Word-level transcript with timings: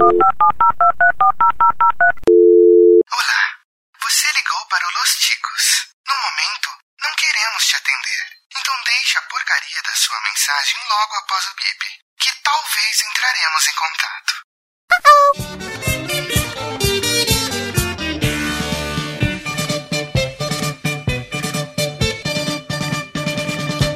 Olá, 0.00 0.30
você 4.00 4.30
ligou 4.32 4.66
para 4.70 4.86
o 4.86 4.92
Los 4.92 5.16
Ticos. 5.16 5.88
No 6.06 6.14
momento, 6.14 6.70
não 7.00 7.12
queremos 7.16 7.66
te 7.66 7.74
atender. 7.74 8.26
Então 8.56 8.74
deixe 8.86 9.18
a 9.18 9.22
porcaria 9.22 9.82
da 9.82 9.94
sua 9.96 10.20
mensagem 10.20 10.78
logo 10.88 11.16
após 11.16 11.46
o 11.48 11.54
bip, 11.56 11.98
que 12.20 12.30
talvez 12.44 13.02
entraremos 13.02 13.66
em 13.66 13.74
contato. 13.74 14.34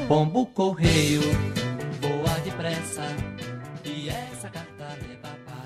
Pombo 0.09 0.47
correio, 0.53 1.52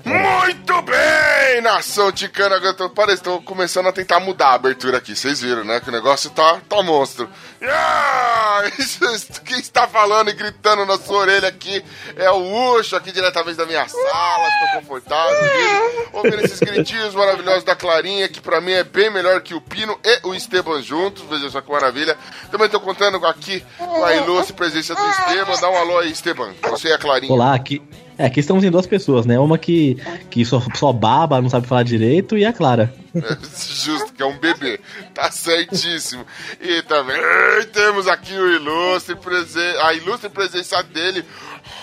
Muito 0.07 0.81
bem, 0.83 1.61
nação 1.61 2.11
ticana. 2.13 2.55
Parece, 2.95 3.21
tô 3.21 3.41
começando 3.41 3.87
a 3.87 3.91
tentar 3.91 4.21
mudar 4.21 4.47
a 4.49 4.53
abertura 4.53 4.99
aqui. 4.99 5.13
Vocês 5.13 5.41
viram, 5.41 5.65
né? 5.65 5.81
Que 5.81 5.89
o 5.89 5.91
negócio 5.91 6.29
tá, 6.29 6.61
tá 6.69 6.81
monstro. 6.81 7.29
Ah, 7.61 8.63
isso- 8.79 8.99
quem 9.43 9.59
está 9.59 9.85
falando 9.85 10.29
e 10.29 10.33
gritando 10.33 10.85
na 10.85 10.97
sua 10.97 11.17
orelha 11.19 11.49
aqui 11.49 11.83
é 12.15 12.31
o 12.31 12.75
Ucho, 12.77 12.95
aqui 12.95 13.11
diretamente 13.11 13.57
da 13.57 13.65
minha 13.65 13.85
sala. 13.87 14.47
Estou 14.47 14.79
confortável. 14.81 15.35
ouvindo- 16.13 16.39
esses 16.45 16.59
gritinhos 16.59 17.13
maravilhosos 17.13 17.65
da 17.65 17.75
Clarinha, 17.75 18.29
que 18.29 18.39
pra 18.39 18.61
mim 18.61 18.71
é 18.71 18.85
bem 18.85 19.09
melhor 19.09 19.41
que 19.41 19.53
o 19.53 19.59
Pino 19.59 19.99
e 20.05 20.19
o 20.25 20.33
Esteban 20.33 20.81
juntos. 20.81 21.23
Veja 21.29 21.49
só 21.49 21.59
que 21.59 21.69
maravilha. 21.69 22.17
Também 22.49 22.69
tô 22.69 22.79
contando 22.79 23.17
aqui 23.25 23.61
com 23.77 24.05
a 24.05 24.15
ilustre 24.15 24.53
presença 24.53 24.95
do 24.95 25.05
Esteban. 25.09 25.59
Dá 25.59 25.69
um 25.69 25.77
alô 25.77 25.99
aí, 25.99 26.11
Esteban. 26.11 26.53
Você 26.69 26.87
e 26.87 26.93
a 26.93 26.97
Clarinha. 26.97 27.33
Olá, 27.33 27.53
aqui. 27.53 27.81
É, 28.17 28.25
aqui 28.25 28.39
estamos 28.39 28.63
em 28.63 28.71
duas 28.71 28.87
pessoas, 28.87 29.25
né? 29.25 29.39
Uma 29.39 29.57
que, 29.57 29.95
que 30.29 30.43
só, 30.43 30.61
só 30.73 30.91
baba, 30.91 31.39
não 31.39 31.49
sabe 31.49 31.67
falar 31.67 31.83
direito, 31.83 32.35
e 32.37 32.45
a 32.45 32.51
Clara. 32.51 32.91
Justo, 33.13 34.11
que 34.13 34.23
é 34.23 34.25
um 34.25 34.37
bebê. 34.39 34.79
Tá 35.13 35.29
certíssimo. 35.29 36.25
E 36.59 36.81
também 36.83 37.17
temos 37.71 38.07
aqui 38.07 38.33
o 38.33 38.55
ilustre 38.55 39.15
presen 39.15 39.77
a 39.81 39.93
ilustre 39.93 40.29
presença 40.29 40.81
dele, 40.81 41.23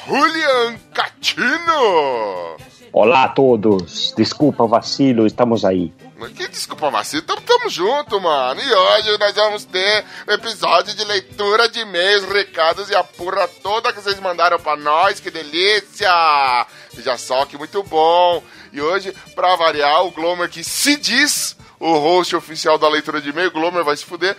Julian 0.06 0.76
Catino. 0.92 2.56
Olá 2.92 3.24
a 3.24 3.28
todos, 3.28 4.14
desculpa 4.16 4.64
o 4.64 4.68
vacilo, 4.68 5.26
estamos 5.26 5.64
aí. 5.64 5.92
Que 6.36 6.48
desculpa, 6.48 6.90
Marcinho, 6.90 7.22
tamo, 7.22 7.40
tamo 7.40 7.68
junto, 7.68 8.20
mano. 8.20 8.60
E 8.60 8.72
hoje 8.72 9.18
nós 9.18 9.34
vamos 9.34 9.64
ter 9.64 10.04
um 10.28 10.32
episódio 10.32 10.94
de 10.94 11.04
leitura 11.04 11.68
de 11.68 11.80
e-mails, 11.80 12.24
recados 12.24 12.88
e 12.88 12.94
a 12.94 13.02
porra 13.02 13.48
toda 13.62 13.92
que 13.92 14.00
vocês 14.00 14.20
mandaram 14.20 14.58
pra 14.58 14.76
nós. 14.76 15.18
Que 15.18 15.30
delícia! 15.30 16.66
Veja 16.92 17.18
só 17.18 17.44
que 17.44 17.58
muito 17.58 17.82
bom. 17.82 18.42
E 18.72 18.80
hoje, 18.80 19.12
pra 19.34 19.56
variar, 19.56 20.04
o 20.04 20.12
Glomer 20.12 20.48
que 20.48 20.62
se 20.62 20.96
diz 20.96 21.56
o 21.80 21.98
host 21.98 22.34
oficial 22.36 22.78
da 22.78 22.88
leitura 22.88 23.20
de 23.20 23.30
e-mail, 23.30 23.50
Glomer 23.50 23.84
vai 23.84 23.96
se 23.96 24.04
fuder. 24.04 24.36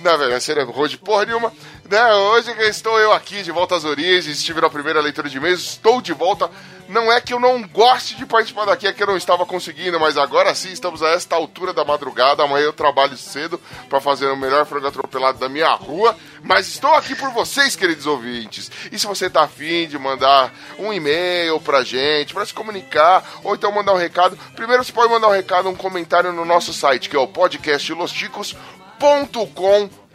Na 0.00 0.16
verdade, 0.16 0.42
seria 0.42 0.64
host 0.64 0.96
porra 0.98 1.26
nenhuma. 1.26 1.52
Né? 1.88 2.14
Hoje 2.14 2.50
estou 2.62 2.98
eu 2.98 3.12
aqui 3.12 3.42
de 3.42 3.52
volta 3.52 3.76
às 3.76 3.84
origens, 3.84 4.26
estive 4.26 4.60
na 4.60 4.68
primeira 4.68 5.00
leitura 5.00 5.28
de 5.28 5.36
e-mails, 5.36 5.60
estou 5.60 6.00
de 6.00 6.12
volta. 6.12 6.50
Não 6.88 7.12
é 7.12 7.20
que 7.20 7.32
eu 7.32 7.38
não 7.38 7.62
goste 7.62 8.16
de 8.16 8.26
participar 8.26 8.64
daqui, 8.64 8.86
é 8.86 8.92
que 8.92 9.02
eu 9.02 9.06
não 9.06 9.16
estava 9.16 9.46
conseguindo, 9.46 9.98
mas 9.98 10.16
agora 10.16 10.54
sim 10.54 10.70
estamos 10.70 11.02
a 11.02 11.10
esta 11.10 11.36
altura 11.36 11.72
da 11.72 11.84
madrugada. 11.84 12.42
Amanhã 12.42 12.64
eu 12.64 12.72
trabalho 12.72 13.16
cedo 13.16 13.60
para 13.88 14.00
fazer 14.00 14.26
o 14.26 14.36
melhor 14.36 14.66
frango 14.66 14.86
atropelado 14.86 15.38
da 15.38 15.48
minha 15.48 15.72
rua. 15.74 16.16
Mas 16.42 16.68
estou 16.68 16.92
aqui 16.94 17.14
por 17.14 17.30
vocês, 17.30 17.76
queridos 17.76 18.06
ouvintes. 18.06 18.70
E 18.90 18.98
se 18.98 19.06
você 19.06 19.30
tá 19.30 19.42
afim 19.42 19.86
de 19.86 19.98
mandar 19.98 20.52
um 20.78 20.92
e-mail 20.92 21.60
pra 21.60 21.84
gente, 21.84 22.34
para 22.34 22.46
se 22.46 22.54
comunicar, 22.54 23.24
ou 23.44 23.54
então 23.54 23.70
mandar 23.70 23.92
um 23.92 23.98
recado, 23.98 24.36
primeiro 24.54 24.82
você 24.82 24.92
pode 24.92 25.12
mandar 25.12 25.28
um 25.28 25.32
recado, 25.32 25.68
um 25.68 25.76
comentário 25.76 26.32
no 26.32 26.44
nosso 26.44 26.72
site, 26.72 27.08
que 27.08 27.16
é 27.16 27.20
o 27.20 27.28
podcastlosticos.com.br. 27.28 30.05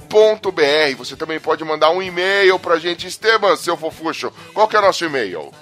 Você 0.95 1.15
também 1.15 1.39
pode 1.39 1.63
mandar 1.63 1.89
um 1.91 2.01
e-mail 2.01 2.59
pra 2.59 2.77
gente, 2.77 3.07
Esteban, 3.07 3.55
seu 3.55 3.77
fofuxo. 3.77 4.31
Qual 4.53 4.67
que 4.67 4.75
é 4.75 4.79
o 4.79 4.81
nosso 4.81 5.05
e-mail? 5.05 5.53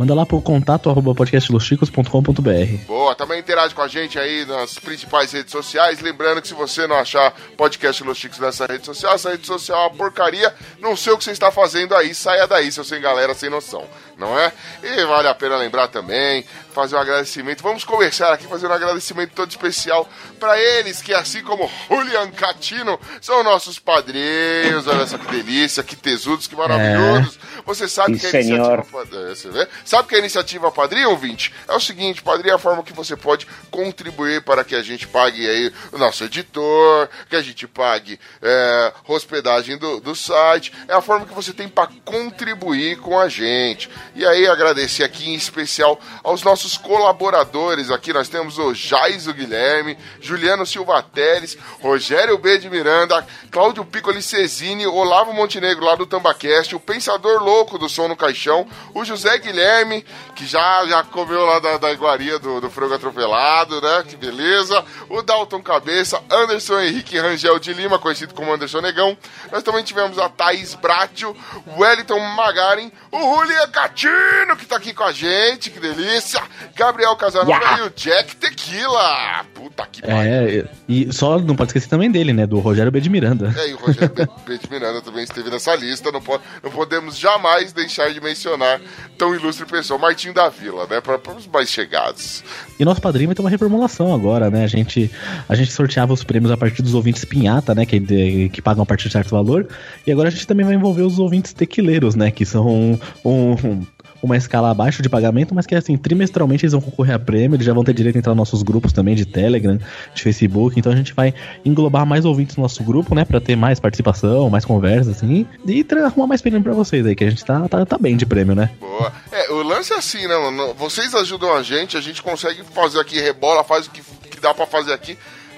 Manda 0.00 0.14
lá 0.14 0.24
pro 0.24 0.40
contato 0.40 0.88
arroba 0.88 1.14
podcastlosticos.com.br. 1.14 2.84
Boa, 2.86 3.14
também 3.14 3.38
interage 3.38 3.74
com 3.74 3.82
a 3.82 3.86
gente 3.86 4.18
aí 4.18 4.46
nas 4.46 4.78
principais 4.78 5.30
redes 5.30 5.52
sociais. 5.52 6.00
Lembrando 6.00 6.40
que 6.40 6.48
se 6.48 6.54
você 6.54 6.86
não 6.86 6.96
achar 6.96 7.34
podcast 7.54 8.02
Los 8.02 8.16
Chicos 8.16 8.38
nessa 8.38 8.64
rede 8.64 8.86
social, 8.86 9.12
essa 9.12 9.30
rede 9.30 9.46
social 9.46 9.78
é 9.78 9.82
uma 9.88 9.90
porcaria. 9.90 10.54
Não 10.78 10.96
sei 10.96 11.12
o 11.12 11.18
que 11.18 11.24
você 11.24 11.32
está 11.32 11.52
fazendo 11.52 11.94
aí, 11.94 12.14
saia 12.14 12.46
daí, 12.46 12.72
seu 12.72 12.82
sem 12.82 12.98
galera 12.98 13.34
sem 13.34 13.50
noção, 13.50 13.84
não 14.16 14.38
é? 14.38 14.50
E 14.82 15.04
vale 15.04 15.28
a 15.28 15.34
pena 15.34 15.58
lembrar 15.58 15.88
também, 15.88 16.46
fazer 16.72 16.96
um 16.96 17.00
agradecimento. 17.00 17.62
Vamos 17.62 17.84
conversar 17.84 18.32
aqui, 18.32 18.46
fazer 18.46 18.68
um 18.68 18.72
agradecimento 18.72 19.32
todo 19.34 19.50
especial 19.50 20.08
para 20.38 20.58
eles, 20.58 21.02
que 21.02 21.12
assim 21.12 21.42
como 21.42 21.70
Julian 21.90 22.30
Catino, 22.30 22.98
são 23.20 23.44
nossos 23.44 23.78
padrinhos. 23.78 24.86
Olha 24.86 25.06
só 25.06 25.18
que 25.18 25.30
delícia, 25.30 25.82
que 25.82 25.94
tesudos, 25.94 26.46
que 26.46 26.56
maravilhosos. 26.56 27.38
Você 27.66 27.88
sabe 27.88 28.14
Sim, 28.14 28.20
que 28.20 28.26
a 28.26 28.42
senhor. 28.42 28.84
iniciativa 28.84 29.62
é? 29.62 29.68
Sabe 29.84 30.08
que 30.08 30.14
a 30.14 30.18
iniciativa 30.18 30.70
Padrinho, 30.70 31.10
ouvinte? 31.10 31.52
É 31.68 31.74
o 31.74 31.80
seguinte, 31.80 32.22
Padrinho 32.22 32.52
é 32.52 32.54
a 32.56 32.58
forma 32.58 32.82
que 32.82 32.92
você 32.92 33.16
pode 33.16 33.46
contribuir 33.70 34.42
para 34.42 34.64
que 34.64 34.74
a 34.74 34.82
gente 34.82 35.06
pague 35.06 35.48
aí 35.48 35.72
o 35.92 35.98
nosso 35.98 36.24
editor, 36.24 37.08
que 37.28 37.36
a 37.36 37.42
gente 37.42 37.66
pague 37.66 38.18
é, 38.42 38.92
hospedagem 39.06 39.76
do, 39.78 40.00
do 40.00 40.14
site. 40.14 40.72
É 40.88 40.94
a 40.94 41.00
forma 41.00 41.26
que 41.26 41.34
você 41.34 41.52
tem 41.52 41.68
para 41.68 41.88
contribuir 42.04 42.98
com 42.98 43.18
a 43.18 43.28
gente. 43.28 43.90
E 44.14 44.24
aí, 44.26 44.46
agradecer 44.46 45.04
aqui 45.04 45.30
em 45.30 45.34
especial 45.34 46.00
aos 46.22 46.42
nossos 46.42 46.76
colaboradores 46.76 47.90
aqui. 47.90 48.12
Nós 48.12 48.28
temos 48.28 48.58
o 48.58 48.74
Jaiso 48.74 49.32
Guilherme, 49.32 49.96
Juliano 50.20 50.66
Silva 50.66 51.02
Teles, 51.02 51.56
Rogério 51.80 52.38
B. 52.38 52.58
de 52.58 52.70
Miranda, 52.70 53.26
Cláudio 53.50 53.84
Piccoli 53.84 54.22
Cesini, 54.22 54.86
Olavo 54.86 55.32
Montenegro 55.32 55.84
lá 55.84 55.94
do 55.94 56.06
Tambacast, 56.06 56.74
o 56.74 56.80
Pensador 56.80 57.42
Louco 57.50 57.78
do 57.78 57.88
Som 57.88 58.06
no 58.06 58.16
Caixão, 58.16 58.64
o 58.94 59.04
José 59.04 59.36
Guilherme, 59.38 60.04
que 60.36 60.46
já, 60.46 60.86
já 60.86 61.02
comeu 61.02 61.44
lá 61.44 61.58
da, 61.58 61.78
da 61.78 61.90
iguaria 61.92 62.38
do, 62.38 62.60
do 62.60 62.70
frango 62.70 62.94
atropelado, 62.94 63.80
né? 63.80 64.04
Que 64.06 64.16
beleza. 64.16 64.84
O 65.08 65.20
Dalton 65.20 65.60
Cabeça, 65.60 66.22
Anderson 66.30 66.78
Henrique 66.80 67.18
Rangel 67.18 67.58
de 67.58 67.72
Lima, 67.72 67.98
conhecido 67.98 68.32
como 68.34 68.52
Anderson 68.52 68.80
Negão. 68.80 69.16
Nós 69.50 69.62
também 69.64 69.82
tivemos 69.82 70.16
a 70.18 70.28
Thaís 70.28 70.74
Bratio, 70.76 71.36
o 71.66 71.80
Wellington 71.80 72.20
Magarin, 72.20 72.92
o 73.10 73.18
Julia 73.18 73.66
Catino, 73.68 74.56
que 74.56 74.64
tá 74.66 74.76
aqui 74.76 74.94
com 74.94 75.02
a 75.04 75.12
gente, 75.12 75.70
que 75.70 75.80
delícia. 75.80 76.40
Gabriel 76.76 77.16
Casanova 77.16 77.50
Yeah. 77.50 77.78
e 77.78 77.86
o 77.88 77.90
Jack 77.90 78.36
Tequila. 78.36 79.44
Puta 79.54 79.86
que 79.90 80.00
pariu. 80.02 80.20
É, 80.22 80.64
e 80.88 81.12
só 81.12 81.38
não 81.38 81.56
pode 81.56 81.70
esquecer 81.70 81.88
também 81.88 82.10
dele, 82.10 82.32
né? 82.32 82.46
Do 82.46 82.58
Rogério 82.60 82.90
B. 82.92 83.00
de 83.00 83.10
Miranda. 83.10 83.52
É, 83.58 83.68
e 83.70 83.74
o 83.74 83.76
Rogério 83.76 84.08
B. 84.14 84.26
B. 84.46 84.58
de 84.58 84.70
Miranda 84.70 85.00
também 85.00 85.24
esteve 85.24 85.50
nessa 85.50 85.74
lista. 85.74 86.12
Não, 86.12 86.20
po- 86.20 86.40
não 86.62 86.70
podemos 86.70 87.16
jamais 87.16 87.39
deixar 87.72 88.12
de 88.12 88.20
mencionar 88.20 88.80
tão 89.18 89.34
ilustre 89.34 89.66
pessoa. 89.66 89.98
Martinho 89.98 90.32
da 90.34 90.48
Vila, 90.48 90.86
né? 90.88 91.00
Para 91.00 91.18
os 91.36 91.46
mais 91.46 91.68
chegados. 91.68 92.42
E 92.78 92.84
nosso 92.84 93.00
padrinho 93.00 93.28
vai 93.28 93.34
ter 93.34 93.42
uma 93.42 93.50
reformulação 93.50 94.14
agora, 94.14 94.50
né? 94.50 94.64
A 94.64 94.66
gente, 94.68 95.10
a 95.48 95.54
gente 95.54 95.72
sorteava 95.72 96.12
os 96.12 96.24
prêmios 96.24 96.50
a 96.52 96.56
partir 96.56 96.82
dos 96.82 96.94
ouvintes 96.94 97.24
pinhata, 97.24 97.74
né? 97.74 97.84
Que, 97.86 97.98
de- 98.00 98.48
que 98.52 98.62
pagam 98.62 98.82
a 98.82 98.86
partir 98.86 99.08
de 99.08 99.12
certo 99.12 99.30
valor. 99.30 99.68
E 100.06 100.12
agora 100.12 100.28
a 100.28 100.30
gente 100.30 100.46
também 100.46 100.64
vai 100.64 100.74
envolver 100.74 101.02
os 101.02 101.18
ouvintes 101.18 101.52
tequileiros, 101.52 102.14
né? 102.14 102.30
Que 102.30 102.44
são 102.46 102.66
um- 102.66 102.98
um- 103.24 103.86
uma 104.22 104.36
escala 104.36 104.70
abaixo 104.70 105.02
de 105.02 105.08
pagamento, 105.08 105.54
mas 105.54 105.66
que 105.66 105.74
assim, 105.74 105.96
trimestralmente 105.96 106.64
eles 106.64 106.72
vão 106.72 106.80
concorrer 106.80 107.14
a 107.14 107.18
prêmio, 107.18 107.56
eles 107.56 107.66
já 107.66 107.72
vão 107.72 107.84
ter 107.84 107.94
direito 107.94 108.16
a 108.16 108.18
entrar 108.18 108.32
nos 108.32 108.38
nossos 108.38 108.62
grupos 108.62 108.92
também 108.92 109.14
de 109.14 109.24
Telegram, 109.24 109.78
de 110.14 110.22
Facebook. 110.22 110.78
Então 110.78 110.92
a 110.92 110.96
gente 110.96 111.14
vai 111.14 111.34
englobar 111.64 112.06
mais 112.06 112.24
ouvintes 112.24 112.56
no 112.56 112.62
nosso 112.62 112.82
grupo, 112.82 113.14
né? 113.14 113.24
Pra 113.24 113.40
ter 113.40 113.56
mais 113.56 113.80
participação, 113.80 114.50
mais 114.50 114.64
conversa, 114.64 115.10
assim. 115.10 115.46
E 115.66 115.84
arrumar 116.04 116.26
mais 116.26 116.40
prêmio 116.40 116.62
pra 116.62 116.72
vocês 116.72 117.04
aí, 117.06 117.14
que 117.14 117.24
a 117.24 117.30
gente 117.30 117.44
tá, 117.44 117.68
tá, 117.68 117.84
tá 117.84 117.98
bem 117.98 118.16
de 118.16 118.26
prêmio, 118.26 118.54
né? 118.54 118.70
Boa. 118.80 119.12
É, 119.32 119.52
o 119.52 119.62
lance 119.62 119.92
é 119.92 119.96
assim, 119.96 120.26
né, 120.26 120.36
mano? 120.36 120.74
Vocês 120.74 121.14
ajudam 121.14 121.54
a 121.54 121.62
gente, 121.62 121.96
a 121.96 122.00
gente 122.00 122.22
consegue 122.22 122.62
fazer 122.74 122.98
aqui, 122.98 123.20
rebola, 123.20 123.64
faz 123.64 123.86
o 123.86 123.90
que, 123.90 124.02
que 124.30 124.40
dá 124.40 124.54
pra 124.54 124.66
fazer 124.66 124.92
aqui. 124.92 125.16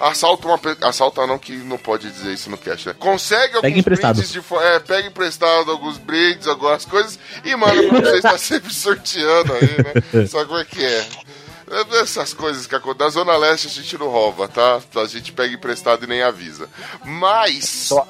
Assalta 0.09 0.47
uma. 0.47 0.57
pe- 0.57 0.77
Assalta 0.81 1.25
não, 1.27 1.37
que 1.39 1.53
não 1.53 1.77
pode 1.77 2.09
dizer 2.11 2.33
isso 2.33 2.49
no 2.49 2.57
cast, 2.57 2.87
né? 2.87 2.95
Consegue 2.99 3.55
alguns 3.55 3.77
emprestado. 3.77 4.15
brindes 4.15 4.31
de 4.31 4.41
fo- 4.41 4.59
É, 4.61 4.79
pega 4.79 5.07
emprestado 5.07 5.71
alguns 5.71 5.97
brindes, 5.97 6.47
algumas 6.47 6.85
coisas 6.85 7.17
e 7.43 7.55
manda 7.55 7.81
pra 7.87 7.99
vocês, 8.01 8.21
tá 8.21 8.37
sempre 8.37 8.73
sorteando 8.73 9.53
aí, 9.53 9.61
né? 10.13 10.25
Sabe 10.27 10.45
como 10.45 10.59
é 10.59 10.65
que 10.65 10.83
é? 10.83 11.07
É 11.71 12.01
Essas 12.01 12.33
coisas 12.33 12.67
que 12.67 12.75
acontecem. 12.75 13.05
Na 13.05 13.09
Zona 13.09 13.37
Leste 13.37 13.67
a 13.67 13.69
gente 13.71 13.97
não 13.97 14.07
rouba, 14.09 14.47
tá? 14.47 14.79
A 14.95 15.05
gente 15.05 15.31
pega 15.31 15.53
emprestado 15.55 16.03
e 16.03 16.07
nem 16.07 16.21
avisa. 16.21 16.67
Mas. 17.03 17.63
Só 17.65 18.07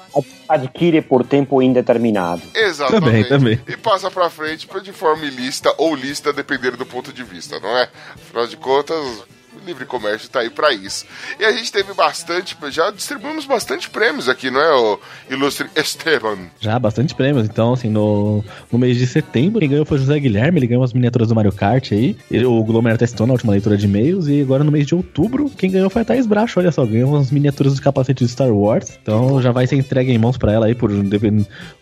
adquire 0.48 1.00
por 1.00 1.24
tempo 1.24 1.62
indeterminado. 1.62 2.42
Exatamente. 2.54 3.28
Também, 3.28 3.56
também. 3.56 3.60
E 3.66 3.76
passa 3.76 4.10
pra 4.10 4.28
frente 4.28 4.68
de 4.82 4.92
forma 4.92 5.24
ilícita 5.24 5.72
ou 5.78 5.94
lista, 5.94 6.32
dependendo 6.32 6.76
do 6.76 6.84
ponto 6.84 7.12
de 7.12 7.22
vista, 7.22 7.58
não 7.60 7.70
é? 7.78 7.88
Afinal 8.14 8.46
de 8.46 8.56
contas, 8.56 8.98
O 9.62 9.66
livre 9.66 9.84
comércio 9.86 10.28
tá 10.28 10.40
aí 10.40 10.50
pra 10.50 10.72
isso. 10.72 11.04
E 11.38 11.44
a 11.44 11.52
gente 11.52 11.70
teve 11.72 11.92
bastante, 11.94 12.56
já 12.70 12.90
distribuímos 12.90 13.44
bastante 13.46 13.88
prêmios 13.88 14.28
aqui, 14.28 14.50
não 14.50 14.60
é, 14.60 14.74
o 14.74 14.98
ilustre 15.30 15.68
Esteban? 15.76 16.36
Já, 16.60 16.78
bastante 16.78 17.14
prêmios. 17.14 17.46
Então, 17.46 17.72
assim, 17.72 17.88
no, 17.88 18.44
no 18.70 18.78
mês 18.78 18.96
de 18.96 19.06
setembro, 19.06 19.60
quem 19.60 19.68
ganhou 19.70 19.86
foi 19.86 19.96
o 19.96 20.00
José 20.00 20.18
Guilherme, 20.18 20.58
ele 20.58 20.66
ganhou 20.66 20.82
umas 20.82 20.92
miniaturas 20.92 21.28
do 21.28 21.34
Mario 21.34 21.52
Kart 21.52 21.92
aí. 21.92 22.16
Ele- 22.30 22.44
o 22.44 22.62
Glomer 22.64 22.98
testou 22.98 23.26
na 23.26 23.32
última 23.32 23.52
leitura 23.52 23.76
de 23.76 23.86
e-mails. 23.86 24.26
E 24.28 24.40
agora 24.42 24.64
no 24.64 24.70
mês 24.72 24.86
de 24.86 24.94
outubro, 24.94 25.50
quem 25.50 25.70
ganhou 25.70 25.88
foi 25.90 26.02
a 26.02 26.04
Thaís 26.04 26.26
Bracho, 26.26 26.58
olha 26.60 26.70
só, 26.72 26.84
ganhou 26.84 27.10
umas 27.10 27.30
miniaturas 27.30 27.74
do 27.74 27.82
capacete 27.82 28.24
de 28.24 28.30
Star 28.30 28.50
Wars. 28.52 28.98
Então 29.02 29.40
já 29.40 29.50
vai 29.52 29.66
ser 29.66 29.76
entregue 29.76 30.12
em 30.12 30.18
mãos 30.18 30.36
pra 30.36 30.52
ela 30.52 30.66
aí, 30.66 30.74
por 30.74 30.90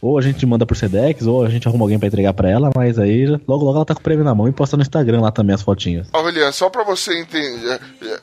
ou 0.00 0.18
a 0.18 0.22
gente 0.22 0.44
manda 0.46 0.66
por 0.66 0.76
Sedex, 0.76 1.26
ou 1.26 1.44
a 1.44 1.48
gente 1.48 1.66
arruma 1.68 1.84
alguém 1.84 1.98
pra 1.98 2.08
entregar 2.08 2.32
pra 2.34 2.48
ela, 2.50 2.70
mas 2.74 2.98
aí 2.98 3.26
logo 3.46 3.64
logo 3.64 3.76
ela 3.76 3.84
tá 3.84 3.94
com 3.94 4.00
o 4.00 4.02
prêmio 4.02 4.24
na 4.24 4.34
mão 4.34 4.48
e 4.48 4.52
posta 4.52 4.76
no 4.76 4.82
Instagram 4.82 5.20
lá 5.20 5.30
também 5.30 5.54
as 5.54 5.62
fotinhas. 5.62 6.08
Ó, 6.12 6.22
Julian, 6.22 6.50
só 6.52 6.68
pra 6.68 6.82
você 6.84 7.18
entender. 7.20 7.61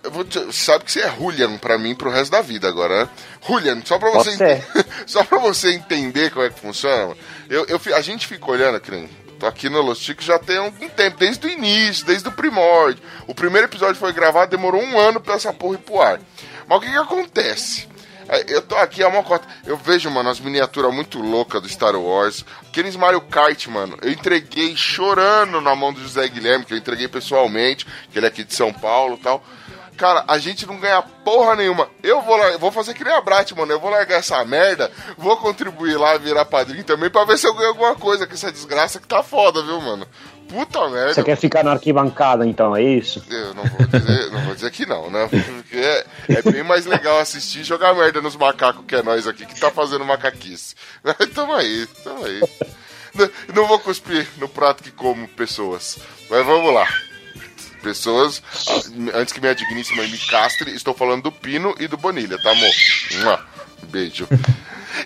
Eu 0.04 0.12
vou 0.12 0.24
te- 0.24 0.52
sabe 0.54 0.84
que 0.86 0.92
você 0.92 1.02
é 1.02 1.10
Julian 1.16 1.58
pra 1.58 1.78
mim 1.78 1.96
pro 1.96 2.10
resto 2.10 2.32
da 2.32 2.42
vida 2.42 2.68
agora, 2.68 3.04
né? 3.06 3.10
Julian, 3.48 3.82
só 3.86 3.98
pra 3.98 4.10
você, 4.12 4.32
Você. 4.32 4.54
ente- 4.54 4.86
só 5.08 5.24
pra 5.24 5.40
você 5.40 5.72
entender 5.74 6.32
como 6.32 6.46
é 6.46 6.50
que 6.50 6.60
funciona. 6.60 7.16
Eu, 7.50 7.66
eu 7.68 7.80
a 7.96 8.02
gente 8.02 8.28
fica 8.28 8.50
olhando 8.50 8.76
aqui, 8.76 8.92
né? 8.92 9.08
Tô 9.40 9.46
aqui 9.46 9.70
no 9.70 9.82
Los 9.82 10.00
Chicos 10.00 10.26
já 10.26 10.38
tem 10.38 10.58
algum 10.58 10.90
tempo, 10.90 11.18
desde 11.18 11.48
o 11.48 11.50
início, 11.50 12.06
desde 12.06 12.28
o 12.28 12.32
primórdio. 12.32 13.02
O 13.26 13.34
primeiro 13.34 13.68
episódio 13.68 13.96
foi 13.96 14.12
gravado, 14.12 14.52
demorou 14.52 14.82
um 14.82 15.00
ano 15.00 15.22
pra 15.22 15.36
essa 15.36 15.54
porra 15.54 15.76
ir 15.76 15.78
pro 15.78 16.02
ar. 16.02 16.20
Mas 16.68 16.78
o 16.78 16.82
que 16.82 16.90
que 16.92 16.98
acontece? 16.98 17.88
É, 18.30 18.46
Eu 18.56 18.62
tô 18.62 18.76
aqui, 18.76 19.02
é 19.02 19.08
uma 19.08 19.24
cota. 19.24 19.48
Eu 19.66 19.76
vejo, 19.76 20.10
mano, 20.10 20.30
as 20.30 20.40
miniaturas 20.40 20.94
muito 20.94 21.20
loucas 21.20 21.62
do 21.62 21.68
Star 21.68 21.96
Wars. 21.96 22.46
Aqueles 22.68 22.96
Mario 22.96 23.22
Kart, 23.22 23.68
mano. 23.68 23.98
Eu 24.02 24.12
entreguei 24.12 24.76
chorando 24.76 25.60
na 25.60 25.76
mão 25.76 25.92
do 25.92 26.02
José 26.02 26.28
Guilherme, 26.28 26.64
que 26.64 26.74
eu 26.74 26.78
entreguei 26.78 27.08
pessoalmente, 27.08 27.86
que 28.12 28.20
ele 28.20 28.28
é 28.28 28.30
aqui 28.30 28.44
de 28.44 28.54
São 28.54 28.72
Paulo 28.72 29.16
e 29.16 29.24
tal. 29.24 29.44
Cara, 29.98 30.24
a 30.30 30.38
gente 30.38 30.66
não 30.66 30.78
ganha 30.80 31.02
porra 31.02 31.58
nenhuma. 31.58 31.90
Eu 32.02 32.22
vou 32.22 32.38
vou 32.58 32.72
fazer 32.72 32.94
que 32.94 33.04
nem 33.04 33.14
a 33.14 33.20
Brat, 33.20 33.52
mano. 33.52 33.74
Eu 33.74 33.82
vou 33.82 33.90
largar 33.90 34.20
essa 34.20 34.46
merda, 34.46 34.90
vou 35.18 35.36
contribuir 35.36 35.98
lá, 35.98 36.18
virar 36.18 36.46
padrinho 36.46 36.86
também, 36.86 37.10
pra 37.10 37.26
ver 37.26 37.38
se 37.38 37.46
eu 37.46 37.54
ganho 37.54 37.68
alguma 37.68 37.96
coisa 37.96 38.26
com 38.26 38.34
essa 38.34 38.50
desgraça 38.50 38.98
que 39.02 39.08
tá 39.08 39.22
foda, 39.22 39.62
viu, 39.62 39.82
mano? 39.82 40.08
Puta 40.50 40.90
merda. 40.90 41.14
Você 41.14 41.24
quer 41.24 41.36
ficar 41.36 41.64
na 41.64 41.72
arquibancada, 41.72 42.46
então, 42.46 42.76
é 42.76 42.82
isso? 42.82 43.24
Eu 43.30 43.54
não 43.54 43.64
vou 43.66 43.86
dizer, 43.86 44.32
não 44.32 44.42
vou 44.46 44.56
dizer 44.56 44.72
que 44.72 44.86
não, 44.86 45.10
né? 45.12 45.30
Porque 45.30 45.78
é, 45.78 46.06
é 46.28 46.42
bem 46.42 46.64
mais 46.64 46.88
legal 46.88 47.20
assistir 47.20 47.60
e 47.60 47.64
jogar 47.64 47.94
merda 47.94 48.20
nos 48.20 48.36
macacos 48.36 48.84
que 48.88 48.96
é 48.96 49.04
nós 49.04 49.28
aqui, 49.28 49.46
que 49.46 49.60
tá 49.60 49.70
fazendo 49.70 50.04
macaquice. 50.04 50.76
Tamo 51.36 51.54
aí, 51.54 51.88
tamo 52.04 52.26
aí. 52.26 52.42
Não, 53.14 53.30
não 53.54 53.68
vou 53.68 53.80
cuspir 53.80 54.28
no 54.38 54.50
prato 54.50 54.84
que 54.84 54.92
como 54.92 55.28
pessoas. 55.28 56.00
Mas 56.30 56.46
vamos 56.46 56.74
lá. 56.74 56.88
Pessoas, 57.84 58.42
antes 59.14 59.32
que 59.32 59.40
minha 59.40 59.56
digníssima 59.56 60.04
me 60.04 60.18
castre, 60.18 60.76
estou 60.76 60.94
falando 60.94 61.24
do 61.24 61.32
Pino 61.32 61.74
e 61.80 61.88
do 61.88 61.96
Bonilha, 61.96 62.38
tá, 62.42 62.52
amor? 62.52 62.72
Beijo. 63.84 64.28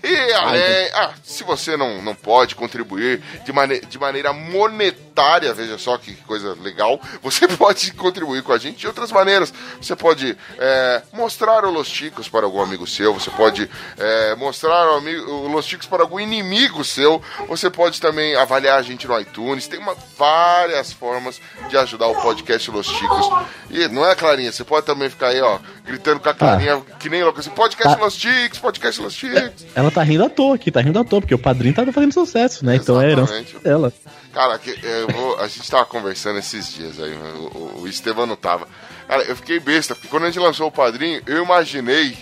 E 0.04 0.34
além, 0.34 0.90
ah, 0.94 1.14
se 1.24 1.44
você 1.44 1.78
não, 1.78 2.02
não 2.02 2.16
pode 2.16 2.56
contribuir 2.56 3.22
de, 3.46 3.54
mane 3.54 3.80
de 3.82 3.98
maneira 3.98 4.34
monetária, 4.34 5.54
veja 5.54 5.78
só 5.78 5.98
que 5.98 6.16
coisa 6.16 6.58
legal, 6.62 7.00
você 7.22 7.48
pode 7.58 7.94
contribuir 7.94 8.44
com 8.44 8.52
a 8.52 8.58
gente 8.58 8.78
de 8.78 8.88
outras 8.88 9.12
maneiras. 9.12 9.54
Você 9.82 9.96
pode 9.96 10.38
é, 10.58 11.02
mostrar 11.14 11.66
o 11.66 11.72
Los 11.72 11.88
Chicos 11.88 12.28
para 12.28 12.46
algum 12.46 12.62
amigo 12.62 12.86
seu, 12.86 13.14
você 13.14 13.30
pode 13.32 13.70
é, 13.98 14.36
mostrar 14.36 14.92
o, 14.92 14.98
amigo, 14.98 15.32
o 15.32 15.48
Los 15.48 15.66
Chicos 15.66 15.88
para 15.88 16.04
algum 16.04 16.20
inimigo 16.20 16.84
seu, 16.84 17.22
você 17.48 17.70
pode 17.70 18.02
também 18.02 18.36
avaliar 18.36 18.80
a 18.80 18.82
gente 18.82 19.08
no 19.08 19.20
iTunes, 19.20 19.68
tem 19.68 19.80
uma, 19.80 19.96
várias 20.18 20.92
formas 20.92 21.40
de 21.70 21.78
ajudar 21.78 22.08
o 22.08 22.22
podcast 22.22 22.70
Los 22.72 22.88
Chicos. 22.88 23.30
E 23.70 23.88
não 23.88 24.06
é, 24.06 24.16
Clarinha? 24.16 24.52
Você 24.52 24.64
pode 24.64 24.86
também 24.86 25.10
ficar 25.10 25.28
aí, 25.28 25.42
ó, 25.42 25.60
gritando 25.86 26.20
com 26.20 26.30
a 26.30 26.34
Clarinha, 26.34 26.82
que 27.00 27.10
nem 27.10 27.24
louco 27.24 27.40
assim, 27.40 27.50
podcast 27.50 27.94
Tá. 27.96 28.04
Los 28.04 28.16
Chicos, 28.16 28.60
podcast 28.60 29.02
Los 29.02 29.14
Chicos. 29.14 29.66
Ela 29.76 29.90
tá 29.90 30.04
rindo 30.04 30.24
à 30.24 30.30
toa 30.30 30.56
aqui, 30.56 30.72
tá 30.72 30.82
rindo 30.82 31.00
à 31.00 31.04
toa, 31.04 31.22
porque 31.22 31.34
o 31.34 31.40
padrinho 31.40 31.74
tá 31.74 31.86
fazendo 31.92 32.14
sucesso, 32.14 32.66
né? 32.66 32.76
Então 32.76 33.02
é 33.02 33.12
herança 33.12 33.34
Exatamente. 33.34 33.64
dela. 33.64 33.94
Cara, 34.32 34.58
que, 34.58 34.78
eu 34.82 35.08
vou, 35.08 35.40
a 35.40 35.48
gente 35.48 35.70
tava 35.70 35.86
conversando 35.86 36.40
esses 36.40 36.74
dias 36.74 37.00
aí, 37.00 37.12
né, 37.12 37.34
o, 37.36 37.84
o, 37.84 38.26
não 38.26 38.36
tava. 38.36 38.68
Cara, 39.08 39.24
eu 39.24 39.36
fiquei 39.36 39.60
besta, 39.60 39.96
porque 39.96 40.08
quando 40.08 40.24
a 40.24 40.26
gente 40.28 40.40
lançou 40.40 40.68
o 40.68 40.72
padrinho, 40.72 41.22
eu 41.26 41.44
imaginei 41.44 42.16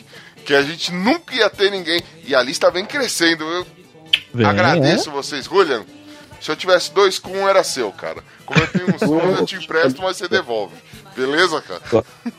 que 0.45 0.53
a 0.53 0.61
gente 0.61 0.91
nunca 0.93 1.35
ia 1.35 1.49
ter 1.49 1.71
ninguém. 1.71 2.01
E 2.25 2.35
a 2.35 2.41
lista 2.41 2.69
vem 2.71 2.85
crescendo. 2.85 3.43
Eu 3.43 3.65
Vem, 4.33 4.45
agradeço 4.45 5.11
vocês. 5.11 5.45
Julian, 5.45 5.83
se 6.39 6.51
eu 6.51 6.55
tivesse 6.55 6.93
dois 6.93 7.19
com 7.19 7.31
um, 7.31 7.47
era 7.47 7.63
seu, 7.63 7.91
cara. 7.91 8.23
Como 8.45 8.59
eu 8.59 8.67
tenho 8.67 8.95
uns 8.95 9.01
um, 9.07 9.37
eu 9.37 9.45
te 9.45 9.55
empresto, 9.55 10.01
mas 10.01 10.17
você 10.17 10.27
devolve. 10.27 10.75
Beleza, 11.15 11.61
cara? 11.61 11.81
é. 11.93 12.31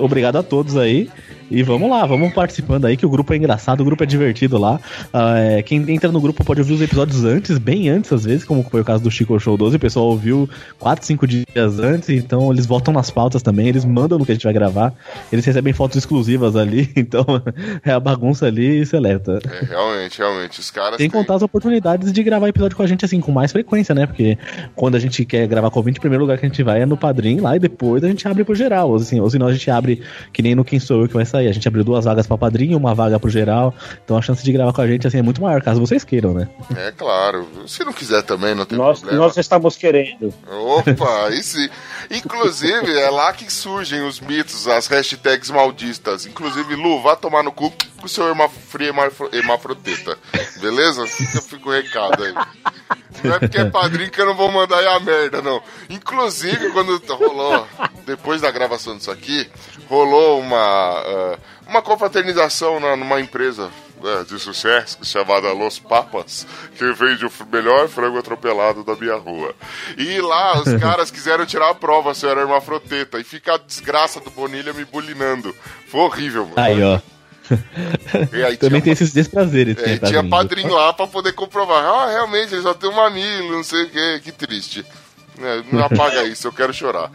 Obrigado 0.00 0.36
a 0.36 0.42
todos 0.42 0.76
aí. 0.76 1.10
E 1.48 1.62
vamos 1.62 1.88
lá, 1.88 2.04
vamos 2.04 2.32
participando 2.32 2.86
aí, 2.86 2.96
que 2.96 3.06
o 3.06 3.08
grupo 3.08 3.32
é 3.32 3.36
engraçado, 3.36 3.80
o 3.80 3.84
grupo 3.84 4.02
é 4.02 4.06
divertido 4.06 4.58
lá. 4.58 4.80
É, 5.12 5.62
quem 5.62 5.78
entra 5.92 6.10
no 6.10 6.20
grupo 6.20 6.42
pode 6.44 6.60
ouvir 6.60 6.72
os 6.74 6.80
episódios 6.80 7.24
antes, 7.24 7.56
bem 7.56 7.88
antes 7.88 8.12
às 8.12 8.24
vezes, 8.24 8.44
como 8.44 8.64
foi 8.64 8.80
o 8.80 8.84
caso 8.84 9.02
do 9.04 9.10
Chico 9.10 9.38
Show 9.38 9.56
12. 9.56 9.76
O 9.76 9.78
pessoal 9.78 10.06
ouviu 10.06 10.48
4, 10.80 11.06
5 11.06 11.26
dias 11.26 11.78
antes, 11.78 12.08
então 12.08 12.52
eles 12.52 12.66
votam 12.66 12.92
nas 12.92 13.10
pautas 13.12 13.42
também, 13.42 13.68
eles 13.68 13.84
mandam 13.84 14.18
no 14.18 14.26
que 14.26 14.32
a 14.32 14.34
gente 14.34 14.42
vai 14.42 14.52
gravar. 14.52 14.92
Eles 15.30 15.44
recebem 15.44 15.72
fotos 15.72 15.96
exclusivas 15.96 16.56
ali, 16.56 16.90
então 16.96 17.24
é 17.84 17.92
a 17.92 18.00
bagunça 18.00 18.46
ali 18.46 18.84
seleta. 18.84 19.38
É, 19.48 19.66
realmente, 19.66 20.18
realmente. 20.18 20.58
Os 20.58 20.70
caras. 20.72 20.96
Sem 20.96 21.08
têm- 21.08 21.20
contar 21.20 21.36
as 21.36 21.42
oportunidades 21.42 22.12
de 22.12 22.22
gravar 22.24 22.48
episódio 22.48 22.76
com 22.76 22.82
a 22.82 22.86
gente 22.88 23.04
assim, 23.04 23.20
com 23.20 23.30
mais 23.30 23.52
frequência, 23.52 23.94
né? 23.94 24.04
Porque 24.04 24.36
quando 24.74 24.96
a 24.96 24.98
gente 24.98 25.24
quer 25.24 25.46
gravar 25.46 25.70
com 25.70 25.78
o 25.78 25.80
ouvinte, 25.80 25.98
o 25.98 26.00
primeiro 26.00 26.24
lugar 26.24 26.38
que 26.38 26.44
a 26.44 26.48
gente 26.48 26.62
vai 26.64 26.82
é 26.82 26.86
no 26.86 26.96
padrinho 26.96 27.40
lá 27.44 27.54
e 27.54 27.60
depois 27.60 28.02
a 28.02 28.08
gente 28.08 28.26
abre 28.26 28.42
pro 28.42 28.54
geral. 28.54 28.90
Ou, 28.90 28.96
assim, 28.96 29.20
ou 29.20 29.30
senão 29.30 29.46
a 29.46 29.52
gente 29.52 29.70
abre, 29.70 30.02
que 30.32 30.42
nem 30.42 30.56
no 30.56 30.64
Quem 30.64 30.80
Sou 30.80 31.02
Eu 31.02 31.08
que 31.08 31.14
vai 31.14 31.24
sair. 31.24 31.35
A 31.38 31.52
gente 31.52 31.66
abriu 31.68 31.84
duas 31.84 32.04
vagas 32.04 32.26
pra 32.26 32.38
padrinho 32.38 32.72
e 32.72 32.76
uma 32.76 32.94
vaga 32.94 33.18
pro 33.18 33.28
geral. 33.30 33.74
Então 34.04 34.16
a 34.16 34.22
chance 34.22 34.42
de 34.42 34.52
gravar 34.52 34.72
com 34.72 34.80
a 34.80 34.86
gente 34.86 35.06
assim 35.06 35.18
é 35.18 35.22
muito 35.22 35.42
maior, 35.42 35.60
caso 35.62 35.80
vocês 35.80 36.04
queiram, 36.04 36.32
né? 36.32 36.48
É 36.76 36.92
claro. 36.92 37.46
Se 37.66 37.84
não 37.84 37.92
quiser 37.92 38.22
também, 38.22 38.54
não 38.54 38.64
tem 38.64 38.78
Nós, 38.78 39.00
problema. 39.00 39.24
nós 39.24 39.36
estamos 39.36 39.76
querendo. 39.76 40.32
Opa, 40.50 41.26
aí 41.28 41.42
sim. 41.42 41.68
Inclusive, 42.10 42.96
é 42.98 43.10
lá 43.10 43.32
que 43.32 43.52
surgem 43.52 44.06
os 44.06 44.20
mitos, 44.20 44.66
as 44.66 44.86
hashtags 44.86 45.50
maldistas. 45.50 46.26
Inclusive, 46.26 46.74
Lu, 46.74 47.02
vá 47.02 47.16
tomar 47.16 47.42
no 47.42 47.52
cu 47.52 47.72
com 48.06 48.08
o 48.08 48.08
seu 48.08 48.28
hermafro- 48.28 49.28
hermafroteta. 49.32 50.16
Beleza? 50.60 51.06
Fica, 51.06 51.42
fica 51.42 51.68
o 51.68 51.72
recado 51.72 52.22
aí. 52.22 52.34
Não 53.24 53.34
é 53.34 53.38
porque 53.40 53.58
é 53.58 53.64
padrinho 53.64 54.10
que 54.10 54.20
eu 54.20 54.26
não 54.26 54.34
vou 54.34 54.50
mandar 54.52 54.78
aí 54.78 54.86
a 54.86 55.00
merda, 55.00 55.42
não. 55.42 55.60
Inclusive, 55.90 56.70
quando 56.70 57.02
rolou, 57.14 57.66
depois 58.04 58.40
da 58.40 58.50
gravação 58.50 58.96
disso 58.96 59.10
aqui, 59.10 59.50
rolou 59.88 60.38
uma, 60.40 60.56
ah, 60.56 61.38
uma 61.66 61.82
confraternização 61.82 62.78
na, 62.78 62.94
numa 62.94 63.20
empresa 63.20 63.70
né, 64.02 64.24
de 64.28 64.38
sucesso 64.38 64.98
chamada 65.02 65.52
Los 65.52 65.78
Papas, 65.78 66.46
que 66.76 66.92
vende 66.92 67.26
o 67.26 67.32
melhor 67.50 67.88
frango 67.88 68.18
atropelado 68.18 68.84
da 68.84 68.94
minha 68.94 69.16
rua. 69.16 69.54
E 69.96 70.20
lá 70.20 70.60
os 70.60 70.72
caras 70.78 71.10
quiseram 71.10 71.44
tirar 71.46 71.70
a 71.70 71.74
prova 71.74 72.14
se 72.14 72.24
eu 72.26 72.30
era 72.30 72.42
hermafroteta 72.42 73.18
e 73.18 73.24
fica 73.24 73.54
a 73.54 73.58
desgraça 73.58 74.20
do 74.20 74.30
Bonilha 74.30 74.72
me 74.72 74.84
bulinando. 74.84 75.56
Foi 75.88 76.02
horrível, 76.02 76.44
mano. 76.46 76.54
Aí, 76.60 76.82
ó. 76.82 77.00
Aí 78.46 78.56
Também 78.58 78.80
tem 78.80 78.92
esses 78.92 79.12
desprazeres. 79.12 79.76
é, 79.78 79.86
né, 79.86 79.98
tinha 79.98 80.22
padrinho? 80.22 80.30
padrinho 80.30 80.74
lá 80.74 80.92
pra 80.92 81.06
poder 81.06 81.32
comprovar. 81.32 81.84
Ah, 81.84 82.10
realmente, 82.10 82.54
ele 82.54 82.62
só 82.62 82.74
tem 82.74 82.88
um 82.90 82.94
mamilo, 82.94 83.52
não 83.52 83.64
sei 83.64 83.84
o 83.84 83.90
que, 83.90 84.20
que 84.20 84.32
triste. 84.32 84.84
É, 85.40 85.62
não 85.70 85.84
apaga 85.84 86.24
isso, 86.24 86.46
eu 86.46 86.52
quero 86.52 86.72
chorar. 86.72 87.10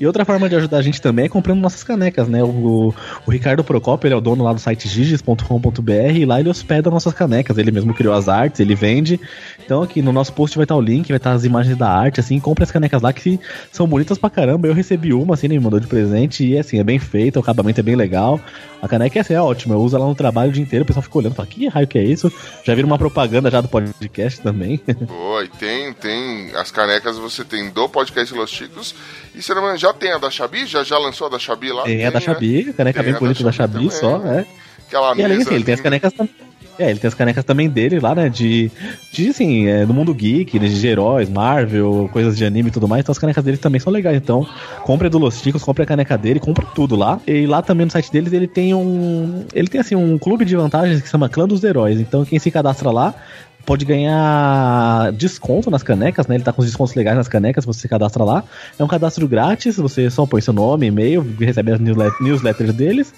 E 0.00 0.06
outra 0.06 0.24
forma 0.24 0.48
de 0.48 0.56
ajudar 0.56 0.78
a 0.78 0.82
gente 0.82 1.00
também 1.00 1.26
é 1.26 1.28
comprando 1.28 1.60
nossas 1.60 1.84
canecas, 1.84 2.26
né? 2.26 2.42
O, 2.42 2.94
o 3.26 3.30
Ricardo 3.30 3.62
Procopio, 3.62 4.08
ele 4.08 4.14
é 4.14 4.16
o 4.16 4.20
dono 4.20 4.42
lá 4.42 4.52
do 4.52 4.60
site 4.60 4.88
giges.com.br 4.88 5.92
e 6.14 6.24
lá 6.24 6.40
ele 6.40 6.48
hospeda 6.48 6.90
nossas 6.90 7.12
canecas. 7.12 7.58
Ele 7.58 7.70
mesmo 7.70 7.92
criou 7.92 8.14
as 8.14 8.28
artes, 8.28 8.60
ele 8.60 8.74
vende. 8.74 9.20
Então 9.62 9.82
aqui 9.82 10.00
no 10.00 10.12
nosso 10.12 10.32
post 10.32 10.56
vai 10.56 10.64
estar 10.64 10.76
o 10.76 10.80
link, 10.80 11.08
vai 11.08 11.18
estar 11.18 11.32
as 11.32 11.44
imagens 11.44 11.76
da 11.76 11.90
arte, 11.90 12.20
assim, 12.20 12.40
compre 12.40 12.64
as 12.64 12.70
canecas 12.70 13.02
lá 13.02 13.12
que 13.12 13.38
são 13.70 13.86
bonitas 13.86 14.16
pra 14.16 14.30
caramba. 14.30 14.66
Eu 14.66 14.74
recebi 14.74 15.12
uma, 15.12 15.34
assim, 15.34 15.46
ele 15.46 15.58
me 15.58 15.64
mandou 15.64 15.78
de 15.78 15.86
presente 15.86 16.46
e 16.46 16.56
assim, 16.56 16.78
é 16.78 16.84
bem 16.84 16.98
feita, 16.98 17.38
o 17.38 17.42
acabamento 17.42 17.80
é 17.80 17.82
bem 17.82 17.94
legal. 17.94 18.40
A 18.80 18.88
caneca 18.88 19.20
assim, 19.20 19.34
é 19.34 19.40
ótima, 19.40 19.74
eu 19.74 19.80
uso 19.80 19.96
ela 19.96 20.06
no 20.06 20.14
trabalho 20.14 20.50
o 20.50 20.52
dia 20.52 20.62
inteiro, 20.62 20.84
o 20.84 20.86
pessoal 20.86 21.02
fica 21.02 21.18
olhando, 21.18 21.34
fala, 21.34 21.48
que 21.48 21.66
raio 21.66 21.86
que 21.86 21.98
é 21.98 22.04
isso? 22.04 22.32
Já 22.64 22.74
viram 22.74 22.86
uma 22.86 22.98
propaganda 22.98 23.50
já 23.50 23.60
do 23.60 23.68
podcast 23.68 24.40
também. 24.40 24.80
Boa, 25.06 25.44
e 25.44 25.48
tem, 25.48 25.92
tem 25.92 26.52
as 26.54 26.70
canecas 26.70 27.18
você 27.18 27.44
tem 27.44 27.70
do 27.70 27.88
podcast 27.88 28.32
Los 28.34 28.50
Chicos. 28.50 28.94
E 29.34 29.42
se 29.42 29.52
já 29.76 29.92
tem 29.92 30.12
a 30.12 30.18
da 30.18 30.30
Xabi? 30.30 30.66
Já, 30.66 30.82
já 30.82 30.98
lançou 30.98 31.26
a 31.26 31.30
da 31.30 31.38
Xabi 31.38 31.72
lá? 31.72 31.82
Tem 31.84 32.04
a 32.04 32.10
da 32.10 32.18
né? 32.18 32.24
Xabi, 32.24 32.70
a 32.70 32.72
caneca 32.72 33.02
Tem 33.02 33.04
bem 33.04 33.10
a 33.10 33.14
da 33.14 33.20
bonita 33.20 33.44
da 33.44 33.52
Xabi 33.52 33.90
Xabi 33.90 33.90
só, 33.92 34.16
é. 34.26 34.46
Aquela 34.86 35.16
E 35.16 35.24
além 35.24 35.42
assim, 35.42 35.54
ele 35.54 35.64
tem 35.64 35.74
as 35.74 35.80
canecas 35.80 36.12
também. 36.12 36.34
É, 36.78 36.90
ele 36.90 37.00
tem 37.00 37.08
as 37.08 37.14
canecas 37.14 37.44
também 37.44 37.68
dele 37.68 37.98
lá, 37.98 38.14
né? 38.14 38.28
De, 38.28 38.70
de 39.12 39.30
assim, 39.30 39.66
é, 39.66 39.84
do 39.84 39.92
mundo 39.92 40.14
geek, 40.14 40.60
né, 40.60 40.68
de 40.68 40.86
heróis, 40.86 41.28
Marvel, 41.28 42.08
coisas 42.12 42.36
de 42.36 42.44
anime 42.44 42.68
e 42.68 42.72
tudo 42.72 42.86
mais. 42.86 43.00
Então 43.00 43.12
as 43.12 43.18
canecas 43.18 43.42
dele 43.42 43.56
também 43.56 43.80
são 43.80 43.92
legais. 43.92 44.16
Então, 44.16 44.46
compre 44.84 45.08
a 45.08 45.10
do 45.10 45.18
Los 45.18 45.40
Chicos, 45.40 45.64
compre 45.64 45.82
a 45.82 45.86
caneca 45.86 46.16
dele, 46.16 46.38
compra 46.38 46.64
tudo 46.74 46.94
lá. 46.94 47.20
E 47.26 47.46
lá 47.46 47.62
também 47.62 47.84
no 47.84 47.90
site 47.90 48.12
deles 48.12 48.32
ele 48.32 48.46
tem 48.46 48.74
um. 48.74 49.44
Ele 49.52 49.66
tem 49.66 49.80
assim 49.80 49.96
um 49.96 50.16
clube 50.16 50.44
de 50.44 50.54
vantagens 50.54 51.00
que 51.00 51.08
se 51.08 51.10
chama 51.10 51.28
Clã 51.28 51.48
dos 51.48 51.64
Heróis. 51.64 52.00
Então 52.00 52.24
quem 52.24 52.38
se 52.38 52.50
cadastra 52.50 52.90
lá. 52.92 53.12
Pode 53.68 53.84
ganhar 53.84 55.12
desconto 55.12 55.70
nas 55.70 55.82
canecas, 55.82 56.26
né? 56.26 56.36
Ele 56.36 56.42
tá 56.42 56.54
com 56.54 56.62
os 56.62 56.66
descontos 56.66 56.94
legais 56.94 57.18
nas 57.18 57.28
canecas, 57.28 57.66
você 57.66 57.80
se 57.80 57.88
cadastra 57.88 58.24
lá. 58.24 58.42
É 58.78 58.82
um 58.82 58.88
cadastro 58.88 59.28
grátis, 59.28 59.76
você 59.76 60.08
só 60.08 60.24
põe 60.24 60.40
seu 60.40 60.54
nome, 60.54 60.86
e-mail, 60.86 61.20
recebe 61.38 61.72
as 61.72 61.78
newslet- 61.78 62.18
newsletters 62.18 62.72
deles. 62.72 63.12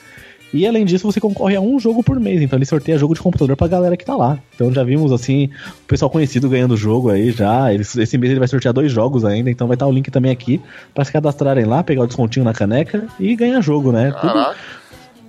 E 0.53 0.67
além 0.67 0.85
disso, 0.85 1.07
você 1.07 1.21
concorre 1.21 1.55
a 1.55 1.61
um 1.61 1.79
jogo 1.79 2.03
por 2.03 2.19
mês. 2.19 2.43
Então 2.43 2.59
ele 2.59 2.67
sorteia 2.67 2.99
jogo 2.99 3.15
de 3.15 3.21
computador 3.21 3.57
pra 3.57 3.69
galera 3.69 3.97
que 3.97 4.05
tá 4.05 4.17
lá. 4.17 4.41
Então 4.53 4.73
já 4.73 4.83
vimos 4.83 5.13
assim, 5.13 5.51
o 5.85 5.87
pessoal 5.87 6.11
conhecido 6.11 6.49
ganhando 6.49 6.77
jogo 6.77 7.11
aí 7.11 7.31
já. 7.31 7.73
Esse 7.73 8.19
mês 8.19 8.33
ele 8.33 8.41
vai 8.41 8.49
sortear 8.49 8.75
dois 8.75 8.91
jogos 8.91 9.25
ainda. 9.25 9.49
Então 9.53 9.69
vai 9.69 9.77
estar 9.77 9.87
o 9.87 9.93
link 9.93 10.11
também 10.11 10.33
aqui 10.33 10.61
pra 10.93 11.05
se 11.05 11.13
cadastrarem 11.13 11.65
lá, 11.65 11.85
pegar 11.85 12.03
o 12.03 12.09
descontinho 12.09 12.45
na 12.45 12.53
caneca 12.53 13.05
e 13.21 13.37
ganhar 13.37 13.61
jogo, 13.61 13.93
né? 13.93 14.13
Tudo-. 14.21 14.57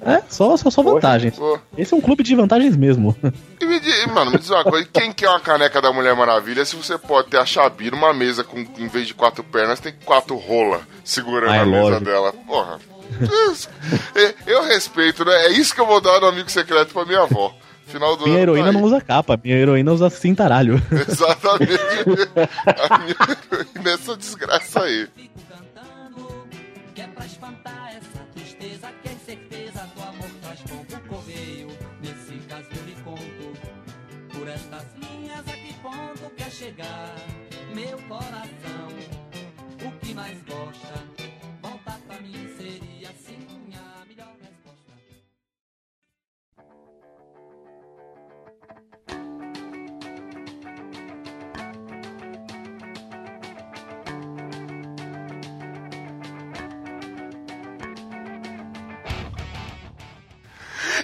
É, 0.03 0.21
só, 0.29 0.55
só, 0.57 0.69
só 0.69 0.81
vantagens. 0.81 1.35
Esse 1.77 1.93
é 1.93 1.97
um 1.97 2.01
clube 2.01 2.23
de 2.23 2.35
vantagens 2.35 2.75
mesmo. 2.75 3.15
E 3.59 3.65
me 3.65 3.79
diz, 3.79 4.05
mano, 4.07 4.31
me 4.31 4.37
diz 4.39 4.49
uma 4.49 4.63
coisa, 4.63 4.87
quem 4.91 5.11
quer 5.11 5.29
uma 5.29 5.39
caneca 5.39 5.81
da 5.81 5.93
Mulher 5.93 6.15
Maravilha, 6.15 6.65
se 6.65 6.75
você 6.75 6.97
pode 6.97 7.29
ter 7.29 7.37
a 7.37 7.45
Xabi 7.45 7.91
numa 7.91 8.13
mesa 8.13 8.43
com, 8.43 8.59
em 8.59 8.87
vez 8.87 9.07
de 9.07 9.13
quatro 9.13 9.43
pernas, 9.43 9.79
tem 9.79 9.93
quatro 10.05 10.35
rola 10.35 10.81
segurando 11.03 11.51
Ah, 11.51 11.57
é 11.57 11.59
a 11.61 11.65
mesa 11.65 11.81
lógico. 11.83 12.05
dela. 12.05 12.33
Porra. 12.47 12.79
É, 14.15 14.33
Eu 14.47 14.63
respeito, 14.63 15.23
né? 15.25 15.33
É 15.47 15.51
isso 15.51 15.75
que 15.75 15.81
eu 15.81 15.85
vou 15.85 15.99
dar 16.01 16.19
no 16.21 16.27
amigo 16.27 16.49
secreto 16.49 16.93
pra 16.93 17.05
minha 17.05 17.21
avó. 17.21 17.53
Final 17.87 18.15
do 18.15 18.23
Minha 18.23 18.35
ano. 18.37 18.43
heroína 18.43 18.67
tá 18.67 18.71
não 18.71 18.83
usa 18.83 19.01
capa, 19.01 19.37
minha 19.43 19.57
heroína 19.57 19.91
usa 19.91 20.09
cintaralho. 20.09 20.81
Exatamente. 20.91 21.73
A 22.89 22.97
minha 22.99 23.15
heroína 23.51 23.89
é 23.89 23.93
essa 23.93 24.15
desgraça 24.15 24.83
aí. 24.83 25.09
Cantando, 25.49 26.45
que 26.95 27.01
é 27.01 27.07
pra 27.07 27.25
espantar 27.25 27.89
essa 27.89 28.10
chegar 36.61 37.15
meu 37.73 37.97
coração. 38.07 38.87
O 39.83 39.91
que 39.99 40.13
mais 40.13 40.39
gosta, 40.43 41.10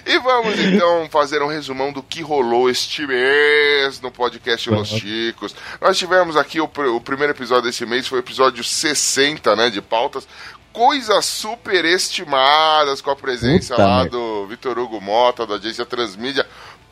E 0.08 0.18
vamos 0.20 0.58
então 0.58 1.06
fazer 1.10 1.42
um 1.42 1.46
resumão 1.46 1.92
do 1.92 2.02
que 2.02 2.22
rolou 2.22 2.70
este 2.70 3.06
mês 3.06 4.00
no 4.00 4.10
podcast 4.10 4.70
Los 4.70 4.88
Chicos. 4.88 5.54
Nós 5.78 5.98
tivemos 5.98 6.34
aqui 6.34 6.58
o, 6.62 6.64
o 6.64 7.00
primeiro 7.02 7.34
episódio 7.34 7.64
desse 7.64 7.84
mês, 7.84 8.08
foi 8.08 8.18
o 8.18 8.22
episódio 8.22 8.64
60, 8.64 9.54
né, 9.54 9.68
de 9.68 9.82
pautas. 9.82 10.26
Coisas 10.72 11.26
superestimadas 11.26 13.02
com 13.02 13.10
a 13.10 13.16
presença 13.16 13.74
Puta 13.74 13.86
lá 13.86 14.04
do 14.04 14.46
Vitor 14.46 14.78
Hugo 14.78 14.98
Mota, 14.98 15.46
da 15.46 15.56
agência 15.56 15.84
Transmídia. 15.84 16.46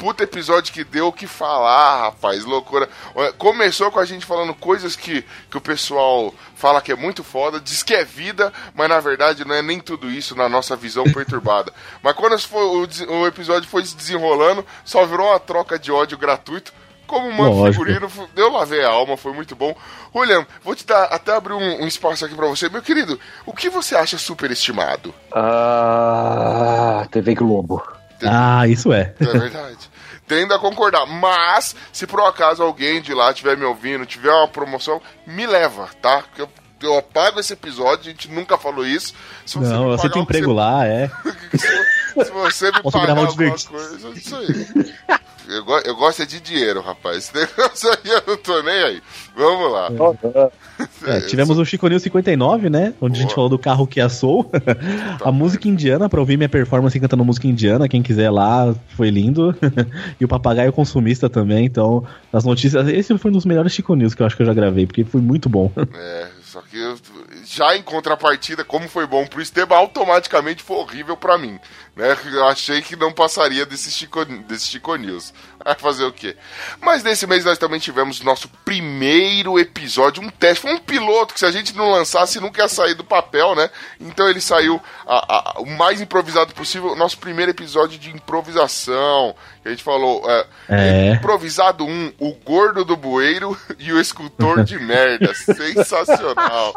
Puta 0.07 0.23
episódio 0.23 0.73
que 0.73 0.85
deu 0.85 1.09
o 1.09 1.13
que 1.13 1.27
falar, 1.27 2.03
rapaz, 2.03 2.45
loucura. 2.45 2.89
Começou 3.39 3.91
com 3.91 3.99
a 3.99 4.05
gente 4.05 4.25
falando 4.25 4.55
coisas 4.55 4.95
que, 4.95 5.25
que 5.51 5.57
o 5.57 5.61
pessoal 5.61 6.33
fala 6.55 6.81
que 6.81 6.93
é 6.93 6.95
muito 6.95 7.25
foda, 7.25 7.59
diz 7.59 7.83
que 7.83 7.93
é 7.93 8.05
vida, 8.05 8.53
mas 8.73 8.89
na 8.89 9.01
verdade 9.01 9.45
não 9.45 9.53
é 9.53 9.63
nem 9.63 9.81
tudo 9.81 10.09
isso 10.09 10.37
na 10.37 10.49
nossa 10.49 10.77
visão 10.77 11.03
perturbada. 11.03 11.73
Mas 12.05 12.15
quando 12.15 12.39
foi- 12.39 12.63
o, 12.63 13.19
o 13.23 13.27
episódio 13.27 13.69
foi 13.69 13.85
se 13.85 13.97
desenrolando, 13.97 14.65
só 14.85 15.05
virou 15.05 15.27
uma 15.29 15.41
troca 15.41 15.77
de 15.77 15.91
ódio 15.91 16.17
gratuito. 16.17 16.73
Como 17.09 17.29
uma 17.29 17.49
Lógico. 17.49 17.85
figurino, 17.85 18.09
fu- 18.09 18.29
eu 18.37 18.53
lavei 18.53 18.85
a 18.85 18.89
alma, 18.91 19.17
foi 19.17 19.33
muito 19.33 19.57
bom. 19.57 19.75
Julian, 20.15 20.47
vou 20.63 20.77
te 20.77 20.87
dar 20.87 21.05
até 21.07 21.33
abrir 21.35 21.55
um, 21.55 21.83
um 21.83 21.87
espaço 21.89 22.25
aqui 22.25 22.35
pra 22.37 22.47
você. 22.47 22.69
Meu 22.69 22.81
querido, 22.83 23.19
o 23.45 23.53
que 23.53 23.69
você 23.69 23.97
acha 23.97 24.17
superestimado? 24.19 25.13
Ah, 25.33 27.07
TV 27.11 27.35
Globo. 27.35 27.83
ah, 28.25 28.67
isso 28.67 28.93
é. 28.93 29.15
É 29.21 29.25
verdade. 29.25 29.91
Tendo 30.27 30.55
a 30.55 30.59
concordar. 30.59 31.07
Mas, 31.07 31.75
se 31.93 32.07
por 32.07 32.21
um 32.21 32.27
acaso 32.27 32.63
alguém 32.63 33.01
de 33.01 33.15
lá 33.15 33.31
estiver 33.31 33.57
me 33.57 33.65
ouvindo, 33.65 34.07
tiver 34.07 34.33
uma 34.33 34.49
promoção, 34.49 35.01
me 35.27 35.47
leva, 35.47 35.89
tá? 36.01 36.25
Que 36.35 36.43
eu, 36.43 36.49
eu 36.83 36.99
apago 36.99 37.41
esse 37.41 37.53
episódio, 37.53 38.01
a 38.03 38.11
gente 38.11 38.31
nunca 38.31 38.57
falou 38.59 38.87
isso. 38.87 39.15
Se 39.45 39.59
Não, 39.59 39.91
me 39.91 39.97
você 39.97 40.09
tem 40.11 40.23
emprego 40.23 40.53
lá, 40.53 40.87
é. 40.87 41.11
Se, 42.25 42.31
você 42.33 42.71
me 42.73 42.81
Posso 42.83 42.99
pagar 42.99 43.17
alguma 43.19 43.33
coisa, 43.37 44.09
isso 44.15 44.37
aí. 44.37 44.67
Eu, 45.49 45.65
go- 45.65 45.79
eu 45.85 45.95
gosto 45.95 46.23
é 46.23 46.27
de 46.27 46.41
dinheiro, 46.41 46.81
rapaz. 46.81 47.19
Esse 47.19 47.35
negócio 47.39 47.91
aí 47.91 47.99
eu 48.11 48.23
não 48.27 48.37
tô 48.39 48.63
nem 48.63 48.75
aí. 48.83 49.03
Vamos 49.37 49.71
lá. 49.71 49.89
É, 51.07 51.21
tivemos 51.29 51.59
o 51.59 51.65
Chico 51.65 51.87
News 51.89 52.03
59, 52.03 52.71
né? 52.71 52.95
Onde 53.01 53.19
a 53.19 53.23
gente 53.23 53.27
Boa. 53.29 53.35
falou 53.35 53.51
do 53.51 53.59
carro 53.59 53.87
que 53.87 54.07
Soul. 54.09 54.51
a 55.23 55.31
música 55.31 55.69
indiana, 55.69 56.09
pra 56.09 56.19
ouvir 56.21 56.37
minha 56.39 56.49
performance 56.49 56.99
cantando 56.99 57.25
música 57.25 57.47
indiana. 57.47 57.87
Quem 57.89 58.03
quiser 58.03 58.31
lá, 58.31 58.75
foi 58.97 59.11
lindo. 59.11 59.55
e 60.19 60.25
o 60.25 60.29
Papagaio 60.29 60.73
Consumista 60.73 61.29
também. 61.29 61.67
Então, 61.67 62.05
as 62.33 62.45
notícias. 62.45 62.89
Esse 62.89 63.17
foi 63.19 63.31
um 63.31 63.35
dos 63.35 63.45
melhores 63.45 63.73
Chico 63.73 63.95
News 63.95 64.15
que 64.15 64.23
eu 64.23 64.27
acho 64.27 64.35
que 64.37 64.43
eu 64.43 64.47
já 64.47 64.55
gravei, 64.55 64.87
porque 64.87 65.05
foi 65.05 65.21
muito 65.21 65.49
bom. 65.51 65.71
É, 65.95 66.27
só 66.57 66.63
que 66.63 66.79
já 67.45 67.77
em 67.77 67.83
contrapartida, 67.83 68.65
como 68.65 68.89
foi 68.89 69.07
bom 69.07 69.27
pro 69.27 69.43
Esteban, 69.43 69.77
automaticamente 69.77 70.63
foi 70.63 70.79
horrível 70.79 71.15
pra 71.15 71.37
mim. 71.37 71.61
Né? 71.97 72.15
Eu 72.31 72.47
achei 72.47 72.83
que 72.83 72.95
não 72.95 73.11
passaria 73.11 73.65
desse 73.65 73.91
Chico, 73.91 74.23
desse 74.25 74.67
Chico 74.67 74.95
News. 74.97 75.33
Vai 75.65 75.75
fazer 75.75 76.05
o 76.05 76.13
quê? 76.13 76.37
Mas 76.81 77.03
nesse 77.03 77.27
mês 77.27 77.45
nós 77.45 77.57
também 77.59 77.81
tivemos 77.81 78.21
nosso 78.21 78.49
primeiro 78.65 79.59
episódio, 79.59 80.23
um 80.23 80.29
teste, 80.29 80.61
foi 80.63 80.75
um 80.75 80.79
piloto 80.79 81.33
que 81.35 81.41
se 81.41 81.47
a 81.47 81.51
gente 81.51 81.75
não 81.75 81.91
lançasse 81.91 82.39
nunca 82.39 82.63
ia 82.63 82.69
sair 82.69 82.95
do 82.95 83.03
papel, 83.03 83.57
né? 83.57 83.69
Então 83.99 84.29
ele 84.29 84.41
saiu 84.41 84.81
a- 85.07 85.55
a- 85.57 85.61
o 85.61 85.67
mais 85.67 86.01
improvisado 86.01 86.53
possível, 86.55 86.95
nosso 86.95 87.17
primeiro 87.19 87.51
episódio 87.51 87.99
de 87.99 88.11
improvisação. 88.11 89.35
Que 89.63 89.69
a 89.69 89.71
gente 89.73 89.83
falou, 89.83 90.23
é, 90.31 90.47
É. 90.69 91.13
improvisado 91.15 91.85
um, 91.85 92.13
o 92.21 92.33
gordo 92.35 92.85
do 92.85 92.97
bueiro 92.97 93.59
e 93.81 93.93
o 93.93 93.99
escultor 94.01 94.63
de 94.63 94.79
merda. 94.79 95.33
Sensacional. 95.35 96.73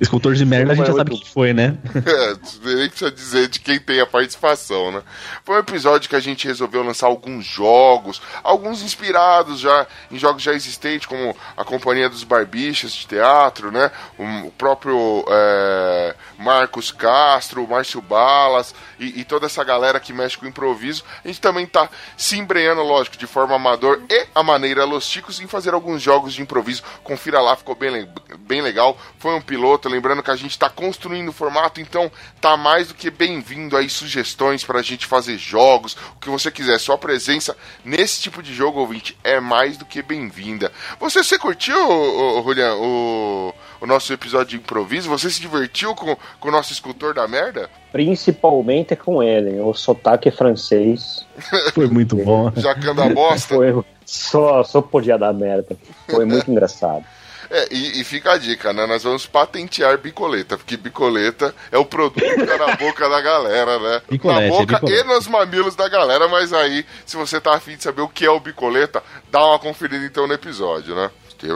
Escultor 0.00 0.34
de 0.34 0.46
merda, 0.46 0.72
a 0.72 0.76
gente 0.76 0.86
já 0.86 0.94
sabe 0.94 1.10
quem 1.18 1.26
foi, 1.26 1.52
né? 1.52 1.76
É, 2.06 2.34
nem 2.76 2.88
precisa 2.88 3.10
dizer 3.10 3.48
de 3.48 3.60
quem 3.60 3.78
tem 3.78 4.00
a 4.00 4.06
participação, 4.12 4.92
né? 4.92 5.02
Foi 5.42 5.56
um 5.56 5.60
episódio 5.60 6.08
que 6.08 6.14
a 6.14 6.20
gente 6.20 6.46
resolveu 6.46 6.82
lançar 6.82 7.06
alguns 7.06 7.46
jogos, 7.46 8.20
alguns 8.44 8.82
inspirados 8.82 9.58
já 9.58 9.86
em 10.10 10.18
jogos 10.18 10.42
já 10.42 10.52
existentes, 10.52 11.06
como 11.06 11.34
a 11.56 11.64
Companhia 11.64 12.10
dos 12.10 12.22
Barbichas 12.22 12.92
de 12.92 13.06
Teatro, 13.06 13.72
né? 13.72 13.90
O, 14.18 14.48
o 14.48 14.50
próprio 14.52 15.24
é, 15.28 16.14
Marcos 16.38 16.92
Castro, 16.92 17.64
o 17.64 17.68
Márcio 17.68 18.02
Balas 18.02 18.74
e, 18.98 19.20
e 19.20 19.24
toda 19.24 19.46
essa 19.46 19.64
galera 19.64 19.98
que 19.98 20.12
mexe 20.12 20.36
com 20.36 20.46
improviso. 20.46 21.02
A 21.24 21.28
gente 21.28 21.40
também 21.40 21.66
tá 21.66 21.88
se 22.16 22.38
embreando, 22.38 22.82
lógico, 22.82 23.16
de 23.16 23.26
forma 23.26 23.56
amador 23.56 24.02
e 24.10 24.26
a 24.34 24.42
maneira 24.42 24.84
Los 24.84 25.08
Ticos 25.08 25.40
em 25.40 25.46
fazer 25.46 25.72
alguns 25.72 26.02
jogos 26.02 26.34
de 26.34 26.42
improviso. 26.42 26.82
Confira 27.02 27.40
lá, 27.40 27.56
ficou 27.56 27.74
bem, 27.74 28.08
bem 28.40 28.60
legal. 28.60 28.98
Foi 29.18 29.34
um 29.34 29.40
piloto, 29.40 29.88
lembrando 29.88 30.22
que 30.22 30.30
a 30.30 30.36
gente 30.36 30.58
tá 30.58 30.68
construindo 30.68 31.30
o 31.30 31.32
formato, 31.32 31.80
então 31.80 32.12
tá 32.40 32.56
mais 32.56 32.88
do 32.88 32.94
que 32.94 33.10
bem-vindo 33.10 33.76
aí 33.76 33.88
sugestões 34.02 34.64
pra 34.64 34.82
gente 34.82 35.06
fazer 35.06 35.38
jogos, 35.38 35.96
o 36.16 36.20
que 36.20 36.28
você 36.28 36.50
quiser. 36.50 36.78
Sua 36.78 36.98
presença 36.98 37.56
nesse 37.84 38.20
tipo 38.20 38.42
de 38.42 38.52
jogo, 38.52 38.80
ouvinte, 38.80 39.16
é 39.22 39.40
mais 39.40 39.76
do 39.76 39.84
que 39.84 40.02
bem-vinda. 40.02 40.70
Você, 40.98 41.22
você 41.22 41.38
curtiu, 41.38 41.76
Julian, 42.44 42.74
o, 42.74 43.54
o 43.80 43.86
nosso 43.86 44.12
episódio 44.12 44.48
de 44.48 44.56
improviso? 44.56 45.08
Você 45.08 45.30
se 45.30 45.40
divertiu 45.40 45.94
com, 45.94 46.16
com 46.40 46.48
o 46.48 46.52
nosso 46.52 46.72
escultor 46.72 47.14
da 47.14 47.26
merda? 47.28 47.70
Principalmente 47.92 48.96
com 48.96 49.22
ele, 49.22 49.60
o 49.60 49.72
sotaque 49.72 50.30
francês. 50.30 51.26
Foi 51.72 51.86
muito 51.86 52.16
bom. 52.16 52.52
Jacando 52.56 53.02
a 53.02 53.08
bosta? 53.08 53.54
Foi, 53.54 53.84
só, 54.04 54.64
só 54.64 54.82
podia 54.82 55.16
dar 55.16 55.32
merda. 55.32 55.76
Foi 56.08 56.24
muito 56.24 56.48
engraçado. 56.50 57.04
É, 57.54 57.68
e, 57.70 58.00
e 58.00 58.04
fica 58.04 58.32
a 58.32 58.38
dica, 58.38 58.72
né? 58.72 58.86
Nós 58.86 59.02
vamos 59.02 59.26
patentear 59.26 59.98
bicoleta, 59.98 60.56
porque 60.56 60.74
bicoleta 60.74 61.54
é 61.70 61.76
o 61.76 61.84
produto 61.84 62.24
que 62.24 62.46
tá 62.46 62.56
na 62.56 62.76
boca 62.80 63.06
da 63.10 63.20
galera, 63.20 63.78
né? 63.78 64.00
Bicolete, 64.08 64.42
na 64.42 64.48
boca 64.48 64.74
bicolete. 64.76 65.00
e 65.00 65.04
nos 65.04 65.26
mamilos 65.28 65.76
da 65.76 65.86
galera, 65.86 66.26
mas 66.28 66.50
aí, 66.54 66.86
se 67.04 67.14
você 67.14 67.38
tá 67.38 67.54
afim 67.54 67.76
de 67.76 67.82
saber 67.82 68.00
o 68.00 68.08
que 68.08 68.24
é 68.24 68.30
o 68.30 68.40
bicoleta, 68.40 69.02
dá 69.30 69.44
uma 69.44 69.58
conferida 69.58 70.04
então 70.06 70.26
no 70.26 70.32
episódio, 70.32 70.94
né? 70.94 71.10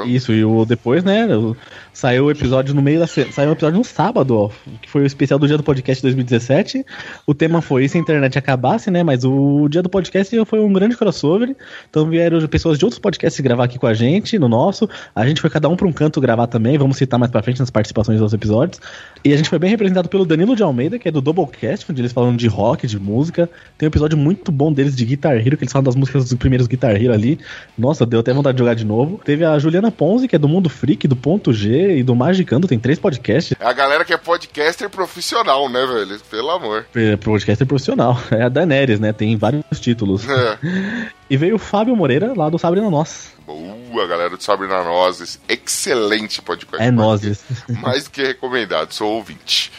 Isso, 0.04 0.32
e 0.32 0.44
o 0.44 0.64
depois, 0.66 1.02
né? 1.04 1.26
o- 1.34 1.56
Saiu 1.96 2.26
o 2.26 2.30
episódio 2.30 2.74
no 2.74 2.82
meio 2.82 3.00
da. 3.00 3.06
Saiu 3.06 3.52
episódio 3.52 3.78
no 3.78 3.82
sábado, 3.82 4.52
que 4.82 4.90
foi 4.90 5.00
o 5.00 5.06
especial 5.06 5.38
do 5.38 5.46
dia 5.46 5.56
do 5.56 5.62
podcast 5.62 6.02
2017. 6.02 6.84
O 7.26 7.32
tema 7.32 7.62
foi 7.62 7.88
se 7.88 7.96
a 7.96 8.00
internet 8.02 8.38
acabasse, 8.38 8.90
né? 8.90 9.02
Mas 9.02 9.24
o 9.24 9.66
dia 9.66 9.82
do 9.82 9.88
podcast 9.88 10.44
foi 10.44 10.60
um 10.60 10.70
grande 10.70 10.94
crossover. 10.94 11.56
Então 11.88 12.04
vieram 12.04 12.46
pessoas 12.48 12.78
de 12.78 12.84
outros 12.84 12.98
podcasts 12.98 13.40
gravar 13.40 13.64
aqui 13.64 13.78
com 13.78 13.86
a 13.86 13.94
gente, 13.94 14.38
no 14.38 14.46
nosso. 14.46 14.86
A 15.14 15.26
gente 15.26 15.40
foi 15.40 15.48
cada 15.48 15.70
um 15.70 15.74
para 15.74 15.86
um 15.86 15.92
canto 15.92 16.20
gravar 16.20 16.46
também. 16.48 16.76
Vamos 16.76 16.98
citar 16.98 17.18
mais 17.18 17.32
pra 17.32 17.42
frente 17.42 17.60
nas 17.60 17.70
participações 17.70 18.20
dos 18.20 18.34
episódios. 18.34 18.78
E 19.24 19.32
a 19.32 19.36
gente 19.38 19.48
foi 19.48 19.58
bem 19.58 19.70
representado 19.70 20.10
pelo 20.10 20.26
Danilo 20.26 20.54
de 20.54 20.62
Almeida, 20.62 20.98
que 20.98 21.08
é 21.08 21.10
do 21.10 21.22
Doublecast, 21.22 21.90
onde 21.90 22.02
eles 22.02 22.12
falam 22.12 22.36
de 22.36 22.46
rock, 22.46 22.86
de 22.86 22.98
música. 22.98 23.48
Tem 23.78 23.86
um 23.86 23.88
episódio 23.88 24.18
muito 24.18 24.52
bom 24.52 24.70
deles 24.70 24.94
de 24.94 25.02
Guitar 25.06 25.36
Hero, 25.36 25.56
que 25.56 25.64
eles 25.64 25.72
falam 25.72 25.84
das 25.84 25.96
músicas 25.96 26.28
dos 26.28 26.34
primeiros 26.34 26.66
Guitar 26.66 26.94
Hero 26.94 27.14
ali. 27.14 27.38
Nossa, 27.78 28.04
deu 28.04 28.20
até 28.20 28.34
vontade 28.34 28.54
de 28.54 28.58
jogar 28.58 28.74
de 28.74 28.84
novo. 28.84 29.18
Teve 29.24 29.46
a 29.46 29.58
Juliana 29.58 29.90
Ponzi, 29.90 30.28
que 30.28 30.36
é 30.36 30.38
do 30.38 30.46
Mundo 30.46 30.68
Freak, 30.68 31.08
do 31.08 31.16
Ponto 31.16 31.54
G 31.54 31.85
e 31.92 32.02
do 32.02 32.14
Magicando, 32.14 32.66
tem 32.66 32.78
três 32.78 32.98
podcasts. 32.98 33.56
É 33.58 33.66
a 33.66 33.72
galera 33.72 34.04
que 34.04 34.12
é 34.12 34.16
podcaster 34.16 34.88
profissional, 34.88 35.68
né, 35.68 35.84
velho? 35.86 36.18
Pelo 36.30 36.50
amor. 36.50 36.86
É, 36.94 37.16
podcaster 37.16 37.66
profissional. 37.66 38.18
É 38.30 38.42
a 38.42 38.48
Daenerys, 38.48 39.00
né? 39.00 39.12
Tem 39.12 39.36
vários 39.36 39.80
títulos. 39.80 40.28
É. 40.28 40.58
e 41.30 41.36
veio 41.36 41.56
o 41.56 41.58
Fábio 41.58 41.96
Moreira, 41.96 42.32
lá 42.36 42.48
do 42.48 42.58
Sabrina 42.58 42.90
Nós. 42.90 43.34
Boa, 43.46 44.06
galera 44.06 44.36
do 44.36 44.42
Sabrina 44.42 44.82
Nozes. 44.82 45.40
Excelente 45.48 46.42
podcast. 46.42 46.84
É 46.84 46.90
Nozes. 46.90 47.44
Mais 47.68 48.04
do 48.04 48.10
que 48.10 48.22
recomendado, 48.22 48.92
sou 48.92 49.12
ouvinte. 49.12 49.72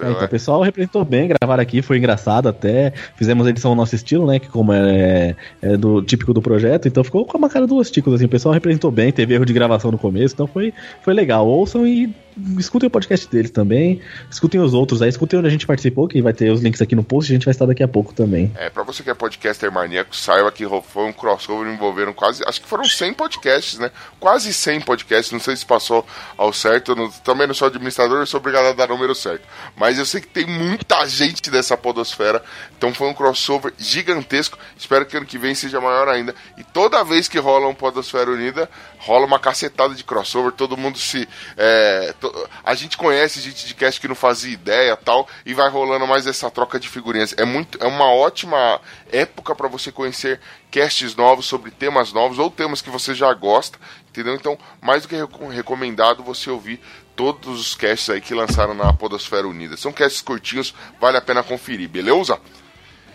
É, 0.00 0.10
então, 0.10 0.24
o 0.24 0.28
pessoal 0.28 0.62
representou 0.62 1.04
bem, 1.04 1.28
gravaram 1.28 1.62
aqui, 1.62 1.82
foi 1.82 1.98
engraçado 1.98 2.48
até. 2.48 2.92
Fizemos 3.16 3.46
a 3.46 3.50
edição 3.50 3.72
ao 3.72 3.76
nosso 3.76 3.94
estilo, 3.94 4.26
né? 4.26 4.38
Que 4.38 4.48
como 4.48 4.72
é, 4.72 5.36
é, 5.60 5.76
do 5.76 6.02
típico 6.02 6.32
do 6.32 6.40
projeto, 6.40 6.88
então 6.88 7.04
ficou 7.04 7.24
com 7.24 7.38
uma 7.38 7.48
cara 7.48 7.66
duas 7.66 7.90
ticos, 7.90 8.14
assim. 8.14 8.24
O 8.24 8.28
pessoal 8.28 8.54
representou 8.54 8.90
bem, 8.90 9.12
teve 9.12 9.34
erro 9.34 9.44
de 9.44 9.52
gravação 9.52 9.90
no 9.90 9.98
começo, 9.98 10.34
então 10.34 10.46
foi, 10.46 10.72
foi 11.02 11.14
legal. 11.14 11.46
Ouçam 11.46 11.86
e 11.86 12.14
escutem 12.58 12.86
o 12.86 12.90
podcast 12.90 13.28
deles 13.28 13.50
também, 13.50 14.00
escutem 14.30 14.60
os 14.60 14.74
outros 14.74 15.02
aí, 15.02 15.08
escutem 15.08 15.38
onde 15.38 15.48
a 15.48 15.50
gente 15.50 15.66
participou, 15.66 16.08
que 16.08 16.20
vai 16.22 16.32
ter 16.32 16.50
os 16.50 16.60
links 16.60 16.80
aqui 16.80 16.94
no 16.94 17.04
post, 17.04 17.30
a 17.30 17.34
gente 17.34 17.44
vai 17.44 17.52
estar 17.52 17.66
daqui 17.66 17.82
a 17.82 17.88
pouco 17.88 18.12
também. 18.12 18.50
É, 18.56 18.70
pra 18.70 18.82
você 18.82 19.02
que 19.02 19.10
é 19.10 19.14
podcaster 19.14 19.70
maníaco, 19.70 20.16
saiba 20.16 20.50
que 20.50 20.64
foi 20.82 21.04
um 21.04 21.12
crossover 21.12 21.72
envolvendo 21.72 22.12
quase, 22.12 22.42
acho 22.46 22.60
que 22.60 22.66
foram 22.66 22.84
100 22.84 23.14
podcasts, 23.14 23.78
né? 23.78 23.90
Quase 24.18 24.52
100 24.52 24.80
podcasts, 24.82 25.32
não 25.32 25.40
sei 25.40 25.56
se 25.56 25.66
passou 25.66 26.06
ao 26.36 26.52
certo, 26.52 26.94
não, 26.94 27.10
também 27.10 27.46
não 27.46 27.54
sou 27.54 27.68
administrador, 27.68 28.20
eu 28.20 28.26
sou 28.26 28.40
obrigado 28.40 28.66
a 28.66 28.72
dar 28.72 28.90
o 28.90 28.94
número 28.94 29.14
certo. 29.14 29.42
Mas 29.76 29.98
eu 29.98 30.06
sei 30.06 30.20
que 30.20 30.28
tem 30.28 30.46
muita 30.46 31.06
gente 31.06 31.50
dessa 31.50 31.76
podosfera, 31.76 32.42
então 32.76 32.94
foi 32.94 33.08
um 33.08 33.14
crossover 33.14 33.72
gigantesco, 33.78 34.58
espero 34.76 35.04
que 35.06 35.16
ano 35.16 35.26
que 35.26 35.38
vem 35.38 35.54
seja 35.54 35.80
maior 35.80 36.08
ainda. 36.08 36.34
E 36.56 36.64
toda 36.64 37.04
vez 37.04 37.28
que 37.28 37.38
rola 37.38 37.68
um 37.68 37.74
Podosfera 37.74 38.30
Unida, 38.30 38.68
rola 39.02 39.26
uma 39.26 39.38
cacetada 39.40 39.94
de 39.96 40.04
crossover, 40.04 40.52
todo 40.52 40.76
mundo 40.76 40.96
se... 40.96 41.28
É, 41.56 42.14
a 42.62 42.72
gente 42.74 42.96
conhece 42.96 43.40
gente 43.40 43.66
de 43.66 43.74
cast 43.74 44.00
que 44.00 44.06
não 44.06 44.14
fazia 44.14 44.52
ideia 44.52 44.96
tal, 44.96 45.28
e 45.44 45.52
vai 45.52 45.68
rolando 45.68 46.06
mais 46.06 46.24
essa 46.24 46.48
troca 46.48 46.78
de 46.78 46.88
figurinhas. 46.88 47.34
É, 47.36 47.44
muito, 47.44 47.82
é 47.82 47.86
uma 47.86 48.12
ótima 48.12 48.80
época 49.10 49.56
para 49.56 49.66
você 49.66 49.90
conhecer 49.90 50.40
casts 50.70 51.16
novos 51.16 51.46
sobre 51.46 51.72
temas 51.72 52.12
novos 52.12 52.38
ou 52.38 52.48
temas 52.48 52.80
que 52.80 52.90
você 52.90 53.12
já 53.12 53.34
gosta, 53.34 53.76
entendeu? 54.08 54.36
Então, 54.36 54.56
mais 54.80 55.02
do 55.02 55.08
que 55.08 55.16
recomendado 55.50 56.22
você 56.22 56.48
ouvir 56.48 56.80
todos 57.16 57.60
os 57.60 57.74
casts 57.74 58.08
aí 58.08 58.20
que 58.20 58.34
lançaram 58.34 58.72
na 58.72 58.92
Podosfera 58.92 59.48
Unida. 59.48 59.76
São 59.76 59.92
casts 59.92 60.22
curtinhos, 60.22 60.72
vale 61.00 61.16
a 61.16 61.20
pena 61.20 61.42
conferir, 61.42 61.88
beleza? 61.88 62.38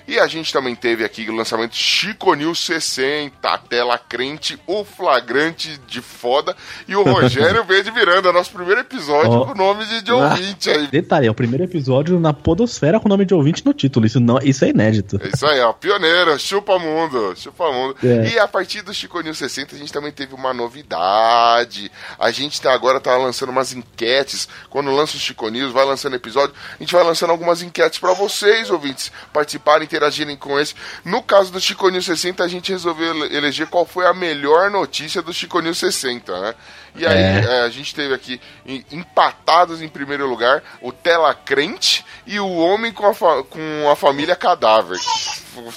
E 0.08 0.18
a 0.18 0.26
gente 0.26 0.54
também 0.54 0.74
teve 0.74 1.04
aqui 1.04 1.30
o 1.30 1.36
lançamento 1.36 1.76
Chico 1.76 2.34
News 2.34 2.64
60, 2.66 3.58
tela 3.70 3.98
crente, 3.98 4.58
o 4.66 4.86
flagrante 4.86 5.78
de 5.86 6.02
foda. 6.02 6.56
E 6.88 6.96
o 6.96 7.04
Rogério 7.04 7.62
Verde 7.68 7.92
Miranda, 7.92 8.32
nosso 8.32 8.52
primeiro 8.52 8.80
episódio 8.80 9.34
oh. 9.34 9.46
com 9.48 9.52
o 9.52 9.56
nome 9.56 9.86
de, 9.86 10.02
de 10.02 10.12
ouvinte 10.14 10.70
aí. 10.70 10.88
Detalhe, 10.88 11.28
é 11.28 11.32
o 11.32 11.34
primeiro 11.34 11.66
episódio 11.66 12.18
na 12.22 12.32
Podosfera 12.32 13.02
com 13.02 13.08
o 13.08 13.10
nome 13.10 13.26
de 13.26 13.34
ouvinte 13.34 13.66
no 13.66 13.74
título. 13.74 14.06
Isso, 14.06 14.22
não, 14.22 14.40
isso 14.42 14.64
é 14.64 14.70
inédito. 14.70 15.20
É 15.22 15.28
isso 15.28 15.46
aí, 15.46 15.60
ó. 15.60 15.74
Pioneiro, 15.74 16.40
chupa 16.40 16.80
mundo, 16.80 17.34
chupa 17.36 17.70
mundo. 17.70 17.98
É. 18.02 18.30
E 18.30 18.40
a 18.40 18.48
partir 18.48 18.84
do 18.84 18.94
Chico 18.94 19.20
News 19.20 19.38
60, 19.38 19.76
a 19.76 19.78
gente 19.78 19.92
também 19.92 20.14
teve 20.14 20.34
uma 20.34 20.54
novidade. 20.54 21.92
A 22.18 22.32
gente 22.32 22.62
tá, 22.62 22.72
agora 22.72 23.02
tá 23.02 23.18
lançando 23.18 23.50
umas 23.50 23.74
enquetes. 23.74 24.48
Quando 24.70 24.90
lança 24.90 25.18
o 25.18 25.20
Chico 25.20 25.50
News, 25.50 25.74
vai 25.74 25.84
lançando 25.84 26.16
episódio, 26.16 26.56
a 26.80 26.82
gente 26.82 26.94
vai 26.94 27.04
lançando 27.04 27.32
algumas 27.32 27.62
enquetes 27.62 28.00
para 28.00 28.14
vocês, 28.14 28.70
ouvintes, 28.70 29.12
participarem, 29.34 29.86
interagirem 29.98 30.38
com 30.38 30.60
esse. 30.60 30.76
No 31.04 31.22
caso 31.22 31.52
do 31.52 31.60
Chico 31.60 31.90
News 31.90 32.06
60, 32.06 32.44
a 32.44 32.48
gente 32.48 32.72
resolveu 32.72 33.26
eleger 33.32 33.68
qual 33.68 33.86
foi 33.86 34.06
a 34.06 34.14
melhor 34.14 34.70
notícia 34.70 35.22
do 35.22 35.34
Chico 35.34 35.60
News 35.60 35.78
60, 35.78 36.40
né? 36.40 36.56
E 36.96 37.06
aí 37.06 37.18
é. 37.18 37.46
É, 37.46 37.62
a 37.62 37.70
gente 37.70 37.94
teve 37.94 38.14
aqui 38.14 38.42
empatados 38.92 39.82
em 39.82 39.88
primeiro 39.88 40.28
lugar 40.28 40.64
o 40.82 40.92
Tela 40.92 41.34
Crente 41.34 42.04
e 42.26 42.40
o 42.40 42.50
Homem 42.58 42.92
com 42.92 43.06
a, 43.06 43.14
com 43.14 43.90
a 43.92 43.96
Família 43.96 44.36
Cadáver. 44.36 44.98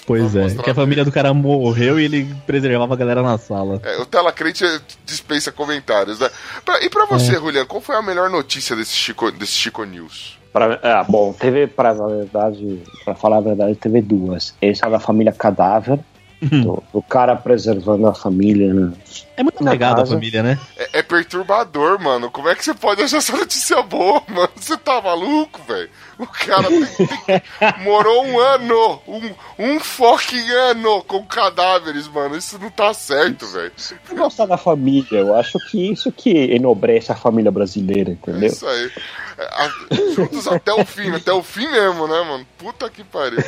Pois 0.06 0.34
é, 0.36 0.54
que 0.54 0.70
a 0.70 0.74
família 0.74 1.04
do 1.04 1.12
cara 1.12 1.32
morreu 1.34 1.98
e 1.98 2.04
ele 2.04 2.34
preservava 2.46 2.94
a 2.94 2.96
galera 2.96 3.22
na 3.22 3.38
sala. 3.38 3.80
É, 3.84 3.98
o 3.98 4.06
Tela 4.06 4.32
Crente 4.32 4.64
dispensa 5.04 5.52
comentários, 5.52 6.20
né? 6.20 6.30
Pra, 6.64 6.82
e 6.82 6.88
pra 6.88 7.06
você, 7.06 7.36
é. 7.36 7.38
Julian, 7.38 7.66
qual 7.66 7.80
foi 7.80 7.96
a 7.96 8.02
melhor 8.02 8.30
notícia 8.30 8.74
desse 8.76 8.94
Chico, 8.94 9.30
desse 9.30 9.52
Chico 9.52 9.84
News? 9.84 10.39
Pra, 10.52 10.78
é, 10.82 11.04
bom, 11.08 11.32
teve, 11.32 11.68
pra 11.68 11.92
verdade, 11.92 12.82
pra 13.04 13.14
falar 13.14 13.38
a 13.38 13.40
verdade, 13.40 13.76
teve 13.76 14.00
duas. 14.02 14.54
Esse 14.60 14.84
é 14.84 14.90
da 14.90 14.98
família 14.98 15.32
Cadáver, 15.32 16.00
uhum. 16.42 16.62
do, 16.62 16.82
do, 16.92 17.02
cara 17.02 17.36
preservando 17.36 18.08
a 18.08 18.14
família, 18.14 18.74
né? 18.74 18.92
É 19.40 19.42
muito 19.42 19.64
legado 19.64 20.02
a 20.02 20.06
família, 20.06 20.42
né? 20.42 20.58
É, 20.76 20.98
é, 20.98 21.02
perturbador, 21.02 21.98
mano. 21.98 22.30
Como 22.30 22.46
é 22.46 22.54
que 22.54 22.62
você 22.62 22.74
pode 22.74 23.02
achar 23.02 23.16
essa 23.16 23.34
notícia 23.34 23.80
boa, 23.80 24.22
mano? 24.28 24.50
Você 24.54 24.76
tá 24.76 25.00
maluco, 25.00 25.62
velho? 25.66 25.88
O 26.18 26.26
cara 26.26 26.68
tem, 26.68 26.84
tem, 26.84 27.42
morou 27.82 28.26
um 28.26 28.38
ano, 28.38 29.00
um, 29.08 29.30
um 29.58 29.80
fucking 29.80 30.50
ano 30.50 31.02
com 31.04 31.24
cadáveres, 31.24 32.06
mano. 32.06 32.36
Isso 32.36 32.58
não 32.58 32.68
tá 32.68 32.92
certo, 32.92 33.46
velho. 33.46 33.72
Gostar 34.14 34.44
da 34.44 34.58
família, 34.58 35.20
eu 35.20 35.34
acho 35.34 35.58
que 35.70 35.90
isso 35.90 36.12
que 36.12 36.28
enobrece 36.28 37.10
a 37.10 37.14
família 37.14 37.50
brasileira, 37.50 38.10
entendeu? 38.10 38.42
É 38.42 38.46
isso 38.52 38.66
aí. 38.66 38.90
É, 39.38 40.12
juntos 40.14 40.46
até 40.46 40.74
o 40.74 40.84
fim, 40.84 41.10
até 41.12 41.32
o 41.32 41.42
fim 41.42 41.66
mesmo, 41.66 42.06
né, 42.06 42.20
mano? 42.22 42.46
Puta 42.58 42.90
que 42.90 43.02
pariu. 43.02 43.38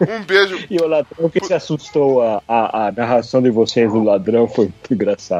Um 0.00 0.24
beijo. 0.24 0.58
E 0.68 0.76
o 0.78 0.88
ladrão 0.88 1.30
que 1.30 1.44
se 1.44 1.54
assustou 1.54 2.20
a, 2.20 2.42
a, 2.48 2.88
a 2.88 2.92
narração 2.92 3.40
de 3.40 3.50
vocês 3.50 3.92
do 3.92 4.02
ladrão 4.02 4.48
foi 4.48 4.64
muito 4.64 4.92
engraçado. 4.92 5.35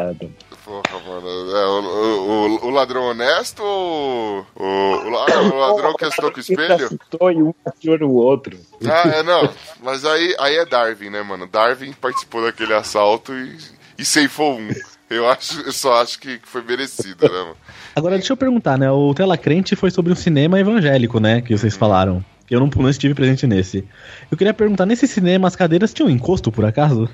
Porra, 0.67 1.01
mano. 1.07 1.29
É, 1.57 1.67
o, 1.67 1.81
o, 1.81 2.67
o, 2.67 2.71
ladrão 2.71 3.05
honesto 3.05 3.63
ou 3.63 4.45
o, 4.57 4.65
o, 4.65 5.11
ladrão 5.11 5.95
que 5.95 6.05
estou 6.07 6.33
com 6.33 6.39
o 6.39 6.41
espelho? 6.41 6.75
Assustou 6.75 7.31
e 7.31 7.41
um 7.41 7.55
atirou 7.65 7.99
no 8.01 8.13
outro. 8.15 8.59
Ah, 8.85 9.09
é, 9.09 9.23
não. 9.23 9.49
Mas 9.81 10.05
aí, 10.05 10.35
aí 10.41 10.57
é 10.57 10.67
Darwin, 10.67 11.11
né, 11.11 11.23
mano? 11.23 11.47
Darwin 11.47 11.93
participou 11.93 12.43
daquele 12.43 12.75
assalto 12.75 13.33
e, 13.33 13.57
e 13.97 14.05
ceifou 14.05 14.59
um. 14.59 14.69
Eu, 15.09 15.29
acho, 15.29 15.61
eu 15.61 15.71
só 15.71 16.03
acho 16.03 16.19
que 16.19 16.41
foi 16.43 16.63
merecido, 16.63 17.29
né, 17.29 17.39
mano? 17.39 17.57
Agora, 17.95 18.17
deixa 18.17 18.33
eu 18.33 18.37
perguntar, 18.37 18.77
né? 18.77 18.91
O 18.91 19.15
Tela 19.15 19.39
Crente 19.39 19.77
foi 19.77 19.93
sobre 19.93 20.13
um 20.13 20.17
cinema 20.17 20.59
evangélico, 20.59 21.21
né? 21.21 21.41
Que 21.41 21.57
vocês 21.57 21.75
uhum. 21.75 21.79
falaram. 21.79 22.25
Eu 22.51 22.59
não, 22.59 22.69
não 22.75 22.91
estive 22.91 23.15
presente 23.15 23.47
nesse. 23.47 23.87
Eu 24.29 24.37
queria 24.37 24.53
perguntar, 24.53 24.85
nesse 24.85 25.07
cinema 25.07 25.47
as 25.47 25.55
cadeiras 25.55 25.95
tinham 25.95 26.11
encosto, 26.11 26.51
por 26.51 26.65
acaso? 26.65 27.09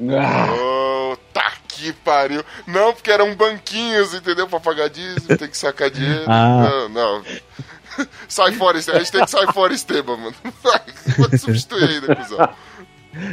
Ah 0.00 0.63
que 1.92 2.00
pariu. 2.00 2.42
Não, 2.66 2.92
porque 2.92 3.10
eram 3.10 3.34
banquinhos, 3.34 4.14
entendeu? 4.14 4.46
Pra 4.46 4.60
pagar 4.60 4.88
dízimo, 4.88 5.36
tem 5.36 5.48
que 5.48 5.56
sacar 5.56 5.90
dinheiro. 5.90 6.24
Ah. 6.26 6.88
Não, 6.88 6.88
não. 6.88 7.22
Sai 8.28 8.52
fora, 8.52 8.78
a 8.78 8.80
gente 8.80 9.12
tem 9.12 9.24
que 9.24 9.30
sair 9.30 9.52
fora, 9.52 9.72
Esteban, 9.72 10.16
mano. 10.16 10.34
Vou 11.16 11.28
te 11.28 11.38
substituir 11.38 11.88
ainda, 11.88 12.16
cuzão. 12.16 12.48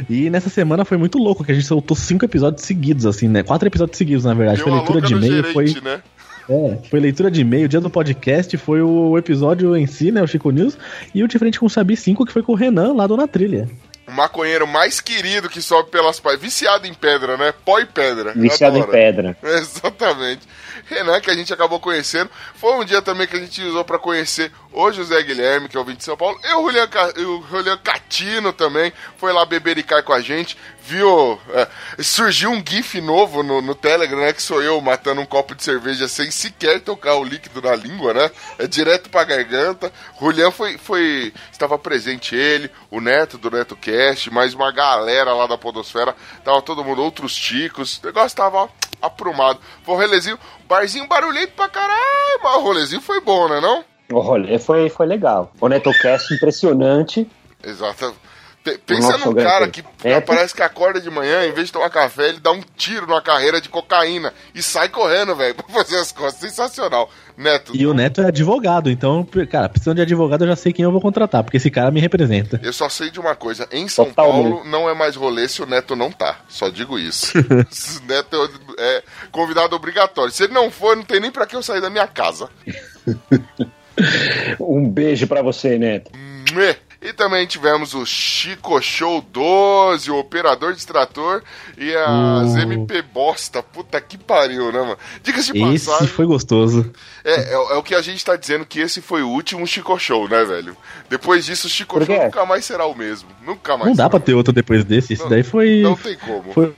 E 0.08 0.30
nessa 0.30 0.48
semana 0.48 0.84
foi 0.84 0.96
muito 0.96 1.18
louco, 1.18 1.42
que 1.42 1.50
a 1.50 1.54
gente 1.54 1.66
soltou 1.66 1.96
cinco 1.96 2.24
episódios 2.24 2.64
seguidos, 2.64 3.04
assim, 3.04 3.26
né? 3.26 3.42
Quatro 3.42 3.66
episódios 3.66 3.98
seguidos, 3.98 4.24
na 4.24 4.34
verdade. 4.34 4.58
Deu 4.58 4.68
foi 4.68 4.76
leitura 4.76 5.00
de 5.00 5.14
e-mail, 5.14 5.52
foi. 5.52 5.74
Né? 5.82 6.02
É, 6.48 6.78
foi 6.88 7.00
leitura 7.00 7.30
de 7.30 7.40
e-mail, 7.40 7.68
dia 7.68 7.80
do 7.80 7.90
podcast, 7.90 8.56
foi 8.56 8.80
o 8.80 9.18
episódio 9.18 9.76
em 9.76 9.86
si, 9.86 10.12
né? 10.12 10.22
O 10.22 10.26
Chico 10.26 10.50
News, 10.50 10.78
e 11.12 11.24
o 11.24 11.28
de 11.28 11.38
frente 11.38 11.58
com 11.58 11.66
o 11.66 11.70
Sabi 11.70 11.96
5, 11.96 12.24
que 12.24 12.32
foi 12.32 12.42
com 12.42 12.52
o 12.52 12.56
Renan 12.56 12.92
lá 12.92 13.06
do 13.06 13.16
Na 13.16 13.26
Trilha 13.26 13.68
o 14.12 14.16
maconheiro 14.16 14.66
mais 14.66 15.00
querido 15.00 15.48
que 15.48 15.62
sobe 15.62 15.90
pelas 15.90 16.20
paredes. 16.20 16.44
Viciado 16.44 16.86
em 16.86 16.94
pedra, 16.94 17.36
né? 17.36 17.52
Pó 17.64 17.80
e 17.80 17.86
pedra. 17.86 18.32
Viciado 18.34 18.78
em 18.78 18.86
pedra. 18.86 19.36
Exatamente. 19.42 20.46
Renan, 20.86 21.20
que 21.22 21.30
a 21.30 21.34
gente 21.34 21.52
acabou 21.52 21.80
conhecendo. 21.80 22.30
Foi 22.54 22.74
um 22.74 22.84
dia 22.84 23.02
também 23.02 23.26
que 23.26 23.36
a 23.36 23.40
gente 23.40 23.62
usou 23.62 23.84
para 23.84 23.98
conhecer 23.98 24.52
o 24.72 24.90
José 24.90 25.22
Guilherme, 25.22 25.68
que 25.68 25.76
é 25.76 25.80
o 25.80 25.84
20 25.84 25.98
de 25.98 26.04
São 26.04 26.16
Paulo, 26.16 26.38
e 26.42 26.54
o 26.54 26.62
Julian, 26.62 26.88
o 27.26 27.46
Julian 27.50 27.78
Catino 27.78 28.52
também. 28.52 28.92
Foi 29.18 29.32
lá 29.32 29.44
bebericar 29.44 30.02
com 30.02 30.12
a 30.12 30.20
gente. 30.20 30.56
viu. 30.84 31.40
é, 31.50 31.68
surgiu 32.02 32.50
um 32.50 32.62
GIF 32.66 33.00
novo 33.00 33.42
no, 33.42 33.62
no 33.62 33.74
Telegram, 33.74 34.18
né? 34.18 34.32
Que 34.32 34.42
sou 34.42 34.62
eu 34.62 34.80
matando 34.80 35.20
um 35.20 35.26
copo 35.26 35.54
de 35.54 35.62
cerveja 35.62 36.08
sem 36.08 36.30
sequer 36.30 36.80
tocar 36.80 37.14
o 37.14 37.24
líquido 37.24 37.62
na 37.62 37.74
língua, 37.74 38.12
né? 38.14 38.30
É 38.58 38.66
direto 38.66 39.08
pra 39.10 39.24
garganta. 39.24 39.92
Julian 40.20 40.50
foi, 40.50 40.78
foi. 40.78 41.32
Estava 41.50 41.78
presente 41.78 42.34
ele, 42.34 42.70
o 42.90 43.00
Neto 43.00 43.38
do 43.38 43.50
Neto 43.50 43.76
Cast, 43.76 44.30
mais 44.30 44.54
uma 44.54 44.72
galera 44.72 45.32
lá 45.34 45.46
da 45.46 45.58
Podosfera. 45.58 46.14
Tava 46.44 46.62
todo 46.62 46.84
mundo, 46.84 47.02
outros 47.02 47.34
ticos. 47.34 47.98
O 47.98 48.06
negócio 48.06 48.36
tava 48.36 48.58
ó, 48.58 48.68
aprumado. 49.00 49.60
Foi 49.84 49.94
um 49.94 49.98
rolezinho, 49.98 50.38
barzinho 50.72 51.06
barulhento 51.06 51.52
pra 51.52 51.68
caralho, 51.68 52.40
mas 52.42 52.56
o 52.56 52.60
rolezinho 52.60 53.02
foi 53.02 53.20
bom, 53.20 53.46
né? 53.46 53.60
Não? 53.60 53.84
O 54.10 54.20
rolê 54.20 54.58
foi, 54.58 54.88
foi 54.88 55.06
legal. 55.06 55.52
O 55.60 55.68
NetoCast 55.68 56.32
impressionante. 56.34 57.30
Exato. 57.62 58.14
Pe- 58.64 58.78
Pensa 58.78 59.18
num 59.18 59.34
cara 59.34 59.68
que 59.68 59.82
É, 60.04 60.20
parece 60.20 60.54
que 60.54 60.62
acorda 60.62 61.00
de 61.00 61.10
manhã, 61.10 61.44
em 61.44 61.52
vez 61.52 61.66
de 61.66 61.72
tomar 61.72 61.90
café, 61.90 62.28
ele 62.28 62.38
dá 62.38 62.52
um 62.52 62.60
tiro 62.76 63.06
numa 63.08 63.20
carreira 63.20 63.60
de 63.60 63.68
cocaína 63.68 64.32
e 64.54 64.62
sai 64.62 64.88
correndo, 64.88 65.34
velho, 65.34 65.54
pra 65.56 65.66
fazer 65.68 65.96
as 65.98 66.12
coisas. 66.12 66.38
Sensacional. 66.38 67.10
Neto, 67.36 67.72
E 67.74 67.86
o 67.86 67.94
Neto 67.94 68.20
é 68.20 68.26
advogado, 68.26 68.90
então, 68.90 69.26
cara, 69.50 69.68
precisando 69.68 69.96
de 69.96 70.02
advogado, 70.02 70.42
eu 70.44 70.48
já 70.48 70.54
sei 70.56 70.70
quem 70.72 70.84
eu 70.84 70.92
vou 70.92 71.00
contratar, 71.00 71.42
porque 71.42 71.56
esse 71.56 71.70
cara 71.70 71.90
me 71.90 71.98
representa. 71.98 72.60
eu 72.62 72.72
só 72.74 72.88
sei 72.90 73.10
de 73.10 73.18
uma 73.18 73.34
coisa: 73.34 73.66
em 73.72 73.88
São 73.88 74.04
Totalmente. 74.04 74.50
Paulo 74.50 74.64
não 74.66 74.88
é 74.88 74.94
mais 74.94 75.16
rolê 75.16 75.48
se 75.48 75.62
o 75.62 75.66
Neto 75.66 75.96
não 75.96 76.12
tá. 76.12 76.36
Só 76.48 76.68
digo 76.68 76.98
isso. 76.98 77.32
o 77.40 78.06
Neto 78.06 78.36
é 78.78 78.82
é 78.96 79.02
convidado 79.30 79.74
obrigatório. 79.74 80.30
Se 80.32 80.44
ele 80.44 80.52
não 80.52 80.70
for, 80.70 80.94
não 80.96 81.02
tem 81.04 81.18
nem 81.20 81.30
pra 81.30 81.46
que 81.46 81.56
eu 81.56 81.62
sair 81.62 81.80
da 81.80 81.88
minha 81.90 82.06
casa. 82.06 82.48
Um 84.60 84.88
beijo 84.88 85.26
pra 85.26 85.42
você, 85.42 85.78
Neto. 85.78 86.10
Mue. 86.52 86.76
E 87.02 87.12
também 87.12 87.44
tivemos 87.48 87.94
o 87.94 88.06
Chico 88.06 88.80
Show 88.80 89.20
12, 89.20 90.08
o 90.10 90.18
Operador 90.18 90.72
de 90.72 90.86
Trator 90.86 91.42
e 91.76 91.92
as 91.96 92.54
Uh. 92.54 92.58
MP 92.60 93.02
Bosta. 93.02 93.60
Puta 93.62 94.00
que 94.00 94.16
pariu, 94.16 94.70
né, 94.70 94.78
mano? 94.80 94.98
Diga-se 95.22 95.52
de 95.52 95.62
Esse 95.74 95.86
passagem, 95.86 96.08
foi 96.14 96.26
gostoso. 96.26 96.92
é, 97.24 97.32
é, 97.32 97.52
é 97.54 97.74
o 97.76 97.82
que 97.82 97.94
a 97.96 98.00
gente 98.00 98.24
tá 98.24 98.36
dizendo 98.36 98.64
que 98.64 98.78
esse 98.80 99.00
foi 99.00 99.22
o 99.22 99.28
último 99.28 99.66
Chico 99.66 99.98
Show, 99.98 100.28
né, 100.28 100.44
velho? 100.44 100.76
Depois 101.10 101.44
disso, 101.44 101.66
o 101.66 101.70
Chico 101.70 102.04
Show 102.04 102.24
nunca 102.24 102.46
mais 102.46 102.64
será 102.64 102.86
o 102.86 102.94
mesmo. 102.94 103.28
Nunca 103.44 103.76
mais. 103.76 103.88
Não 103.88 103.96
dá 103.96 104.08
pra 104.08 104.18
o 104.18 104.20
ter 104.20 104.34
outro 104.34 104.52
depois 104.52 104.84
desse. 104.84 105.14
Esse 105.14 105.22
Não, 105.22 105.30
daí 105.30 105.42
foi. 105.42 105.80
Não 105.82 105.96
tem 105.96 106.16
como. 106.16 106.52
Foi 106.52 106.72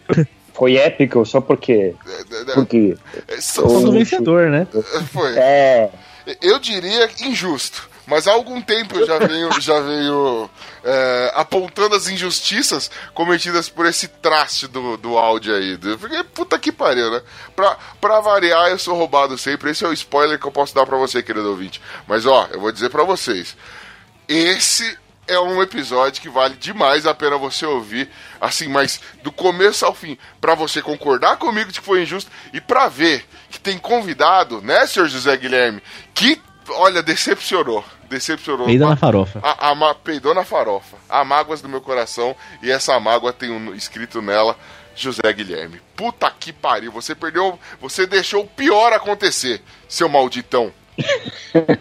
Foi 0.55 0.77
épico 0.77 1.27
só 1.27 1.41
porque. 1.41 1.95
É, 2.07 2.51
é, 2.51 2.55
Porque. 2.55 2.97
é, 3.29 3.41
só- 3.41 3.69
só 3.69 3.81
do 3.81 3.93
vencedor, 3.93 4.49
né? 4.49 4.67
foi. 5.13 5.37
É. 5.37 5.91
Eu 6.41 6.59
diria 6.59 7.11
injusto. 7.23 7.91
Mas 8.07 8.27
há 8.29 8.33
algum 8.33 8.61
tempo 8.61 8.99
eu 8.99 9.07
já 9.07 9.19
venho, 9.19 9.61
já 9.61 9.81
venho 9.81 10.51
é, 10.83 11.33
apontando 11.35 11.95
as 11.95 12.07
injustiças 12.09 12.91
cometidas 13.15 13.69
por 13.69 13.87
esse 13.87 14.09
traste 14.09 14.67
do, 14.67 14.97
do 14.97 15.17
áudio 15.17 15.55
aí. 15.55 15.79
Porque 15.99 16.23
puta 16.25 16.59
que 16.59 16.71
pariu, 16.71 17.11
né? 17.11 17.23
Pra, 17.57 17.77
pra 18.01 18.21
variar, 18.21 18.71
eu 18.71 18.79
sou 18.79 18.97
roubado 18.97 19.39
sempre. 19.39 19.71
Esse 19.71 19.85
é 19.85 19.89
o 19.89 19.93
spoiler 19.93 20.39
que 20.39 20.47
eu 20.47 20.53
posso 20.53 20.75
dar 20.75 20.85
pra 20.85 20.99
você, 20.99 21.23
querido 21.23 21.49
ouvinte. 21.49 21.81
Mas 22.07 22.27
ó, 22.27 22.47
eu 22.53 22.61
vou 22.61 22.71
dizer 22.73 22.91
pra 22.91 23.05
vocês. 23.05 23.57
Esse 24.29 24.99
é 25.27 25.39
um 25.39 25.63
episódio 25.63 26.21
que 26.21 26.29
vale 26.29 26.55
demais 26.57 27.07
a 27.07 27.15
pena 27.15 27.39
você 27.39 27.65
ouvir, 27.65 28.11
assim, 28.41 28.69
mas 28.69 29.01
do 29.23 29.33
começo 29.33 29.85
ao 29.85 29.95
fim, 29.95 30.19
pra 30.41 30.55
você 30.55 30.83
concordar 30.83 31.37
comigo 31.37 31.73
de 31.73 31.81
que 31.81 31.87
foi 31.87 32.03
injusto 32.03 32.31
e 32.53 32.61
pra 32.61 32.89
ver 32.89 33.25
que 33.51 33.59
tem 33.59 33.79
convidado, 33.79 34.61
né, 34.61 34.87
senhor 34.87 35.09
José 35.09 35.37
Guilherme, 35.37 35.83
que, 36.13 36.41
olha, 36.71 37.03
decepcionou. 37.03 37.85
Decepcionou. 38.09 38.67
Peida 38.67 38.89
na 38.89 38.97
farofa. 38.97 39.41
A, 39.43 39.71
a, 39.71 39.75
ma- 39.75 39.95
peidou 39.95 40.35
na 40.35 40.45
farofa. 40.45 40.97
Há 41.09 41.25
mágoas 41.25 41.61
do 41.61 41.69
meu 41.69 41.81
coração 41.81 42.35
e 42.63 42.71
essa 42.71 42.99
mágoa 43.01 43.33
tem 43.33 43.51
um 43.51 43.75
escrito 43.75 44.23
nela. 44.23 44.57
José 44.97 45.33
Guilherme. 45.33 45.81
Puta 45.97 46.31
que 46.31 46.53
pariu. 46.53 46.93
Você 46.93 47.17
perdeu. 47.17 47.59
Você 47.81 48.07
deixou 48.07 48.45
o 48.45 48.47
pior 48.47 48.93
acontecer, 48.93 49.61
seu 49.89 50.09
malditão. 50.09 50.73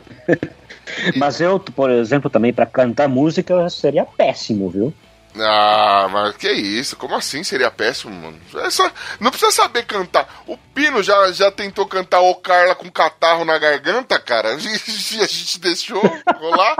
Mas 1.15 1.41
eu, 1.41 1.59
por 1.59 1.89
exemplo, 1.89 2.29
também 2.29 2.53
pra 2.53 2.65
cantar 2.65 3.07
música 3.07 3.53
eu 3.53 3.69
seria 3.69 4.05
péssimo, 4.05 4.69
viu? 4.69 4.93
Ah, 5.39 6.07
mas 6.11 6.37
que 6.37 6.51
isso? 6.51 6.95
Como 6.95 7.15
assim 7.15 7.43
seria 7.43 7.71
péssimo, 7.71 8.13
mano? 8.13 8.39
É 8.65 8.69
só, 8.69 8.89
não 9.19 9.31
precisa 9.31 9.51
saber 9.51 9.83
cantar. 9.85 10.43
O 10.45 10.57
Pino 10.57 11.01
já, 11.01 11.31
já 11.31 11.51
tentou 11.51 11.87
cantar 11.87 12.19
o 12.21 12.35
Carla 12.35 12.75
com 12.75 12.89
catarro 12.91 13.43
na 13.43 13.57
garganta, 13.57 14.19
cara. 14.19 14.49
A 14.53 14.57
gente, 14.59 15.19
a 15.21 15.25
gente 15.25 15.59
deixou 15.59 16.01
rolar. 16.37 16.75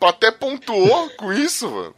Até 0.00 0.30
pontuou 0.30 1.08
com 1.10 1.32
isso, 1.32 1.70
mano. 1.70 1.94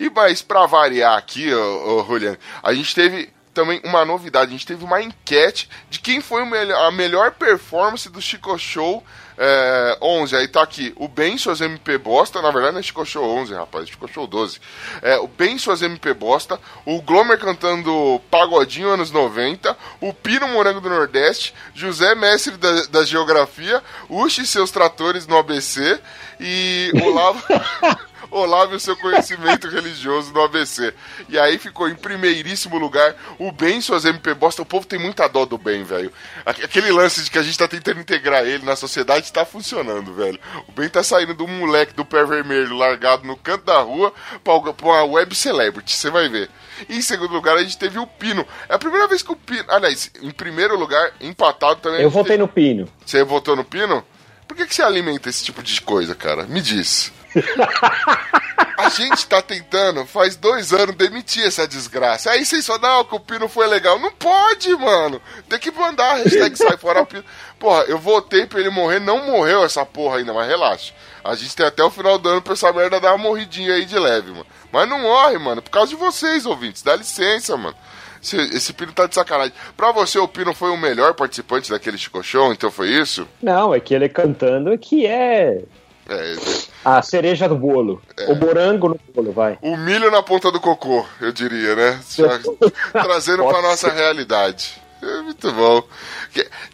E 0.00 0.08
mas 0.10 0.42
pra 0.42 0.66
variar 0.66 1.16
aqui, 1.16 1.52
ô, 1.54 2.00
ô 2.00 2.04
Julian, 2.04 2.36
a 2.62 2.72
gente 2.74 2.94
teve 2.94 3.32
também 3.54 3.80
uma 3.84 4.04
novidade. 4.04 4.48
A 4.48 4.52
gente 4.52 4.66
teve 4.66 4.82
uma 4.84 5.00
enquete 5.02 5.68
de 5.90 5.98
quem 6.00 6.20
foi 6.20 6.44
melhor- 6.44 6.86
a 6.86 6.90
melhor 6.90 7.32
performance 7.32 8.08
do 8.08 8.20
Chico 8.20 8.56
Show 8.58 9.04
é, 9.38 9.96
11. 10.02 10.36
Aí 10.36 10.48
tá 10.48 10.62
aqui, 10.62 10.92
o 10.96 11.06
Ben 11.06 11.38
suas 11.38 11.60
MP 11.60 11.96
Bosta, 11.96 12.42
na 12.42 12.50
verdade 12.50 12.72
não 12.72 12.80
é 12.80 12.82
Chico 12.82 13.04
Show 13.06 13.24
11, 13.24 13.54
rapaz, 13.54 13.88
Chico 13.88 14.08
Show 14.08 14.26
12. 14.26 14.60
É, 15.00 15.16
o 15.18 15.28
Ben 15.28 15.56
suas 15.56 15.80
MP 15.80 16.12
Bosta, 16.12 16.60
o 16.84 17.00
Glomer 17.00 17.38
cantando 17.38 18.20
Pagodinho 18.30 18.90
anos 18.90 19.10
90, 19.10 19.76
o 20.00 20.12
Pino 20.12 20.48
Morango 20.48 20.80
do 20.80 20.90
Nordeste, 20.90 21.54
José 21.74 22.14
Mestre 22.14 22.56
da, 22.56 22.82
da 22.86 23.04
Geografia, 23.04 23.82
Uchi 24.08 24.42
e 24.42 24.46
seus 24.46 24.70
tratores 24.70 25.26
no 25.26 25.38
ABC 25.38 26.00
e 26.40 26.90
Olavo... 27.04 27.42
Olavo 28.30 28.72
e 28.72 28.76
o 28.76 28.80
seu 28.80 28.96
conhecimento 28.96 29.68
religioso 29.70 30.32
no 30.32 30.42
ABC. 30.42 30.92
E 31.28 31.38
aí 31.38 31.58
ficou 31.58 31.88
em 31.88 31.94
primeiríssimo 31.94 32.78
lugar 32.78 33.14
o 33.38 33.50
Ben 33.52 33.78
e 33.78 33.82
suas 33.82 34.04
MP 34.04 34.34
Bosta. 34.34 34.62
O 34.62 34.66
povo 34.66 34.86
tem 34.86 34.98
muita 34.98 35.28
dó 35.28 35.44
do 35.44 35.56
Ben, 35.58 35.82
velho. 35.84 36.12
Aqu- 36.44 36.64
Aquele 36.64 36.90
lance 36.92 37.22
de 37.24 37.30
que 37.30 37.38
a 37.38 37.42
gente 37.42 37.56
tá 37.58 37.66
tentando 37.66 38.00
integrar 38.00 38.44
ele 38.46 38.64
na 38.64 38.76
sociedade 38.76 39.32
tá 39.32 39.44
funcionando, 39.44 40.12
velho. 40.14 40.38
O 40.68 40.72
Ben 40.72 40.88
tá 40.88 41.02
saindo 41.02 41.34
do 41.34 41.46
moleque 41.48 41.94
do 41.94 42.04
pé 42.04 42.24
vermelho 42.24 42.76
largado 42.76 43.26
no 43.26 43.36
canto 43.36 43.64
da 43.64 43.78
rua 43.80 44.12
pra, 44.44 44.60
pra 44.72 44.86
uma 44.86 45.04
web 45.04 45.34
celebrity, 45.34 45.94
você 45.94 46.10
vai 46.10 46.28
ver. 46.28 46.50
E 46.88 46.96
em 46.98 47.02
segundo 47.02 47.32
lugar 47.32 47.56
a 47.56 47.62
gente 47.62 47.76
teve 47.78 47.98
o 47.98 48.06
Pino. 48.06 48.46
É 48.68 48.74
a 48.74 48.78
primeira 48.78 49.08
vez 49.08 49.22
que 49.22 49.32
o 49.32 49.36
Pino. 49.36 49.64
Aliás, 49.68 50.10
em 50.22 50.30
primeiro 50.30 50.78
lugar, 50.78 51.12
empatado 51.20 51.80
também. 51.80 52.02
Eu 52.02 52.10
votei 52.10 52.32
teve- 52.36 52.42
no 52.42 52.48
Pino. 52.48 52.88
Você 53.04 53.24
votou 53.24 53.56
no 53.56 53.64
Pino? 53.64 54.04
Por 54.46 54.56
que, 54.56 54.66
que 54.66 54.74
você 54.74 54.82
alimenta 54.82 55.28
esse 55.28 55.44
tipo 55.44 55.62
de 55.62 55.80
coisa, 55.82 56.14
cara? 56.14 56.44
Me 56.46 56.60
diz. 56.60 57.12
A 58.78 58.88
gente 58.90 59.26
tá 59.26 59.42
tentando, 59.42 60.06
faz 60.06 60.36
dois 60.36 60.72
anos, 60.72 60.94
demitir 60.94 61.44
essa 61.44 61.66
desgraça. 61.66 62.30
Aí 62.30 62.44
vocês 62.44 62.66
não, 62.80 63.04
que 63.04 63.14
o 63.14 63.20
Pino 63.20 63.48
foi 63.48 63.66
legal. 63.66 63.98
Não 63.98 64.12
pode, 64.12 64.70
mano. 64.76 65.20
Tem 65.48 65.58
que 65.58 65.72
mandar 65.72 66.12
a 66.12 66.14
hashtag 66.14 66.56
sai 66.56 66.76
fora 66.76 67.04
Pino. 67.04 67.24
Porra, 67.58 67.82
eu 67.88 67.98
votei 67.98 68.46
pra 68.46 68.60
ele 68.60 68.70
morrer, 68.70 69.00
não 69.00 69.26
morreu 69.26 69.64
essa 69.64 69.84
porra 69.84 70.18
ainda, 70.18 70.32
mas 70.32 70.46
relaxa. 70.48 70.94
A 71.24 71.34
gente 71.34 71.56
tem 71.56 71.66
até 71.66 71.82
o 71.82 71.90
final 71.90 72.18
do 72.18 72.28
ano 72.28 72.40
pra 72.40 72.52
essa 72.52 72.72
merda 72.72 73.00
dar 73.00 73.14
uma 73.14 73.18
morridinha 73.24 73.74
aí 73.74 73.84
de 73.84 73.98
leve, 73.98 74.30
mano. 74.30 74.46
Mas 74.70 74.88
não 74.88 75.00
morre, 75.00 75.38
mano, 75.38 75.60
por 75.60 75.70
causa 75.70 75.88
de 75.90 75.96
vocês, 75.96 76.46
ouvintes. 76.46 76.82
Dá 76.82 76.94
licença, 76.94 77.56
mano. 77.56 77.76
Esse, 78.22 78.36
esse 78.36 78.72
Pino 78.72 78.92
tá 78.92 79.06
de 79.06 79.14
sacanagem. 79.14 79.52
Pra 79.76 79.92
você, 79.92 80.18
o 80.18 80.28
Pino 80.28 80.54
foi 80.54 80.70
o 80.70 80.76
melhor 80.76 81.14
participante 81.14 81.70
daquele 81.70 81.98
Chico 81.98 82.22
Show, 82.22 82.52
então 82.52 82.70
foi 82.70 82.90
isso? 82.90 83.26
Não, 83.42 83.74
é 83.74 83.80
que 83.80 83.92
ele 83.94 84.08
cantando 84.08 84.72
é 84.72 84.78
que 84.78 85.06
é 85.06 85.62
É, 86.08 86.36
a 86.84 87.02
cereja 87.02 87.48
do 87.48 87.56
bolo. 87.56 88.02
O 88.28 88.34
morango 88.34 88.88
no 88.88 89.00
bolo, 89.14 89.32
vai. 89.32 89.58
o 89.62 89.76
milho 89.76 90.10
na 90.10 90.22
ponta 90.22 90.50
do 90.50 90.60
cocô, 90.60 91.04
eu 91.20 91.32
diria, 91.32 91.74
né? 91.74 92.00
Já 92.10 92.38
trazendo 92.92 93.44
pra 93.44 93.62
nossa 93.62 93.90
realidade. 93.90 94.80
É 95.02 95.20
muito 95.22 95.52
bom. 95.52 95.82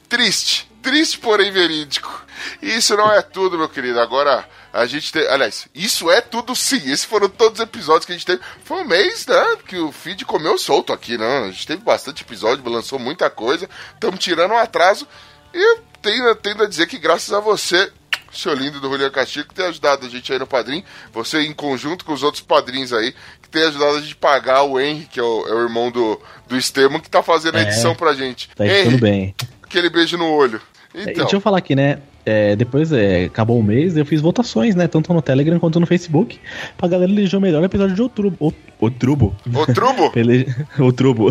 Triste, 0.08 0.70
triste, 0.82 1.18
porém 1.18 1.50
verídico. 1.50 2.24
Isso 2.62 2.96
não 2.96 3.12
é 3.12 3.22
tudo, 3.22 3.58
meu 3.58 3.68
querido. 3.68 4.00
Agora 4.00 4.44
a 4.72 4.86
gente 4.86 5.12
tem. 5.12 5.26
Aliás, 5.28 5.68
isso 5.74 6.10
é 6.10 6.20
tudo 6.20 6.54
sim. 6.56 6.76
Esses 6.90 7.04
foram 7.04 7.28
todos 7.28 7.60
os 7.60 7.64
episódios 7.64 8.04
que 8.04 8.12
a 8.12 8.14
gente 8.14 8.26
teve. 8.26 8.42
Foi 8.64 8.78
um 8.78 8.84
mês, 8.84 9.26
né? 9.26 9.56
Que 9.66 9.76
o 9.76 9.92
feed 9.92 10.24
comeu 10.24 10.58
solto 10.58 10.92
aqui, 10.92 11.18
né? 11.18 11.44
A 11.44 11.50
gente 11.50 11.66
teve 11.66 11.82
bastante 11.82 12.22
episódio, 12.22 12.68
lançou 12.68 12.98
muita 12.98 13.28
coisa. 13.30 13.68
Estamos 13.94 14.18
tirando 14.20 14.52
um 14.52 14.58
atraso. 14.58 15.06
E 15.52 15.78
tenho, 16.02 16.34
tenho 16.36 16.62
a 16.62 16.66
dizer 16.66 16.86
que 16.86 16.98
graças 16.98 17.32
a 17.32 17.40
você, 17.40 17.92
seu 18.38 18.55
lindo 18.55 18.81
do 18.81 18.88
Julian 18.88 19.11
Castilho, 19.11 19.47
que 19.47 19.55
tem 19.55 19.66
ajudado 19.66 20.07
a 20.07 20.09
gente 20.09 20.33
aí 20.33 20.38
no 20.38 20.47
padrinho. 20.47 20.83
Você 21.12 21.40
em 21.42 21.53
conjunto 21.53 22.05
com 22.05 22.12
os 22.12 22.23
outros 22.23 22.42
padrinhos 22.42 22.92
aí, 22.92 23.14
que 23.42 23.49
tem 23.49 23.62
ajudado 23.64 23.97
a 23.97 24.01
gente 24.01 24.16
pagar 24.16 24.62
o 24.62 24.81
Henry, 24.81 25.07
que 25.11 25.18
é 25.20 25.23
o, 25.23 25.47
é 25.49 25.55
o 25.55 25.62
irmão 25.62 25.90
do, 25.90 26.20
do 26.49 26.57
Esteban, 26.57 27.01
que 27.01 27.11
tá 27.11 27.23
fazendo 27.23 27.57
a 27.57 27.61
É. 27.61 27.62
edição 27.64 27.94
pra 27.94 28.12
gente. 28.14 28.49
Tá 28.55 28.64
editando 28.66 28.88
Henry, 28.90 29.01
bem. 29.01 29.35
aquele 29.62 29.88
beijo 29.90 30.16
no 30.16 30.29
olho. 30.31 30.61
E 30.94 31.03
Então, 31.03 31.14
Deixa 31.25 31.37
eu 31.37 31.40
falar 31.40 31.59
aqui, 31.59 31.75
né? 31.75 31.99
É, 32.26 32.56
depois 32.56 32.90
é, 32.92 33.24
acabou 33.24 33.58
o 33.58 33.62
mês, 33.62 33.96
eu 33.96 34.04
fiz 34.06 34.20
votações, 34.20 34.74
né? 34.74 34.87
Tanto 34.88 35.12
no 35.12 35.20
Telegram 35.22 35.58
quanto 35.58 35.78
no 35.80 35.87
Facebook, 35.87 36.38
pra 36.76 36.88
galera 36.88 37.10
eleger 37.10 37.38
o 37.38 37.42
melhor 37.42 37.62
episódio 37.64 37.94
de 37.94 38.02
outubro. 38.02 38.34
O- 38.40 38.52
Outubro. 38.80 39.34
Outubro? 39.54 40.12
Ele... 40.14 40.46
Outubro. 40.78 41.28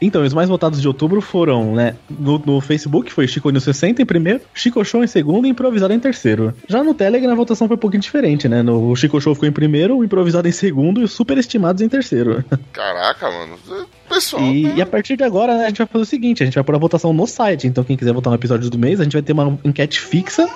então, 0.00 0.22
os 0.24 0.32
mais 0.34 0.48
votados 0.48 0.80
de 0.80 0.88
outubro 0.88 1.20
foram, 1.20 1.74
né? 1.74 1.94
No, 2.10 2.38
no 2.44 2.60
Facebook 2.60 3.12
foi 3.12 3.28
Chico 3.28 3.50
News 3.50 3.62
60 3.64 4.02
em 4.02 4.06
primeiro, 4.06 4.40
Chico 4.54 4.82
Show 4.84 5.04
em 5.04 5.06
segundo 5.06 5.46
e 5.46 5.50
Improvisado 5.50 5.92
em 5.92 6.00
terceiro. 6.00 6.52
Já 6.68 6.82
no 6.82 6.92
Telegram 6.94 7.30
a 7.30 7.34
votação 7.36 7.68
foi 7.68 7.76
um 7.76 7.80
pouquinho 7.80 8.02
diferente, 8.02 8.48
né? 8.48 8.62
No 8.62 8.90
o 8.90 8.96
Chico 8.96 9.20
Show 9.20 9.34
ficou 9.34 9.48
em 9.48 9.52
primeiro, 9.52 9.98
o 9.98 10.04
Improvisado 10.04 10.48
em 10.48 10.52
segundo 10.52 11.00
e 11.00 11.04
os 11.04 11.12
Superestimados 11.12 11.82
em 11.82 11.88
terceiro. 11.88 12.44
Caraca, 12.72 13.30
mano. 13.30 13.56
Pessoal. 14.16 14.42
E, 14.42 14.62
né? 14.62 14.74
e 14.76 14.82
a 14.82 14.86
partir 14.86 15.16
de 15.16 15.24
agora, 15.24 15.58
né, 15.58 15.64
a 15.64 15.68
gente 15.68 15.78
vai 15.78 15.86
fazer 15.86 16.02
o 16.02 16.06
seguinte: 16.06 16.42
a 16.42 16.46
gente 16.46 16.54
vai 16.54 16.64
pôr 16.64 16.74
a 16.74 16.78
votação 16.78 17.12
no 17.12 17.26
site. 17.26 17.66
Então, 17.66 17.84
quem 17.84 17.96
quiser 17.96 18.12
votar 18.14 18.30
no 18.30 18.36
episódio 18.36 18.70
do 18.70 18.78
mês, 18.78 18.98
a 18.98 19.04
gente 19.04 19.12
vai 19.12 19.22
ter 19.22 19.32
uma 19.32 19.58
enquete 19.62 20.00
fixa. 20.00 20.48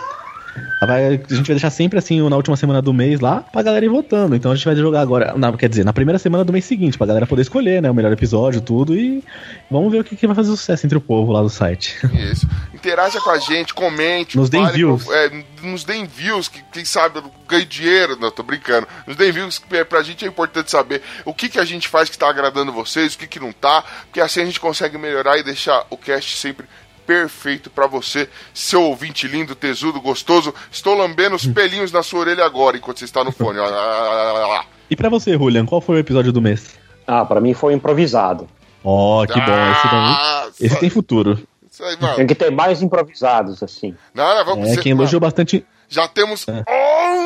Vai- 0.80 1.06
a 1.06 1.10
gente 1.12 1.28
vai 1.30 1.42
deixar 1.54 1.70
sempre 1.70 1.98
assim 1.98 2.26
na 2.28 2.36
última 2.36 2.56
semana 2.56 2.80
do 2.82 2.92
mês 2.92 3.20
lá 3.20 3.42
pra 3.52 3.62
galera 3.62 3.84
ir 3.84 3.88
votando. 3.88 4.34
Então 4.34 4.50
a 4.50 4.54
gente 4.56 4.64
vai 4.64 4.74
jogar 4.74 5.00
agora, 5.00 5.34
na- 5.36 5.52
quer 5.56 5.68
dizer, 5.68 5.84
na 5.84 5.92
primeira 5.92 6.18
semana 6.18 6.44
do 6.44 6.52
mês 6.52 6.64
seguinte, 6.64 6.96
pra 6.98 7.06
galera 7.06 7.26
poder 7.26 7.42
escolher, 7.42 7.80
né? 7.82 7.90
O 7.90 7.94
melhor 7.94 8.12
episódio, 8.12 8.60
tudo. 8.60 8.96
E 8.96 9.22
vamos 9.70 9.92
ver 9.92 10.00
o 10.00 10.04
que, 10.04 10.16
que 10.16 10.26
vai 10.26 10.34
fazer 10.34 10.50
sucesso 10.50 10.86
entre 10.86 10.96
o 10.98 11.00
povo 11.00 11.32
lá 11.32 11.42
do 11.42 11.50
site. 11.50 11.96
Isso. 12.32 12.48
Interaja 12.74 13.20
com 13.20 13.30
a 13.30 13.38
gente, 13.38 13.74
comente. 13.74 14.36
Nos 14.36 14.48
deem 14.50 14.66
views. 14.70 15.08
é, 15.10 15.30
nos 15.62 15.84
deem 15.84 16.06
views, 16.06 16.48
que 16.48 16.62
quem 16.72 16.84
sabe 16.84 17.18
eu 17.18 17.30
ganho 17.46 17.66
dinheiro. 17.66 18.16
Não, 18.18 18.30
tô 18.30 18.42
brincando. 18.42 18.88
Nos 19.06 19.16
deem 19.16 19.30
views, 19.32 19.58
que 19.58 19.76
é- 19.76 19.84
pra 19.84 20.02
gente 20.02 20.24
é 20.24 20.28
importante 20.28 20.70
saber 20.70 21.02
o 21.24 21.34
que, 21.34 21.48
que 21.48 21.58
a 21.58 21.64
gente 21.64 21.88
faz 21.88 22.08
que 22.08 22.16
tá 22.18 22.28
agradando 22.28 22.72
vocês, 22.72 23.14
o 23.14 23.18
que, 23.18 23.26
que 23.26 23.38
não 23.40 23.52
tá. 23.52 23.84
Porque 24.06 24.20
assim 24.20 24.40
a 24.40 24.44
gente 24.46 24.58
consegue 24.58 24.96
melhorar 24.98 25.38
e 25.38 25.42
deixar 25.44 25.84
o 25.90 25.96
cast 25.96 26.36
sempre 26.38 26.66
perfeito 27.14 27.68
pra 27.70 27.88
você, 27.88 28.29
seu 28.55 28.83
ouvinte 28.85 29.27
lindo, 29.27 29.57
tesudo, 29.57 30.01
gostoso. 30.01 30.55
Estou 30.70 30.94
lambendo 30.94 31.35
os 31.35 31.44
pelinhos 31.44 31.90
na 31.90 32.05
sua 32.05 32.20
orelha 32.20 32.44
agora, 32.44 32.77
enquanto 32.77 32.99
você 33.01 33.05
está 33.05 33.25
no 33.25 33.33
fone. 33.33 33.59
Lá, 33.59 33.66
lá, 33.68 34.46
lá. 34.46 34.64
E 34.88 34.94
pra 34.94 35.09
você, 35.09 35.33
Julian, 35.33 35.66
qual 35.66 35.81
foi 35.81 35.96
o 35.96 35.99
episódio 35.99 36.33
do 36.33 36.40
mês? 36.40 36.79
Ah, 37.05 37.25
pra 37.25 37.40
mim 37.40 37.53
foi 37.53 37.75
improvisado. 37.75 38.49
Ó, 38.85 39.27
que 39.27 39.35
bom. 39.40 39.40
Esse, 39.73 39.87
daí, 39.88 39.92
Ah, 39.92 40.49
esse 40.61 40.77
tem 40.79 40.88
futuro. 40.88 41.37
Isso 41.68 41.83
aí, 41.83 41.96
Tem 41.96 42.09
mano. 42.11 42.27
que 42.29 42.35
ter 42.37 42.51
mais 42.53 42.81
improvisados, 42.81 43.61
assim. 43.61 43.96
Não, 44.14 44.33
não, 44.37 44.44
vamos 44.44 44.68
É, 44.68 44.75
ser- 44.75 44.83
quem 44.83 44.92
mano, 44.94 45.03
elogiou 45.03 45.20
bastante. 45.20 45.66
Já 45.88 46.07
temos 46.07 46.46
É. 46.46 46.62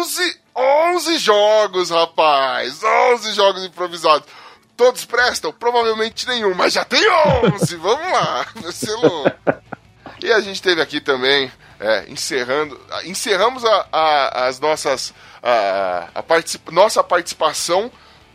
11, 0.01 0.41
11 0.57 1.19
jogos, 1.19 1.91
rapaz. 1.91 2.81
11 3.13 3.35
jogos 3.35 3.63
improvisados. 3.67 4.27
Todos 4.77 5.05
prestam? 5.05 5.53
Provavelmente 5.53 6.27
nenhum, 6.27 6.53
mas 6.55 6.73
já 6.73 6.85
tem 6.85 7.01
11. 7.55 7.77
Vamos 7.77 8.11
lá. 8.13 8.45
Vai 8.61 8.73
ser 8.73 8.93
louco. 8.97 9.31
E 10.25 10.33
a 10.33 10.41
gente 10.41 10.63
teve 10.63 10.81
aqui 10.81 11.01
também, 11.01 11.53
é, 11.79 12.07
encerrando. 12.09 12.81
Encerramos 13.05 13.63
a- 13.65 13.87
a- 13.93 14.47
as 14.47 14.59
nossas. 14.59 15.13
A, 15.43 16.09
a 16.15 16.23
particip- 16.23 16.71
nossa 16.73 17.05
participação 17.05 17.93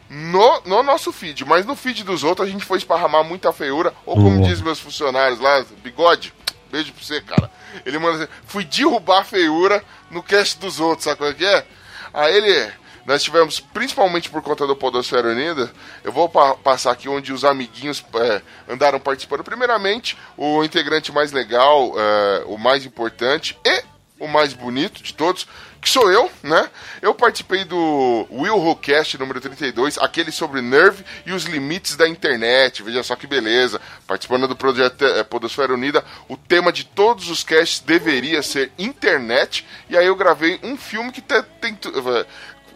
no, 0.07 0.61
no 0.65 0.83
nosso 0.83 1.11
feed, 1.11 1.43
mas 1.45 1.65
no 1.65 1.75
feed 1.75 2.03
dos 2.03 2.23
outros 2.23 2.47
a 2.47 2.51
gente 2.51 2.63
foi 2.63 2.77
esparramar 2.77 3.23
muita 3.23 3.51
feiura, 3.51 3.91
ou 4.05 4.15
como 4.15 4.37
Boa. 4.37 4.47
diz 4.47 4.61
meus 4.61 4.79
funcionários 4.79 5.39
lá, 5.39 5.65
bigode, 5.83 6.31
beijo 6.71 6.93
pra 6.93 7.03
você, 7.03 7.21
cara. 7.21 7.49
Ele 7.85 7.97
manda 7.97 8.23
assim, 8.23 8.31
fui 8.45 8.63
derrubar 8.63 9.21
a 9.21 9.23
feiura 9.23 9.83
no 10.11 10.21
cast 10.21 10.59
dos 10.59 10.79
outros, 10.79 11.05
sabe 11.05 11.17
qual 11.17 11.31
é 11.31 11.33
que 11.33 11.45
é? 11.45 11.65
Aí 12.13 12.35
ele, 12.37 12.71
nós 13.09 13.23
tivemos, 13.23 13.59
principalmente 13.59 14.29
por 14.29 14.41
conta 14.41 14.67
do 14.67 14.75
Podosfera 14.75 15.29
Unida, 15.29 15.71
eu 16.03 16.11
vou 16.11 16.29
pa- 16.29 16.53
passar 16.55 16.91
aqui 16.91 17.09
onde 17.09 17.33
os 17.33 17.43
amiguinhos 17.43 18.05
é, 18.15 18.41
andaram 18.71 18.99
participando. 18.99 19.43
Primeiramente, 19.43 20.15
o 20.37 20.63
integrante 20.63 21.11
mais 21.11 21.31
legal, 21.31 21.93
é, 21.97 22.43
o 22.45 22.57
mais 22.57 22.85
importante 22.85 23.57
e 23.65 23.83
o 24.19 24.27
mais 24.27 24.53
bonito 24.53 25.01
de 25.01 25.13
todos, 25.13 25.47
que 25.81 25.89
sou 25.89 26.11
eu, 26.11 26.29
né? 26.43 26.69
Eu 27.01 27.15
participei 27.15 27.63
do 27.63 28.27
Will 28.29 28.57
Who 28.57 28.75
Cast 28.75 29.17
número 29.17 29.39
32, 29.39 29.97
aquele 29.97 30.29
sobre 30.29 30.61
Nerve 30.61 31.05
e 31.25 31.31
os 31.31 31.45
limites 31.45 31.95
da 31.95 32.05
internet. 32.05 32.83
Veja 32.83 33.01
só 33.01 33.15
que 33.15 33.25
beleza. 33.25 33.79
Participando 34.05 34.45
do 34.45 34.57
projeto 34.57 35.05
eh, 35.05 35.23
Podosfera 35.23 35.73
Unida, 35.73 36.03
o 36.27 36.35
tema 36.35 36.69
de 36.73 36.83
todos 36.83 37.29
os 37.29 37.45
casts 37.45 37.79
deveria 37.79 38.43
ser 38.43 38.73
internet. 38.77 39.65
E 39.89 39.97
aí 39.97 40.05
eu 40.05 40.17
gravei 40.17 40.59
um 40.63 40.75
filme 40.75 41.13
que 41.13 41.21
te- 41.21 41.41
tem. 41.61 41.79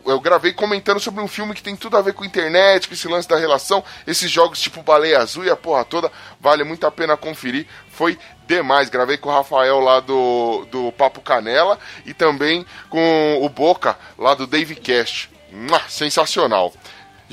Eu 0.05 0.19
gravei 0.19 0.53
comentando 0.53 0.99
sobre 0.99 1.21
um 1.21 1.27
filme 1.27 1.53
que 1.53 1.63
tem 1.63 1.75
tudo 1.75 1.97
a 1.97 2.01
ver 2.01 2.13
com 2.13 2.25
internet, 2.25 2.87
com 2.87 2.93
esse 2.93 3.07
lance 3.07 3.27
da 3.27 3.37
relação, 3.37 3.83
esses 4.05 4.29
jogos 4.29 4.61
tipo 4.61 4.81
Baleia 4.83 5.19
Azul 5.19 5.45
e 5.45 5.49
a 5.49 5.55
porra 5.55 5.85
toda, 5.85 6.11
vale 6.39 6.63
muito 6.63 6.85
a 6.85 6.91
pena 6.91 7.17
conferir. 7.17 7.67
Foi 7.89 8.17
demais. 8.47 8.89
Gravei 8.89 9.17
com 9.17 9.29
o 9.29 9.31
Rafael 9.31 9.79
lá 9.79 9.99
do, 9.99 10.65
do 10.71 10.91
Papo 10.93 11.21
Canela 11.21 11.79
e 12.05 12.13
também 12.13 12.65
com 12.89 13.39
o 13.41 13.49
Boca 13.49 13.97
lá 14.17 14.33
do 14.33 14.47
Dave. 14.47 14.77
Mua, 15.51 15.81
Sensacional. 15.87 16.73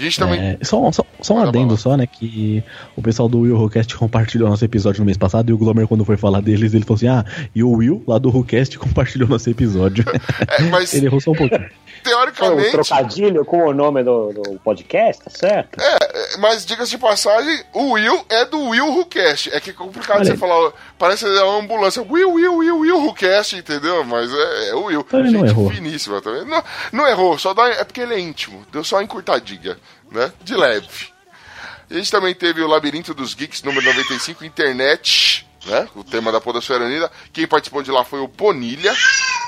A 0.00 0.02
gente 0.02 0.18
também. 0.18 0.40
É, 0.40 0.58
só, 0.62 0.90
só, 0.90 1.04
só 1.20 1.34
um 1.34 1.42
adendo 1.42 1.76
só, 1.76 1.94
né? 1.94 2.06
Que 2.06 2.64
o 2.96 3.02
pessoal 3.02 3.28
do 3.28 3.40
Will 3.40 3.54
Whocast 3.54 3.94
compartilhou 3.96 4.48
nosso 4.48 4.64
episódio 4.64 5.00
no 5.00 5.04
mês 5.04 5.18
passado 5.18 5.50
e 5.50 5.52
o 5.52 5.58
Glomer, 5.58 5.86
quando 5.86 6.06
foi 6.06 6.16
falar 6.16 6.40
deles, 6.40 6.72
ele 6.72 6.84
falou 6.84 6.96
assim: 6.96 7.08
Ah, 7.08 7.22
e 7.54 7.62
o 7.62 7.70
Will 7.70 8.02
lá 8.08 8.16
do 8.16 8.34
Whocast 8.34 8.78
compartilhou 8.80 9.28
nosso 9.28 9.48
episódio. 9.50 10.04
É, 10.50 10.62
mas 10.64 10.94
ele 10.94 11.06
errou 11.06 11.20
só 11.20 11.32
um 11.32 11.34
pouquinho. 11.34 11.60
Foi 11.60 11.68
um 11.68 12.02
teoricamente. 12.02 12.70
trocadilho 12.70 13.44
com 13.44 13.68
o 13.68 13.74
nome 13.74 14.02
do, 14.02 14.32
do 14.32 14.60
podcast, 14.60 15.22
tá 15.22 15.30
certo? 15.30 15.80
É, 15.80 16.38
mas 16.38 16.64
diga-se 16.64 16.92
de 16.92 16.98
passagem, 16.98 17.62
o 17.74 17.92
Will 17.92 18.24
é 18.28 18.44
do 18.46 18.58
Will 18.68 18.86
Who 18.86 19.06
Cast. 19.06 19.50
É 19.54 19.60
que 19.60 19.70
é 19.70 19.72
complicado 19.72 20.16
Olha 20.16 20.24
você 20.24 20.36
falar, 20.36 20.72
parece 20.98 21.26
uma 21.26 21.58
ambulância. 21.58 22.02
Will, 22.02 22.32
Will, 22.32 22.56
Will, 22.56 22.78
Will 22.78 22.96
Who 22.96 23.14
Cast, 23.14 23.56
entendeu? 23.56 24.04
Mas 24.04 24.32
é, 24.32 24.70
é 24.70 24.74
o 24.74 24.84
Will. 24.84 25.04
Então 25.06 25.20
ele 25.20 25.30
não 25.30 25.40
Gente 25.40 25.50
errou. 25.50 25.70
finíssima 25.70 26.22
também. 26.22 26.44
Não, 26.46 26.62
não 26.92 27.06
errou, 27.06 27.38
só 27.38 27.52
dá, 27.52 27.68
é 27.68 27.84
porque 27.84 28.00
ele 28.00 28.14
é 28.14 28.20
íntimo. 28.20 28.64
Deu 28.72 28.82
só 28.82 28.96
uma 28.96 29.04
encurtadinha, 29.04 29.76
né? 30.10 30.32
De 30.42 30.54
leve. 30.56 31.08
A 31.90 31.94
gente 31.94 32.10
também 32.10 32.34
teve 32.34 32.62
o 32.62 32.68
Labirinto 32.68 33.12
dos 33.12 33.34
Geeks, 33.34 33.62
número 33.62 33.84
95, 33.84 34.44
internet, 34.44 35.46
né? 35.66 35.88
O 35.96 36.04
tema 36.04 36.30
da 36.30 36.40
Podosfera 36.40 36.84
Unida. 36.84 37.10
Quem 37.32 37.46
participou 37.46 37.82
de 37.82 37.90
lá 37.90 38.04
foi 38.04 38.20
o 38.20 38.28
Bonilha. 38.28 38.94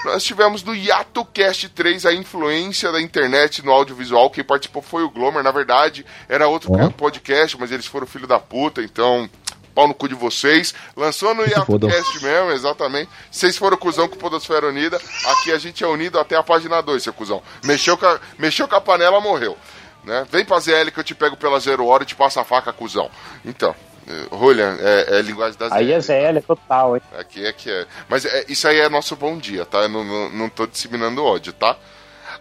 Nós 0.04 0.24
tivemos 0.24 0.64
no 0.64 0.74
YatoCast 0.74 1.68
3 1.68 2.06
a 2.06 2.12
influência 2.12 2.90
da 2.90 3.00
internet 3.00 3.64
no 3.64 3.70
audiovisual. 3.70 4.28
Quem 4.28 4.42
participou 4.42 4.82
foi 4.82 5.04
o 5.04 5.10
Glomer. 5.10 5.44
Na 5.44 5.52
verdade, 5.52 6.04
era 6.28 6.48
outro 6.48 6.72
Ó. 6.72 6.90
podcast, 6.90 7.56
mas 7.58 7.70
eles 7.70 7.86
foram 7.86 8.06
filho 8.06 8.26
da 8.26 8.40
puta, 8.40 8.82
então. 8.82 9.30
Pau 9.74 9.88
no 9.88 9.94
cu 9.94 10.06
de 10.06 10.14
vocês. 10.14 10.74
Lançou 10.94 11.34
no. 11.34 11.44
YatoCast 11.44 12.22
mesmo, 12.22 12.50
exatamente. 12.50 13.08
Vocês 13.30 13.56
foram 13.56 13.76
cuzão 13.78 14.06
com 14.06 14.16
Podosfera 14.16 14.66
Unida. 14.66 15.00
Aqui 15.24 15.50
a 15.50 15.56
gente 15.56 15.82
é 15.82 15.86
unido 15.86 16.18
até 16.18 16.36
a 16.36 16.42
página 16.42 16.82
2, 16.82 17.02
seu 17.02 17.12
cuzão. 17.12 17.42
Mexeu 17.64 17.96
com 17.96 18.04
a, 18.04 18.20
mexeu 18.38 18.68
com 18.68 18.74
a 18.74 18.80
panela, 18.82 19.18
morreu. 19.20 19.56
Né? 20.04 20.26
Vem 20.30 20.44
pra 20.44 20.58
ZL 20.58 20.90
que 20.92 20.98
eu 20.98 21.04
te 21.04 21.14
pego 21.14 21.36
pela 21.36 21.60
zero 21.60 21.86
hora 21.86 22.02
e 22.02 22.06
te 22.06 22.14
passo 22.14 22.40
a 22.40 22.44
faca, 22.44 22.72
cuzão. 22.72 23.10
Então, 23.44 23.74
eh, 24.06 24.26
Julian, 24.36 24.76
é, 24.80 25.18
é 25.18 25.22
linguagem 25.22 25.58
da 25.58 25.74
Aí 25.74 25.92
é 25.92 26.00
ZL 26.00 26.40
total, 26.46 26.96
hein? 26.96 27.02
Aqui 27.18 27.46
é 27.46 27.52
que 27.52 27.70
é. 27.70 27.86
Mas 28.08 28.24
é, 28.24 28.44
isso 28.48 28.66
aí 28.66 28.80
é 28.80 28.88
nosso 28.88 29.14
bom 29.14 29.38
dia, 29.38 29.64
tá? 29.64 29.78
Eu 29.78 29.88
não, 29.88 30.04
não, 30.04 30.30
não 30.30 30.48
tô 30.48 30.66
disseminando 30.66 31.24
ódio, 31.24 31.52
tá? 31.52 31.76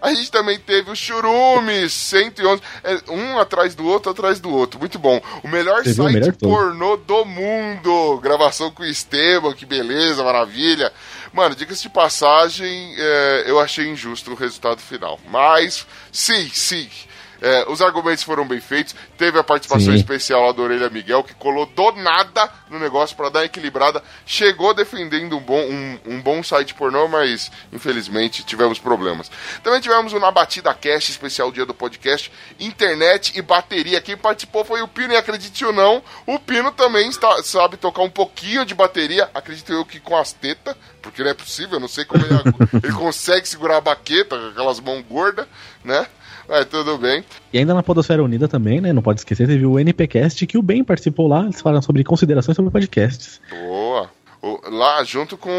A 0.01 0.11
gente 0.15 0.31
também 0.31 0.57
teve 0.57 0.89
o 0.89 0.95
Churumes 0.95 1.93
111, 1.93 2.61
é, 2.83 3.11
um 3.11 3.37
atrás 3.37 3.75
do 3.75 3.85
outro, 3.85 4.11
atrás 4.11 4.39
do 4.39 4.49
outro. 4.49 4.79
Muito 4.79 4.97
bom. 4.97 5.21
O 5.43 5.47
melhor 5.47 5.83
Você 5.83 5.91
o 5.91 5.95
site 5.95 6.13
melhor 6.13 6.35
todo. 6.35 6.49
pornô 6.49 6.97
do 6.97 7.23
mundo. 7.23 8.19
Gravação 8.19 8.71
com 8.71 8.81
o 8.81 8.85
Esteban, 8.85 9.53
que 9.53 9.63
beleza, 9.63 10.23
maravilha. 10.23 10.91
Mano, 11.31 11.55
diga-se 11.55 11.83
de 11.83 11.89
passagem, 11.89 12.95
é, 12.97 13.43
eu 13.45 13.59
achei 13.59 13.87
injusto 13.87 14.31
o 14.31 14.35
resultado 14.35 14.81
final. 14.81 15.19
Mas, 15.29 15.85
sim, 16.11 16.49
sim. 16.51 16.89
É, 17.41 17.65
os 17.67 17.81
argumentos 17.81 18.23
foram 18.23 18.47
bem 18.47 18.61
feitos. 18.61 18.95
Teve 19.17 19.39
a 19.39 19.43
participação 19.43 19.91
Sim. 19.91 19.99
especial 19.99 20.45
lá 20.45 20.51
do 20.51 20.61
Orelha 20.61 20.89
Miguel, 20.89 21.23
que 21.23 21.33
colou 21.33 21.65
do 21.65 21.91
nada 21.93 22.47
no 22.69 22.77
negócio 22.77 23.15
pra 23.15 23.29
dar 23.29 23.39
uma 23.39 23.45
equilibrada. 23.45 24.03
Chegou 24.25 24.73
defendendo 24.75 25.35
um 25.35 25.39
bom, 25.39 25.59
um, 25.59 25.99
um 26.05 26.21
bom 26.21 26.43
site 26.43 26.75
pornô, 26.75 27.07
mas 27.07 27.51
infelizmente 27.73 28.43
tivemos 28.43 28.77
problemas. 28.77 29.31
Também 29.63 29.81
tivemos 29.81 30.13
Na 30.13 30.31
Batida 30.31 30.71
Cast, 30.73 31.09
especial 31.09 31.51
dia 31.51 31.65
do 31.65 31.73
podcast, 31.73 32.31
internet 32.59 33.33
e 33.35 33.41
bateria. 33.41 33.99
Quem 34.01 34.15
participou 34.15 34.63
foi 34.63 34.83
o 34.83 34.87
Pino, 34.87 35.13
e 35.13 35.17
acredite 35.17 35.65
ou 35.65 35.73
não, 35.73 36.03
o 36.27 36.37
Pino 36.37 36.71
também 36.71 37.09
está, 37.09 37.41
sabe 37.41 37.75
tocar 37.75 38.03
um 38.03 38.09
pouquinho 38.09 38.63
de 38.63 38.75
bateria. 38.75 39.29
Acredito 39.33 39.73
eu 39.73 39.83
que 39.83 39.99
com 39.99 40.15
as 40.15 40.31
tetas, 40.31 40.75
porque 41.01 41.23
não 41.23 41.31
é 41.31 41.33
possível, 41.33 41.73
eu 41.73 41.79
não 41.79 41.87
sei 41.87 42.05
como 42.05 42.23
ele, 42.23 42.35
ele 42.83 42.93
consegue 42.93 43.47
segurar 43.47 43.77
a 43.77 43.81
baqueta 43.81 44.37
com 44.37 44.47
aquelas 44.47 44.79
mãos 44.79 45.03
gordas, 45.09 45.47
né? 45.83 46.05
Mas 46.47 46.65
tudo 46.65 46.97
bem. 46.97 47.23
E 47.53 47.57
ainda 47.57 47.73
na 47.73 47.83
Podosfera 47.83 48.23
Unida 48.23 48.47
também, 48.47 48.81
né? 48.81 48.91
Não 48.93 49.01
pode 49.01 49.19
esquecer, 49.21 49.47
teve 49.47 49.65
o 49.65 49.79
NPcast 49.79 50.45
que 50.47 50.57
o 50.57 50.61
Ben 50.61 50.83
participou 50.83 51.27
lá. 51.27 51.43
Eles 51.43 51.61
falaram 51.61 51.81
sobre 51.81 52.03
considerações 52.03 52.55
sobre 52.55 52.71
podcasts. 52.71 53.39
Boa. 53.49 54.09
O- 54.41 54.59
lá 54.71 55.03
junto 55.03 55.37
com. 55.37 55.49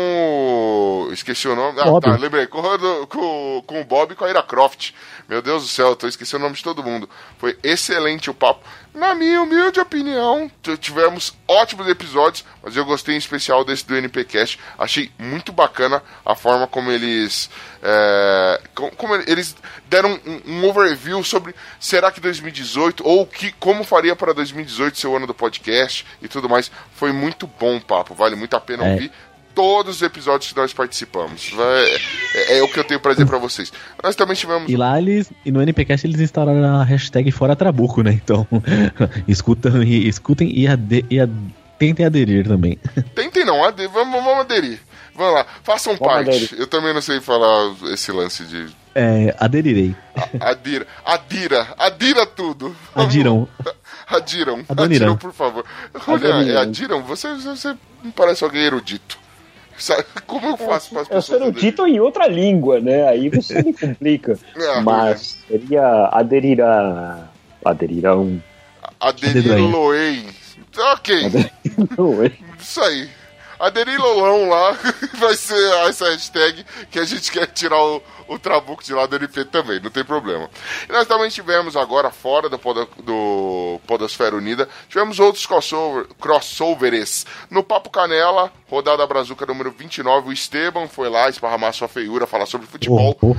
o- 1.09 1.13
Esqueci 1.13 1.47
o 1.47 1.55
nome. 1.55 1.79
Ah, 1.81 1.85
Bob. 1.85 2.03
tá, 2.03 2.17
lembrei. 2.17 2.47
Com, 2.49 2.59
o- 2.59 3.07
com, 3.07 3.63
com 3.67 3.81
o 3.81 3.85
Bob 3.85 4.13
e 4.13 4.15
com 4.17 4.25
a 4.25 4.29
Ira 4.31 4.43
Croft. 4.43 4.91
Meu 5.29 5.41
Deus 5.41 5.63
do 5.63 5.69
céu, 5.69 5.89
eu 5.89 5.97
tô 5.97 6.07
esquecendo 6.07 6.39
o 6.43 6.47
nome 6.47 6.57
de 6.57 6.63
todo 6.63 6.83
mundo. 6.83 7.09
Foi 7.39 7.57
excelente 7.63 8.29
o 8.31 8.35
papo. 8.35 8.65
Na 8.95 9.15
minha 9.15 9.41
humilde 9.41 9.81
opinião, 9.81 10.51
tivemos 10.79 11.33
ótimos 11.49 11.89
episódios, 11.89 12.45
mas 12.63 12.77
eu 12.77 12.85
gostei 12.85 13.15
em 13.15 13.19
especial 13.19 13.65
desse 13.65 13.87
do 13.87 13.97
NPcast. 13.97 14.59
Achei 14.79 15.11
muito 15.19 15.51
bacana 15.53 16.03
a 16.27 16.35
forma 16.35 16.67
como 16.67 16.91
eles. 16.91 17.49
é, 17.83 18.61
com- 18.75 18.91
como 18.91 19.15
eles 19.15 19.57
deram 19.89 20.21
um, 20.27 20.43
um 20.59 20.69
overview 20.69 21.25
sobre 21.25 21.55
será 21.81 22.13
que 22.13 22.21
2018 22.21 23.03
ou 23.07 23.27
que, 23.27 23.51
como 23.53 23.83
faria 23.83 24.15
para 24.15 24.33
2018 24.35 24.99
ser 24.99 25.07
o 25.07 25.17
ano 25.17 25.27
do 25.27 25.35
podcast 25.35 26.07
e 26.21 26.29
tudo 26.29 26.49
mais. 26.49 26.71
Foi 26.95 27.13
muito 27.13 27.47
bom 27.47 27.77
o 27.77 27.81
papo, 27.81 28.15
vale 28.15 28.37
muito 28.37 28.55
a 28.55 28.61
pena 28.61 28.85
É. 28.87 28.93
ouvir 28.93 29.11
todos 29.55 29.97
os 29.97 30.03
episódios 30.03 30.53
que 30.53 30.59
nós 30.59 30.73
participamos. 30.73 31.51
Vai- 31.51 31.85
É, 32.35 32.59
é 32.59 32.63
o 32.63 32.69
que 32.69 32.79
eu 32.79 32.85
tenho 32.85 33.01
pra 33.01 33.13
dizer 33.13 33.27
pra 33.27 33.39
vocês. 33.39 33.73
Nós 34.03 34.17
também 34.17 34.35
tivemos. 34.37 34.71
E 34.71 34.77
lá 34.77 34.99
eles, 34.99 35.31
e 35.45 35.51
no 35.53 35.61
NPcast 35.63 36.07
eles 36.07 36.21
instauraram 36.21 36.81
a 36.81 36.85
hashtag 36.85 37.31
Fora 37.31 37.55
Trabuco, 37.57 38.03
né? 38.03 38.13
Então, 38.13 38.47
escutam 39.29 39.83
e, 39.83 40.09
escutem 40.09 40.51
e, 40.57 40.67
ade, 40.67 41.05
e 41.11 41.19
tentem 41.79 42.07
aderir 42.07 42.47
também. 42.47 42.79
Tentem 43.15 43.45
não, 43.45 43.65
ade- 43.65 43.87
vamos, 43.89 44.23
vamos 44.23 44.41
aderir. 44.41 44.79
Vamos 45.15 45.35
lá, 45.35 45.47
façam 45.63 45.95
Vamos 45.97 46.13
parte. 46.15 46.29
aderir. 46.31 46.51
Eu 46.59 46.67
também 46.67 46.95
não 46.95 47.03
sei 47.03 47.21
falar 47.21 47.75
esse 47.93 48.11
lance 48.13 48.45
de. 48.45 48.67
É, 48.95 49.35
aderirei. 49.39 49.95
a- 50.41 50.51
Adira. 50.51 50.87
Adira. 51.05 51.75
Adira 51.79 52.27
tudo. 52.27 52.75
Vamos- 52.95 53.11
Adiram. 53.11 53.49
Adiram. 54.09 54.65
Adoniram. 54.69 54.85
Adiram, 55.13 55.17
por 55.17 55.33
favor. 55.33 55.65
Olha, 56.07 56.29
Adoniram. 56.35 56.59
é 56.59 56.63
Adiram, 56.63 57.03
você, 57.03 57.35
você 57.35 57.75
me 58.03 58.13
parece 58.13 58.45
alguém 58.45 58.63
erudito. 58.63 59.19
Sabe, 59.79 60.05
como 60.27 60.47
eu 60.49 60.57
faço 60.57 60.91
para 60.91 61.03
as 61.03 61.11
Eu 61.11 61.23
sou 61.23 61.37
pessoas? 61.39 61.41
erudito 61.57 61.87
em 61.87 61.99
outra 62.01 62.27
língua, 62.29 62.81
né? 62.81 63.09
Aí 63.09 63.29
você 63.29 63.63
me 63.63 63.73
complica. 63.73 64.39
Ah, 64.57 64.81
Mas 64.85 65.39
seria 65.49 66.09
aderir 66.13 66.61
a. 66.61 67.29
Aderirão. 67.65 68.43
Aderir 69.01 69.53
Adoniram. 69.53 69.71
Loen. 69.71 70.27
Ok. 70.95 71.15
É? 71.27 72.33
Isso 72.59 72.81
aí. 72.81 73.09
Aderir 73.63 73.97
Lolão 73.97 74.49
lá 74.49 74.77
vai 75.15 75.37
ser 75.37 75.73
essa 75.87 76.11
hashtag 76.11 76.67
que 76.91 76.99
a 76.99 77.05
gente 77.05 77.31
quer 77.31 77.47
tirar 77.47 77.81
o, 77.81 78.03
o 78.27 78.37
trabuco 78.37 78.83
de 78.83 78.93
lá 78.93 79.07
do 79.07 79.15
NP 79.15 79.45
também, 79.45 79.79
não 79.79 79.89
tem 79.89 80.05
problema. 80.05 80.51
E 80.89 80.93
nós 80.93 81.07
também 81.07 81.31
tivemos 81.31 81.77
agora, 81.77 82.11
fora 82.11 82.49
do, 82.49 82.59
poda, 82.59 82.89
do 83.05 83.81
Podosfera 83.87 84.35
Unida, 84.35 84.69
tivemos 84.89 85.21
outros 85.21 85.47
crossover, 85.47 86.07
crossovers. 86.21 87.25
No 87.49 87.63
Papo 87.63 87.89
Canela, 87.89 88.53
rodada 88.69 89.07
Brazuca 89.07 89.47
número 89.47 89.71
29, 89.71 90.31
o 90.31 90.33
Esteban 90.33 90.89
foi 90.89 91.09
lá 91.09 91.29
esparramar 91.29 91.73
sua 91.73 91.87
feiura, 91.87 92.27
falar 92.27 92.47
sobre 92.47 92.67
futebol. 92.67 93.17
Oh, 93.23 93.31
oh. 93.31 93.37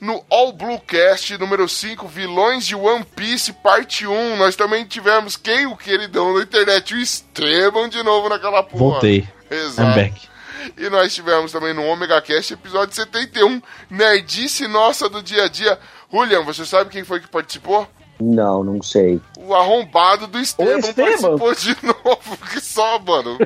No 0.00 0.24
All 0.30 0.54
Blue 0.54 0.80
Cast 0.80 1.36
número 1.36 1.68
5, 1.68 2.08
Vilões 2.08 2.66
de 2.66 2.74
One 2.74 3.04
Piece, 3.04 3.52
parte 3.52 4.06
1, 4.06 4.36
nós 4.36 4.56
também 4.56 4.86
tivemos 4.86 5.36
quem 5.36 5.66
o 5.66 5.76
queridão 5.76 6.34
da 6.34 6.42
internet, 6.42 6.94
o 6.94 6.98
Esteban 6.98 7.90
de 7.90 8.02
novo 8.02 8.30
naquela 8.30 8.62
porra. 8.62 8.92
Voltei. 8.92 9.35
Exato. 9.50 9.90
I'm 9.90 9.94
back. 9.94 10.28
E 10.76 10.88
nós 10.90 11.14
tivemos 11.14 11.52
também 11.52 11.72
no 11.72 11.84
Omega 11.84 12.20
Cast, 12.20 12.52
episódio 12.54 12.94
71, 12.94 13.62
Nerdice 13.90 14.66
Nossa 14.66 15.08
do 15.08 15.22
Dia 15.22 15.44
a 15.44 15.48
Dia. 15.48 15.78
Julian, 16.12 16.42
você 16.42 16.64
sabe 16.64 16.90
quem 16.90 17.04
foi 17.04 17.20
que 17.20 17.28
participou? 17.28 17.86
Não, 18.18 18.64
não 18.64 18.82
sei. 18.82 19.20
O 19.38 19.54
arrombado 19.54 20.26
do 20.26 20.38
Esteban, 20.38 20.78
Esteban? 20.78 21.10
participou 21.10 21.54
de 21.54 21.76
novo. 21.86 22.38
Que 22.50 22.60
só, 22.60 22.98
mano. 22.98 23.36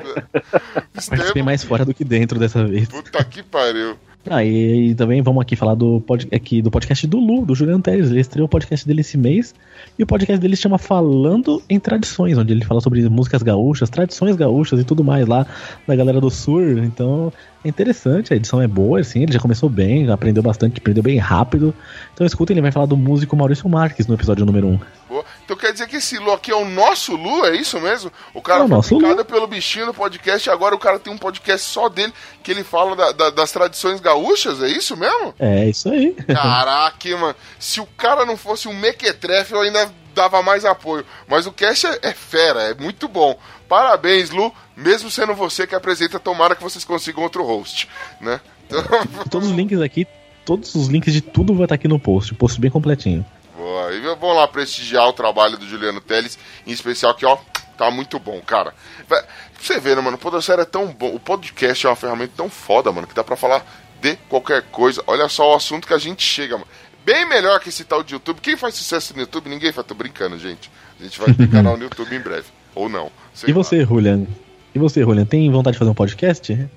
Esteban, 0.95 1.43
mais 1.43 1.63
fora 1.63 1.83
do 1.83 1.93
que 1.93 2.05
dentro 2.05 2.39
dessa 2.39 2.65
vez. 2.65 2.87
puta 2.87 3.23
que 3.23 3.43
pariu. 3.43 3.97
Ah, 4.29 4.43
e, 4.43 4.91
e 4.91 4.95
também 4.95 5.21
vamos 5.21 5.41
aqui 5.41 5.55
falar 5.55 5.73
do, 5.73 5.99
pod, 6.01 6.27
aqui, 6.31 6.61
do 6.61 6.69
podcast 6.69 7.07
do 7.07 7.17
Lu, 7.17 7.45
do 7.45 7.55
Juliano 7.55 7.81
Teres. 7.81 8.11
Ele 8.11 8.19
estreou 8.19 8.45
o 8.45 8.49
podcast 8.49 8.87
dele 8.87 9.01
esse 9.01 9.17
mês. 9.17 9.53
E 9.97 10.03
o 10.03 10.07
podcast 10.07 10.39
dele 10.39 10.55
se 10.55 10.61
chama 10.61 10.77
Falando 10.77 11.61
em 11.69 11.79
Tradições, 11.79 12.37
onde 12.37 12.53
ele 12.53 12.63
fala 12.63 12.81
sobre 12.81 13.07
músicas 13.09 13.41
gaúchas, 13.41 13.89
tradições 13.89 14.35
gaúchas 14.35 14.79
e 14.79 14.83
tudo 14.83 15.03
mais 15.03 15.27
lá 15.27 15.45
da 15.87 15.95
galera 15.95 16.21
do 16.21 16.29
Sur. 16.29 16.77
Então 16.83 17.33
é 17.63 17.67
interessante, 17.67 18.33
a 18.33 18.35
edição 18.35 18.61
é 18.61 18.67
boa, 18.67 18.99
assim, 18.99 19.23
ele 19.23 19.31
já 19.33 19.39
começou 19.39 19.69
bem, 19.69 20.05
já 20.05 20.13
aprendeu 20.13 20.41
bastante, 20.43 20.77
aprendeu 20.79 21.03
bem 21.03 21.17
rápido. 21.17 21.73
Então 22.13 22.25
escuta, 22.25 22.51
ele 22.53 22.61
vai 22.61 22.71
falar 22.71 22.85
do 22.85 22.97
músico 22.97 23.35
Maurício 23.35 23.67
Marques 23.69 24.07
no 24.07 24.15
episódio 24.15 24.45
número 24.45 24.67
1. 24.67 24.79
Boa. 25.09 25.25
Então 25.43 25.57
quer 25.57 25.73
dizer 25.73 25.87
que 25.87 25.97
esse 25.97 26.17
Lu 26.17 26.31
aqui 26.31 26.49
é 26.51 26.55
o 26.55 26.63
nosso 26.65 27.15
Lu, 27.15 27.45
é 27.45 27.55
isso 27.55 27.79
mesmo? 27.79 28.11
O 28.33 28.41
cara 28.41 28.61
É 28.61 28.63
o 28.63 28.67
foi 28.67 28.75
nosso 28.77 28.97
picado 28.97 29.25
pelo 29.25 29.47
bichinho 29.47 29.85
no 29.85 29.93
podcast 29.93 30.47
e 30.47 30.51
agora 30.51 30.73
o 30.73 30.79
cara 30.79 30.97
tem 30.97 31.11
um 31.11 31.17
podcast 31.17 31.67
só 31.69 31.89
dele 31.89 32.13
que 32.41 32.51
ele 32.51 32.63
fala 32.63 32.95
da- 32.95 33.11
da- 33.11 33.29
das 33.29 33.51
tradições 33.51 33.99
gaúchas, 33.99 34.61
é 34.63 34.67
isso 34.69 34.95
mesmo? 34.95 35.33
É 35.37 35.67
isso 35.67 35.89
aí. 35.89 36.13
Caraca, 36.27 37.09
mano. 37.17 37.35
Se 37.59 37.79
o 37.81 37.85
cara 37.97 38.25
não 38.25 38.37
fosse 38.37 38.67
um 38.67 38.73
mequetrefe, 38.73 39.53
eu 39.53 39.61
ainda 39.61 39.91
dava 40.13 40.41
mais 40.41 40.65
apoio. 40.65 41.05
Mas 41.27 41.45
o 41.47 41.51
cast 41.51 41.87
é, 41.87 41.99
é 42.03 42.13
fera, 42.13 42.61
é 42.63 42.73
muito 42.73 43.07
bom. 43.07 43.37
Parabéns, 43.67 44.29
Lu. 44.29 44.53
Mesmo 44.75 45.09
sendo 45.11 45.33
você 45.33 45.65
que 45.67 45.75
apresenta, 45.75 46.19
tomara 46.19 46.55
que 46.55 46.63
vocês 46.63 46.83
consigam 46.83 47.23
outro 47.23 47.43
host, 47.43 47.87
né? 48.19 48.41
Então, 48.65 48.83
Todos 49.29 49.49
os 49.49 49.55
links 49.55 49.79
aqui, 49.81 50.07
todos 50.45 50.73
os 50.75 50.87
links 50.87 51.13
de 51.13 51.21
tudo 51.21 51.53
vai 51.53 51.65
estar 51.65 51.75
aqui 51.75 51.87
no 51.87 51.99
post, 51.99 52.33
o 52.33 52.35
post 52.35 52.59
bem 52.59 52.71
completinho. 52.71 53.25
boa. 53.55 53.93
E 53.93 53.99
vamos 54.01 54.35
lá 54.35 54.47
prestigiar 54.47 55.07
o 55.07 55.13
trabalho 55.13 55.57
do 55.57 55.67
Juliano 55.67 56.01
Teles, 56.01 56.37
em 56.65 56.71
especial 56.71 57.13
que, 57.13 57.25
ó, 57.25 57.37
tá 57.77 57.89
muito 57.91 58.17
bom, 58.19 58.41
cara. 58.41 58.73
Pra 59.07 59.23
você 59.59 59.79
ver, 59.79 59.95
né, 59.95 60.01
mano? 60.01 60.15
O 60.17 60.19
Podosfera 60.19 60.63
é 60.63 60.65
tão 60.65 60.87
bom. 60.87 61.13
O 61.13 61.19
podcast 61.19 61.85
é 61.85 61.89
uma 61.89 61.95
ferramenta 61.95 62.33
tão 62.35 62.49
foda, 62.49 62.91
mano, 62.91 63.07
que 63.07 63.13
dá 63.13 63.23
pra 63.23 63.35
falar 63.35 63.65
de 64.01 64.15
qualquer 64.27 64.63
coisa. 64.63 65.03
Olha 65.05 65.29
só 65.29 65.51
o 65.51 65.55
assunto 65.55 65.87
que 65.87 65.93
a 65.93 65.97
gente 65.99 66.23
chega, 66.23 66.55
mano. 66.57 66.67
Bem 67.05 67.27
melhor 67.27 67.59
que 67.59 67.69
esse 67.69 67.83
tal 67.83 68.03
de 68.03 68.13
YouTube. 68.13 68.39
Quem 68.41 68.55
faz 68.55 68.75
sucesso 68.75 69.13
no 69.13 69.21
YouTube? 69.21 69.49
Ninguém 69.49 69.71
faz. 69.71 69.85
Tô 69.87 69.93
brincando, 69.95 70.37
gente. 70.37 70.69
A 70.99 71.03
gente 71.03 71.19
vai 71.19 71.33
ter 71.33 71.47
canal 71.51 71.75
no 71.77 71.83
YouTube 71.83 72.15
em 72.15 72.19
breve. 72.19 72.47
Ou 72.75 72.87
não. 72.87 73.11
sei 73.33 73.49
E 73.49 73.53
lá. 73.53 73.57
você, 73.63 73.83
Julian? 73.85 74.25
E 74.73 74.79
você, 74.79 75.01
Julian, 75.01 75.25
tem 75.25 75.49
vontade 75.51 75.73
de 75.75 75.79
fazer 75.79 75.91
um 75.91 75.95
podcast? 75.95 76.69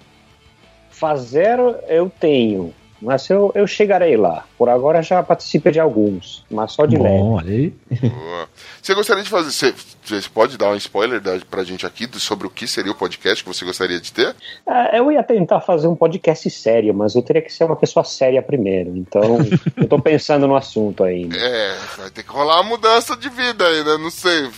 Fazer 0.90 1.58
eu 1.88 2.10
tenho, 2.20 2.72
mas 3.04 3.28
eu, 3.30 3.52
eu 3.54 3.66
chegarei 3.66 4.16
lá. 4.16 4.44
Por 4.58 4.68
agora 4.68 5.02
já 5.02 5.22
participei 5.22 5.70
de 5.72 5.78
alguns, 5.80 6.44
mas 6.50 6.72
só 6.72 6.86
de 6.86 6.96
leve. 6.96 7.18
Bom, 7.18 7.32
olha 7.34 7.50
aí. 7.52 7.74
Boa. 8.00 8.48
Você 8.82 8.94
gostaria 8.94 9.22
de 9.22 9.30
fazer. 9.30 9.50
Você, 9.50 9.74
você 10.04 10.28
pode 10.28 10.56
dar 10.58 10.70
um 10.70 10.76
spoiler 10.76 11.20
da, 11.20 11.38
pra 11.50 11.62
gente 11.64 11.86
aqui 11.86 12.06
do- 12.06 12.18
sobre 12.18 12.46
o 12.46 12.50
que 12.50 12.66
seria 12.66 12.90
o 12.92 12.94
podcast 12.94 13.44
que 13.44 13.48
você 13.48 13.64
gostaria 13.64 14.00
de 14.00 14.12
ter? 14.12 14.34
Ah, 14.66 14.90
eu 14.96 15.10
ia 15.12 15.22
tentar 15.22 15.60
fazer 15.60 15.86
um 15.86 15.94
podcast 15.96 16.48
sério, 16.50 16.92
mas 16.94 17.14
eu 17.14 17.22
teria 17.22 17.42
que 17.42 17.52
ser 17.52 17.64
uma 17.64 17.76
pessoa 17.76 18.04
séria 18.04 18.42
primeiro. 18.42 18.96
Então, 18.96 19.38
eu 19.76 19.86
tô 19.88 19.98
pensando 20.00 20.46
no 20.46 20.56
assunto 20.56 21.04
ainda. 21.04 21.36
É, 21.36 21.76
vai 21.98 22.10
ter 22.10 22.22
que 22.22 22.30
rolar 22.30 22.60
uma 22.60 22.70
mudança 22.70 23.16
de 23.16 23.28
vida 23.28 23.66
aí, 23.66 23.84
né? 23.84 23.96
Não 23.98 24.10
sei. 24.10 24.48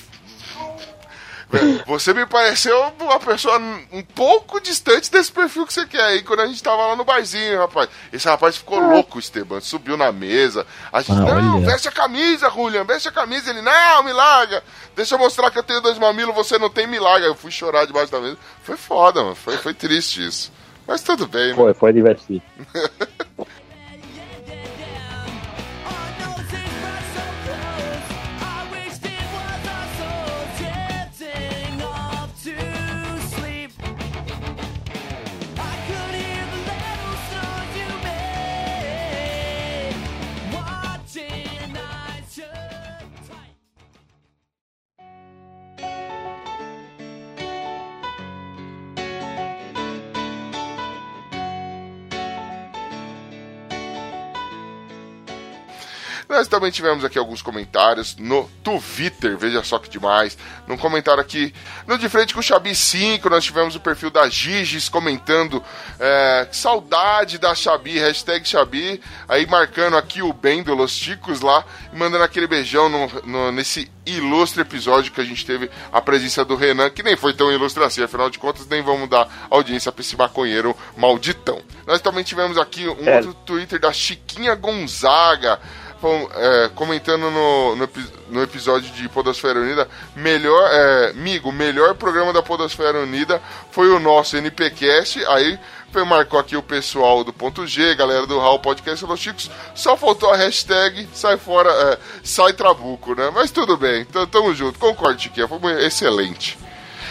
Você 1.86 2.12
me 2.12 2.26
pareceu 2.26 2.76
uma 3.00 3.20
pessoa 3.20 3.56
um 3.92 4.02
pouco 4.02 4.60
distante 4.60 5.10
desse 5.10 5.30
perfil 5.30 5.64
que 5.64 5.72
você 5.72 5.86
quer 5.86 6.02
aí 6.02 6.22
quando 6.22 6.40
a 6.40 6.46
gente 6.46 6.60
tava 6.62 6.86
lá 6.88 6.96
no 6.96 7.04
barzinho, 7.04 7.58
rapaz. 7.60 7.88
Esse 8.12 8.28
rapaz 8.28 8.56
ficou 8.56 8.80
louco, 8.80 9.18
Esteban. 9.18 9.60
Subiu 9.60 9.96
na 9.96 10.10
mesa. 10.10 10.66
A 10.92 11.00
gente, 11.02 11.12
Ah, 11.12 11.40
não, 11.40 11.56
olha. 11.58 11.66
veste 11.66 11.86
a 11.88 11.92
camisa, 11.92 12.50
Julian, 12.50 12.84
veste 12.84 13.08
a 13.08 13.12
camisa. 13.12 13.50
Ele, 13.50 13.62
não, 13.62 14.02
me 14.02 14.12
larga. 14.12 14.62
Deixa 14.96 15.14
eu 15.14 15.18
mostrar 15.18 15.50
que 15.52 15.58
eu 15.58 15.62
tenho 15.62 15.80
dois 15.80 15.98
mamilos, 15.98 16.34
você 16.34 16.58
não 16.58 16.68
tem, 16.68 16.86
me 16.86 16.98
larga. 16.98 17.26
Eu 17.26 17.34
fui 17.36 17.50
chorar 17.52 17.86
debaixo 17.86 18.10
da 18.10 18.20
mesa. 18.20 18.36
Foi 18.64 18.76
foda, 18.76 19.22
mano. 19.22 19.36
Foi, 19.36 19.56
foi 19.56 19.72
triste 19.72 20.26
isso. 20.26 20.52
Mas 20.86 21.00
tudo 21.02 21.26
bem, 21.28 21.48
né? 21.50 21.54
Foi, 21.54 21.74
foi 21.74 21.92
divertido. 21.92 22.42
Nós 56.28 56.48
também 56.48 56.72
tivemos 56.72 57.04
aqui 57.04 57.18
alguns 57.18 57.40
comentários 57.40 58.16
no 58.16 58.50
Twitter, 58.64 59.38
veja 59.38 59.62
só 59.62 59.78
que 59.78 59.88
demais. 59.88 60.36
Num 60.66 60.76
comentário 60.76 61.20
aqui 61.20 61.54
no 61.86 61.96
De 61.96 62.08
Frente 62.08 62.34
com 62.34 62.40
o 62.40 62.42
Xabi 62.42 62.74
5, 62.74 63.30
nós 63.30 63.44
tivemos 63.44 63.76
o 63.76 63.80
perfil 63.80 64.10
da 64.10 64.28
Giges 64.28 64.88
comentando 64.88 65.62
é, 66.00 66.48
saudade 66.50 67.38
da 67.38 67.54
Xabi, 67.54 67.98
hashtag 67.98 68.46
Xabi, 68.46 69.00
aí 69.28 69.46
marcando 69.46 69.96
aqui 69.96 70.20
o 70.20 70.32
bem 70.32 70.62
do 70.62 70.74
Los 70.74 70.96
Ticos 70.96 71.40
lá, 71.40 71.64
e 71.92 71.96
mandando 71.96 72.24
aquele 72.24 72.48
beijão 72.48 72.88
no, 72.88 73.06
no, 73.24 73.52
nesse 73.52 73.88
ilustre 74.04 74.62
episódio 74.62 75.12
que 75.12 75.20
a 75.20 75.24
gente 75.24 75.44
teve 75.44 75.70
a 75.92 76.00
presença 76.00 76.44
do 76.44 76.56
Renan, 76.56 76.90
que 76.90 77.02
nem 77.02 77.16
foi 77.16 77.34
tão 77.34 77.52
ilustre 77.52 77.82
assim, 77.82 78.02
afinal 78.02 78.30
de 78.30 78.38
contas, 78.38 78.66
nem 78.66 78.82
vamos 78.82 79.08
dar 79.08 79.28
audiência 79.50 79.92
pra 79.92 80.00
esse 80.00 80.16
maconheiro 80.16 80.76
malditão. 80.96 81.60
Nós 81.86 82.00
também 82.00 82.24
tivemos 82.24 82.58
aqui 82.58 82.88
um 82.88 83.08
é. 83.08 83.16
outro 83.16 83.34
Twitter 83.34 83.78
da 83.80 83.92
Chiquinha 83.92 84.54
Gonzaga. 84.54 85.60
É, 86.34 86.70
comentando 86.74 87.30
no, 87.30 87.74
no, 87.74 87.88
no, 88.30 88.42
episódio 88.42 88.90
de 88.92 89.08
Podosfera 89.08 89.58
Unida, 89.58 89.88
melhor, 90.14 90.70
é, 90.70 91.10
amigo, 91.10 91.50
melhor 91.50 91.94
programa 91.94 92.32
da 92.34 92.42
Podosfera 92.42 93.00
Unida 93.00 93.40
foi 93.70 93.88
o 93.88 93.98
nosso 93.98 94.36
NPcast. 94.36 95.24
Aí 95.26 95.58
marcou 96.04 96.38
aqui 96.38 96.56
o 96.56 96.62
pessoal 96.62 97.24
do 97.24 97.32
ponto 97.32 97.66
G, 97.66 97.94
galera 97.94 98.26
do 98.26 98.38
Raul 98.38 98.58
Podcast 98.58 99.04
Los 99.04 99.20
Chicos. 99.20 99.50
Só 99.74 99.96
faltou 99.96 100.30
a 100.30 100.36
hashtag 100.36 101.08
sai 101.14 101.36
fora, 101.36 101.70
é, 101.70 101.98
sai 102.22 102.52
trabuco, 102.52 103.14
né? 103.14 103.30
Mas 103.34 103.50
tudo 103.50 103.76
bem, 103.76 104.06
tamo 104.30 104.54
junto. 104.54 104.78
Concordo, 104.78 105.20
Chiquinha, 105.20 105.48
foi 105.48 105.84
excelente. 105.84 106.58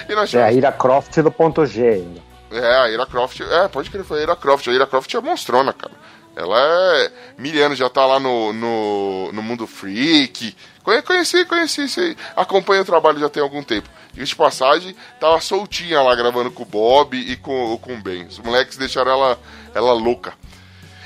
E 0.07 0.13
nós 0.13 0.29
tivemos... 0.29 0.49
É 0.49 0.53
a 0.53 0.53
Ira 0.53 0.71
Croft 0.71 1.17
do 1.17 1.31
ponto 1.31 1.65
G. 1.65 2.05
É, 2.51 2.75
a 2.77 2.89
Ira 2.89 3.05
Croft, 3.05 3.41
é, 3.41 3.67
pode 3.67 3.89
crer, 3.89 4.03
foi 4.03 4.19
a 4.19 4.23
Ira 4.23 4.35
Croft. 4.35 4.67
A 4.67 4.73
Ira 4.73 4.85
Croft 4.85 5.13
é 5.13 5.21
monstrona, 5.21 5.73
cara. 5.73 5.93
Ela 6.35 6.57
é 6.59 7.11
mil 7.37 7.63
anos, 7.63 7.77
já 7.77 7.89
tá 7.89 8.05
lá 8.05 8.19
no, 8.19 8.51
no, 8.51 9.31
no 9.31 9.41
mundo 9.41 9.65
freak. 9.65 10.55
Conheci, 10.83 11.45
conheci, 11.45 11.89
sei. 11.89 12.15
acompanho 12.35 12.81
o 12.81 12.85
trabalho 12.85 13.19
já 13.19 13.29
tem 13.29 13.41
algum 13.41 13.63
tempo. 13.63 13.89
Diga 14.13 14.25
de 14.25 14.35
passagem, 14.35 14.95
tava 15.19 15.41
soltinha 15.41 16.01
lá 16.01 16.13
gravando 16.15 16.51
com 16.51 16.63
o 16.63 16.65
Bob 16.65 17.17
e 17.17 17.35
com, 17.37 17.77
com 17.77 17.95
o 17.95 18.01
Ben. 18.01 18.25
Os 18.25 18.39
moleques 18.39 18.77
deixaram 18.77 19.11
ela, 19.11 19.39
ela 19.73 19.93
louca. 19.93 20.33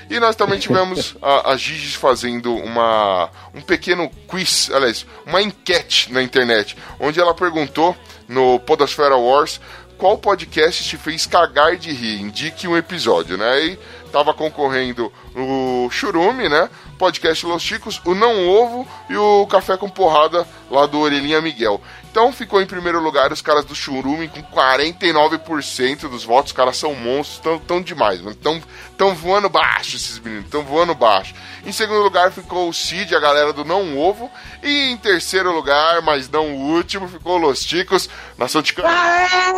E 0.10 0.20
nós 0.20 0.36
também 0.36 0.58
tivemos 0.60 1.16
a, 1.22 1.52
a 1.52 1.58
Gigi 1.58 1.96
fazendo 1.96 2.54
uma, 2.56 3.30
um 3.54 3.62
pequeno 3.62 4.10
quiz, 4.28 4.70
aliás, 4.72 5.06
uma 5.26 5.42
enquete 5.42 6.12
na 6.12 6.22
internet, 6.22 6.76
onde 7.00 7.20
ela 7.20 7.34
perguntou 7.34 7.96
no 8.28 8.60
Podosfera 8.60 9.16
Wars 9.16 9.62
qual 10.00 10.18
podcast 10.18 10.82
te 10.82 10.96
fez 10.98 11.26
cagar 11.26 11.76
de 11.76 11.92
rir. 11.92 12.22
Indique 12.22 12.68
um 12.68 12.78
episódio, 12.78 13.38
né? 13.38 13.66
E 13.66 13.80
tava 14.10 14.34
concorrendo 14.34 15.12
o 15.36 15.90
Churume, 15.90 16.50
né? 16.50 16.70
Podcast 16.98 17.46
Los 17.46 17.64
Chicos, 17.64 18.02
o 18.04 18.14
Não 18.14 18.48
Ovo 18.48 18.88
e 19.10 19.16
o 19.16 19.48
Café 19.48 19.78
com 19.78 19.90
Porrada 19.90 20.46
lá 20.70 20.86
do 20.86 21.00
Orelhinha 21.00 21.42
Miguel. 21.42 21.82
Então 22.12 22.34
ficou 22.34 22.62
em 22.62 22.66
primeiro 22.66 23.00
lugar 23.00 23.32
os 23.32 23.42
caras 23.42 23.64
do 23.64 23.76
Churume 23.76 24.28
com 24.28 24.42
49% 24.44 26.10
dos 26.10 26.24
votos. 26.24 26.52
Os 26.52 26.58
caras 26.58 26.76
são 26.76 26.96
monstros, 26.96 27.40
tão, 27.40 27.60
tão 27.60 27.82
demais, 27.82 28.20
mano. 28.20 28.36
Tão, 28.36 28.62
tão 28.98 29.14
voando 29.14 29.48
baixo 29.48 29.96
esses 29.96 30.20
meninos, 30.20 30.50
tão 30.50 30.64
voando 30.64 30.96
baixo. 30.96 31.34
Em 31.66 31.72
segundo 31.72 32.02
lugar 32.02 32.32
ficou 32.32 32.68
o 32.68 32.74
Cid, 32.74 33.16
a 33.16 33.20
galera 33.20 33.54
do 33.54 33.64
Não 33.64 33.98
Ovo. 33.98 34.30
E 34.64 34.90
em 34.90 34.98
terceiro 34.98 35.54
lugar, 35.54 36.02
mas 36.02 36.28
não 36.28 36.56
o 36.56 36.74
último, 36.74 37.08
ficou 37.08 37.38
Los 37.38 37.64
Ticos, 37.64 38.10
Nação 38.38 38.62
Ticana. 38.62 38.90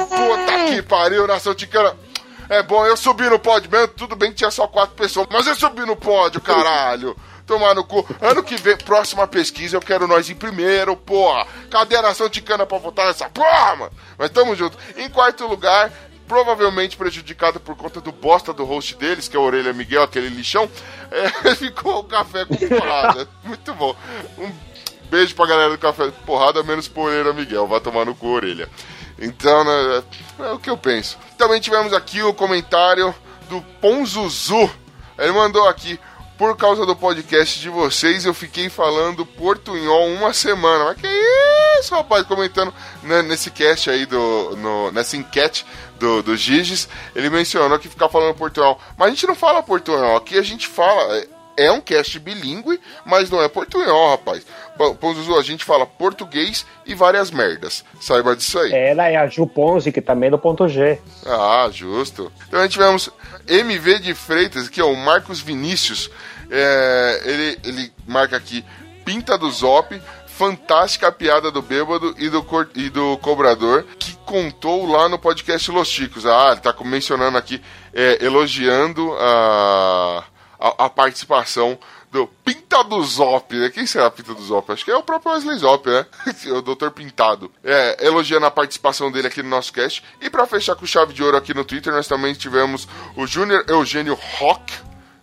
Puta 0.09 0.65
que 0.69 0.81
pariu, 0.81 1.25
Nação 1.25 1.55
Ticana. 1.55 1.95
É 2.51 2.61
bom, 2.61 2.85
eu 2.85 2.97
subi 2.97 3.29
no 3.29 3.39
pódio 3.39 3.71
mesmo, 3.71 3.87
tudo 3.87 4.13
bem 4.13 4.29
que 4.29 4.35
tinha 4.35 4.51
só 4.51 4.67
quatro 4.67 4.93
pessoas, 4.93 5.25
mas 5.31 5.47
eu 5.47 5.55
subi 5.55 5.85
no 5.85 5.95
pódio, 5.95 6.41
caralho. 6.41 7.15
Tomar 7.47 7.73
no 7.73 7.81
cu. 7.81 8.05
Ano 8.19 8.43
que 8.43 8.57
vem, 8.57 8.75
próxima 8.75 9.25
pesquisa, 9.25 9.77
eu 9.77 9.81
quero 9.81 10.05
nós 10.05 10.29
em 10.29 10.35
primeiro, 10.35 10.97
porra. 10.97 11.47
Cadê 11.69 11.95
a 11.95 12.01
nação 12.01 12.27
ticana 12.27 12.65
pra 12.65 12.77
votar 12.77 13.07
nessa 13.07 13.29
porra, 13.29 13.77
mano? 13.77 13.91
Mas 14.17 14.31
tamo 14.31 14.53
junto. 14.53 14.77
Em 14.97 15.09
quarto 15.09 15.47
lugar, 15.47 15.93
provavelmente 16.27 16.97
prejudicado 16.97 17.57
por 17.57 17.77
conta 17.77 18.01
do 18.01 18.11
bosta 18.11 18.51
do 18.51 18.65
host 18.65 18.95
deles, 18.95 19.29
que 19.29 19.37
é 19.37 19.39
o 19.39 19.43
Orelha 19.43 19.71
Miguel, 19.71 20.03
aquele 20.03 20.27
lixão, 20.27 20.69
é, 21.09 21.55
ficou 21.55 21.99
o 21.99 22.03
café 22.03 22.43
com 22.43 22.57
porrada. 22.57 23.29
Muito 23.45 23.73
bom. 23.75 23.95
Um 24.37 24.51
beijo 25.09 25.33
pra 25.35 25.45
galera 25.45 25.69
do 25.69 25.77
café 25.77 26.11
com 26.11 26.25
porrada, 26.25 26.61
menos 26.63 26.89
por 26.89 27.07
Orelha 27.07 27.31
Miguel. 27.31 27.65
Vai 27.65 27.79
tomar 27.79 28.05
no 28.05 28.13
cu, 28.13 28.27
Orelha. 28.27 28.67
Então, 29.21 29.63
né, 29.63 30.03
é 30.39 30.51
o 30.51 30.59
que 30.59 30.69
eu 30.69 30.77
penso. 30.77 31.17
Também 31.37 31.61
tivemos 31.61 31.93
aqui 31.93 32.21
o 32.23 32.33
comentário 32.33 33.13
do 33.47 33.61
Ponzuzu. 33.79 34.69
Ele 35.17 35.31
mandou 35.31 35.67
aqui 35.69 35.99
por 36.41 36.57
causa 36.57 36.87
do 36.87 36.95
podcast 36.95 37.59
de 37.59 37.69
vocês, 37.69 38.25
eu 38.25 38.33
fiquei 38.33 38.67
falando 38.67 39.23
portunhol 39.23 40.07
uma 40.07 40.33
semana. 40.33 40.85
Mas 40.85 40.97
que 40.99 41.07
isso, 41.79 41.93
rapaz? 41.93 42.25
Comentando 42.25 42.73
né, 43.03 43.21
nesse 43.21 43.51
cast 43.51 43.91
aí, 43.91 44.07
do, 44.07 44.55
no, 44.57 44.91
nessa 44.91 45.15
enquete 45.15 45.63
do, 45.99 46.23
do 46.23 46.35
Giges, 46.35 46.89
ele 47.15 47.29
mencionou 47.29 47.77
que 47.77 47.87
ficar 47.87 48.09
falando 48.09 48.33
portunhol. 48.33 48.81
Mas 48.97 49.07
a 49.07 49.11
gente 49.11 49.27
não 49.27 49.35
fala 49.35 49.61
portunhol, 49.61 50.17
aqui 50.17 50.35
a 50.35 50.41
gente 50.41 50.67
fala. 50.67 51.23
É, 51.65 51.71
um 51.71 51.81
cast 51.81 52.17
bilíngue, 52.19 52.79
mas 53.05 53.29
não 53.29 53.41
é 53.41 53.47
portunhol, 53.47 54.11
rapaz. 54.11 54.45
Ponzuzu, 54.99 55.37
a 55.37 55.43
gente 55.43 55.63
fala 55.63 55.85
português 55.85 56.65
e 56.85 56.95
várias 56.95 57.29
merdas. 57.29 57.85
Saiba 57.99 58.35
disso 58.35 58.57
aí. 58.59 58.71
Ela 58.73 59.07
é 59.07 59.15
a 59.17 59.27
Ju 59.27 59.45
Ponzi, 59.45 59.91
que 59.91 60.01
também 60.01 60.27
é 60.27 60.31
do 60.31 60.39
ponto 60.39 60.67
G. 60.67 60.99
Ah, 61.25 61.69
justo. 61.71 62.31
Então 62.47 62.59
a 62.59 62.63
gente 62.63 62.73
tivemos 62.73 63.09
MV 63.47 63.99
de 63.99 64.13
Freitas, 64.13 64.69
que 64.69 64.81
é 64.81 64.83
o 64.83 64.95
Marcos 64.95 65.39
Vinícius. 65.39 66.09
É, 66.49 67.21
ele, 67.25 67.59
ele 67.63 67.93
marca 68.07 68.37
aqui 68.37 68.65
Pinta 69.05 69.37
do 69.37 69.49
Zop, 69.49 69.99
fantástica 70.27 71.11
piada 71.11 71.51
do 71.51 71.61
bêbado 71.61 72.15
e 72.17 72.29
do, 72.29 72.45
e 72.75 72.89
do 72.89 73.17
cobrador, 73.17 73.85
que 73.99 74.15
contou 74.25 74.89
lá 74.89 75.07
no 75.07 75.19
podcast 75.19 75.69
Los 75.69 75.87
Chicos. 75.87 76.25
Ah, 76.25 76.49
ele 76.51 76.61
tá 76.61 76.75
mencionando 76.83 77.37
aqui, 77.37 77.61
é, 77.93 78.23
elogiando 78.25 79.13
a, 79.19 80.23
a, 80.61 80.85
a, 80.85 80.89
participação 80.89 81.77
do 82.11 82.27
Pinta 82.27 82.83
do 82.83 83.01
Zop, 83.03 83.55
né? 83.55 83.69
Quem 83.69 83.87
será 83.87 84.11
Pinta 84.11 84.33
do 84.35 84.43
Zop? 84.43 84.71
Acho 84.71 84.85
que 84.85 84.91
é 84.91 84.95
o 84.95 85.01
próprio 85.01 85.31
Wesley 85.31 85.57
Zop, 85.57 85.89
né? 85.89 86.05
o 86.55 86.61
Doutor 86.61 86.91
Pintado. 86.91 87.51
É, 87.63 88.05
elogiando 88.05 88.45
a 88.45 88.51
participação 88.51 89.11
dele 89.11 89.27
aqui 89.27 89.41
no 89.41 89.49
nosso 89.49 89.73
cast. 89.73 90.03
E 90.21 90.29
para 90.29 90.45
fechar 90.45 90.75
com 90.75 90.85
chave 90.85 91.13
de 91.13 91.23
ouro 91.23 91.35
aqui 91.35 91.53
no 91.53 91.65
Twitter, 91.65 91.91
nós 91.91 92.07
também 92.07 92.33
tivemos 92.33 92.87
o 93.15 93.25
Júnior 93.25 93.65
Eugênio 93.67 94.17
Rock, 94.37 94.73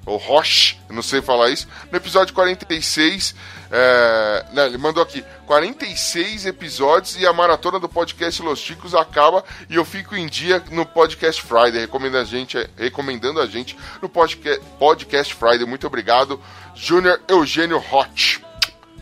ou 0.08 0.16
Roche, 0.16 0.78
não 0.88 1.02
sei 1.02 1.20
falar 1.20 1.50
isso, 1.50 1.68
no 1.92 1.98
episódio 1.98 2.32
46, 2.32 3.34
é, 3.70 4.46
né, 4.54 4.64
ele 4.64 4.78
mandou 4.78 5.02
aqui, 5.02 5.22
46 5.46 6.46
episódios 6.46 7.20
e 7.20 7.26
a 7.26 7.32
maratona 7.32 7.78
do 7.78 7.90
podcast 7.90 8.40
Los 8.40 8.58
Chicos 8.58 8.94
acaba 8.94 9.44
e 9.68 9.76
eu 9.76 9.84
fico 9.84 10.16
em 10.16 10.26
dia 10.26 10.64
no 10.70 10.86
Podcast 10.86 11.42
Friday, 11.42 11.80
recomendando 11.80 12.22
a 12.22 12.24
gente, 12.24 12.70
recomendando 12.74 13.38
a 13.38 13.46
gente 13.46 13.76
no 14.00 14.08
podcast, 14.08 14.64
podcast 14.78 15.34
Friday. 15.34 15.66
Muito 15.66 15.86
obrigado, 15.86 16.40
Júnior 16.74 17.20
Eugênio 17.28 17.84
Hot, 17.92 18.42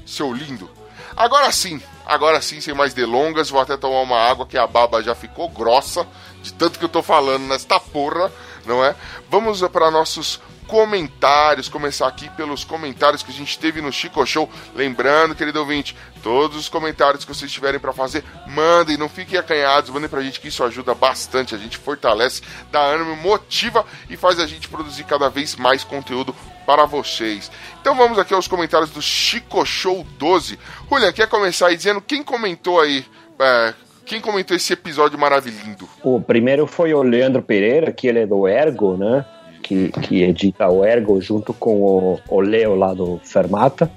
seu 0.04 0.32
lindo. 0.32 0.68
Agora 1.16 1.52
sim, 1.52 1.80
agora 2.04 2.42
sim, 2.42 2.60
sem 2.60 2.74
mais 2.74 2.92
delongas, 2.94 3.48
vou 3.48 3.60
até 3.60 3.76
tomar 3.76 4.00
uma 4.00 4.18
água 4.18 4.44
que 4.44 4.58
a 4.58 4.66
baba 4.66 5.04
já 5.04 5.14
ficou 5.14 5.48
grossa, 5.48 6.04
de 6.42 6.52
tanto 6.52 6.80
que 6.80 6.84
eu 6.84 6.88
tô 6.88 7.00
falando 7.00 7.44
nesta 7.44 7.78
porra, 7.78 8.30
não 8.66 8.84
é? 8.84 8.94
Vamos 9.30 9.62
para 9.68 9.88
nossos 9.88 10.40
comentários, 10.66 11.68
começar 11.68 12.06
aqui 12.06 12.28
pelos 12.30 12.64
comentários 12.64 13.22
que 13.22 13.30
a 13.30 13.34
gente 13.34 13.58
teve 13.58 13.80
no 13.80 13.92
Chico 13.92 14.24
Show. 14.26 14.50
Lembrando, 14.74 15.34
querido 15.34 15.60
ouvinte, 15.60 15.96
todos 16.22 16.56
os 16.56 16.68
comentários 16.68 17.24
que 17.24 17.34
vocês 17.34 17.50
tiverem 17.50 17.80
para 17.80 17.92
fazer, 17.92 18.24
mandem, 18.46 18.96
não 18.96 19.08
fiquem 19.08 19.38
acanhados, 19.38 19.90
mandem 19.90 20.08
pra 20.08 20.22
gente 20.22 20.40
que 20.40 20.48
isso 20.48 20.64
ajuda 20.64 20.94
bastante, 20.94 21.54
a 21.54 21.58
gente 21.58 21.78
fortalece, 21.78 22.42
dá 22.70 22.80
ânimo, 22.80 23.16
motiva 23.16 23.84
e 24.10 24.16
faz 24.16 24.38
a 24.38 24.46
gente 24.46 24.68
produzir 24.68 25.04
cada 25.04 25.28
vez 25.28 25.56
mais 25.56 25.84
conteúdo 25.84 26.34
para 26.66 26.84
vocês. 26.84 27.50
Então 27.80 27.94
vamos 27.94 28.18
aqui 28.18 28.34
aos 28.34 28.48
comentários 28.48 28.90
do 28.90 29.00
Chico 29.00 29.64
Show 29.64 30.04
12. 30.18 30.58
Julian, 30.90 31.12
quer 31.12 31.28
começar 31.28 31.68
aí 31.68 31.76
dizendo 31.76 32.00
quem 32.00 32.22
comentou 32.22 32.80
aí? 32.80 33.06
É, 33.38 33.74
quem 34.04 34.20
comentou 34.20 34.56
esse 34.56 34.72
episódio 34.72 35.18
maravilhoso? 35.18 35.88
O 36.02 36.20
primeiro 36.20 36.66
foi 36.66 36.94
o 36.94 37.02
Leandro 37.02 37.42
Pereira, 37.42 37.92
que 37.92 38.06
ele 38.06 38.20
é 38.20 38.26
do 38.26 38.46
Ergo, 38.46 38.96
né? 38.96 39.24
Que, 39.66 39.88
que 39.88 40.22
edita 40.22 40.68
o 40.68 40.84
Ergo 40.84 41.20
junto 41.20 41.52
com 41.52 41.82
o, 41.82 42.20
o 42.28 42.40
Leo 42.40 42.76
lá 42.76 42.94
do 42.94 43.20
Fermata. 43.24 43.90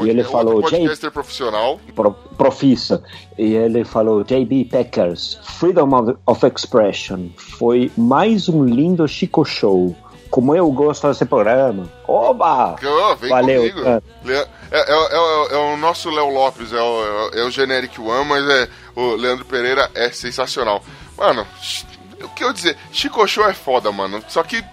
E 0.00 0.08
ele 0.08 0.20
é 0.20 0.24
falou. 0.24 0.62
Podcaster 0.62 1.10
profissional. 1.10 1.80
Pro, 1.92 2.12
profissa. 2.12 3.02
E 3.36 3.54
ele 3.54 3.84
falou: 3.84 4.22
JB 4.22 4.66
Packers, 4.66 5.40
Freedom 5.42 5.88
of, 5.92 6.16
of 6.24 6.46
Expression. 6.46 7.30
Foi 7.36 7.90
mais 7.96 8.48
um 8.48 8.64
lindo 8.64 9.06
Chico 9.08 9.44
Show 9.44 9.96
como 10.30 10.54
eu 10.54 10.70
gosto 10.70 11.08
desse 11.08 11.26
programa. 11.26 11.90
Oba! 12.08 12.76
Oh, 12.82 13.16
vem 13.16 13.28
Valeu. 13.28 13.70
Comigo. 13.70 13.86
É, 13.86 14.02
é, 14.30 14.80
é, 14.80 15.54
é, 15.54 15.56
o 15.58 15.76
nosso 15.76 16.08
Léo 16.08 16.30
Lopes, 16.30 16.72
é 16.72 16.80
o, 16.80 17.30
é 17.34 17.44
o 17.44 17.50
Generic 17.50 18.00
One, 18.00 18.24
mas 18.24 18.48
é, 18.48 18.66
o 18.96 19.14
Leandro 19.14 19.44
Pereira 19.44 19.90
é 19.94 20.08
sensacional. 20.10 20.82
Mano, 21.18 21.46
o 22.22 22.28
que 22.30 22.42
eu 22.42 22.50
dizer? 22.50 22.78
Chico 22.90 23.26
Show 23.26 23.46
é 23.46 23.52
foda, 23.52 23.92
mano. 23.92 24.24
Só 24.26 24.42
que 24.42 24.64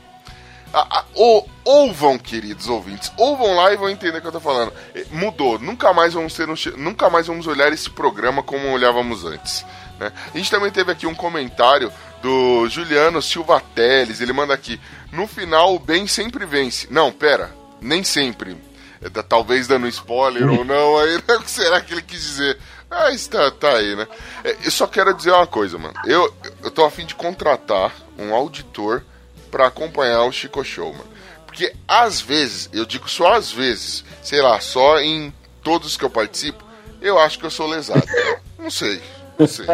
A, 0.73 0.99
a, 0.99 1.05
ou, 1.15 1.49
ouvam, 1.65 2.17
queridos 2.17 2.67
ouvintes, 2.67 3.11
ouvam 3.17 3.55
lá 3.55 3.73
e 3.73 3.77
vão 3.77 3.89
entender 3.89 4.19
o 4.19 4.21
que 4.21 4.27
eu 4.27 4.31
tô 4.31 4.39
falando. 4.39 4.71
Mudou, 5.11 5.57
nunca 5.57 5.93
mais 5.93 6.13
vamos 6.13 6.33
ter 6.33 6.49
um, 6.49 6.55
nunca 6.77 7.09
mais 7.09 7.27
vamos 7.27 7.47
olhar 7.47 7.71
esse 7.73 7.89
programa 7.89 8.43
como 8.43 8.71
olhávamos 8.71 9.25
antes. 9.25 9.65
né? 9.99 10.11
A 10.33 10.37
gente 10.37 10.51
também 10.51 10.71
teve 10.71 10.91
aqui 10.91 11.07
um 11.07 11.15
comentário 11.15 11.91
do 12.21 12.67
Juliano 12.69 13.21
Silva 13.21 13.61
Teles, 13.73 14.21
ele 14.21 14.33
manda 14.33 14.53
aqui, 14.53 14.79
no 15.11 15.25
final 15.25 15.73
o 15.75 15.79
bem 15.79 16.05
sempre 16.05 16.45
vence. 16.45 16.87
Não, 16.91 17.11
pera, 17.11 17.53
nem 17.81 18.03
sempre. 18.03 18.55
É, 19.01 19.09
talvez 19.23 19.67
dando 19.67 19.87
spoiler 19.87 20.47
ou 20.49 20.63
não, 20.65 20.97
aí 20.99 21.15
né, 21.27 21.35
o 21.35 21.41
que 21.41 21.49
será 21.51 21.81
que 21.81 21.93
ele 21.93 22.01
quis 22.01 22.21
dizer? 22.21 22.57
Mas 22.89 23.27
tá, 23.27 23.49
tá 23.51 23.69
aí, 23.77 23.95
né? 23.95 24.07
É, 24.43 24.55
Eu 24.63 24.71
só 24.71 24.87
quero 24.87 25.13
dizer 25.13 25.31
uma 25.31 25.47
coisa, 25.47 25.77
mano. 25.77 25.93
Eu, 26.05 26.33
eu 26.63 26.71
tô 26.71 26.83
a 26.83 26.91
fim 26.91 27.05
de 27.05 27.15
contratar 27.15 27.91
um 28.17 28.33
auditor 28.33 29.03
pra 29.49 29.67
acompanhar 29.67 30.23
o 30.23 30.31
Chico 30.31 30.63
Show, 30.63 30.91
mano. 30.91 31.09
Porque 31.45 31.73
às 31.87 32.21
vezes, 32.21 32.69
eu 32.71 32.85
digo 32.85 33.09
só 33.09 33.33
às 33.33 33.51
vezes, 33.51 34.03
sei 34.21 34.41
lá, 34.41 34.59
só 34.59 34.99
em 34.99 35.33
todos 35.63 35.97
que 35.97 36.05
eu 36.05 36.09
participo, 36.09 36.63
eu 37.01 37.17
acho 37.17 37.39
que 37.39 37.45
eu 37.45 37.51
sou 37.51 37.67
lesado. 37.67 38.05
Não 38.59 38.69
sei, 38.69 39.01
não 39.37 39.47
sei. 39.47 39.65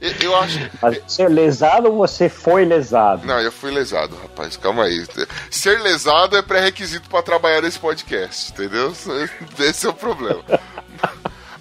Eu, 0.00 0.12
eu 0.22 0.36
acho. 0.36 0.58
Mas 0.80 0.98
você 1.06 1.22
é 1.22 1.28
lesado 1.28 1.88
ou 1.88 1.96
você 1.98 2.28
foi 2.28 2.64
lesado? 2.64 3.26
Não, 3.26 3.38
eu 3.38 3.52
fui 3.52 3.70
lesado, 3.70 4.16
rapaz. 4.16 4.56
Calma 4.56 4.84
aí. 4.84 5.06
Ser 5.50 5.80
lesado 5.80 6.34
é 6.36 6.42
pré-requisito 6.42 7.08
pra 7.08 7.22
trabalhar 7.22 7.60
nesse 7.60 7.78
podcast, 7.78 8.50
entendeu? 8.50 8.94
Esse 9.60 9.86
é 9.86 9.90
o 9.90 9.94
problema. 9.94 10.42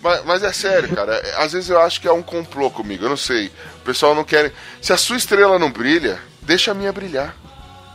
Mas, 0.01 0.25
mas 0.25 0.43
é 0.43 0.51
sério, 0.53 0.93
cara. 0.95 1.21
Às 1.37 1.53
vezes 1.53 1.69
eu 1.69 1.79
acho 1.79 2.01
que 2.01 2.07
é 2.07 2.11
um 2.13 2.23
complô 2.23 2.71
comigo. 2.71 3.05
Eu 3.05 3.09
não 3.09 3.17
sei. 3.17 3.47
O 3.77 3.85
pessoal 3.85 4.15
não 4.15 4.23
quer. 4.23 4.51
Se 4.81 4.91
a 4.91 4.97
sua 4.97 5.17
estrela 5.17 5.57
não 5.59 5.71
brilha, 5.71 6.19
deixa 6.45 6.71
a 6.71 6.73
minha 6.73 6.91
brilhar. 6.91 7.35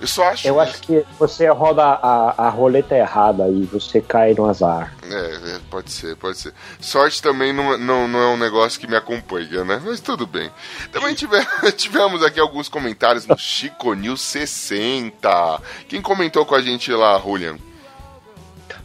Eu 0.00 0.06
só 0.06 0.28
acho. 0.28 0.46
Eu 0.46 0.54
isso. 0.54 0.60
acho 0.62 0.82
que 0.82 1.04
você 1.18 1.48
roda 1.48 1.82
a, 1.82 2.46
a 2.46 2.48
roleta 2.48 2.94
errada 2.96 3.48
e 3.48 3.62
você 3.64 4.00
cai 4.00 4.32
no 4.32 4.44
azar. 4.48 4.94
É, 5.10 5.54
é, 5.56 5.60
pode 5.68 5.90
ser, 5.90 6.14
pode 6.16 6.38
ser. 6.38 6.54
Sorte 6.80 7.20
também 7.20 7.52
não, 7.52 7.76
não, 7.76 8.06
não 8.06 8.20
é 8.20 8.26
um 8.28 8.36
negócio 8.36 8.78
que 8.78 8.86
me 8.86 8.94
acompanha, 8.94 9.64
né? 9.64 9.82
Mas 9.84 9.98
tudo 9.98 10.24
bem. 10.24 10.50
Também 10.92 11.14
tive- 11.16 11.44
tivemos 11.76 12.22
aqui 12.22 12.38
alguns 12.38 12.68
comentários 12.68 13.26
no 13.26 13.36
Chico 13.36 13.92
News 13.94 14.20
60. 14.20 15.60
Quem 15.88 16.00
comentou 16.00 16.46
com 16.46 16.54
a 16.54 16.60
gente 16.62 16.92
lá, 16.92 17.18
Julian? 17.18 17.56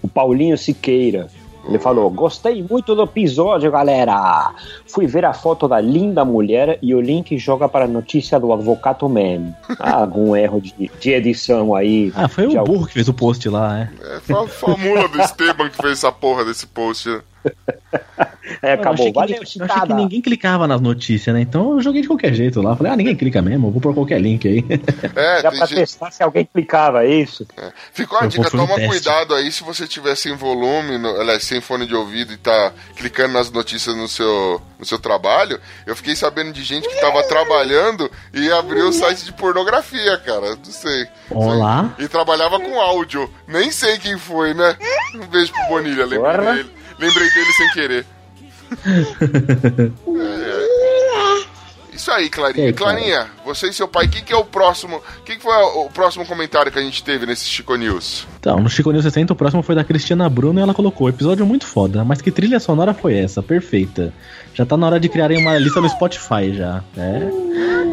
O 0.01 0.07
Paulinho 0.07 0.57
Siqueira. 0.57 1.29
Ele 1.67 1.79
falou: 1.79 2.09
Gostei 2.09 2.61
muito 2.69 2.93
do 2.93 3.03
episódio, 3.03 3.71
galera. 3.71 4.51
Fui 4.87 5.07
ver 5.07 5.25
a 5.25 5.33
foto 5.33 5.67
da 5.67 5.79
linda 5.79 6.25
mulher 6.25 6.77
e 6.81 6.93
o 6.93 6.99
link 7.01 7.37
joga 7.37 7.69
para 7.69 7.85
a 7.85 7.87
notícia 7.87 8.39
do 8.39 8.51
Advocato 8.51 9.07
Man. 9.07 9.53
Ah, 9.79 9.95
algum 10.03 10.35
erro 10.35 10.59
de, 10.59 10.91
de 10.99 11.09
edição 11.11 11.73
aí. 11.73 12.11
Ah, 12.15 12.27
foi 12.27 12.47
o 12.47 12.59
algum- 12.59 12.73
burro 12.73 12.87
que 12.87 12.93
fez 12.93 13.07
o 13.07 13.13
post 13.13 13.47
lá, 13.49 13.79
é. 13.79 13.89
É, 14.15 14.19
foi 14.19 14.35
a 14.43 14.47
famula 14.47 15.07
do 15.07 15.21
Esteban 15.21 15.69
que 15.69 15.77
fez 15.77 15.93
essa 15.99 16.11
porra 16.11 16.43
desse 16.43 16.67
post. 16.67 17.09
É, 18.43 18.49
Eu 18.49 18.57
achei, 18.59 18.73
acabou. 18.73 19.05
que, 19.05 19.11
Valeu, 19.13 19.27
ninguém- 19.39 19.57
eu 19.59 19.65
achei 19.65 19.81
que 19.87 19.93
ninguém 19.93 20.21
clicava 20.21 20.67
nas 20.67 20.81
notícias, 20.81 21.33
né? 21.33 21.41
Então 21.41 21.71
eu 21.73 21.81
joguei 21.81 22.01
de 22.01 22.07
qualquer 22.07 22.33
jeito 22.33 22.61
lá. 22.61 22.75
Falei, 22.75 22.91
ah, 22.91 22.95
ninguém 22.95 23.15
clica 23.15 23.41
mesmo, 23.41 23.67
eu 23.67 23.71
vou 23.71 23.79
pôr 23.81 23.93
qualquer 23.93 24.19
link 24.21 24.45
aí. 24.47 24.65
É, 25.15 25.41
Já 25.43 25.51
pra 25.51 25.65
gente- 25.65 25.77
testar 25.79 26.11
se 26.11 26.21
alguém 26.21 26.45
clicava, 26.53 27.05
é 27.05 27.15
isso? 27.15 27.47
é. 27.57 27.71
Ficou 27.93 28.19
a 28.19 28.23
Eu 28.23 28.27
dica, 28.29 28.47
um 28.47 28.51
toma 28.51 28.75
teste. 28.75 28.87
cuidado 28.89 29.33
aí 29.33 29.51
se 29.51 29.63
você 29.63 29.87
tiver 29.87 30.15
sem 30.15 30.35
volume, 30.35 30.97
no, 30.97 31.09
aliás, 31.21 31.43
sem 31.43 31.61
fone 31.61 31.85
de 31.85 31.95
ouvido 31.95 32.33
e 32.33 32.37
tá 32.37 32.73
clicando 32.97 33.33
nas 33.33 33.49
notícias 33.49 33.95
no 33.95 34.07
seu, 34.09 34.61
no 34.77 34.85
seu 34.85 34.99
trabalho. 34.99 35.59
Eu 35.87 35.95
fiquei 35.95 36.15
sabendo 36.15 36.51
de 36.51 36.63
gente 36.63 36.87
que 36.87 36.99
tava 36.99 37.23
trabalhando 37.27 38.11
e 38.33 38.51
abriu 38.51 38.87
o 38.89 38.93
site 38.93 39.23
de 39.23 39.31
pornografia, 39.33 40.17
cara. 40.17 40.55
Não 40.55 40.65
sei. 40.65 41.07
Olá. 41.31 41.93
E 41.97 42.07
trabalhava 42.09 42.59
com 42.59 42.79
áudio. 42.79 43.29
Nem 43.47 43.71
sei 43.71 43.97
quem 43.97 44.17
foi, 44.17 44.53
né? 44.53 44.75
Um 45.15 45.25
beijo 45.27 45.53
pro 45.53 45.67
Bonilha, 45.69 46.05
lembrei 46.05 46.37
dele. 46.55 46.69
Lembrei 46.99 47.29
dele 47.29 47.51
sem 47.53 47.69
querer. 47.71 48.05
É, 48.85 50.59
é. 50.59 50.73
Isso 51.95 52.11
aí, 52.11 52.29
Clarinha. 52.29 52.73
Clarinha, 52.73 53.27
você 53.45 53.69
e 53.69 53.73
seu 53.73 53.87
pai, 53.87 54.07
quem 54.07 54.23
que 54.23 54.33
é 54.33 54.35
o 54.35 54.43
próximo? 54.43 55.01
Quem 55.23 55.37
que 55.37 55.43
foi 55.43 55.55
o 55.55 55.89
próximo 55.89 56.25
comentário 56.25 56.71
que 56.71 56.79
a 56.79 56.81
gente 56.81 57.03
teve 57.03 57.25
nesse 57.25 57.45
Chico 57.45 57.75
News? 57.75 58.27
Então, 58.39 58.59
no 58.59 58.69
Chico 58.69 58.91
News 58.91 59.03
60, 59.03 59.31
o 59.31 59.35
próximo 59.35 59.61
foi 59.61 59.75
da 59.75 59.83
Cristiana 59.83 60.27
Bruno 60.27 60.59
e 60.59 60.63
ela 60.63 60.73
colocou: 60.73 61.07
episódio 61.07 61.45
muito 61.45 61.65
foda, 61.65 62.03
mas 62.03 62.21
que 62.21 62.31
trilha 62.31 62.59
sonora 62.59 62.93
foi 62.93 63.17
essa? 63.17 63.43
Perfeita. 63.43 64.11
Já 64.53 64.65
tá 64.65 64.75
na 64.75 64.87
hora 64.87 64.99
de 64.99 65.07
criarem 65.07 65.37
uma 65.39 65.57
lista 65.57 65.79
no 65.79 65.89
Spotify 65.89 66.53
já. 66.53 66.83
É, 66.97 67.19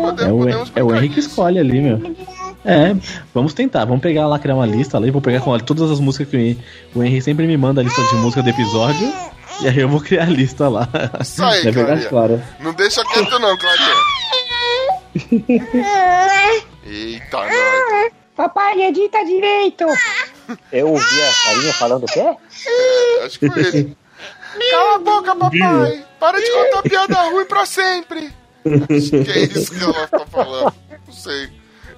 Podemos, 0.01 0.72
é 0.74 0.83
o, 0.83 0.95
é 0.95 0.99
o 0.99 1.11
que 1.11 1.20
escolhe 1.20 1.59
ali, 1.59 1.81
meu. 1.81 2.16
É, 2.64 2.95
vamos 3.33 3.55
tentar, 3.55 3.85
vamos 3.85 4.03
pegar 4.03 4.26
lá, 4.26 4.39
criar 4.39 4.55
uma 4.55 4.66
lista 4.66 4.97
ali, 4.97 5.11
vou 5.11 5.22
pegar 5.22 5.41
com 5.41 5.57
todas 5.59 5.91
as 5.91 6.01
músicas 6.01 6.28
que 6.28 6.57
o 6.95 7.03
Henrique 7.03 7.22
sempre 7.22 7.47
me 7.47 7.57
manda 7.57 7.81
a 7.81 7.85
lista 7.85 8.03
de 8.03 8.14
música 8.16 8.43
do 8.43 8.49
episódio. 8.49 9.12
E 9.62 9.68
aí 9.68 9.78
eu 9.78 9.88
vou 9.88 10.00
criar 10.00 10.24
a 10.24 10.26
lista 10.26 10.68
lá. 10.68 10.88
Isso 11.20 11.44
aí, 11.44 11.61
é 11.68 11.70
verdade, 11.70 12.06
Clarinha. 12.06 12.08
claro. 12.08 12.42
Não 12.61 12.72
deixa 12.72 13.04
quieto 13.04 13.38
não, 13.38 13.56
Clarinha. 13.58 13.94
Eita, 16.84 17.36
nós. 17.36 18.12
Papai, 18.36 18.80
edita 18.82 19.22
direito! 19.24 19.84
Eu 20.72 20.88
ouvi 20.88 21.22
a 21.22 21.32
carinha 21.44 21.72
falando 21.74 22.04
o 22.04 22.06
quê? 22.06 22.36
Acho 23.24 23.38
que 23.38 23.50
foi 23.50 23.62
ele. 23.66 23.96
Cala 24.70 24.94
a 24.94 24.98
boca, 24.98 25.36
papai. 25.36 26.04
Para 26.18 26.40
de 26.40 26.50
contar 26.50 26.82
piada 26.82 27.22
ruim 27.30 27.44
pra 27.44 27.66
sempre. 27.66 28.32
Acho 28.64 29.11
que 29.11 29.30
é 29.30 29.38
isso 29.44 29.72
que 29.72 29.82
ela 29.84 30.08
tá 30.08 30.26
falando. 30.26 30.74
Não 31.06 31.12
sei. 31.12 31.50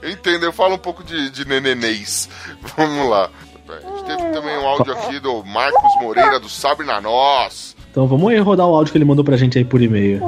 Eu 0.02 0.10
entendo, 0.10 0.44
eu 0.44 0.52
falo 0.52 0.74
um 0.74 0.78
pouco 0.78 1.04
de, 1.04 1.30
de 1.30 1.44
nenenês. 1.46 2.28
Vamos 2.76 3.08
lá. 3.08 3.30
A 3.76 3.90
gente 3.96 4.04
teve 4.04 4.30
também 4.32 4.56
um 4.58 4.66
áudio 4.66 4.92
aqui 4.92 5.18
do 5.20 5.44
Marcos 5.44 5.92
Moreira 6.00 6.38
do 6.40 6.48
Sabre 6.48 6.86
na 6.86 7.00
Nós. 7.00 7.74
Então 7.90 8.06
vamos 8.06 8.30
aí 8.30 8.38
rodar 8.38 8.66
o 8.66 8.74
áudio 8.74 8.92
que 8.92 8.98
ele 8.98 9.04
mandou 9.04 9.24
pra 9.24 9.36
gente 9.36 9.58
aí 9.58 9.64
por 9.64 9.80
e-mail. 9.82 10.20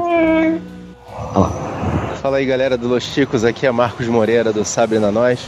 Fala 2.21 2.39
aí 2.39 2.47
galera 2.47 2.77
do 2.79 2.89
Los 2.89 3.03
Chicos, 3.05 3.45
aqui 3.45 3.67
é 3.67 3.71
Marcos 3.71 4.07
Moreira 4.09 4.53
do 4.53 4.65
Sabre 4.65 4.99
na 4.99 5.11
Nós. 5.13 5.41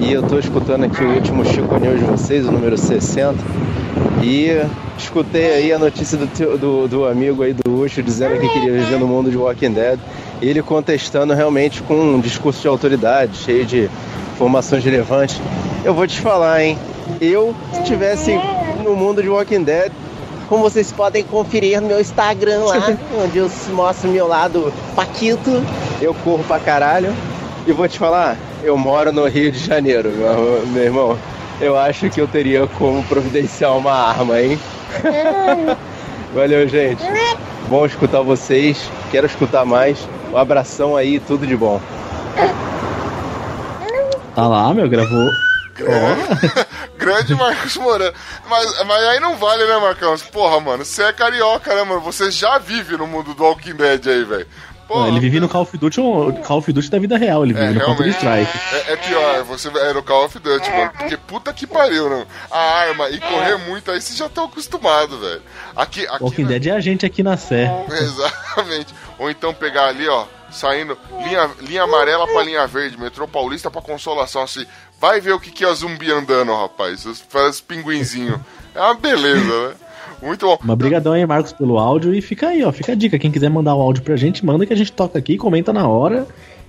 E 0.00 0.12
eu 0.12 0.22
tô 0.22 0.38
escutando 0.38 0.84
aqui 0.84 1.02
o 1.02 1.14
último 1.14 1.44
Chico 1.44 1.76
News 1.78 1.98
de 2.00 2.04
vocês, 2.06 2.46
o 2.46 2.50
número 2.52 2.76
60 2.76 3.36
e 4.22 4.48
escutei 4.96 5.52
aí 5.54 5.72
a 5.72 5.78
notícia 5.78 6.16
do, 6.18 6.26
teu- 6.26 6.58
do, 6.58 6.88
do 6.88 7.04
amigo 7.06 7.42
aí 7.42 7.52
do 7.52 7.80
Ucho 7.82 8.02
dizendo 8.02 8.40
que 8.40 8.48
queria 8.48 8.72
viver 8.72 8.98
no 8.98 9.06
mundo 9.06 9.30
de 9.30 9.36
Walking 9.36 9.72
Dead. 9.72 9.98
Ele 10.42 10.60
contestando 10.62 11.34
realmente 11.34 11.82
com 11.82 11.94
um 11.94 12.20
discurso 12.20 12.60
de 12.62 12.68
autoridade, 12.68 13.36
cheio 13.36 13.64
de 13.64 13.88
informações 14.34 14.84
relevantes. 14.84 15.40
Eu 15.84 15.94
vou 15.94 16.06
te 16.06 16.20
falar, 16.20 16.62
hein, 16.64 16.76
eu 17.20 17.54
se 17.72 17.80
estivesse 17.80 18.38
no 18.82 18.94
mundo 18.94 19.22
de 19.22 19.28
Walking 19.28 19.62
Dead 19.62 19.92
como 20.48 20.62
vocês 20.62 20.90
podem 20.90 21.22
conferir 21.22 21.80
no 21.80 21.88
meu 21.88 22.00
Instagram 22.00 22.64
lá, 22.64 22.96
onde 23.22 23.38
eu 23.38 23.50
mostro 23.72 24.08
meu 24.10 24.26
lado 24.26 24.72
paquito, 24.96 25.62
eu 26.00 26.14
corro 26.14 26.42
pra 26.44 26.58
caralho. 26.58 27.14
E 27.66 27.72
vou 27.72 27.86
te 27.86 27.98
falar, 27.98 28.38
eu 28.62 28.76
moro 28.78 29.12
no 29.12 29.26
Rio 29.26 29.52
de 29.52 29.58
Janeiro, 29.58 30.10
meu, 30.10 30.66
meu 30.66 30.82
irmão. 30.82 31.18
Eu 31.60 31.76
acho 31.76 32.08
que 32.08 32.20
eu 32.20 32.26
teria 32.26 32.66
como 32.78 33.02
providenciar 33.04 33.76
uma 33.76 33.92
arma, 33.92 34.40
hein? 34.40 34.58
Valeu, 36.34 36.66
gente. 36.68 37.02
Bom 37.68 37.84
escutar 37.84 38.22
vocês. 38.22 38.90
Quero 39.10 39.26
escutar 39.26 39.66
mais. 39.66 39.98
Um 40.32 40.36
abração 40.36 40.96
aí, 40.96 41.20
tudo 41.20 41.46
de 41.46 41.56
bom. 41.56 41.80
Tá 44.34 44.46
lá, 44.46 44.72
meu, 44.72 44.88
gravou. 44.88 45.47
Grande 46.96 47.34
Marcos 47.34 47.76
Moreira. 47.76 48.14
Mas, 48.48 48.84
mas 48.84 49.04
aí 49.04 49.20
não 49.20 49.36
vale, 49.36 49.64
né, 49.66 49.76
Marcão? 49.78 50.14
Porra, 50.32 50.60
mano, 50.60 50.84
você 50.84 51.02
é 51.04 51.12
carioca, 51.12 51.74
né, 51.74 51.82
mano? 51.84 52.00
Você 52.00 52.30
já 52.30 52.58
vive 52.58 52.96
no 52.96 53.06
mundo 53.06 53.34
do 53.34 53.42
Walking 53.44 53.74
Dead 53.74 54.06
aí, 54.06 54.24
velho. 54.24 54.46
Ele 55.06 55.20
vive 55.20 55.38
no 55.38 55.50
Call 55.50 55.62
of 55.64 55.76
Duty, 55.76 56.00
o 56.00 56.32
Call 56.42 56.58
of 56.60 56.72
Duty 56.72 56.90
da 56.90 56.98
vida 56.98 57.18
real, 57.18 57.44
ele 57.44 57.52
vive 57.52 57.66
É, 57.66 57.70
no 57.72 57.80
Counter. 57.84 58.08
Strike. 58.08 58.50
É, 58.72 58.92
é 58.94 58.96
pior, 58.96 59.42
você 59.44 59.68
é 59.68 59.92
no 59.92 60.02
Call 60.02 60.24
of 60.24 60.38
Duty, 60.38 60.70
mano. 60.70 60.90
Porque 60.96 61.14
puta 61.18 61.52
que 61.52 61.66
pariu, 61.66 62.08
não. 62.08 62.26
A 62.50 62.58
arma 62.58 63.10
e 63.10 63.20
correr 63.20 63.58
muito 63.58 63.90
aí, 63.90 64.00
vocês 64.00 64.16
já 64.16 64.24
estão 64.24 64.46
acostumados, 64.46 65.20
velho. 65.20 65.42
Aqui, 65.76 66.06
aqui. 66.06 66.22
Walking 66.24 66.42
na- 66.44 66.48
Dead 66.48 66.66
é 66.68 66.70
a 66.70 66.80
gente 66.80 67.04
aqui 67.04 67.22
na 67.22 67.36
Sé. 67.36 67.70
Exatamente. 67.90 68.94
Ou 69.18 69.30
então 69.30 69.52
pegar 69.52 69.88
ali, 69.88 70.08
ó, 70.08 70.24
saindo 70.50 70.96
linha, 71.22 71.50
linha 71.60 71.82
amarela 71.82 72.26
pra 72.26 72.42
linha 72.42 72.66
verde, 72.66 72.98
metrô 72.98 73.28
paulista 73.28 73.70
pra 73.70 73.82
consolação, 73.82 74.40
assim. 74.42 74.64
Vai 75.00 75.20
ver 75.20 75.32
o 75.32 75.40
que, 75.40 75.50
que 75.50 75.64
é 75.64 75.74
zumbi 75.74 76.10
andando, 76.10 76.52
rapaz. 76.54 77.06
Os 77.06 77.24
pinguinzinhos. 77.60 78.40
É 78.74 78.80
uma 78.80 78.94
beleza, 78.94 79.68
né? 79.68 79.74
Muito 80.20 80.46
bom. 80.46 80.58
Mas 80.62 80.76
brigadão 80.76 81.12
aí, 81.12 81.24
Marcos, 81.24 81.52
pelo 81.52 81.78
áudio. 81.78 82.12
E 82.14 82.20
fica 82.20 82.48
aí, 82.48 82.64
ó. 82.64 82.72
Fica 82.72 82.92
a 82.92 82.94
dica. 82.94 83.18
Quem 83.18 83.30
quiser 83.30 83.48
mandar 83.48 83.74
o 83.74 83.80
áudio 83.80 84.02
pra 84.02 84.16
gente, 84.16 84.44
manda 84.44 84.66
que 84.66 84.72
a 84.72 84.76
gente 84.76 84.92
toca 84.92 85.18
aqui, 85.18 85.36
comenta 85.36 85.72
na 85.72 85.86
hora. 85.86 86.26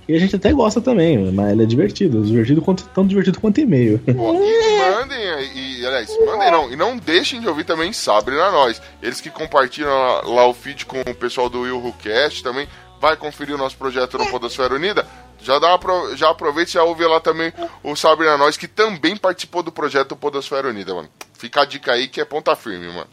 E 0.08 0.14
a 0.14 0.18
gente 0.18 0.34
até 0.34 0.52
gosta 0.52 0.80
também, 0.80 1.30
mas 1.30 1.52
ele 1.52 1.62
é 1.62 1.66
divertido. 1.66 2.22
Divertido 2.22 2.62
quanto, 2.62 2.84
tão 2.88 3.06
divertido 3.06 3.40
quanto 3.40 3.60
e-mail. 3.60 4.00
E 4.06 4.12
mandem, 4.12 5.20
e, 5.54 5.86
aliás, 5.86 6.08
mandem 6.26 6.50
não, 6.50 6.72
e 6.72 6.76
não 6.76 6.96
deixem 6.96 7.40
de 7.40 7.48
ouvir 7.48 7.64
também 7.64 7.92
Sabre 7.92 8.36
na 8.36 8.50
Nós. 8.50 8.82
Eles 9.00 9.20
que 9.20 9.30
compartilham 9.30 9.90
lá, 9.90 10.22
lá 10.22 10.46
o 10.48 10.54
feed 10.54 10.84
com 10.86 11.00
o 11.00 11.14
pessoal 11.14 11.48
do 11.48 11.60
Will 11.60 11.78
Who 11.78 11.92
Cast 11.92 12.42
também, 12.42 12.66
vai 13.00 13.16
conferir 13.16 13.54
o 13.54 13.58
nosso 13.58 13.76
projeto 13.76 14.18
no 14.18 14.26
Podosfera 14.26 14.74
Unida. 14.74 15.06
Já, 15.42 15.58
dá, 15.58 15.78
já 16.14 16.30
aproveita 16.30 16.70
e 16.70 16.74
já 16.74 16.82
ouve 16.82 17.04
lá 17.06 17.20
também 17.20 17.52
o 17.82 17.96
Sabrina 17.96 18.36
Nós, 18.36 18.56
que 18.56 18.68
também 18.68 19.16
participou 19.16 19.62
do 19.62 19.72
projeto 19.72 20.14
Podosfera 20.16 20.68
Unida, 20.68 20.94
mano. 20.94 21.08
Fica 21.34 21.62
a 21.62 21.64
dica 21.64 21.92
aí 21.92 22.08
que 22.08 22.20
é 22.20 22.24
ponta 22.24 22.54
firme, 22.54 22.88
mano. 22.88 23.08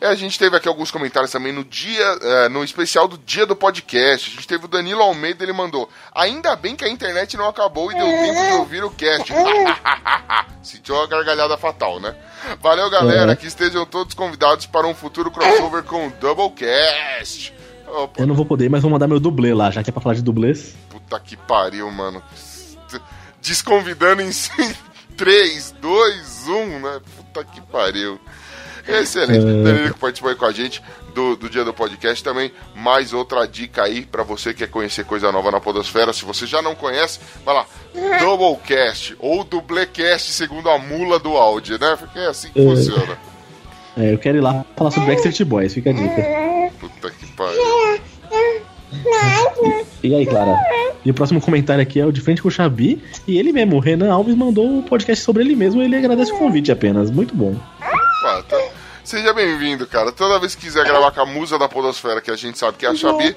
É, 0.00 0.06
a 0.06 0.14
gente 0.14 0.38
teve 0.38 0.56
aqui 0.56 0.68
alguns 0.68 0.92
comentários 0.92 1.32
também 1.32 1.52
no 1.52 1.64
dia, 1.64 2.04
é, 2.22 2.48
no 2.48 2.62
especial 2.62 3.08
do 3.08 3.18
dia 3.18 3.44
do 3.44 3.56
podcast. 3.56 4.30
A 4.30 4.34
gente 4.34 4.46
teve 4.46 4.64
o 4.64 4.68
Danilo 4.68 5.02
Almeida, 5.02 5.42
ele 5.42 5.52
mandou. 5.52 5.90
Ainda 6.14 6.54
bem 6.54 6.76
que 6.76 6.84
a 6.84 6.88
internet 6.88 7.36
não 7.36 7.48
acabou 7.48 7.90
e 7.90 7.96
deu 7.96 8.06
tempo 8.06 8.46
de 8.46 8.52
ouvir 8.54 8.84
o 8.84 8.90
cast. 8.90 9.32
Sentiu 10.62 10.94
uma 10.94 11.06
gargalhada 11.08 11.56
fatal, 11.56 11.98
né? 11.98 12.14
Valeu, 12.60 12.88
galera, 12.90 13.32
É. 13.32 13.36
que 13.36 13.48
estejam 13.48 13.84
todos 13.84 14.14
convidados 14.14 14.66
para 14.66 14.86
um 14.86 14.94
futuro 14.94 15.32
crossover 15.32 15.82
com 15.82 16.06
o 16.06 16.10
Doublecast. 16.12 17.52
Opa, 17.90 18.20
Eu 18.22 18.26
não 18.26 18.34
vou 18.34 18.44
poder, 18.44 18.68
mas 18.70 18.82
vou 18.82 18.90
mandar 18.90 19.06
meu 19.08 19.18
dublê 19.20 19.52
lá, 19.54 19.70
já 19.70 19.82
que 19.82 19.90
é 19.90 19.92
pra 19.92 20.00
falar 20.02 20.14
de 20.14 20.22
dublês. 20.22 20.74
puta 20.90 21.18
que 21.20 21.36
pariu, 21.36 21.90
mano. 21.90 22.22
Desconvidando 23.40 24.22
em 24.22 24.30
3, 25.16 25.74
2, 25.80 26.48
1, 26.48 26.80
né? 26.80 27.00
Puta 27.16 27.44
que 27.44 27.60
pariu. 27.62 28.20
Excelente. 28.86 29.44
É. 29.46 29.62
Danilo 29.62 29.94
que 29.94 30.00
participou 30.00 30.30
aí 30.30 30.36
com 30.36 30.46
a 30.46 30.52
gente 30.52 30.82
do, 31.14 31.36
do 31.36 31.48
dia 31.50 31.64
do 31.64 31.74
podcast 31.74 32.22
também. 32.24 32.50
Mais 32.74 33.12
outra 33.12 33.46
dica 33.46 33.82
aí 33.84 34.04
pra 34.04 34.22
você 34.22 34.52
que 34.52 34.60
quer 34.60 34.68
conhecer 34.70 35.04
coisa 35.04 35.30
nova 35.30 35.50
na 35.50 35.60
Podosfera. 35.60 36.12
Se 36.12 36.24
você 36.24 36.46
já 36.46 36.62
não 36.62 36.74
conhece, 36.74 37.20
vai 37.44 37.54
lá. 37.54 37.66
Doublecast 38.18 39.14
ou 39.18 39.44
Dublecast, 39.44 40.32
segundo 40.32 40.70
a 40.70 40.78
mula 40.78 41.18
do 41.18 41.36
áudio, 41.36 41.78
né? 41.78 41.96
Porque 41.96 42.18
é 42.18 42.26
assim 42.28 42.48
que 42.50 42.60
É. 42.60 42.64
funciona. 42.64 43.18
É, 43.98 44.12
eu 44.14 44.18
quero 44.18 44.38
ir 44.38 44.40
lá 44.40 44.64
falar 44.76 44.92
sobre 44.92 45.08
Backstreet 45.08 45.44
Boys, 45.44 45.74
fica 45.74 45.90
a 45.90 45.92
dica. 45.92 46.22
Puta 46.78 47.10
que 47.10 47.26
pariu. 47.32 48.00
E 50.02 50.14
aí, 50.14 50.24
Clara? 50.24 50.56
E 51.04 51.10
o 51.10 51.14
próximo 51.14 51.40
comentário 51.40 51.82
aqui 51.82 51.98
é 52.00 52.06
o 52.06 52.12
de 52.12 52.20
frente 52.20 52.40
com 52.40 52.46
o 52.46 52.50
Xabi. 52.50 53.02
E 53.26 53.38
ele 53.38 53.52
mesmo, 53.52 53.76
o 53.76 53.80
Renan 53.80 54.12
Alves, 54.12 54.36
mandou 54.36 54.64
um 54.66 54.82
podcast 54.82 55.24
sobre 55.24 55.42
ele 55.42 55.56
mesmo. 55.56 55.82
Ele 55.82 55.96
agradece 55.96 56.32
o 56.32 56.38
convite 56.38 56.70
apenas. 56.70 57.10
Muito 57.10 57.34
bom. 57.34 57.56
Ah, 57.80 58.42
tá. 58.48 58.56
Seja 59.02 59.32
bem-vindo, 59.32 59.86
cara. 59.86 60.12
Toda 60.12 60.38
vez 60.38 60.54
que 60.54 60.66
quiser 60.66 60.84
gravar 60.84 61.10
com 61.10 61.20
a 61.20 61.26
musa 61.26 61.58
da 61.58 61.68
Podosfera, 61.68 62.20
que 62.20 62.30
a 62.30 62.36
gente 62.36 62.58
sabe 62.58 62.76
que 62.76 62.86
é 62.86 62.90
a 62.90 62.94
Xabi, 62.94 63.34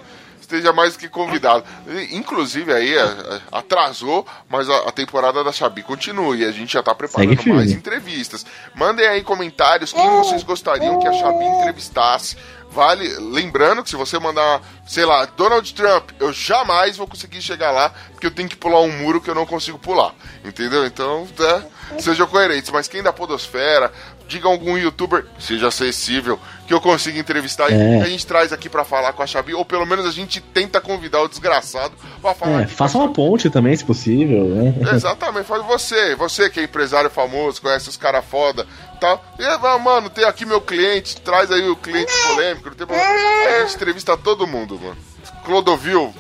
esteja 0.52 0.74
mais 0.74 0.94
do 0.94 1.00
que 1.00 1.08
convidado. 1.08 1.64
Inclusive 2.12 2.74
aí 2.74 2.94
é, 2.94 3.02
é, 3.02 3.42
atrasou, 3.52 4.26
mas 4.50 4.70
a, 4.70 4.90
a 4.90 4.92
temporada 4.92 5.44
da 5.44 5.52
Xabi 5.52 5.82
continua 5.82 6.36
e 6.36 6.44
a 6.44 6.52
gente 6.52 6.74
já 6.74 6.84
tá 6.84 6.94
preparando 6.94 7.48
mais 7.48 7.72
entrevistas. 7.72 8.46
Mandem 8.76 9.08
aí 9.08 9.24
comentários 9.24 9.94
quem 9.94 10.10
vocês 10.10 10.44
gostariam 10.44 11.00
que 11.00 11.08
a 11.08 11.14
Xabi 11.14 11.46
entrevistasse. 11.46 12.36
Vale, 12.72 13.06
lembrando 13.20 13.84
que 13.84 13.90
se 13.90 13.98
você 13.98 14.18
mandar, 14.18 14.62
sei 14.88 15.04
lá, 15.04 15.26
Donald 15.26 15.74
Trump, 15.74 16.12
eu 16.22 16.32
jamais 16.32 16.96
vou 16.96 17.06
conseguir 17.06 17.42
chegar 17.42 17.70
lá, 17.70 17.90
porque 18.12 18.26
eu 18.26 18.32
tenho 18.32 18.48
que 18.48 18.56
pular 18.56 18.80
um 18.80 18.98
muro 19.00 19.20
que 19.20 19.30
eu 19.30 19.36
não 19.36 19.46
consigo 19.46 19.78
pular. 19.78 20.16
Entendeu? 20.44 20.86
Então, 20.86 21.28
né, 21.38 21.66
sejam 22.00 22.26
coerentes. 22.28 22.72
Mas 22.72 22.88
quem 22.88 23.04
da 23.04 23.12
Podosfera, 23.12 23.92
diga 24.32 24.48
algum 24.48 24.78
youtuber, 24.78 25.26
seja 25.38 25.68
acessível, 25.68 26.40
que 26.66 26.74
eu 26.74 26.80
consiga 26.80 27.20
entrevistar 27.20 27.70
e 27.70 27.74
É. 27.74 27.98
que 28.00 28.04
a 28.06 28.10
gente 28.10 28.26
traz 28.26 28.54
aqui 28.54 28.70
pra 28.70 28.86
falar 28.86 29.12
com 29.14 29.22
a 29.22 29.28
Xabi, 29.28 29.54
ou 29.54 29.66
pelo 29.66 29.86
menos 29.86 30.06
a 30.06 30.12
gente 30.12 30.40
tenta 30.40 30.80
convidar 30.80 31.22
o 31.22 31.28
desgraçado 31.28 31.94
pra 32.22 32.34
falar 32.34 32.62
É, 32.62 32.68
faça 32.68 32.98
uma 32.98 33.12
ponte 33.12 33.50
também, 33.50 33.76
se 33.76 33.84
possível, 33.84 34.46
né? 34.46 34.74
Exatamente, 34.96 35.46
faz 35.46 35.66
você, 35.66 36.16
você 36.16 36.50
que 36.50 36.60
é 36.62 36.64
empresário 36.64 37.10
famoso, 37.10 37.62
conhece 37.62 37.90
os 37.90 37.98
caras 37.98 38.24
foda, 38.26 38.66
tal. 39.02 39.24
E, 39.38 39.44
ah, 39.44 39.78
mano, 39.78 40.10
tem 40.10 40.24
aqui 40.24 40.46
meu 40.46 40.62
cliente, 40.62 41.20
traz 41.20 41.52
aí 41.52 41.68
o 41.70 41.76
cliente 41.76 42.12
polêmico, 42.28 42.70
não 42.70 42.76
tem 42.76 42.88
problema. 42.88 43.10
A 43.14 43.62
gente 43.66 43.76
entrevista 43.76 44.16
todo 44.16 44.48
mundo, 44.48 44.80
mano. 44.82 44.98
Clodovil, 45.44 46.14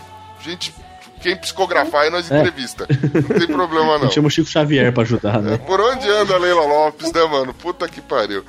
gente, 0.43 0.73
quem 1.21 1.35
psicografar 1.37 2.01
aí 2.03 2.09
nós 2.09 2.29
É. 2.29 2.37
entrevista. 2.39 2.87
Não 2.89 3.37
tem 3.39 3.47
problema 3.47 3.97
não. 3.99 4.11
Chama 4.11 4.27
o 4.27 4.31
Chico 4.31 4.49
Xavier 4.49 4.91
pra 4.93 5.03
ajudar, 5.03 5.35
É, 5.35 5.41
né? 5.41 5.57
por 5.57 5.79
onde 5.79 6.09
anda 6.09 6.35
a 6.35 6.37
Leila 6.37 6.65
Lopes, 6.65 7.11
né, 7.11 7.23
mano? 7.25 7.53
Puta 7.53 7.87
que 7.87 8.01
pariu. 8.01 8.43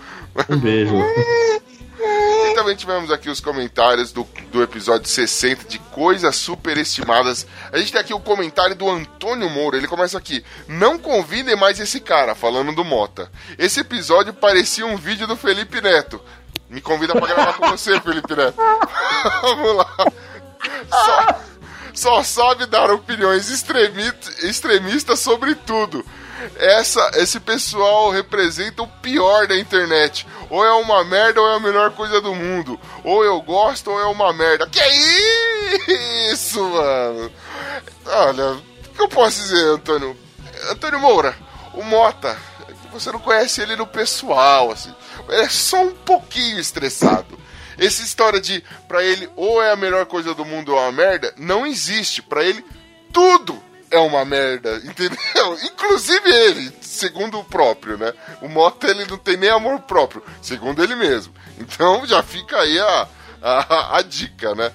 Um 0.48 0.56
beijo. 0.58 0.94
E 2.04 2.54
também 2.54 2.74
tivemos 2.74 3.10
aqui 3.10 3.30
os 3.30 3.40
comentários 3.40 4.12
do, 4.12 4.26
do 4.50 4.62
episódio 4.62 5.08
60 5.08 5.68
de 5.68 5.78
coisas 5.78 6.34
superestimadas. 6.36 7.46
A 7.72 7.78
gente 7.78 7.92
tem 7.92 8.00
aqui 8.00 8.12
o 8.12 8.20
comentário 8.20 8.74
do 8.74 8.90
Antônio 8.90 9.48
Moura. 9.48 9.76
Ele 9.76 9.86
começa 9.86 10.18
aqui: 10.18 10.44
Não 10.66 10.98
convidem 10.98 11.54
mais 11.56 11.78
esse 11.80 12.00
cara, 12.00 12.34
falando 12.34 12.74
do 12.74 12.84
Mota. 12.84 13.30
Esse 13.58 13.80
episódio 13.80 14.32
parecia 14.34 14.84
um 14.86 14.96
vídeo 14.96 15.26
do 15.26 15.36
Felipe 15.36 15.80
Neto. 15.80 16.20
Me 16.68 16.80
convida 16.80 17.12
pra 17.14 17.26
gravar 17.26 17.52
com 17.54 17.68
você, 17.68 18.00
Felipe 18.00 18.34
Neto. 18.34 18.56
Vamos 19.42 19.76
lá. 19.76 19.86
Só, 20.90 21.21
só 21.95 22.22
sabe 22.22 22.66
dar 22.66 22.90
opiniões 22.90 23.49
extremi- 23.49 24.12
extremistas 24.43 25.20
sobre 25.20 25.55
tudo. 25.55 26.05
Essa, 26.57 27.11
esse 27.14 27.38
pessoal 27.38 28.11
representa 28.11 28.82
o 28.82 28.88
pior 28.88 29.47
da 29.47 29.57
internet. 29.57 30.26
Ou 30.51 30.64
é 30.64 30.72
uma 30.72 31.05
merda 31.05 31.40
ou 31.40 31.49
é 31.53 31.57
a 31.57 31.61
melhor 31.61 31.93
coisa 31.93 32.20
do 32.20 32.34
mundo. 32.34 32.78
Ou 33.05 33.24
eu 33.24 33.40
gosto 33.40 33.90
ou 33.90 34.01
é 34.01 34.07
uma 34.07 34.32
merda. 34.32 34.66
Que 34.68 34.80
isso, 36.32 36.62
mano? 36.62 37.30
Olha, 38.07 38.51
o 38.53 38.62
que 38.95 39.03
eu 39.03 39.09
posso 39.09 39.40
dizer, 39.40 39.64
Antônio? 39.68 40.16
Antônio 40.70 40.99
Moura, 41.01 41.36
o 41.74 41.82
Mota, 41.82 42.36
você 42.93 43.11
não 43.12 43.18
conhece 43.20 43.61
ele 43.61 43.76
no 43.76 43.86
pessoal, 43.86 44.70
assim. 44.70 44.93
Ele 45.28 45.43
é 45.43 45.49
só 45.49 45.80
um 45.80 45.93
pouquinho 45.93 46.59
estressado. 46.59 47.38
Essa 47.85 48.03
história 48.03 48.41
de, 48.41 48.62
pra 48.89 49.03
ele, 49.03 49.28
ou 49.37 49.62
é 49.62 49.72
a 49.72 49.76
melhor 49.76 50.07
coisa 50.07 50.35
do 50.35 50.45
mundo 50.45 50.72
ou 50.72 50.78
é 50.78 50.83
uma 50.83 50.93
merda, 50.93 51.33
não 51.37 51.66
existe. 51.66 52.22
Pra 52.22 52.43
ele, 52.45 52.64
tudo 53.12 53.62
é 53.91 53.99
uma 53.99 54.24
merda, 54.24 54.76
entendeu? 54.85 55.59
Inclusive 55.64 56.30
ele, 56.30 56.72
segundo 56.80 57.39
o 57.39 57.45
próprio, 57.45 57.97
né? 57.99 58.12
O 58.41 58.49
Mota, 58.49 58.87
ele 58.89 59.05
não 59.07 59.18
tem 59.18 59.37
nem 59.37 59.51
amor 59.51 59.80
próprio, 59.80 60.22
segundo 60.41 60.83
ele 60.83 60.95
mesmo. 60.95 61.33
Então 61.59 62.07
já 62.07 62.22
fica 62.22 62.59
aí 62.59 62.78
a, 62.78 63.09
a, 63.43 63.99
a 63.99 64.03
dica, 64.03 64.55
né? 64.55 64.72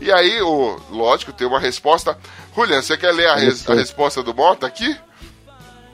E 0.00 0.10
aí, 0.10 0.40
o, 0.40 0.80
lógico, 0.90 1.32
tem 1.32 1.46
uma 1.46 1.60
resposta. 1.60 2.16
Julian, 2.56 2.80
você 2.80 2.96
quer 2.96 3.12
ler 3.12 3.28
a, 3.28 3.34
res- 3.36 3.68
a 3.68 3.74
resposta 3.74 4.22
do 4.22 4.34
Mota 4.34 4.66
aqui? 4.66 4.96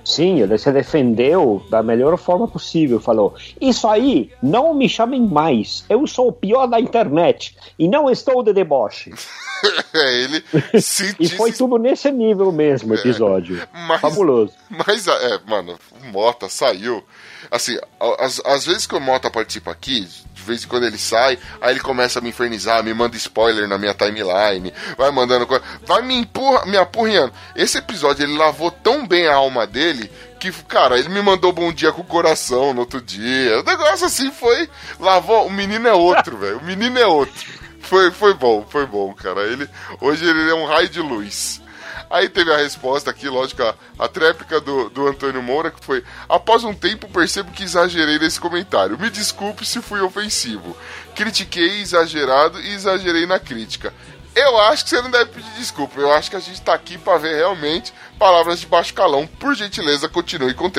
Sim, 0.07 0.41
ele 0.41 0.57
se 0.57 0.71
defendeu 0.71 1.67
da 1.69 1.83
melhor 1.83 2.17
forma 2.17 2.47
possível. 2.47 3.01
Falou: 3.01 3.35
Isso 3.61 3.89
aí, 3.89 4.31
não 4.41 4.73
me 4.73 4.89
chamem 4.89 5.21
mais. 5.21 5.85
Eu 5.89 6.07
sou 6.07 6.29
o 6.29 6.33
pior 6.33 6.69
da 6.69 6.79
internet 6.79 7.57
e 7.77 7.89
não 7.89 8.09
estou 8.09 8.41
de 8.43 8.53
deboche. 8.53 9.13
É, 9.95 10.23
ele 10.23 10.45
se 10.83 11.17
E 11.19 11.31
foi 11.31 11.51
tudo 11.51 11.79
nesse 11.79 12.11
nível 12.11 12.53
mesmo, 12.53 12.93
o 12.93 12.95
episódio. 12.95 13.67
Mas- 13.89 14.03
Fabuloso. 14.03 14.53
Mas, 14.69 15.09
é, 15.09 15.41
mano, 15.47 15.79
o 16.03 16.13
Mota 16.13 16.47
saiu. 16.47 17.03
Assim, 17.51 17.79
as, 18.19 18.41
as 18.45 18.67
vezes 18.67 18.87
que 18.87 18.95
o 18.95 19.01
Mota 19.01 19.31
participa 19.31 19.71
aqui, 19.71 20.09
de 20.35 20.43
vez 20.43 20.65
em 20.65 20.69
quando 20.69 20.87
ele 20.87 20.99
sai, 20.99 21.39
aí 21.61 21.73
ele 21.73 21.81
começa 21.81 22.19
a 22.19 22.23
me 22.23 22.31
infernizar, 22.31 22.83
me 22.83 22.95
manda 22.95 23.17
spoiler 23.17 23.69
na 23.69 23.79
minha 23.79 23.95
timeline, 23.95 24.73
vai 24.97 25.11
mandando 25.11 25.47
coisa, 25.47 25.65
vai 25.85 26.03
me 26.03 26.15
empurra, 26.15 26.67
me 26.67 26.77
apurrinhando. 26.77 27.33
Esse 27.55 27.79
episódio 27.79 28.25
ele 28.25 28.37
lavou 28.37 28.71
tão 28.71 29.07
bem 29.07 29.27
a 29.27 29.35
alma 29.35 29.67
dele 29.67 30.11
que, 30.39 30.53
cara, 30.65 30.99
ele 30.99 31.09
me 31.09 31.23
mandou 31.23 31.53
bom 31.53 31.73
dia 31.73 31.93
com 31.93 32.03
o 32.03 32.05
coração 32.05 32.73
no 32.73 32.81
outro 32.81 33.01
dia. 33.01 33.61
O 33.61 33.63
negócio 33.63 34.07
assim 34.07 34.31
foi. 34.31 34.69
Lavou. 35.01 35.47
O 35.47 35.51
menino 35.51 35.89
é 35.89 35.93
outro, 35.95 36.37
velho. 36.39 36.59
O 36.59 36.65
menino 36.65 36.99
é 36.99 37.07
outro. 37.07 37.35
Foi, 37.81 38.11
foi 38.11 38.35
bom, 38.35 38.67
foi 38.69 38.87
bom, 38.87 39.15
cara. 39.15 39.43
Ele, 39.43 39.69
hoje 40.01 40.29
ele 40.29 40.51
é 40.51 40.55
um 40.55 40.67
raio 40.67 40.89
de 40.89 41.01
luz. 41.01 41.63
Aí 42.09 42.29
teve 42.29 42.53
a 42.53 42.57
resposta 42.57 43.11
aqui, 43.11 43.29
lógico, 43.29 43.63
a, 43.99 44.09
tréplica 44.09 44.61
do, 44.61 44.89
do 44.91 45.09
Antônio 45.09 45.43
Moura, 45.43 45.71
que 45.71 45.85
foi: 45.85 46.05
Após 46.29 46.65
um 46.65 46.73
tempo, 46.75 47.09
percebo 47.09 47.53
que 47.53 47.65
exagerei 47.65 48.19
nesse 48.19 48.41
comentário. 48.41 48.99
Me 48.99 49.11
desculpe 49.11 49.67
se 49.67 49.83
fui 49.83 50.01
ofensivo. 50.01 50.77
Critiquei 51.15 51.81
exagerado 51.81 52.61
e 52.61 52.75
exagerei 52.75 53.27
na 53.27 53.39
crítica. 53.39 53.93
Eu 54.37 54.61
acho 54.61 54.85
que 54.85 54.91
você 54.91 55.01
não 55.01 55.11
deve 55.11 55.31
pedir 55.31 55.51
desculpa. 55.53 55.99
Eu 55.99 56.13
acho 56.13 56.29
que 56.29 56.37
a 56.37 56.41
gente 56.41 56.61
tá 56.61 56.75
aqui 56.75 56.99
pra 56.99 57.17
ver 57.17 57.37
realmente 57.37 57.93
palavras 58.19 58.61
de 58.61 58.67
baixo 58.67 58.93
calão. 58.93 59.27
Por 59.27 59.55
gentileza, 59.55 60.11
continue 60.11 60.53
com. 60.53 60.71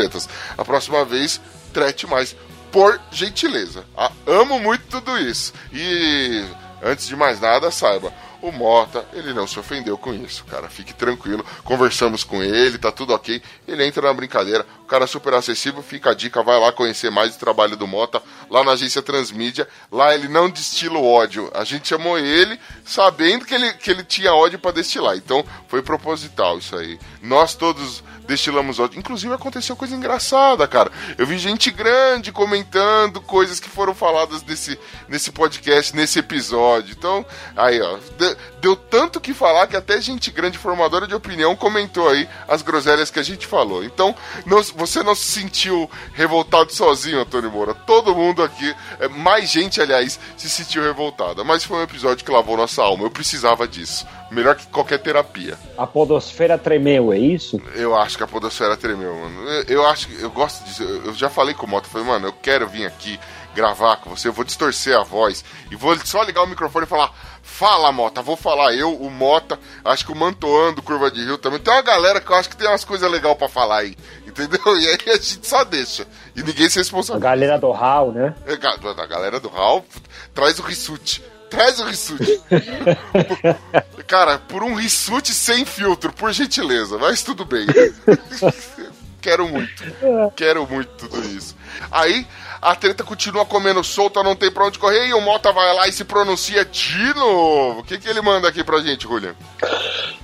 A 0.58 0.64
próxima 0.64 1.04
vez, 1.04 1.42
trete 1.74 2.06
mais. 2.06 2.36
Por 2.72 3.02
gentileza. 3.12 3.84
Ah, 3.98 4.12
amo 4.28 4.60
muito 4.60 4.84
tudo 4.88 5.18
isso. 5.18 5.54
E 5.74 6.46
antes 6.84 7.08
de 7.08 7.16
mais 7.16 7.42
nada, 7.42 7.72
saiba. 7.72 8.14
O 8.48 8.52
Mota, 8.54 9.06
ele 9.12 9.34
não 9.34 9.46
se 9.46 9.60
ofendeu 9.60 9.98
com 9.98 10.14
isso, 10.14 10.46
cara. 10.46 10.70
Fique 10.70 10.94
tranquilo. 10.94 11.46
Conversamos 11.66 12.24
com 12.24 12.42
ele, 12.42 12.78
tá 12.78 12.94
tudo 12.94 13.14
ok. 13.14 13.42
Ele 13.68 13.86
entra 13.86 14.08
na 14.08 14.14
brincadeira. 14.14 14.66
O 14.84 14.86
cara 14.86 15.04
é 15.04 15.08
super 15.08 15.34
acessível. 15.34 15.84
Fica 15.84 16.12
a 16.12 16.14
dica, 16.14 16.42
vai 16.42 16.58
lá 16.58 16.72
conhecer 16.72 17.12
mais 17.12 17.36
o 17.36 17.40
trabalho 17.40 17.76
do 17.76 17.86
Mota 17.86 18.24
lá 18.50 18.64
na 18.64 18.72
agência 18.72 19.02
Transmídia. 19.02 19.68
Lá 19.92 20.16
ele 20.16 20.30
não 20.30 20.50
destila 20.50 20.98
o 20.98 21.06
ódio. 21.06 21.52
A 21.54 21.66
gente 21.66 21.90
chamou 21.90 22.18
ele 22.18 22.58
sabendo 22.86 23.44
que 23.44 23.54
ele, 23.54 23.74
que 23.74 23.92
ele 23.92 24.06
tinha 24.06 24.34
ódio 24.34 24.58
para 24.58 24.72
destilar. 24.72 25.18
Então 25.18 25.44
foi 25.68 25.82
proposital 25.82 26.58
isso 26.58 26.78
aí. 26.78 26.98
Nós 27.22 27.54
todos 27.54 28.02
Destilamos 28.28 28.78
ódio. 28.78 29.00
Inclusive 29.00 29.34
aconteceu 29.34 29.76
coisa 29.76 29.96
engraçada, 29.96 30.68
cara. 30.68 30.92
Eu 31.18 31.26
vi 31.26 31.38
gente 31.38 31.72
grande 31.72 32.32
comentando 32.32 33.22
coisas 33.22 33.58
que 33.58 33.70
foram 33.70 33.96
faladas 33.96 34.44
nesse, 34.44 34.78
nesse 35.08 35.32
podcast, 35.32 35.96
nesse 35.96 36.20
episódio. 36.20 36.94
Então, 36.98 37.26
aí, 37.56 37.82
ó. 37.82 37.98
Deu, 38.60 38.76
tanto 38.76 39.22
que 39.22 39.34
falar 39.34 39.68
que 39.68 39.78
até 39.78 40.02
gente 40.02 40.30
grande, 40.30 40.58
formadora 40.58 41.08
de 41.08 41.16
opinião, 41.16 41.56
comentou 41.56 42.10
aí 42.10 42.28
as 42.50 42.62
groselhas 42.62 43.10
que 43.10 43.20
a 43.20 43.24
gente 43.24 43.48
falou. 43.48 43.82
Então, 43.82 44.14
não, 44.46 44.62
você 44.62 45.02
não 45.02 45.16
se 45.16 45.26
sentiu 45.26 45.90
revoltado 46.14 46.74
sozinho, 46.74 47.22
Antônio 47.22 47.50
Moura. 47.50 47.74
Todo 47.74 48.14
mundo 48.14 48.44
aqui, 48.44 48.76
é, 49.00 49.08
mais 49.08 49.50
gente, 49.50 49.80
aliás, 49.80 50.20
se 50.36 50.50
sentiu 50.50 50.84
revoltada. 50.84 51.46
Mas 51.46 51.64
foi 51.64 51.78
um 51.78 51.84
episódio 51.84 52.26
que 52.26 52.32
lavou 52.32 52.58
nossa 52.58 52.84
alma. 52.84 53.06
Eu 53.06 53.12
precisava 53.12 53.66
disso. 53.66 54.06
Melhor 54.30 54.56
que 54.56 54.68
qualquer 54.68 55.00
terapia. 55.00 55.58
A 55.78 55.88
podosfera 55.88 56.58
tremeu, 56.58 57.14
é 57.14 57.18
isso? 57.18 57.62
Eu 57.76 57.96
acho 57.96 58.18
que 58.18 58.24
a 58.24 58.28
podosfera 58.28 58.76
tremeu, 58.76 59.16
mano. 59.16 59.50
Eu, 59.50 59.64
eu 59.68 59.88
acho 59.88 60.08
que 60.08 60.22
eu 60.22 60.30
gosto 60.30 60.64
disso. 60.66 60.84
Eu, 60.84 61.06
eu 61.06 61.14
já 61.14 61.30
falei 61.30 61.54
com 61.54 61.66
o 61.66 61.70
Mota, 61.70 61.88
falei, 61.88 62.06
mano, 62.08 62.28
eu 62.28 62.34
quero 62.34 62.68
vir 62.68 62.86
aqui 62.86 63.18
gravar 63.56 63.98
com 63.98 64.12
você, 64.12 64.28
eu 64.28 64.34
vou 64.34 64.46
distorcer 64.46 64.96
a 64.96 65.04
voz 65.04 65.44
e 65.72 65.76
vou 65.76 65.98
só 66.06 66.22
ligar 66.22 66.44
o 66.44 66.48
microfone 66.48 66.86
e 66.86 66.90
falar: 66.90 67.12
Fala, 67.42 67.92
Mota, 67.92 68.22
vou 68.22 68.36
falar 68.36 68.76
eu, 68.76 68.94
o 68.94 69.10
Mota, 69.10 69.58
acho 69.84 70.06
que 70.06 70.12
o 70.12 70.16
Mantoan 70.16 70.74
do 70.74 70.84
Curva 70.84 71.10
de 71.10 71.24
Rio 71.24 71.38
também. 71.38 71.60
Tem 71.60 71.74
uma 71.74 71.82
galera 71.82 72.20
que 72.22 72.30
eu 72.30 72.36
acho 72.36 72.50
que 72.50 72.58
tem 72.58 72.68
umas 72.68 72.84
coisas 72.84 73.10
legais 73.10 73.36
para 73.38 73.48
falar 73.50 73.78
aí, 73.80 73.96
entendeu? 74.28 74.60
E 74.78 74.88
aí 74.88 74.98
a 75.08 75.14
gente 75.14 75.48
só 75.48 75.64
deixa. 75.64 76.06
E 76.36 76.44
ninguém 76.44 76.70
se 76.70 76.78
A 76.78 76.82
responsabiliza. 76.82 77.24
galera 77.24 77.58
do 77.58 77.72
Hall, 77.72 78.12
né? 78.12 78.36
É, 78.46 78.54
A 79.02 79.06
galera 79.08 79.40
do 79.40 79.48
Raul 79.48 79.84
traz 80.36 80.60
o 80.60 80.64
Rissuti. 80.64 81.24
Traz 81.50 81.80
o 81.80 81.86
Rissuti. 81.86 82.42
Cara, 84.08 84.40
por 84.40 84.64
um 84.64 84.76
Rissuti 84.76 85.34
sem 85.34 85.66
filtro, 85.66 86.12
por 86.14 86.32
gentileza, 86.32 86.98
mas 86.98 87.24
tudo 87.24 87.46
bem. 87.46 87.66
Quero 89.22 89.48
muito. 89.48 89.84
Quero 90.36 90.68
muito 90.68 90.90
tudo 90.98 91.20
isso. 91.26 91.56
Aí 91.92 92.26
a 92.62 92.76
treta 92.76 93.04
continua 93.04 93.46
comendo 93.46 93.84
solta, 93.84 94.24
não 94.24 94.36
tem 94.36 94.50
pra 94.50 94.66
onde 94.66 94.80
correr, 94.80 95.08
e 95.08 95.14
o 95.14 95.22
Mota 95.22 95.52
vai 95.52 95.74
lá 95.74 95.88
e 95.88 95.92
se 95.92 96.06
pronuncia 96.06 96.64
de 96.64 97.14
novo. 97.14 97.82
O 97.82 97.84
que, 97.84 97.98
que 97.98 98.08
ele 98.08 98.22
manda 98.22 98.48
aqui 98.48 98.64
pra 98.64 98.80
gente, 98.80 99.04
Julian? 99.04 99.36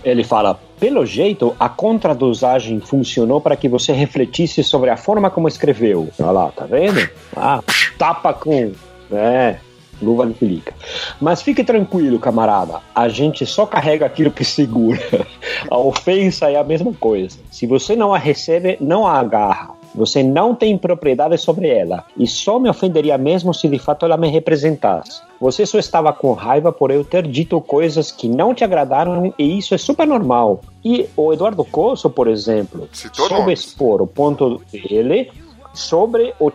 Ele 0.04 0.24
fala: 0.24 0.60
pelo 0.80 1.06
jeito, 1.06 1.56
a 1.60 1.68
contradosagem 1.68 2.80
funcionou 2.80 3.42
para 3.42 3.56
que 3.56 3.68
você 3.68 3.92
refletisse 3.92 4.64
sobre 4.64 4.90
a 4.90 4.98
forma 4.98 5.30
como 5.30 5.48
escreveu. 5.48 6.10
Olha 6.20 6.32
lá, 6.32 6.52
tá 6.52 6.66
vendo? 6.66 7.10
Ah, 7.36 7.62
tapa 7.98 8.34
com. 8.34 8.74
É, 9.12 9.58
luva 10.02 10.26
de 10.26 10.34
pelica. 10.34 10.74
Mas 11.20 11.42
fique 11.42 11.64
tranquilo, 11.64 12.20
camarada. 12.20 12.80
A 12.94 13.08
gente 13.08 13.46
só 13.46 13.66
carrega 13.66 14.06
aquilo 14.06 14.32
que 14.32 14.44
segura. 14.44 15.02
A 15.70 15.78
ofensa 15.78 16.50
é 16.50 16.58
a 16.58 16.64
mesma 16.64 16.94
coisa. 16.94 17.38
Se 17.52 17.66
você 17.66 17.96
não 17.96 18.14
a 18.14 18.18
recebe, 18.18 18.78
não 18.82 19.08
a 19.08 19.20
agarra. 19.20 19.70
Você 19.96 20.24
não 20.24 20.56
tem 20.56 20.78
propriedade 20.78 21.38
sobre 21.38 21.70
ela. 21.70 22.04
E 22.18 22.26
só 22.26 22.60
me 22.60 22.70
ofenderia 22.70 23.18
mesmo 23.18 23.54
se 23.54 23.68
de 23.68 23.78
fato 23.78 24.06
ela 24.06 24.18
me 24.18 24.28
representasse. 24.28 25.22
Você 25.40 25.66
só 25.66 25.78
estava 25.78 26.12
com 26.12 26.34
raiva 26.34 26.72
por 26.72 26.90
eu 26.90 27.04
ter 27.04 27.28
dito 27.28 27.62
coisas 27.62 28.12
que 28.12 28.28
não 28.28 28.54
te 28.54 28.64
agradaram 28.64 29.34
e 29.38 29.58
isso 29.58 29.76
é 29.76 29.78
super 29.78 30.08
normal. 30.08 30.62
E 30.84 31.08
o 31.16 31.32
Eduardo 31.32 31.64
Cosso, 31.64 32.10
por 32.10 32.28
exemplo, 32.28 32.90
soube 32.92 33.54
expor 33.54 34.02
o 34.02 34.08
ponto 34.08 34.62
dele 34.72 35.32
sobre 35.74 36.34
o, 36.40 36.52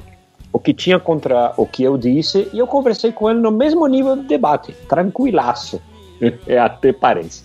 o 0.52 0.58
que 0.58 0.72
tinha 0.72 0.98
contra 0.98 1.52
o 1.56 1.66
que 1.66 1.82
eu 1.82 1.96
disse 1.96 2.48
e 2.52 2.58
eu 2.58 2.66
conversei 2.66 3.12
com 3.12 3.30
ele 3.30 3.40
no 3.40 3.50
mesmo 3.50 3.86
nível 3.86 4.16
de 4.16 4.22
debate, 4.22 4.72
tranquilaço. 4.88 5.80
É, 6.48 6.58
até 6.58 6.92
parece. 6.92 7.44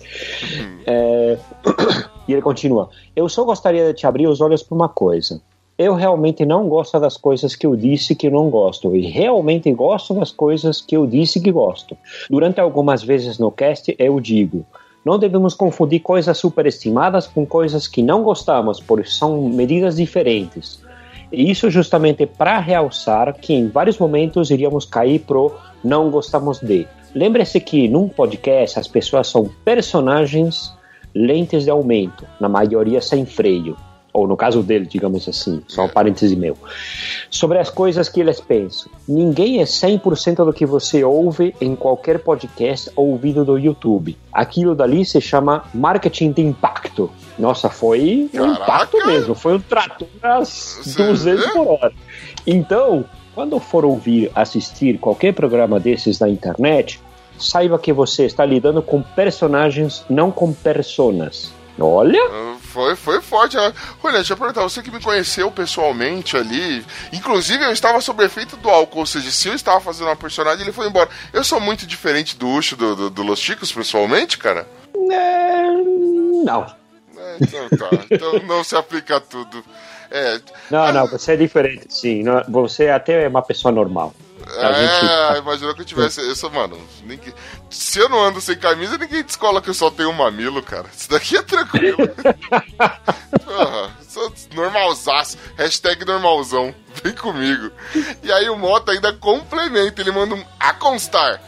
É, 0.84 1.38
e 2.26 2.32
ele 2.32 2.42
continua: 2.42 2.90
Eu 3.14 3.28
só 3.28 3.44
gostaria 3.44 3.86
de 3.86 3.94
te 3.94 4.04
abrir 4.04 4.26
os 4.26 4.40
olhos 4.40 4.64
para 4.64 4.74
uma 4.74 4.88
coisa. 4.88 5.40
Eu 5.78 5.94
realmente 5.94 6.44
não 6.44 6.68
gosto 6.68 6.98
das 6.98 7.16
coisas 7.16 7.54
que 7.54 7.66
eu 7.66 7.76
disse 7.76 8.16
que 8.16 8.28
não 8.28 8.50
gosto, 8.50 8.96
e 8.96 9.02
realmente 9.02 9.72
gosto 9.72 10.12
das 10.14 10.32
coisas 10.32 10.80
que 10.80 10.96
eu 10.96 11.06
disse 11.06 11.40
que 11.40 11.52
gosto. 11.52 11.96
Durante 12.28 12.60
algumas 12.60 13.00
vezes 13.04 13.38
no 13.38 13.52
cast 13.52 13.94
eu 13.96 14.18
digo: 14.18 14.66
não 15.04 15.18
devemos 15.18 15.54
confundir 15.54 16.00
coisas 16.00 16.38
superestimadas 16.38 17.26
com 17.26 17.44
coisas 17.44 17.86
que 17.86 18.02
não 18.02 18.22
gostamos, 18.22 18.80
pois 18.80 19.16
são 19.16 19.48
medidas 19.48 19.96
diferentes. 19.96 20.82
Isso 21.34 21.70
justamente 21.70 22.26
para 22.26 22.58
realçar 22.58 23.34
que 23.34 23.52
em 23.52 23.68
vários 23.68 23.98
momentos 23.98 24.50
iríamos 24.50 24.84
cair 24.84 25.20
pro 25.20 25.52
não 25.82 26.10
gostamos 26.10 26.60
de. 26.60 26.86
Lembre-se 27.14 27.60
que 27.60 27.88
num 27.88 28.08
podcast 28.08 28.78
as 28.78 28.88
pessoas 28.88 29.28
são 29.28 29.48
personagens 29.64 30.72
lentes 31.14 31.64
de 31.64 31.70
aumento, 31.70 32.26
na 32.40 32.48
maioria 32.48 33.00
sem 33.00 33.24
freio. 33.24 33.76
Ou 34.12 34.28
no 34.28 34.36
caso 34.36 34.62
dele, 34.62 34.86
digamos 34.86 35.28
assim, 35.28 35.60
só 35.66 35.86
um 35.86 35.88
parêntese 35.88 36.36
meu. 36.36 36.56
Sobre 37.28 37.58
as 37.58 37.68
coisas 37.68 38.08
que 38.08 38.20
eles 38.20 38.40
pensam. 38.40 38.90
Ninguém 39.08 39.60
é 39.60 39.64
100% 39.64 40.44
do 40.44 40.52
que 40.52 40.64
você 40.64 41.02
ouve 41.02 41.52
em 41.60 41.74
qualquer 41.74 42.20
podcast 42.20 42.90
ou 42.94 43.18
vídeo 43.18 43.44
do 43.44 43.58
YouTube. 43.58 44.16
Aquilo 44.32 44.72
dali 44.72 45.04
se 45.04 45.20
chama 45.20 45.64
marketing 45.74 46.30
de 46.30 46.42
impacto. 46.42 47.10
Nossa, 47.38 47.68
foi 47.68 48.28
um 48.34 48.38
Caraca! 48.54 48.62
impacto 48.62 49.06
mesmo. 49.06 49.34
Foi 49.34 49.54
um 49.54 49.60
trator 49.60 50.08
às 50.22 50.80
Você 50.84 51.02
200 51.02 51.44
vê? 51.46 51.52
por 51.52 51.66
hora. 51.68 51.92
Então, 52.46 53.04
quando 53.34 53.58
for 53.58 53.84
ouvir, 53.84 54.30
assistir 54.34 54.98
qualquer 54.98 55.32
programa 55.34 55.80
desses 55.80 56.18
na 56.20 56.28
internet, 56.28 57.00
saiba 57.38 57.78
que 57.78 57.92
você 57.92 58.24
está 58.26 58.44
lidando 58.44 58.80
com 58.82 59.02
personagens, 59.02 60.04
não 60.08 60.30
com 60.30 60.52
personas. 60.52 61.52
Olha, 61.78 62.20
Ah, 62.30 62.54
Foi, 62.60 62.94
foi 62.94 63.20
forte. 63.20 63.56
né? 63.56 63.72
Olha, 64.02 64.14
deixa 64.18 64.32
eu 64.32 64.36
perguntar, 64.36 64.62
você 64.62 64.80
que 64.80 64.92
me 64.92 65.00
conheceu 65.00 65.50
pessoalmente 65.50 66.36
ali, 66.36 66.84
inclusive 67.12 67.64
eu 67.64 67.72
estava 67.72 68.00
sob 68.00 68.22
efeito 68.24 68.56
do 68.56 68.68
álcool, 68.70 69.00
ou 69.00 69.06
seja, 69.06 69.28
se 69.32 69.48
eu 69.48 69.54
estava 69.54 69.80
fazendo 69.80 70.06
uma 70.06 70.14
personagem, 70.16 70.62
ele 70.62 70.72
foi 70.72 70.86
embora. 70.86 71.08
Eu 71.32 71.42
sou 71.42 71.58
muito 71.60 71.84
diferente 71.84 72.36
do 72.36 72.48
Ucho 72.48 72.76
do, 72.76 72.94
do, 72.94 73.10
do 73.10 73.22
Los 73.24 73.40
Chicos, 73.40 73.72
pessoalmente, 73.72 74.38
cara? 74.38 74.68
é, 75.10 75.72
não. 76.44 76.66
É, 77.34 77.44
então 77.44 77.68
tá, 77.78 77.90
então 78.10 78.32
não 78.46 78.62
se 78.64 78.76
aplica 78.76 79.16
a 79.16 79.20
tudo. 79.20 79.64
É, 80.10 80.40
Não, 80.70 80.92
não, 80.92 81.06
você 81.08 81.32
é 81.32 81.36
diferente, 81.36 81.86
sim. 81.88 82.22
Você 82.48 82.88
até 82.88 83.24
é 83.24 83.28
uma 83.28 83.42
pessoa 83.42 83.72
normal. 83.72 84.14
A 84.58 84.68
é 84.70 84.74
gente- 84.86 85.38
imaginou 85.38 85.74
que 85.74 85.80
eu 85.80 85.84
tivesse. 85.86 86.20
Eu 86.20 86.36
sou, 86.36 86.50
mano, 86.50 86.78
ninguém- 87.02 87.32
se 87.70 87.98
eu 87.98 88.08
não 88.10 88.22
ando 88.22 88.40
sem 88.42 88.56
camisa, 88.56 88.98
ninguém 88.98 89.22
descola 89.24 89.60
que 89.62 89.70
eu 89.70 89.74
só 89.74 89.90
tenho 89.90 90.10
um 90.10 90.12
mamilo, 90.12 90.62
cara. 90.62 90.84
Isso 90.94 91.08
daqui 91.10 91.36
é 91.38 91.42
tranquilo. 91.42 91.96
Porra, 93.44 93.90
sou 94.08 94.32
normalzaço. 94.54 95.38
Hashtag 95.56 96.04
normalzão. 96.04 96.74
Vem 97.02 97.14
comigo. 97.14 97.70
E 98.22 98.30
aí 98.32 98.48
o 98.48 98.56
Mota 98.56 98.92
ainda 98.92 99.12
complementa, 99.14 100.00
ele 100.00 100.12
manda 100.12 100.34
um 100.34 100.44
a 100.60 100.72
constar. 100.74 101.40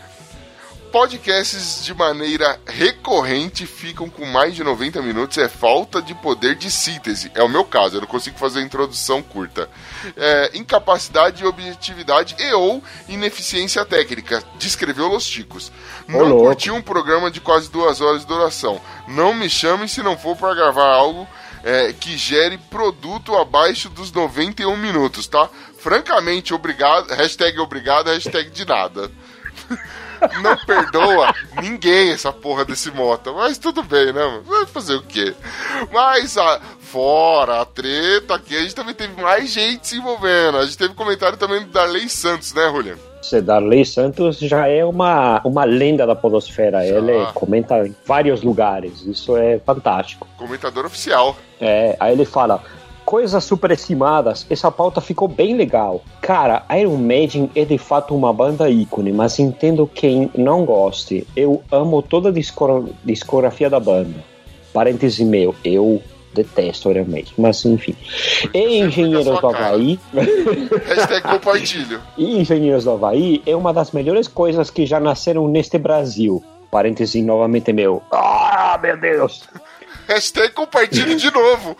Podcasts 0.96 1.84
de 1.84 1.92
maneira 1.92 2.58
recorrente 2.66 3.66
ficam 3.66 4.08
com 4.08 4.24
mais 4.24 4.54
de 4.54 4.64
90 4.64 5.02
minutos. 5.02 5.36
É 5.36 5.46
falta 5.46 6.00
de 6.00 6.14
poder 6.14 6.54
de 6.54 6.70
síntese. 6.70 7.30
É 7.34 7.42
o 7.42 7.50
meu 7.50 7.66
caso, 7.66 7.96
eu 7.96 8.00
não 8.00 8.08
consigo 8.08 8.38
fazer 8.38 8.60
a 8.60 8.62
introdução 8.62 9.22
curta. 9.22 9.68
É, 10.16 10.52
incapacidade 10.54 11.36
de 11.36 11.44
objetividade 11.44 12.34
e 12.38 12.50
ou 12.54 12.82
ineficiência 13.10 13.84
técnica. 13.84 14.42
Descreveu 14.58 15.08
Los 15.08 15.26
Ticos. 15.26 15.70
Não 16.08 16.20
louco. 16.20 16.44
curti 16.46 16.70
um 16.70 16.80
programa 16.80 17.30
de 17.30 17.42
quase 17.42 17.70
duas 17.70 18.00
horas 18.00 18.22
de 18.22 18.26
duração. 18.26 18.80
Não 19.06 19.34
me 19.34 19.50
chame 19.50 19.90
se 19.90 20.02
não 20.02 20.16
for 20.16 20.34
para 20.34 20.54
gravar 20.54 20.94
algo 20.94 21.28
é, 21.62 21.92
que 21.92 22.16
gere 22.16 22.56
produto 22.56 23.36
abaixo 23.36 23.90
dos 23.90 24.10
91 24.10 24.74
minutos, 24.78 25.26
tá? 25.26 25.46
Francamente, 25.78 26.54
obrigado. 26.54 27.10
Hashtag 27.10 27.58
obrigado, 27.60 28.06
hashtag 28.06 28.48
de 28.48 28.64
nada. 28.64 29.10
Não 30.42 30.56
perdoa 30.64 31.34
ninguém 31.62 32.10
essa 32.12 32.32
porra 32.32 32.64
desse 32.64 32.90
Mota. 32.90 33.32
Mas 33.32 33.58
tudo 33.58 33.82
bem, 33.82 34.06
né, 34.06 34.24
mano? 34.24 34.42
Vai 34.42 34.66
fazer 34.66 34.94
o 34.94 35.02
quê? 35.02 35.34
Mas 35.92 36.36
a, 36.36 36.60
fora 36.80 37.60
a 37.60 37.64
treta 37.64 38.34
aqui, 38.34 38.56
a 38.56 38.62
gente 38.62 38.74
também 38.74 38.94
teve 38.94 39.20
mais 39.20 39.50
gente 39.50 39.88
se 39.88 39.96
envolvendo. 39.96 40.58
A 40.58 40.64
gente 40.64 40.78
teve 40.78 40.94
comentário 40.94 41.36
também 41.36 41.60
do 41.60 41.70
Darley 41.70 42.08
Santos, 42.08 42.52
né, 42.54 42.70
Julian? 42.70 42.96
Você, 43.20 43.40
Darley 43.42 43.84
Santos 43.84 44.38
já 44.38 44.68
é 44.68 44.84
uma, 44.84 45.40
uma 45.44 45.64
lenda 45.64 46.06
da 46.06 46.14
podosfera. 46.14 46.86
Ele 46.86 47.26
comenta 47.34 47.86
em 47.86 47.94
vários 48.06 48.42
lugares. 48.42 49.02
Isso 49.04 49.36
é 49.36 49.58
fantástico. 49.58 50.28
Comentador 50.36 50.86
oficial. 50.86 51.36
É, 51.60 51.96
aí 51.98 52.12
ele 52.12 52.24
fala: 52.24 52.62
coisas 53.06 53.44
superestimadas, 53.44 54.44
essa 54.50 54.70
pauta 54.70 55.00
ficou 55.00 55.28
bem 55.28 55.56
legal. 55.56 56.02
Cara, 56.20 56.66
Iron 56.76 56.96
Maiden 56.96 57.48
é 57.54 57.64
de 57.64 57.78
fato 57.78 58.14
uma 58.16 58.32
banda 58.32 58.68
ícone, 58.68 59.12
mas 59.12 59.38
entendo 59.38 59.86
quem 59.86 60.28
não 60.36 60.64
goste. 60.64 61.24
Eu 61.36 61.62
amo 61.70 62.02
toda 62.02 62.30
a 62.30 62.32
discografia 63.04 63.70
da 63.70 63.78
banda. 63.78 64.18
Parêntese 64.74 65.24
meu, 65.24 65.54
eu 65.64 66.02
detesto 66.34 66.90
Iron 66.90 67.06
Maiden, 67.06 67.32
mas 67.38 67.64
enfim. 67.64 67.94
E 68.52 68.80
Engenheiros 68.80 69.40
do. 69.40 69.46
Havaí. 69.46 69.98
Hashtag 70.84 71.22
compartilho. 71.22 72.00
E 72.18 72.40
Engenheiros 72.40 72.84
do 72.84 72.90
Havaí 72.90 73.40
é 73.46 73.54
uma 73.54 73.72
das 73.72 73.92
melhores 73.92 74.26
coisas 74.26 74.68
que 74.68 74.84
já 74.84 74.98
nasceram 74.98 75.46
neste 75.46 75.78
Brasil. 75.78 76.44
Parêntese 76.70 77.22
novamente 77.22 77.72
meu. 77.72 78.02
Ah, 78.10 78.78
meu 78.82 78.96
Deus! 78.98 79.48
Hashtag 80.08 80.54
compartilhe 80.54 81.16
de 81.16 81.30
novo. 81.30 81.76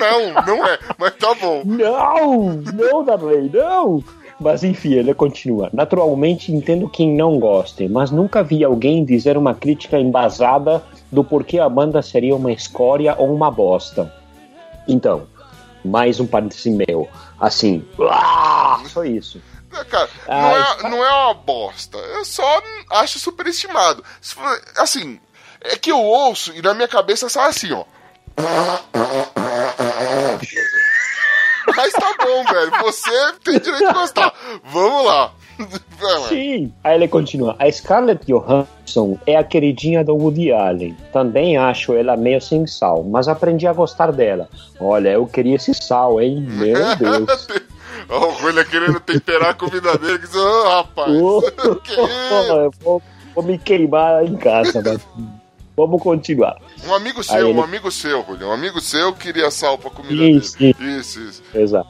não, 0.00 0.44
não 0.46 0.66
é, 0.66 0.78
mas 0.98 1.14
tá 1.16 1.34
bom. 1.34 1.62
Não, 1.64 2.54
não, 2.72 3.04
Darley, 3.04 3.50
não. 3.52 4.04
Mas 4.38 4.64
enfim, 4.64 4.94
ele 4.94 5.14
continua. 5.14 5.70
Naturalmente 5.72 6.52
entendo 6.52 6.88
quem 6.88 7.14
não 7.14 7.38
goste, 7.38 7.88
mas 7.88 8.10
nunca 8.10 8.42
vi 8.42 8.64
alguém 8.64 9.04
dizer 9.04 9.36
uma 9.36 9.54
crítica 9.54 9.98
embasada 9.98 10.82
do 11.10 11.22
porquê 11.22 11.58
a 11.58 11.68
banda 11.68 12.02
seria 12.02 12.34
uma 12.34 12.52
escória 12.52 13.14
ou 13.16 13.32
uma 13.32 13.50
bosta. 13.50 14.12
Então, 14.88 15.26
mais 15.84 16.18
um 16.18 16.26
parêntese 16.26 16.70
meu. 16.70 17.08
Assim, 17.40 17.84
uá, 17.98 18.82
só 18.86 19.04
isso. 19.04 19.40
Cara, 19.88 20.08
não 20.28 20.56
é, 20.56 20.90
não 20.90 21.04
é 21.04 21.12
uma 21.24 21.34
bosta. 21.34 21.96
Eu 21.96 22.24
só 22.24 22.44
acho 22.90 23.18
superestimado. 23.18 24.04
Assim, 24.76 25.18
é 25.64 25.76
que 25.76 25.90
eu 25.90 25.98
ouço 25.98 26.52
e 26.54 26.62
na 26.62 26.74
minha 26.74 26.88
cabeça 26.88 27.28
sai 27.28 27.48
assim, 27.50 27.72
ó. 27.72 27.84
Mas 31.76 31.92
tá 31.92 32.14
bom, 32.22 32.44
velho. 32.44 32.70
Você 32.82 33.10
tem 33.44 33.58
direito 33.58 33.86
de 33.86 33.92
gostar. 33.92 34.32
Vamos 34.64 35.04
lá. 35.06 35.32
Sim. 36.28 36.72
Aí 36.82 36.96
ele 36.96 37.08
continua. 37.08 37.54
A 37.58 37.70
Scarlett 37.70 38.26
Johansson 38.26 39.18
é 39.26 39.36
a 39.36 39.44
queridinha 39.44 40.04
do 40.04 40.14
Woody 40.16 40.52
Allen. 40.52 40.96
Também 41.12 41.56
acho 41.56 41.94
ela 41.94 42.16
meio 42.16 42.40
sem 42.40 42.66
sal, 42.66 43.04
mas 43.04 43.28
aprendi 43.28 43.66
a 43.66 43.72
gostar 43.72 44.10
dela. 44.12 44.48
Olha, 44.80 45.10
eu 45.10 45.26
queria 45.26 45.56
esse 45.56 45.72
sal, 45.74 46.20
hein? 46.20 46.40
Meu 46.40 46.74
Deus. 46.96 47.48
Ó, 48.08 48.26
o 48.26 48.30
Rolha 48.32 48.64
querendo 48.64 48.98
temperar 49.00 49.50
a 49.50 49.54
comida 49.54 49.96
dele. 49.96 50.18
que 50.18 50.26
diz, 50.26 50.34
Ô, 50.34 50.68
rapaz. 50.68 51.12
Oh, 51.12 51.42
que 51.84 51.92
isso? 51.92 52.70
vou, 52.82 53.02
vou 53.34 53.44
me 53.44 53.56
queimar 53.58 54.24
em 54.24 54.36
casa, 54.36 54.82
mas 54.84 55.00
vamos 55.76 56.02
continuar. 56.02 56.56
Um 56.86 56.94
amigo 56.94 57.22
seu, 57.22 57.48
ele- 57.50 57.58
um 57.58 57.62
amigo 57.62 57.90
seu, 57.90 58.20
Rolha. 58.22 58.46
Um 58.46 58.52
amigo 58.52 58.80
seu 58.80 59.12
queria 59.12 59.50
sal 59.50 59.78
pra 59.78 59.90
comida 59.90 60.22
Isso, 60.24 60.58
dele. 60.58 60.74
Isso, 60.80 61.20
isso. 61.20 61.42
Exato. 61.54 61.88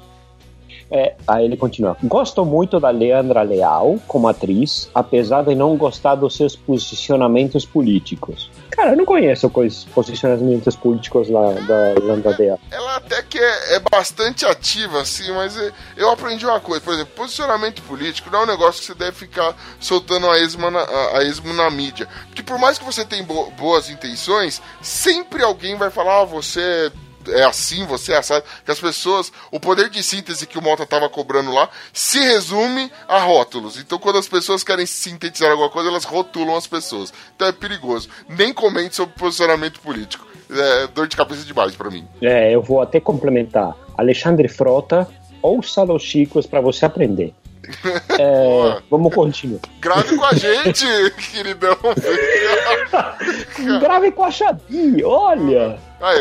É, 0.91 1.15
aí 1.27 1.47
ele 1.47 1.57
continua. 1.57 1.97
Gosto 2.05 2.45
muito 2.45 2.79
da 2.79 2.91
Leandra 2.91 3.41
Leal 3.43 3.99
como 4.07 4.29
atriz, 4.29 4.91
apesar 4.95 5.43
de 5.43 5.55
não 5.55 5.75
gostar 5.75 6.17
dos 6.17 6.37
seus 6.37 6.55
posicionamentos 6.55 7.65
políticos. 7.65 8.51
Cara, 8.75 8.91
eu 8.93 8.97
não 8.97 9.05
conheço 9.05 9.51
os 9.55 9.85
posicionamentos 9.85 10.75
políticos 10.77 11.29
lá 11.29 11.53
da 11.53 11.93
Leandra 12.01 12.35
Leal. 12.39 12.59
Ela 12.71 12.97
até 12.97 13.23
que 13.23 13.39
é, 13.39 13.75
é 13.75 13.81
bastante 13.81 14.47
ativa, 14.47 15.01
assim, 15.03 15.31
mas 15.33 15.57
é- 15.57 15.73
eu 15.97 16.11
aprendi 16.11 16.47
uma 16.47 16.59
coisa. 16.59 16.81
Por 16.83 16.95
exemplo, 16.95 17.13
posicionamento 17.15 17.83
político 17.83 18.31
não 18.31 18.41
é 18.41 18.43
um 18.45 18.47
negócio 18.47 18.81
que 18.81 18.87
você 18.87 18.95
deve 18.95 19.13
ficar 19.13 19.55
soltando 19.79 20.29
a 20.31 20.39
esmo 20.39 20.71
na, 20.71 20.81
a, 20.81 21.19
a 21.19 21.23
esmo 21.25 21.53
na 21.53 21.71
mídia. 21.71 22.09
Porque 22.29 22.43
por 22.43 22.59
mais 22.59 22.79
que 22.79 22.85
você 22.85 23.05
tenha 23.05 23.23
bo- 23.23 23.51
boas 23.53 23.91
intenções, 23.91 24.63
sempre 24.81 25.43
alguém 25.43 25.77
vai 25.77 25.91
falar, 25.91 26.23
ah, 26.23 26.25
você 26.25 26.91
é 27.29 27.45
assim, 27.45 27.85
você 27.87 28.13
é 28.13 28.19
assado. 28.19 28.45
Que 28.65 28.71
as 28.71 28.81
pessoas, 28.81 29.33
o 29.51 29.61
poder 29.61 29.91
de 29.91 30.03
síntese 30.03 30.47
que 30.47 30.59
o 30.59 30.63
Mota 30.63 30.87
tava 30.87 31.09
cobrando 31.09 31.53
lá, 31.53 31.69
se 31.93 32.19
resume 32.19 32.91
a 33.09 33.19
rótulos. 33.19 33.79
Então 33.79 33.99
quando 33.99 34.19
as 34.19 34.29
pessoas 34.29 34.65
querem 34.65 34.87
sintetizar 34.87 35.51
alguma 35.51 35.71
coisa, 35.71 35.89
elas 35.89 36.05
rotulam 36.05 36.57
as 36.57 36.67
pessoas. 36.67 37.13
Então 37.35 37.49
é 37.49 37.53
perigoso. 37.53 38.09
Nem 38.29 38.53
comente 38.53 38.97
sobre 38.97 39.15
posicionamento 39.15 39.81
político. 39.81 40.27
É 40.51 40.87
dor 40.89 41.09
de 41.09 41.17
cabeça 41.17 41.45
demais 41.45 41.75
pra 41.75 41.91
mim. 41.91 42.07
É, 42.21 42.55
eu 42.55 42.63
vou 42.63 42.83
até 42.83 43.01
complementar. 43.01 43.75
Alexandre 43.97 44.49
Frota, 44.49 45.09
ouça 45.41 45.83
Los 45.83 46.03
Chicos 46.03 46.47
para 46.47 46.61
você 46.61 46.85
aprender. 46.85 47.35
É, 48.19 48.83
vamos 48.91 49.15
continuar. 49.15 49.61
Grave 49.81 50.17
com 50.17 50.25
a 50.25 50.35
gente, 50.35 50.85
queridão. 51.33 51.77
Grave 53.81 54.13
com 54.13 54.25
a 54.25 54.31
Xabi, 54.31 55.03
olha! 55.05 55.79
Aí, 56.03 56.21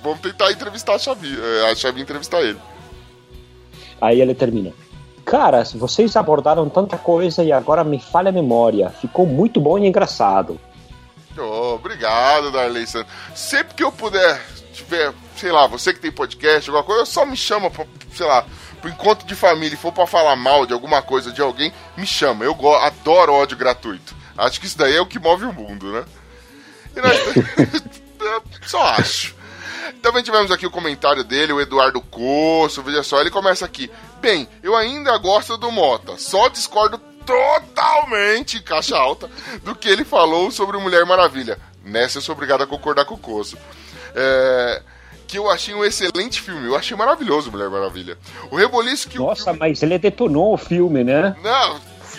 vamos 0.00 0.20
tentar 0.20 0.52
entrevistar 0.52 0.94
a 0.94 0.98
Xavi. 0.98 1.36
é, 1.40 1.70
A 1.70 1.74
Xavi 1.74 2.00
entrevistar 2.00 2.40
ele. 2.40 2.58
Aí 4.00 4.20
ele 4.20 4.32
termina. 4.32 4.72
Cara, 5.24 5.64
vocês 5.74 6.16
abordaram 6.16 6.68
tanta 6.68 6.96
coisa 6.96 7.42
e 7.42 7.52
agora 7.52 7.82
me 7.82 8.00
falha 8.00 8.28
a 8.28 8.32
memória. 8.32 8.90
Ficou 8.90 9.26
muito 9.26 9.60
bom 9.60 9.76
e 9.76 9.86
engraçado. 9.86 10.58
Ô, 11.36 11.74
obrigado, 11.74 12.50
Darley 12.52 12.86
Santos. 12.86 13.12
Sempre 13.34 13.74
que 13.74 13.82
eu 13.82 13.92
puder, 13.92 14.40
tiver, 14.72 15.12
sei 15.36 15.52
lá, 15.52 15.66
você 15.66 15.92
que 15.92 16.00
tem 16.00 16.10
podcast, 16.12 16.70
alguma 16.70 16.84
coisa, 16.84 17.04
só 17.04 17.26
me 17.26 17.36
chama 17.36 17.70
pra, 17.70 17.84
sei 18.14 18.26
lá, 18.26 18.46
pro 18.80 18.88
encontro 18.88 19.26
de 19.26 19.34
família 19.34 19.74
e 19.74 19.78
for 19.78 19.92
pra 19.92 20.06
falar 20.06 20.36
mal 20.36 20.64
de 20.64 20.72
alguma 20.72 21.02
coisa 21.02 21.32
de 21.32 21.42
alguém, 21.42 21.72
me 21.96 22.06
chama. 22.06 22.44
Eu 22.44 22.56
adoro 22.76 23.34
ódio 23.34 23.56
gratuito. 23.56 24.16
Acho 24.36 24.60
que 24.60 24.66
isso 24.66 24.78
daí 24.78 24.96
é 24.96 25.00
o 25.00 25.06
que 25.06 25.18
move 25.18 25.44
o 25.44 25.52
mundo, 25.52 25.92
né? 25.92 26.04
E 26.96 27.00
nós... 27.00 27.97
Eu 28.28 28.42
só 28.66 28.82
acho. 28.82 29.34
Também 30.02 30.22
tivemos 30.22 30.50
aqui 30.50 30.66
o 30.66 30.70
comentário 30.70 31.24
dele, 31.24 31.52
o 31.52 31.60
Eduardo 31.60 32.00
Coço, 32.00 32.82
veja 32.82 33.02
só, 33.02 33.20
ele 33.20 33.30
começa 33.30 33.64
aqui. 33.64 33.90
Bem, 34.20 34.48
eu 34.62 34.76
ainda 34.76 35.16
gosto 35.18 35.56
do 35.56 35.70
Mota, 35.72 36.16
só 36.16 36.48
discordo 36.48 37.00
totalmente, 37.24 38.62
caixa 38.62 38.96
alta, 38.96 39.28
do 39.62 39.74
que 39.74 39.88
ele 39.88 40.04
falou 40.04 40.50
sobre 40.50 40.76
o 40.76 40.80
Mulher 40.80 41.04
Maravilha. 41.04 41.58
Nessa 41.84 42.18
eu 42.18 42.22
sou 42.22 42.34
obrigado 42.34 42.62
a 42.62 42.66
concordar 42.66 43.04
com 43.04 43.14
o 43.14 43.18
Coço. 43.18 43.56
É, 44.14 44.82
que 45.26 45.38
eu 45.38 45.50
achei 45.50 45.74
um 45.74 45.84
excelente 45.84 46.40
filme, 46.40 46.66
eu 46.66 46.74
achei 46.74 46.96
maravilhoso 46.96 47.50
Mulher 47.50 47.68
Maravilha. 47.68 48.16
O 48.50 48.56
reboliço 48.56 49.08
que 49.08 49.18
o 49.18 49.26
Nossa, 49.26 49.52
mas 49.52 49.82
ele 49.82 49.98
detonou 49.98 50.54
o 50.54 50.56
filme, 50.56 51.04
né? 51.04 51.36
não, 51.42 51.78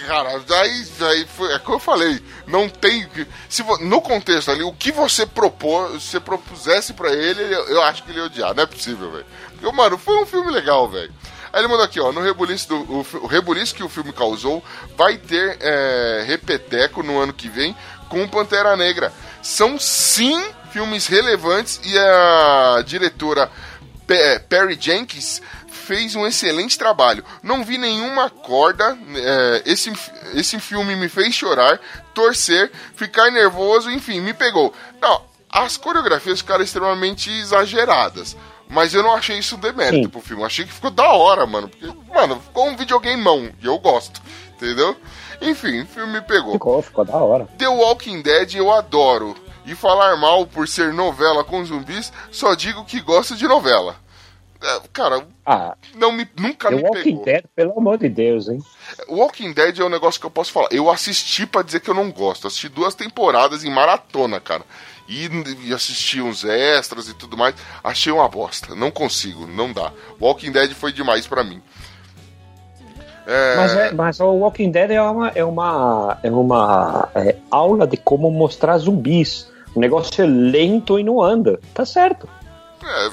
cara, 0.09 0.39
daí, 0.39 0.85
daí 0.97 1.25
foi, 1.27 1.53
é 1.53 1.59
como 1.59 1.75
eu 1.75 1.79
falei, 1.79 2.19
não 2.47 2.67
tem. 2.67 3.07
Se 3.47 3.63
no 3.81 4.01
contexto 4.01 4.49
ali, 4.49 4.63
o 4.63 4.73
que 4.73 4.91
você 4.91 5.23
propôs, 5.23 6.01
se 6.01 6.19
propusesse 6.19 6.93
pra 6.93 7.13
ele, 7.13 7.41
eu, 7.53 7.79
acho 7.83 8.01
que 8.01 8.09
ele 8.09 8.17
ia 8.17 8.25
odiar, 8.25 8.55
não 8.55 8.63
é 8.63 8.65
possível, 8.65 9.11
velho. 9.11 9.25
Porque, 9.51 9.75
mano, 9.75 9.99
foi 9.99 10.17
um 10.17 10.25
filme 10.25 10.51
legal, 10.51 10.89
velho. 10.89 11.13
Aí 11.53 11.61
ele 11.61 11.67
mandou 11.67 11.85
aqui, 11.85 11.99
ó, 11.99 12.11
no 12.11 12.21
rebuliço, 12.21 12.69
do, 12.69 12.75
o, 12.77 13.05
o 13.21 13.27
rebuliço 13.27 13.75
que 13.75 13.83
o 13.83 13.89
filme 13.89 14.11
causou 14.11 14.63
vai 14.97 15.15
ter 15.17 15.57
é, 15.61 16.23
repeteco 16.25 17.03
no 17.03 17.19
ano 17.19 17.31
que 17.31 17.47
vem 17.47 17.75
com 18.07 18.27
Pantera 18.27 18.75
Negra. 18.75 19.13
São 19.43 19.77
sim 19.79 20.43
filmes 20.71 21.05
relevantes 21.05 21.79
e 21.83 21.97
a 21.97 22.83
diretora 22.83 23.51
Pe- 24.07 24.39
Perry 24.49 24.77
Jenkins 24.79 25.39
fez 25.89 26.15
um 26.15 26.27
excelente 26.27 26.77
trabalho. 26.77 27.25
Não 27.41 27.63
vi 27.63 27.75
nenhuma 27.79 28.29
corda. 28.29 28.95
é, 29.15 29.63
esse, 29.65 29.91
esse 30.35 30.59
filme 30.59 30.95
me 30.95 31.09
fez 31.09 31.33
chorar, 31.33 31.81
torcer, 32.13 32.71
ficar 32.95 33.31
nervoso, 33.31 33.89
enfim, 33.89 34.21
me 34.21 34.31
pegou. 34.31 34.71
Não, 35.01 35.23
as 35.49 35.77
coreografias 35.77 36.41
ficaram 36.41 36.63
extremamente 36.63 37.31
exageradas. 37.31 38.37
Mas 38.69 38.93
eu 38.93 39.01
não 39.01 39.15
achei 39.15 39.39
isso 39.39 39.57
demérito 39.57 40.03
Sim. 40.03 40.09
pro 40.09 40.21
filme. 40.21 40.43
Eu 40.43 40.45
achei 40.45 40.63
que 40.63 40.71
ficou 40.71 40.91
da 40.91 41.11
hora, 41.11 41.47
mano. 41.47 41.67
Porque, 41.67 41.87
mano, 42.13 42.39
ficou 42.39 42.67
um 42.67 42.77
videogame 42.77 43.19
mão. 43.19 43.49
E 43.59 43.65
eu 43.65 43.79
gosto. 43.79 44.21
Entendeu? 44.53 44.95
Enfim, 45.41 45.81
o 45.81 45.87
filme 45.87 46.13
me 46.13 46.21
pegou. 46.21 46.51
Ficou, 46.51 46.79
ficou 46.83 47.03
da 47.03 47.17
hora. 47.17 47.47
The 47.57 47.67
Walking 47.67 48.21
Dead 48.21 48.53
eu 48.53 48.71
adoro. 48.71 49.35
E 49.65 49.73
falar 49.73 50.15
mal 50.17 50.45
por 50.45 50.67
ser 50.67 50.93
novela 50.93 51.43
com 51.43 51.65
zumbis, 51.65 52.13
só 52.31 52.53
digo 52.53 52.85
que 52.85 53.01
gosto 53.01 53.35
de 53.35 53.47
novela. 53.47 53.95
É, 54.61 54.81
cara, 54.91 55.25
Ah, 55.45 55.75
não 55.95 56.11
me, 56.11 56.27
nunca 56.37 56.69
The 56.69 56.75
me 56.75 56.81
Walking 56.83 57.03
pegou. 57.03 57.25
Dead, 57.25 57.43
pelo 57.55 57.77
amor 57.77 57.97
de 57.97 58.09
Deus, 58.09 58.49
hein? 58.49 58.59
Walking 59.07 59.53
Dead 59.53 59.79
é 59.79 59.83
um 59.85 59.89
negócio 59.89 60.19
que 60.19 60.25
eu 60.25 60.31
posso 60.31 60.51
falar. 60.51 60.67
Eu 60.71 60.89
assisti 60.89 61.45
pra 61.45 61.61
dizer 61.61 61.79
que 61.79 61.89
eu 61.89 61.93
não 61.93 62.11
gosto. 62.11 62.45
Assisti 62.47 62.67
duas 62.67 62.93
temporadas 62.93 63.63
em 63.63 63.71
maratona, 63.71 64.39
cara. 64.41 64.63
E, 65.07 65.27
e 65.65 65.73
assisti 65.73 66.21
uns 66.21 66.43
extras 66.43 67.07
e 67.07 67.13
tudo 67.13 67.37
mais. 67.37 67.55
Achei 67.83 68.11
uma 68.11 68.27
bosta. 68.27 68.75
Não 68.75 68.91
consigo, 68.91 69.47
não 69.47 69.71
dá. 69.71 69.91
Walking 70.19 70.51
Dead 70.51 70.71
foi 70.73 70.91
demais 70.91 71.25
pra 71.25 71.43
mim. 71.43 71.61
É, 73.25 73.55
Mas, 73.55 73.73
é, 73.75 73.91
mas 73.93 74.19
o 74.19 74.25
Walking 74.25 74.71
Dead 74.71 74.91
é 74.91 75.01
uma, 75.01 75.29
é 75.29 75.45
uma, 75.45 76.17
é 76.23 76.31
uma 76.31 77.09
é, 77.15 77.35
aula 77.49 77.85
de 77.87 77.95
como 77.95 78.29
mostrar 78.31 78.77
zumbis. 78.79 79.47
O 79.75 79.79
negócio 79.79 80.23
é 80.23 80.27
lento 80.27 80.99
e 80.99 81.03
não 81.03 81.21
anda. 81.21 81.59
Tá 81.73 81.85
certo. 81.85 82.27
É, 82.83 82.87
é, 82.87 83.07
é, 83.07 83.07
é, 83.07 83.11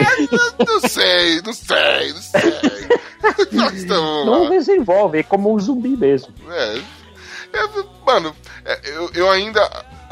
é, 0.00 0.64
não 0.66 0.80
sei, 0.88 1.42
não 1.42 1.52
sei, 1.52 2.12
não 2.12 2.22
sei. 2.22 2.88
Nós 3.52 3.72
estamos 3.74 4.26
Não 4.26 4.42
lá. 4.44 4.50
desenvolve, 4.50 5.18
é 5.18 5.22
como 5.22 5.54
um 5.54 5.58
zumbi 5.58 5.96
mesmo. 5.96 6.32
É, 6.50 6.78
é, 7.52 7.68
mano, 8.04 8.34
eu, 8.84 9.10
eu 9.14 9.30
ainda. 9.30 9.62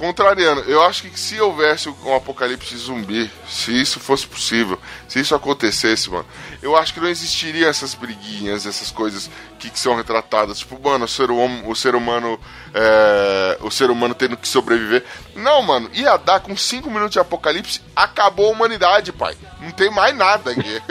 Contrariando, 0.03 0.63
eu 0.63 0.83
acho 0.83 1.05
que 1.05 1.17
se 1.17 1.41
houvesse 1.41 1.89
um 1.89 2.17
apocalipse 2.17 2.77
zumbi, 2.77 3.31
se 3.49 3.71
isso 3.81 4.01
fosse 4.01 4.27
possível, 4.27 4.77
se 5.07 5.21
isso 5.21 5.33
acontecesse, 5.33 6.11
mano, 6.11 6.27
eu 6.61 6.77
acho 6.77 6.93
que 6.93 6.99
não 6.99 7.07
existiria 7.07 7.69
essas 7.69 7.95
briguinhas, 7.95 8.67
essas 8.67 8.91
coisas 8.91 9.31
que, 9.61 9.71
que 9.71 9.79
são 9.79 9.95
retratadas. 9.95 10.59
Tipo, 10.59 10.77
mano, 10.83 11.05
o 11.05 11.09
ser, 11.09 11.31
hum- 11.31 11.69
o 11.69 11.77
ser 11.77 11.95
humano. 11.95 12.37
é, 12.75 13.59
o 13.61 13.71
ser 13.71 13.93
humano 13.93 14.13
tendo 14.13 14.37
que 14.37 14.49
sobreviver. 14.49 15.05
Não, 15.37 15.63
mano, 15.63 15.89
ia 15.93 16.17
dar 16.17 16.41
com 16.41 16.57
5 16.57 16.91
minutos 16.91 17.13
de 17.13 17.21
apocalipse, 17.21 17.81
acabou 17.95 18.49
a 18.49 18.51
humanidade, 18.51 19.13
pai. 19.13 19.37
Não 19.61 19.71
tem 19.71 19.89
mais 19.89 20.17
nada 20.17 20.51
aqui. 20.51 20.83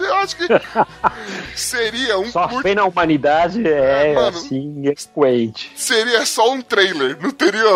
Eu 0.00 0.14
acho 0.16 0.36
que 0.36 0.46
seria 1.54 2.18
um 2.18 2.30
Só 2.30 2.48
curto- 2.48 2.62
fé 2.62 2.74
na 2.74 2.84
humanidade 2.84 3.66
é, 3.66 4.10
É, 4.10 4.14
mano. 4.14 4.28
assim, 4.38 4.82
eloquente. 4.86 5.72
Seria 5.76 6.24
só 6.26 6.50
um 6.52 6.60
trailer, 6.62 7.18
não 7.20 7.30
teria 7.30 7.68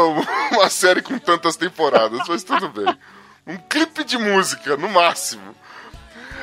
uma 0.52 0.68
série 0.70 1.02
com 1.02 1.18
tantas 1.18 1.56
temporadas, 1.56 2.20
mas 2.28 2.42
tudo 2.42 2.68
bem. 2.68 2.96
Um 3.46 3.56
clipe 3.56 4.04
de 4.04 4.16
música, 4.16 4.76
no 4.76 4.88
máximo. 4.88 5.54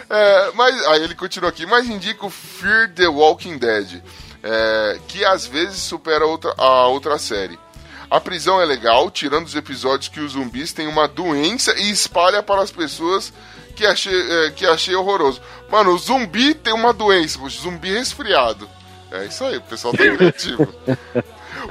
É, 0.09 0.51
mas 0.55 0.85
aí 0.87 1.03
ele 1.03 1.15
continua 1.15 1.49
aqui, 1.49 1.65
mas 1.65 1.87
indico 1.87 2.29
Fear 2.29 2.91
the 2.93 3.07
Walking 3.07 3.57
Dead, 3.57 4.01
é, 4.43 4.99
que 5.07 5.23
às 5.23 5.45
vezes 5.45 5.77
supera 5.81 6.25
outra, 6.25 6.53
a 6.57 6.87
outra 6.87 7.17
série. 7.17 7.57
A 8.09 8.19
prisão 8.19 8.61
é 8.61 8.65
legal, 8.65 9.09
tirando 9.09 9.45
os 9.47 9.55
episódios 9.55 10.09
que 10.09 10.19
os 10.19 10.33
zumbis 10.33 10.73
têm 10.73 10.85
uma 10.85 11.07
doença 11.07 11.73
e 11.79 11.89
espalha 11.89 12.43
para 12.43 12.61
as 12.61 12.69
pessoas 12.69 13.31
que 13.81 13.85
achei, 13.87 14.31
é, 14.31 14.51
que 14.51 14.65
achei 14.65 14.95
horroroso. 14.95 15.41
Mano, 15.69 15.97
zumbi 15.97 16.53
tem 16.53 16.71
uma 16.71 16.93
doença, 16.93 17.39
zumbi 17.49 17.91
resfriado. 17.91 18.69
É 19.11 19.25
isso 19.25 19.43
aí, 19.43 19.57
o 19.57 19.61
pessoal 19.61 19.93
tá 19.93 20.03
criativo. 20.03 20.71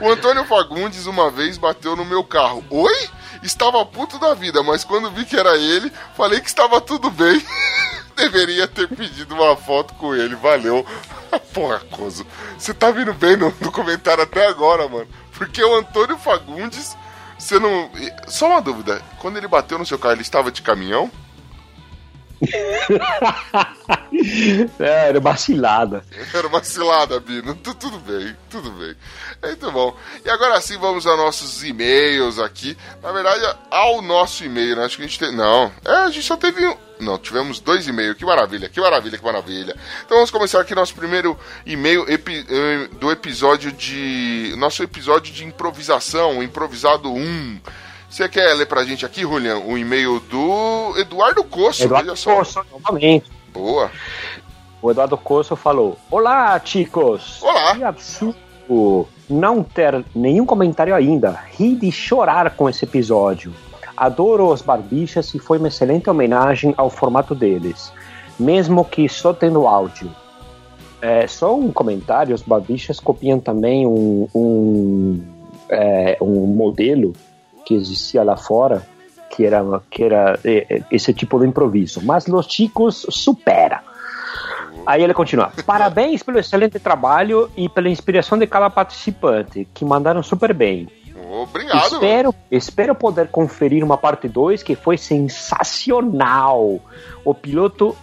O 0.00 0.10
Antônio 0.10 0.44
Fagundes 0.44 1.06
uma 1.06 1.30
vez 1.30 1.56
bateu 1.56 1.94
no 1.94 2.04
meu 2.04 2.24
carro. 2.24 2.64
Oi? 2.68 3.08
Estava 3.42 3.84
puto 3.86 4.18
da 4.18 4.34
vida, 4.34 4.62
mas 4.62 4.82
quando 4.82 5.10
vi 5.10 5.24
que 5.24 5.36
era 5.36 5.56
ele, 5.56 5.90
falei 6.16 6.40
que 6.40 6.48
estava 6.48 6.80
tudo 6.80 7.10
bem. 7.10 7.40
Deveria 8.16 8.66
ter 8.66 8.88
pedido 8.88 9.34
uma 9.34 9.56
foto 9.56 9.94
com 9.94 10.14
ele, 10.14 10.34
valeu. 10.34 10.84
Porra, 11.54 11.78
Coso, 11.90 12.26
você 12.58 12.74
tá 12.74 12.90
vindo 12.90 13.14
bem 13.14 13.36
no, 13.36 13.54
no 13.60 13.72
comentário 13.72 14.24
até 14.24 14.46
agora, 14.46 14.88
mano. 14.88 15.08
Porque 15.32 15.62
o 15.62 15.76
Antônio 15.76 16.18
Fagundes, 16.18 16.96
você 17.38 17.58
não. 17.58 17.90
Só 18.26 18.48
uma 18.48 18.60
dúvida: 18.60 19.00
quando 19.18 19.38
ele 19.38 19.48
bateu 19.48 19.78
no 19.78 19.86
seu 19.86 19.98
carro, 19.98 20.14
ele 20.14 20.22
estava 20.22 20.50
de 20.50 20.60
caminhão? 20.60 21.10
É, 24.78 25.08
era 25.08 25.20
vacilada. 25.20 26.04
Era 26.34 26.46
uma 26.46 26.62
cilada, 26.62 27.18
Bino. 27.20 27.54
Tu- 27.54 27.74
Tudo 27.74 27.98
bem, 28.00 28.36
tudo 28.50 28.70
bem. 28.72 28.94
Muito 29.42 29.70
bom. 29.72 29.96
E 30.24 30.28
agora 30.30 30.60
sim 30.60 30.76
vamos 30.78 31.06
aos 31.06 31.16
nossos 31.18 31.64
e-mails 31.64 32.38
aqui. 32.38 32.76
Na 33.02 33.12
verdade, 33.12 33.40
ao 33.70 34.02
nosso 34.02 34.44
e-mail, 34.44 34.76
né? 34.76 34.84
Acho 34.84 34.96
que 34.96 35.02
a 35.04 35.06
gente 35.06 35.18
tem. 35.18 35.34
Não, 35.34 35.72
é, 35.84 35.90
a 35.90 36.10
gente 36.10 36.26
só 36.26 36.36
teve 36.36 36.66
um. 36.66 36.76
Não, 37.00 37.16
tivemos 37.18 37.60
dois 37.60 37.86
e-mails. 37.88 38.16
Que 38.16 38.24
maravilha, 38.26 38.68
que 38.68 38.80
maravilha, 38.80 39.16
que 39.16 39.24
maravilha. 39.24 39.74
Então 40.04 40.16
vamos 40.18 40.30
começar 40.30 40.60
aqui 40.60 40.74
nosso 40.74 40.94
primeiro 40.94 41.38
e-mail 41.64 42.04
epi- 42.10 42.44
eh, 42.48 42.88
do 42.98 43.10
episódio 43.10 43.72
de. 43.72 44.52
Nosso 44.58 44.82
episódio 44.82 45.32
de 45.32 45.44
improvisação, 45.44 46.42
improvisado 46.42 47.10
1. 47.10 47.60
Você 48.10 48.28
quer 48.28 48.52
ler 48.54 48.66
pra 48.66 48.82
gente 48.82 49.06
aqui, 49.06 49.20
Julian, 49.20 49.58
o 49.58 49.78
e-mail 49.78 50.18
do 50.18 50.98
Eduardo 50.98 51.44
Coço? 51.44 51.84
Eduardo. 51.84 52.12
Coço, 52.20 52.60
novamente. 52.72 53.30
Boa. 53.54 53.88
O 54.82 54.90
Eduardo 54.90 55.16
Coço 55.16 55.54
falou: 55.54 55.96
Olá, 56.10 56.60
chicos! 56.62 57.40
Olá. 57.40 57.76
Que 57.76 57.84
absurdo 57.84 59.06
não 59.28 59.62
ter 59.62 60.04
nenhum 60.12 60.44
comentário 60.44 60.92
ainda. 60.92 61.38
Ri 61.52 61.76
de 61.76 61.92
chorar 61.92 62.56
com 62.56 62.68
esse 62.68 62.84
episódio. 62.84 63.52
Adoro 63.96 64.48
os 64.48 64.60
barbichas 64.60 65.32
e 65.32 65.38
foi 65.38 65.58
uma 65.58 65.68
excelente 65.68 66.10
homenagem 66.10 66.74
ao 66.76 66.90
formato 66.90 67.32
deles, 67.32 67.92
mesmo 68.38 68.84
que 68.84 69.08
só 69.08 69.32
tendo 69.32 69.68
áudio. 69.68 70.10
É, 71.00 71.28
só 71.28 71.56
um 71.56 71.70
comentário: 71.70 72.34
os 72.34 72.42
barbichas 72.42 72.98
copiam 72.98 73.38
também 73.38 73.86
um, 73.86 74.26
um, 74.34 75.22
é, 75.68 76.18
um 76.20 76.46
modelo 76.46 77.12
que 77.70 77.74
existia 77.76 78.24
lá 78.24 78.36
fora, 78.36 78.84
que 79.30 79.46
era, 79.46 79.62
que 79.88 80.02
era 80.02 80.40
é, 80.44 80.66
é, 80.68 80.82
esse 80.90 81.14
tipo 81.14 81.38
de 81.38 81.46
improviso. 81.46 82.04
Mas 82.04 82.26
os 82.26 82.46
chicos 82.46 83.06
supera. 83.08 83.80
Aí 84.84 85.04
ele 85.04 85.14
continua. 85.14 85.52
Parabéns 85.64 86.20
pelo 86.20 86.40
excelente 86.40 86.80
trabalho 86.80 87.48
e 87.56 87.68
pela 87.68 87.88
inspiração 87.88 88.36
de 88.36 88.48
cada 88.48 88.68
participante, 88.68 89.68
que 89.72 89.84
mandaram 89.84 90.20
super 90.20 90.52
bem. 90.52 90.88
Obrigado. 91.30 91.94
espero, 91.94 92.34
espero 92.50 92.92
poder 92.92 93.28
conferir 93.28 93.84
uma 93.84 93.96
parte 93.96 94.26
2 94.26 94.64
que 94.64 94.74
foi 94.74 94.98
sensacional. 94.98 96.80
O 97.24 97.32
piloto 97.32 97.96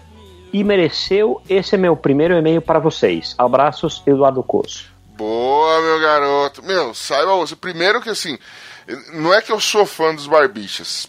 e 0.53 0.63
mereceu. 0.63 1.41
Esse 1.49 1.75
é 1.75 1.77
meu 1.77 1.97
primeiro 1.97 2.35
e-mail 2.35 2.61
para 2.61 2.79
vocês. 2.79 3.35
Abraços, 3.37 4.01
Eduardo 4.07 4.41
Coço. 4.41 4.89
Boa, 5.17 5.81
meu 5.81 5.99
garoto. 5.99 6.63
Meu, 6.63 6.93
saiba 6.93 7.35
você. 7.35 7.53
Primeiro 7.53 7.99
que 7.99 8.09
assim, 8.09 8.37
não 9.13 9.33
é 9.33 9.41
que 9.41 9.51
eu 9.51 9.59
sou 9.59 9.85
fã 9.85 10.13
dos 10.15 10.27
barbichas. 10.27 11.07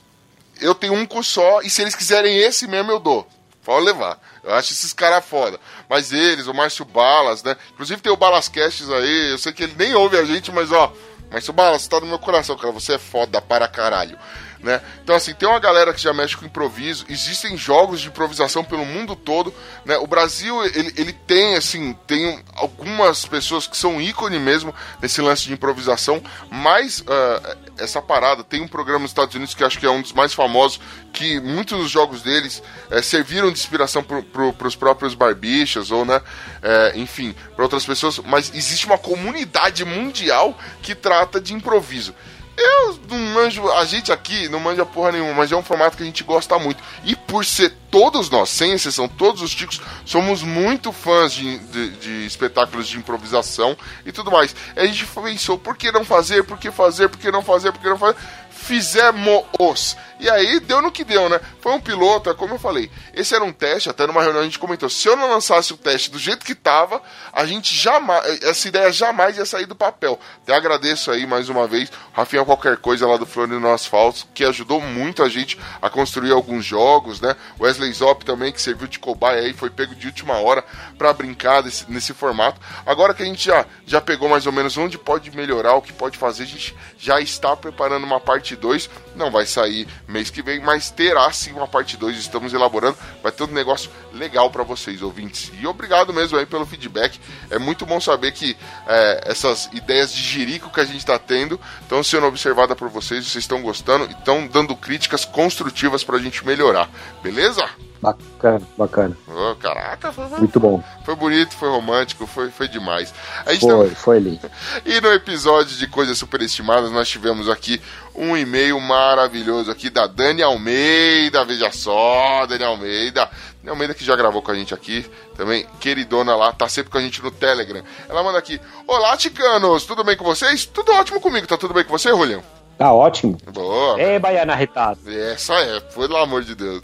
Eu 0.61 0.75
tenho 0.75 0.95
um 0.95 1.07
cu 1.07 1.23
só 1.23 1.63
e 1.63 1.71
se 1.71 1.83
eles 1.83 1.95
quiserem 1.95 2.37
esse 2.37 2.67
mesmo, 2.67 2.91
eu 2.91 2.99
dou. 2.99 3.29
Pode 3.65 3.85
levar. 3.85 4.19
Eu 4.43 4.55
acho 4.55 4.73
esses 4.73 4.93
caras 4.93 5.25
foda. 5.25 5.61
Mas 5.89 6.13
eles, 6.13 6.47
o 6.47 6.55
Márcio 6.55 6.85
Balas, 6.85 7.43
né? 7.43 7.55
Inclusive 7.73 8.01
tem 8.01 8.11
o 8.11 8.17
Balas 8.17 8.49
Casts 8.49 8.89
aí. 8.91 9.31
Eu 9.31 9.39
sei 9.39 9.53
que 9.53 9.63
ele 9.63 9.75
nem 9.77 9.95
ouve 9.95 10.17
a 10.17 10.25
gente, 10.25 10.51
mas 10.51 10.73
ó. 10.73 10.93
Márcio 11.31 11.53
Balas, 11.53 11.83
você 11.83 11.91
tá 11.91 12.01
no 12.01 12.07
meu 12.07 12.19
coração, 12.19 12.57
cara. 12.57 12.73
Você 12.73 12.95
é 12.95 12.99
foda 12.99 13.41
para 13.43 13.69
caralho. 13.69 14.19
Né? 14.61 14.81
Então, 15.03 15.15
assim, 15.15 15.35
tem 15.35 15.49
uma 15.49 15.61
galera 15.61 15.95
que 15.95 16.01
já 16.01 16.13
mexe 16.13 16.37
com 16.37 16.45
improviso. 16.45 17.05
Existem 17.09 17.57
jogos 17.57 18.01
de 18.01 18.09
improvisação 18.09 18.65
pelo 18.65 18.85
mundo 18.85 19.15
todo. 19.15 19.55
Né? 19.85 19.97
O 19.99 20.07
Brasil, 20.07 20.65
ele, 20.65 20.93
ele 20.97 21.13
tem, 21.13 21.55
assim, 21.55 21.93
tem 22.07 22.43
algumas 22.55 23.25
pessoas 23.25 23.67
que 23.67 23.77
são 23.77 24.01
ícone 24.01 24.39
mesmo 24.39 24.75
nesse 25.01 25.21
lance 25.21 25.45
de 25.45 25.53
improvisação. 25.53 26.23
Mas 26.51 27.05
ah, 27.07 27.57
essa 27.79 28.03
parada, 28.03 28.45
tem 28.45 28.61
um 28.61 28.69
programa 28.69 29.01
nos 29.01 29.11
Estados 29.11 29.35
Unidos 29.35 29.55
que 29.55 29.65
acho 29.65 29.79
que 29.79 29.87
é 29.87 29.91
um 29.91 30.03
dos 30.03 30.13
mais 30.13 30.35
famosos, 30.35 30.81
que 31.13 31.41
muitos 31.41 31.79
dos 31.79 31.91
jogos 31.91 32.23
deles 32.23 32.63
eh, 32.91 33.03
serviram 33.03 33.49
de 33.53 33.59
inspiração 33.59 34.03
para 34.03 34.23
pro, 34.23 34.55
os 34.65 34.77
próprios 34.77 35.15
barbichas, 35.15 35.91
ou, 35.91 36.05
né, 36.05 36.21
eh, 36.63 36.93
enfim, 36.97 37.35
para 37.55 37.65
outras 37.65 37.85
pessoas. 37.85 38.19
Mas 38.19 38.53
existe 38.55 38.87
uma 38.87 38.99
comunidade 38.99 39.85
mundial 39.85 40.59
que 40.83 40.95
trata 40.95 41.41
de 41.41 41.55
improviso. 41.55 42.15
Eu 42.61 42.99
não 43.09 43.19
manjo, 43.19 43.71
a 43.71 43.85
gente 43.85 44.11
aqui 44.11 44.49
não 44.49 44.59
manja 44.59 44.85
porra 44.85 45.13
nenhuma, 45.13 45.33
mas 45.33 45.53
é 45.53 45.57
um 45.57 45.63
formato 45.63 45.97
que 45.97 46.03
a 46.03 46.07
gente 46.07 46.25
gosta 46.25 46.59
muito. 46.59 46.83
E 47.05 47.15
por 47.15 47.45
ser 47.45 47.73
todos 47.89 48.29
nós, 48.29 48.51
sem 48.51 48.73
exceção, 48.73 49.07
todos 49.07 49.43
os 49.43 49.55
ticos, 49.55 49.81
somos 50.05 50.43
muito 50.43 50.91
fãs 50.91 51.33
de, 51.33 51.57
de, 51.59 51.91
de 51.91 52.27
espetáculos 52.27 52.89
de 52.89 52.97
improvisação 52.97 53.77
e 54.05 54.11
tudo 54.11 54.33
mais. 54.33 54.57
E 54.75 54.81
a 54.81 54.87
gente 54.87 55.07
pensou, 55.07 55.57
por 55.57 55.77
que 55.77 55.93
não 55.93 56.05
fazer, 56.05 56.43
por 56.43 56.59
que 56.59 56.73
fazer, 56.73 57.09
por 57.09 57.21
que 57.21 57.31
não 57.31 57.43
fazer, 57.43 57.71
por 57.71 57.81
que 57.81 57.89
não 57.89 57.99
fazer? 57.99 58.17
Fizemos. 58.51 59.97
E 60.21 60.29
aí 60.29 60.61
deu 60.61 60.83
no 60.83 60.91
que 60.91 61.05
deu, 61.05 61.29
né? 61.29 61.41
Foi 61.61 61.73
um 61.73 61.81
piloto, 61.81 62.31
é 62.31 62.35
como 62.35 62.55
eu 62.55 62.59
falei. 62.59 62.91
Esse 63.15 63.35
era 63.35 63.45
um 63.45 63.53
teste, 63.53 63.89
até 63.89 64.07
numa 64.07 64.23
reunião 64.23 64.43
a 64.43 64.45
gente 64.45 64.59
comentou. 64.59 64.89
Se 64.89 65.09
eu 65.09 65.17
não 65.17 65.31
lançasse 65.31 65.73
o 65.73 65.77
teste 65.77 66.11
do 66.11 66.19
jeito 66.19 66.45
que 66.45 66.55
tava, 66.55 67.01
a 67.33 67.47
gente 67.47 67.75
jamais. 67.75 68.43
Essa 68.43 68.69
ideia 68.69 68.93
jamais 68.93 69.37
ia 69.37 69.47
sair 69.47 69.67
do 69.67 69.77
papel. 69.77 70.19
Até 70.43 70.55
agradeço 70.55 71.11
aí 71.11 71.27
mais 71.27 71.49
uma 71.49 71.67
vez, 71.67 71.91
Rafinha 72.13 72.45
qualquer 72.45 72.79
coisa 72.79 73.07
lá 73.07 73.17
do 73.17 73.27
Floriano 73.27 73.61
no 73.61 73.73
Asfalto, 73.73 74.27
que 74.35 74.45
ajudou 74.45 74.81
muito 74.81 75.23
a 75.23 75.29
gente 75.29 75.59
a 75.83 75.91
construir 75.91 76.33
alguns 76.33 76.65
jogos, 76.65 77.21
né? 77.21 77.37
Wesley 77.61 77.93
Zop 77.93 78.25
também, 78.25 78.53
que 78.53 78.61
serviu 78.61 78.89
de 78.89 78.99
cobaia 78.99 79.43
aí, 79.43 79.53
foi 79.53 79.71
pego 79.71 79.95
de 79.95 80.07
última 80.07 80.35
hora 80.39 80.65
para 80.97 81.13
brincar 81.13 81.63
desse, 81.63 81.91
nesse 81.91 82.15
formato. 82.15 82.61
Agora 82.87 83.15
que 83.15 83.23
a 83.23 83.27
gente 83.27 83.45
já, 83.45 83.67
já 83.87 84.01
pegou 84.01 84.29
mais 84.29 84.47
ou 84.47 84.53
menos 84.53 84.77
onde 84.77 84.99
pode 84.99 85.31
melhorar, 85.37 85.75
o 85.75 85.83
que 85.83 85.93
pode 85.93 86.17
fazer, 86.17 86.45
a 86.45 86.47
gente 86.47 86.75
já 86.99 87.21
está 87.21 87.55
preparando 87.57 88.05
uma 88.05 88.19
parte 88.19 88.57
2. 88.57 88.89
Não 89.15 89.31
vai 89.31 89.47
sair 89.47 89.87
mês 90.09 90.31
que 90.31 90.43
vem, 90.43 90.61
mas 90.61 90.91
terá 90.91 91.31
sim 91.33 91.53
uma 91.53 91.69
parte 91.69 91.97
2. 91.97 92.17
Estamos 92.17 92.55
elaborando. 92.55 92.97
Vai 93.23 93.31
ter 93.31 93.45
um 93.45 93.49
negócio 93.49 93.91
legal 94.13 94.51
para 94.51 94.65
vocês, 94.65 95.03
ouvintes. 95.03 95.53
E 95.61 95.67
obrigado 95.67 96.13
mesmo 96.13 96.39
aí 96.39 96.47
pelo 96.47 96.67
feedback. 96.67 97.21
É 97.51 97.59
muito 97.59 97.85
bom 97.85 98.01
saber 98.01 98.33
que 98.33 98.57
é, 98.87 99.21
essas 99.27 99.69
ideias 99.73 100.13
de 100.13 100.23
jirico 100.23 100.71
que 100.71 100.81
a 100.81 100.85
gente 100.85 100.99
está 100.99 101.19
tendo 101.19 101.61
estão 101.83 102.03
sendo 102.03 102.27
observadas 102.27 102.77
por 102.77 102.89
vocês. 102.89 103.27
Vocês 103.27 103.45
estão 103.45 103.61
gostando 103.61 104.07
e 104.07 104.13
estão 104.13 104.47
dando 104.47 104.75
críticas 104.75 105.25
construtivas 105.25 106.03
para 106.03 106.17
a 106.17 106.21
gente 106.21 106.45
melhorar. 106.45 106.89
Beleza? 107.23 107.69
Bacana, 108.01 108.63
bacana. 108.77 109.17
Ô, 109.27 109.57
caraca, 109.57 110.13
foi, 110.13 110.29
foi- 110.29 110.39
Muito 110.39 110.61
bom. 110.61 110.83
foi 111.05 111.17
bonito, 111.17 111.55
foi 111.57 111.69
romântico, 111.69 112.27
foi, 112.29 112.49
foi 112.51 112.69
demais. 112.69 113.13
A 113.45 113.53
gente 113.53 113.63
Foi, 113.63 113.71
também- 113.71 113.95
foi 113.95 114.19
lindo. 114.21 114.49
e 114.87 115.01
no 115.01 115.13
episódio 115.13 115.77
de 115.77 115.87
Coisas 115.89 116.17
Superestimadas, 116.17 116.93
nós 116.93 117.09
tivemos 117.09 117.49
aqui 117.49 117.81
um 118.15 118.37
e-mail 118.37 118.79
maravilhoso 118.81 119.71
aqui 119.71 119.91
da 119.91 120.07
Dani 120.07 120.43
Almeida. 120.43 121.45
Veja 121.45 121.73
só, 121.73 122.47
Dani 122.47 122.63
Almeida. 122.65 123.29
Dani 123.59 123.71
Almeida 123.71 123.95
que 123.95 124.05
já 124.05 124.15
gravou 124.15 124.43
com 124.43 124.53
a 124.53 124.55
gente 124.55 124.73
aqui. 124.73 125.05
Também, 125.37 125.67
queridona 125.81 126.37
lá, 126.37 126.53
tá 126.53 126.69
sempre 126.69 126.91
com 126.93 126.99
a 126.99 127.01
gente 127.01 127.21
no 127.23 127.31
Telegram. 127.33 127.83
Ela 128.09 128.23
manda 128.23 128.39
aqui: 128.39 128.61
Olá, 128.87 129.17
Ticanos, 129.17 129.85
tudo 129.85 130.05
bem 130.05 130.17
com 130.17 130.25
vocês? 130.25 130.65
Tudo 130.67 130.93
ótimo 130.93 131.21
comigo, 131.21 131.47
tá 131.49 131.57
tudo 131.57 131.75
bem 131.75 131.83
com 131.85 131.91
você, 131.97 132.11
Julião? 132.11 132.43
Tá 132.79 132.93
ótimo. 132.93 133.37
Boa. 133.53 134.01
É, 134.01 134.21
Baiana 134.21 134.55
Retada. 134.55 134.99
Essa 135.13 135.55
é, 135.55 135.81
pelo 135.81 136.17
amor 136.17 136.45
de 136.45 136.55
Deus. 136.55 136.81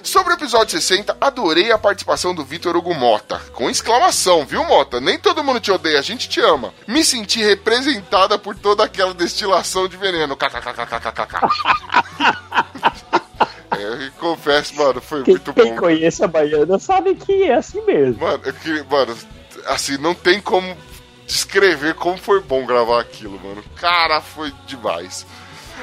Sobre 0.00 0.32
o 0.32 0.36
episódio 0.36 0.70
60, 0.80 1.16
adorei 1.20 1.72
a 1.72 1.78
participação 1.78 2.32
do 2.32 2.44
Vitor 2.44 2.76
Hugo 2.76 2.94
Mota. 2.94 3.40
Com 3.52 3.68
exclamação, 3.68 4.46
viu, 4.46 4.62
Mota? 4.64 5.00
Nem 5.00 5.18
todo 5.18 5.42
mundo 5.42 5.58
te 5.58 5.72
odeia, 5.72 5.98
a 5.98 6.02
gente 6.02 6.28
te 6.28 6.40
ama. 6.40 6.72
Me 6.86 7.04
senti 7.04 7.42
representada 7.42 8.38
por 8.38 8.54
toda 8.54 8.84
aquela 8.84 9.12
destilação 9.12 9.88
de 9.88 9.96
veneno. 9.96 10.36
KKKKKKK. 10.36 11.40
É, 13.76 14.08
confesso, 14.20 14.76
mano, 14.76 15.00
foi 15.00 15.24
Quem, 15.24 15.34
muito 15.34 15.52
quem 15.52 15.74
bom. 15.74 15.80
conhece 15.80 16.22
a 16.22 16.28
Baiana 16.28 16.78
sabe 16.78 17.16
que 17.16 17.42
é 17.42 17.54
assim 17.54 17.84
mesmo. 17.84 18.20
Mano, 18.24 18.40
eu 18.44 18.84
mano, 18.84 19.16
assim, 19.66 19.98
não 19.98 20.14
tem 20.14 20.40
como 20.40 20.74
descrever 21.26 21.94
como 21.94 22.16
foi 22.16 22.40
bom 22.40 22.64
gravar 22.66 23.00
aquilo, 23.00 23.40
mano. 23.40 23.64
Cara, 23.76 24.20
foi 24.20 24.52
demais. 24.66 25.26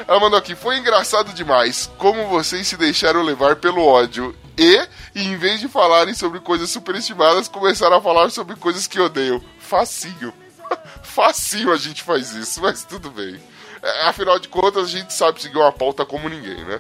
Ela 0.08 0.20
mandou 0.20 0.40
aqui, 0.40 0.56
foi 0.56 0.78
engraçado 0.78 1.34
demais 1.34 1.90
como 1.98 2.28
vocês 2.28 2.68
se 2.68 2.78
deixaram 2.78 3.22
levar 3.22 3.58
pelo 3.58 3.86
ódio 3.86 4.36
e, 4.58 4.88
em 5.16 5.36
vez 5.38 5.60
de 5.60 5.68
falarem 5.68 6.14
sobre 6.14 6.40
coisas 6.40 6.70
superestimadas, 6.70 7.48
começaram 7.48 7.98
a 7.98 8.02
falar 8.02 8.30
sobre 8.32 8.56
coisas 8.56 8.88
que 8.88 9.00
odeiam. 9.00 9.42
Facinho. 9.60 10.34
Facinho 11.04 11.72
a 11.72 11.78
gente 11.78 12.04
faz 12.04 12.34
isso, 12.34 12.62
mas 12.62 12.84
tudo 12.84 13.10
bem. 13.10 13.40
É, 13.82 14.08
afinal 14.08 14.38
de 14.40 14.48
contas, 14.48 14.86
a 14.86 14.90
gente 14.90 15.14
sabe 15.14 15.42
seguir 15.42 15.58
uma 15.58 15.72
pauta 15.72 16.06
como 16.06 16.30
ninguém, 16.30 16.64
né? 16.66 16.80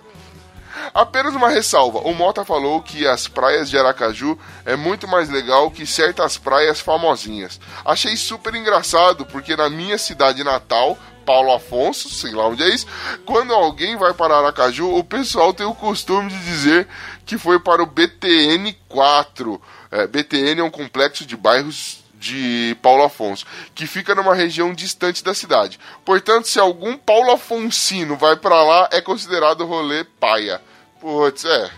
Apenas 0.93 1.35
uma 1.35 1.49
ressalva: 1.49 1.99
o 1.99 2.13
Mota 2.13 2.43
falou 2.45 2.81
que 2.81 3.07
as 3.07 3.27
praias 3.27 3.69
de 3.69 3.77
Aracaju 3.77 4.37
é 4.65 4.75
muito 4.75 5.07
mais 5.07 5.29
legal 5.29 5.71
que 5.71 5.85
certas 5.85 6.37
praias 6.37 6.79
famosinhas. 6.79 7.59
Achei 7.85 8.15
super 8.15 8.53
engraçado, 8.55 9.25
porque 9.25 9.55
na 9.55 9.69
minha 9.69 9.97
cidade 9.97 10.43
natal, 10.43 10.97
Paulo 11.25 11.53
Afonso, 11.53 12.09
sei 12.09 12.31
lá 12.31 12.47
onde 12.47 12.63
é 12.63 12.69
isso, 12.69 12.87
quando 13.25 13.53
alguém 13.53 13.95
vai 13.95 14.13
para 14.13 14.37
Aracaju, 14.37 14.95
o 14.95 15.03
pessoal 15.03 15.53
tem 15.53 15.65
o 15.65 15.75
costume 15.75 16.29
de 16.29 16.39
dizer 16.39 16.87
que 17.25 17.37
foi 17.37 17.59
para 17.59 17.81
o 17.81 17.85
BTN 17.85 18.75
4. 18.89 19.61
É, 19.91 20.07
BTN 20.07 20.61
é 20.61 20.63
um 20.63 20.71
complexo 20.71 21.25
de 21.25 21.37
bairros 21.37 22.00
de 22.21 22.77
Paulo 22.83 23.03
Afonso, 23.03 23.45
que 23.73 23.87
fica 23.87 24.13
numa 24.13 24.35
região 24.35 24.73
distante 24.75 25.23
da 25.23 25.33
cidade. 25.33 25.79
Portanto, 26.05 26.47
se 26.47 26.59
algum 26.59 26.95
Paulo 26.95 27.31
Afonsino 27.31 28.15
vai 28.15 28.35
para 28.35 28.61
lá, 28.63 28.87
é 28.91 29.01
considerado 29.01 29.65
rolê 29.65 30.03
paia. 30.19 30.61
Putz, 30.99 31.43
é, 31.45 31.71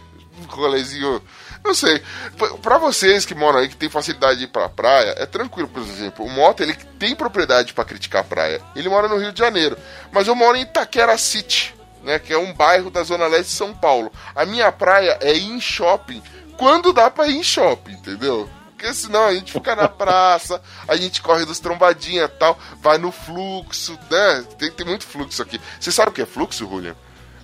rolezinho. 0.50 1.22
Não 1.64 1.74
sei. 1.74 1.98
P- 2.38 2.58
Pra 2.62 2.78
vocês 2.78 3.26
que 3.26 3.34
moram 3.34 3.60
aí, 3.60 3.70
que 3.70 3.78
tem 3.78 3.88
facilidade 3.90 4.40
de 4.40 4.44
ir 4.44 4.48
pra 4.50 4.68
praia, 4.68 5.16
é 5.18 5.26
tranquilo, 5.26 5.70
por 5.70 5.82
exemplo. 5.82 6.26
O 6.26 6.30
Mota, 6.30 6.62
ele 6.62 6.74
tem 7.00 7.16
propriedade 7.16 7.74
pra 7.74 7.86
criticar 7.86 8.20
a 8.22 8.26
praia. 8.26 8.62
Ele 8.76 8.90
mora 8.90 9.08
no 9.08 9.18
Rio 9.18 9.32
de 9.32 9.40
Janeiro. 9.40 9.78
Mas 10.12 10.28
eu 10.28 10.36
moro 10.36 10.58
em 10.58 10.64
Itaquera 10.64 11.18
City, 11.18 11.74
né? 12.04 12.20
Que 12.20 12.34
é 12.34 12.38
um 12.38 12.52
bairro 12.54 12.92
da 12.92 13.02
Zona 13.04 13.28
Leste 13.28 13.52
de 13.52 13.56
São 13.56 13.74
Paulo. 13.74 14.12
A 14.36 14.46
minha 14.46 14.70
praia 14.74 15.18
é 15.22 15.34
ir 15.34 15.46
em 15.52 15.62
shopping. 15.62 16.22
Quando 16.58 16.92
dá 16.92 17.10
pra 17.10 17.28
ir 17.30 17.38
em 17.38 17.44
shopping, 17.44 17.94
entendeu? 17.94 18.50
Porque 18.84 18.96
senão 18.96 19.28
a 19.28 19.34
gente 19.34 19.54
fica 19.54 19.78
na 19.78 19.88
praça, 19.88 20.62
a 20.86 20.98
gente 20.98 21.22
corre 21.22 21.46
dos 21.46 21.58
trombadinhas 21.58 22.30
e 22.30 22.34
tal, 22.34 22.60
vai 22.82 22.98
no 22.98 23.14
fluxo, 23.14 23.98
né? 24.12 24.44
Tem, 24.58 24.70
tem 24.72 24.86
muito 24.86 25.06
fluxo 25.06 25.42
aqui. 25.42 25.58
Você 25.80 25.90
sabe 25.90 26.10
o 26.10 26.14
que 26.14 26.22
é 26.22 26.26
fluxo, 26.26 26.68
Julian? 26.68 26.94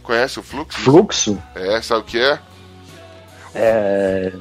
Conhece 0.04 0.38
o 0.38 0.44
fluxo? 0.44 0.78
Fluxo? 0.82 1.42
É, 1.56 1.82
sabe 1.82 2.02
o 2.02 2.04
que 2.04 2.20
é? 2.20 2.40
É. 3.56 4.34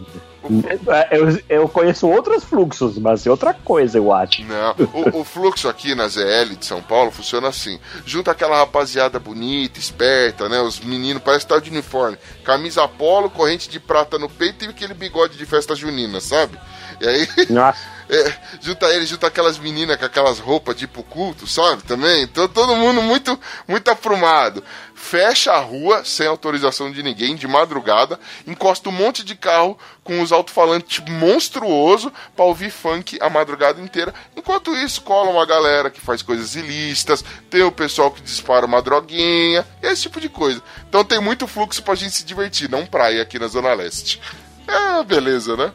Eu, 1.11 1.40
eu 1.49 1.68
conheço 1.68 2.09
outros 2.09 2.42
fluxos, 2.42 2.99
mas 2.99 3.26
é 3.26 3.30
outra 3.30 3.53
coisa, 3.53 3.99
eu 3.99 4.12
acho. 4.12 4.42
Não, 4.44 4.74
o, 4.92 5.20
o 5.20 5.24
fluxo 5.24 5.68
aqui 5.68 5.94
na 5.94 6.09
ZL 6.09 6.57
de 6.59 6.64
São 6.64 6.82
Paulo 6.82 7.11
funciona 7.11 7.49
assim: 7.49 7.78
junta 8.07 8.30
aquela 8.30 8.57
rapaziada 8.57 9.18
bonita, 9.18 9.78
esperta, 9.78 10.49
né? 10.49 10.61
Os 10.61 10.80
meninos 10.80 11.22
parecem 11.22 11.44
estar 11.44 11.61
de 11.61 11.70
uniforme, 11.70 12.16
camisa 12.44 12.88
polo, 12.88 13.30
corrente 13.30 13.68
de 13.68 13.78
prata 13.78 14.18
no 14.18 14.28
peito 14.28 14.64
e 14.64 14.68
aquele 14.68 14.94
bigode 14.94 15.36
de 15.36 15.44
festa 15.44 15.74
junina, 15.76 16.20
sabe? 16.20 16.59
E 17.01 17.09
aí, 17.09 17.28
Nossa. 17.51 17.78
é, 18.11 18.34
junta 18.61 18.86
ele, 18.86 19.07
junta 19.07 19.26
aquelas 19.26 19.59
meninas 19.59 19.96
com 19.96 20.05
aquelas 20.05 20.38
roupas 20.38 20.76
pro 20.86 21.03
culto, 21.03 21.46
sabe? 21.46 21.82
Também. 21.82 22.22
Então 22.22 22.49
todo 22.49 22.74
mundo 22.74 23.03
muito, 23.03 23.38
muito 23.66 23.88
aprumado. 23.88 24.64
Fecha 24.94 25.53
a 25.53 25.61
rua 25.61 26.05
sem 26.05 26.26
autorização 26.26 26.90
de 26.90 27.03
ninguém, 27.03 27.36
de 27.36 27.46
madrugada, 27.46 28.18
encosta 28.46 28.88
um 28.88 28.92
monte 28.92 29.24
de 29.24 29.36
carro 29.36 29.78
com 30.03 30.20
os 30.20 30.32
alto-falantes 30.32 31.05
monstruoso 31.09 32.12
pra 32.34 32.44
ouvir 32.44 32.70
funk 32.70 33.16
a 33.20 33.30
madrugada 33.30 33.80
inteira. 33.80 34.12
Enquanto 34.36 34.74
isso, 34.74 35.03
cola 35.03 35.30
uma 35.30 35.46
galera 35.46 35.88
que 35.88 36.01
faz 36.01 36.20
coisas 36.20 36.57
ilícitas, 36.57 37.24
tem 37.49 37.62
o 37.62 37.70
pessoal 37.70 38.11
que 38.11 38.20
dispara 38.20 38.66
uma 38.66 38.82
droguinha, 38.82 39.64
esse 39.80 40.03
tipo 40.03 40.20
de 40.20 40.28
coisa. 40.28 40.61
Então 40.88 41.05
tem 41.05 41.20
muito 41.20 41.46
fluxo 41.46 41.82
pra 41.82 41.94
gente 41.94 42.16
se 42.16 42.24
divertir, 42.24 42.68
não 42.68 42.84
praia 42.84 43.22
aqui 43.22 43.38
na 43.38 43.46
Zona 43.46 43.72
Leste. 43.74 44.20
É, 44.66 45.03
beleza, 45.05 45.57
né? 45.57 45.72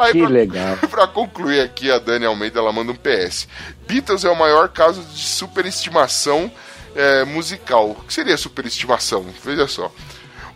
Aí, 0.00 0.12
Que 0.12 0.20
pra- 0.20 0.28
legal. 0.28 0.76
pra 0.90 1.06
concluir 1.06 1.60
aqui, 1.60 1.90
a 1.90 1.98
Dani 1.98 2.24
Almeida 2.26 2.58
ela 2.58 2.72
manda 2.72 2.92
um 2.92 2.96
PS. 2.96 3.46
Beatles 3.86 4.24
é 4.24 4.30
o 4.30 4.36
maior 4.36 4.68
caso 4.68 5.02
de 5.02 5.26
superestimação 5.26 6.50
é, 6.94 7.24
musical. 7.24 7.90
O 7.90 7.94
que 8.04 8.12
seria 8.14 8.36
superestimação? 8.36 9.24
Veja 9.44 9.66
só. 9.68 9.90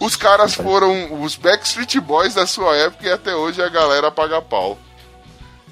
Os 0.01 0.17
caras 0.17 0.55
foram 0.55 1.23
os 1.23 1.37
Backstreet 1.37 1.97
Boys 2.01 2.35
da 2.35 2.47
sua 2.47 2.77
época 2.77 3.07
e 3.09 3.13
até 3.13 3.35
hoje 3.35 3.63
a 3.63 3.69
galera 3.69 4.11
paga 4.11 4.43
pau. 4.43 4.79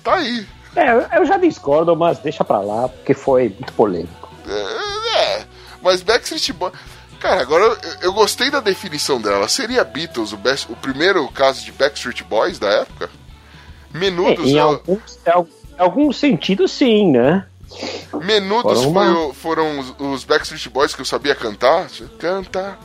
Tá 0.02 0.14
aí. 0.14 0.46
É, 0.76 1.18
eu 1.18 1.26
já 1.26 1.36
discordo, 1.36 1.94
mas 1.96 2.18
deixa 2.20 2.42
pra 2.44 2.60
lá, 2.60 2.88
porque 2.88 3.12
foi 3.14 3.48
muito 3.50 3.72
polêmico. 3.74 4.30
É, 4.48 5.18
é. 5.18 5.44
mas 5.82 6.02
Backstreet 6.02 6.52
Boys. 6.52 6.72
Cara, 7.20 7.40
agora 7.42 7.64
eu, 7.64 7.78
eu 8.02 8.12
gostei 8.12 8.50
da 8.50 8.58
definição 8.60 9.20
dela. 9.20 9.46
Seria 9.48 9.84
Beatles 9.84 10.32
o, 10.32 10.36
best- 10.36 10.68
o 10.70 10.74
primeiro 10.76 11.28
caso 11.28 11.64
de 11.64 11.70
Backstreet 11.72 12.22
Boys 12.24 12.58
da 12.58 12.68
época? 12.68 13.10
É, 13.94 13.98
Menudos, 13.98 14.46
em 14.46 14.58
alguns, 14.58 15.18
em 15.26 15.30
al- 15.30 15.48
em 15.78 15.80
algum 15.82 16.12
sentido, 16.12 16.66
sim, 16.68 17.10
né? 17.12 17.46
Menudos 18.22 18.82
Foram 18.84 18.90
uma- 19.28 19.34
foram 19.34 19.78
os, 19.80 19.94
os 19.98 20.24
Backstreet 20.24 20.68
Boys 20.68 20.94
que 20.94 21.00
eu 21.00 21.04
sabia 21.06 21.34
cantar. 21.34 21.88
Canta, 22.18 22.78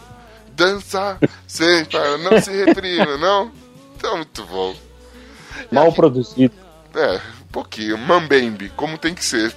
dança, 0.53 1.17
sempre, 1.47 1.97
não 2.19 2.41
se 2.41 2.51
reprima, 2.51 3.17
não? 3.17 3.51
Então, 3.95 4.17
muito 4.17 4.45
bom. 4.45 4.75
Mal 5.71 5.91
produzido. 5.91 6.53
É, 6.95 7.15
um 7.15 7.47
pouquinho. 7.51 7.97
Mambembe, 7.97 8.69
como 8.75 8.97
tem 8.97 9.13
que 9.13 9.23
ser. 9.25 9.53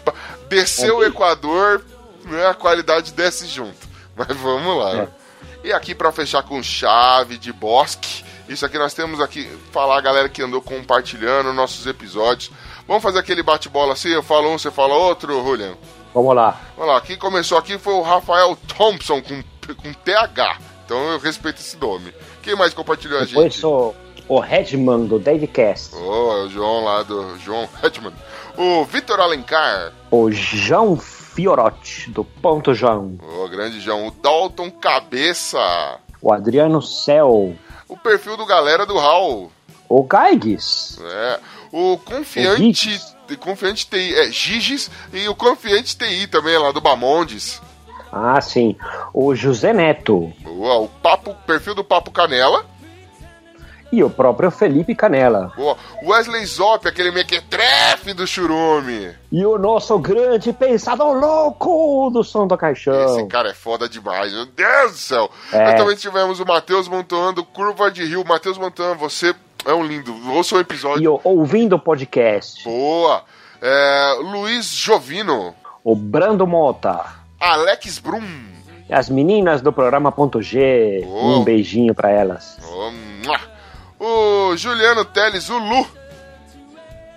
Desceu 0.49 0.99
o 0.99 1.05
Equador, 1.05 1.85
né, 2.25 2.47
a 2.47 2.55
qualidade 2.55 3.13
desce 3.13 3.47
junto. 3.47 3.89
Mas 4.17 4.37
vamos 4.37 4.77
lá. 4.77 4.95
né? 4.95 5.09
E 5.63 5.73
aqui 5.73 5.95
pra 5.95 6.11
fechar 6.11 6.43
com 6.43 6.63
chave 6.63 7.37
de 7.39 7.53
bosque. 7.53 8.25
Isso 8.51 8.67
aqui 8.67 8.77
nós 8.77 8.93
temos 8.93 9.21
aqui, 9.21 9.49
falar 9.71 9.97
a 9.97 10.01
galera 10.01 10.29
que 10.29 10.43
andou 10.43 10.61
compartilhando 10.61 11.53
nossos 11.53 11.87
episódios. 11.87 12.51
Vamos 12.85 13.01
fazer 13.01 13.21
aquele 13.21 13.45
bate-bola 13.45 13.93
assim, 13.93 14.09
eu 14.09 14.25
falo 14.25 14.51
um, 14.51 14.59
você 14.59 14.73
fala 14.73 14.93
outro, 14.93 15.41
Julian? 15.45 15.75
Vamos 16.13 16.35
lá. 16.35 16.61
Vamos 16.77 16.93
lá, 16.93 17.01
quem 17.01 17.17
começou 17.17 17.57
aqui 17.57 17.79
foi 17.79 17.95
o 17.95 18.03
Rafael 18.03 18.59
Thompson 18.77 19.23
com, 19.23 19.41
com 19.75 19.93
TH. 19.93 20.59
Então 20.85 20.99
eu 21.13 21.21
respeito 21.21 21.61
esse 21.61 21.77
nome. 21.77 22.13
Quem 22.43 22.57
mais 22.57 22.75
compartilhou 22.75 23.21
a 23.21 23.25
Depois 23.25 23.53
gente? 23.53 23.61
sou 23.61 23.95
o 24.27 24.41
Redman 24.41 25.07
do 25.07 25.21
Dave 25.21 25.47
Cast. 25.47 25.95
Oh, 25.95 26.33
é 26.33 26.45
o 26.47 26.49
João 26.51 26.83
lá 26.83 27.05
do 27.05 27.39
João 27.39 27.69
Hetman. 27.81 28.13
O 28.57 28.85
Vitor 28.85 29.21
Alencar. 29.21 29.93
O 30.11 30.29
João 30.33 30.97
Fiorotti, 30.97 32.11
do 32.11 32.25
Ponto 32.25 32.75
João. 32.75 33.17
O 33.23 33.49
grande 33.49 33.79
João. 33.79 34.09
O 34.09 34.11
Dalton 34.11 34.73
Cabeça. 34.73 36.01
O 36.21 36.33
Adriano 36.33 36.83
Cel. 36.83 37.55
O 37.91 37.97
perfil 37.97 38.37
do 38.37 38.47
galera 38.47 38.87
do 38.87 38.97
Hall. 38.97 39.51
O 39.89 40.05
Gaiges. 40.05 40.97
É. 41.03 41.41
O 41.73 41.99
Confiante. 41.99 43.01
Confiante 43.41 43.87
TI. 43.89 44.15
É, 44.15 44.31
Giges. 44.31 44.89
E 45.13 45.29
o 45.29 45.35
Confiante 45.35 45.97
TI 45.97 46.29
também, 46.29 46.57
lá 46.57 46.71
do 46.71 46.81
Bamondes. 46.81 47.61
Ah, 48.13 48.41
sim. 48.41 48.77
O 49.13 49.35
José 49.35 49.73
Neto. 49.73 50.33
Boa. 50.41 50.79
O 50.79 50.89
papo, 50.89 51.35
perfil 51.47 51.75
do 51.75 51.83
Papo 51.83 52.13
Canela. 52.13 52.65
E 53.93 54.05
o 54.05 54.11
próprio 54.11 54.51
Felipe 54.51 54.95
Canela. 54.95 55.53
Boa. 55.57 55.77
Wesley 56.05 56.47
Zop, 56.47 56.87
aquele 56.87 57.11
mequetrefe 57.11 58.13
do 58.15 58.27
Churume. 58.27 59.13
E 59.33 59.45
o 59.45 59.59
nosso 59.59 59.99
grande 59.99 60.53
pensador 60.53 61.19
louco 61.19 62.09
do 62.11 62.23
som 62.23 62.47
do 62.47 62.57
caixão. 62.57 63.17
Esse 63.17 63.27
cara 63.27 63.51
é 63.51 63.55
foda 63.55 63.89
demais, 63.89 64.33
meu 64.33 64.47
Deus 64.47 64.93
do 64.93 64.99
céu. 64.99 65.31
É. 65.53 65.65
Nós 65.65 65.75
também 65.75 65.97
tivemos 65.97 66.39
o 66.39 66.47
Matheus 66.47 66.87
Montoando, 66.87 67.45
Curva 67.45 67.91
de 67.91 68.05
Rio. 68.05 68.25
Matheus 68.25 68.59
Montoando, 68.59 69.01
você 69.01 69.35
é 69.65 69.75
um 69.75 69.85
lindo. 69.85 70.15
Ouça 70.31 70.55
o 70.55 70.61
episódio. 70.61 71.03
E 71.03 71.09
o 71.09 71.21
Ouvindo 71.25 71.75
o 71.75 71.79
Podcast. 71.79 72.63
Boa. 72.63 73.25
É, 73.61 74.15
Luiz 74.21 74.67
Jovino. 74.67 75.55
O 75.83 75.97
Brando 75.97 76.47
Mota. 76.47 77.05
Alex 77.41 77.99
Brum. 77.99 78.23
As 78.89 79.09
meninas 79.09 79.61
do 79.61 79.73
programa 79.73 80.11
Ponto 80.11 80.41
G. 80.43 81.05
Oh. 81.07 81.39
Um 81.39 81.45
beijinho 81.45 81.95
pra 81.95 82.11
elas. 82.11 82.57
Oh. 82.65 82.91
O 84.01 84.57
Juliano 84.57 85.05
Teles, 85.05 85.49
o 85.51 85.59
Lu. 85.59 85.87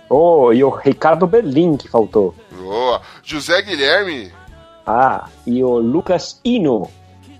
Oh, 0.08 0.52
e 0.52 0.62
o 0.62 0.68
Ricardo 0.68 1.26
Berlim 1.26 1.76
que 1.76 1.88
faltou. 1.88 2.34
Boa. 2.52 3.00
José 3.22 3.62
Guilherme. 3.62 4.30
Ah, 4.86 5.28
e 5.46 5.64
o 5.64 5.78
Lucas 5.78 6.40
Ino. 6.44 6.90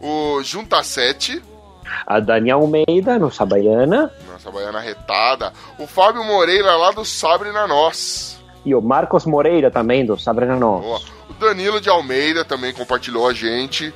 O 0.01 0.42
Junta 0.42 0.82
7. 0.82 1.42
A 2.07 2.18
Daniel 2.18 2.61
Almeida, 2.61 3.18
no 3.18 3.30
Sabaiana. 3.30 4.11
Nossa 4.30 4.51
baiana 4.51 4.80
retada. 4.80 5.53
O 5.78 5.86
Fábio 5.86 6.24
Moreira, 6.24 6.74
lá 6.76 6.90
do 6.90 7.05
Sabre 7.05 7.53
na 7.53 7.66
Nós. 7.66 8.42
E 8.64 8.74
o 8.74 8.80
Marcos 8.80 9.26
Moreira 9.26 9.70
também, 9.70 10.05
do 10.05 10.18
Sabrina 10.18 10.57
Boa. 10.57 10.80
Nós. 10.80 11.12
O 11.28 11.34
Danilo 11.34 11.80
de 11.80 11.90
Almeida 11.90 12.45
também 12.45 12.72
compartilhou 12.72 13.28
a 13.28 13.34
gente. 13.34 13.92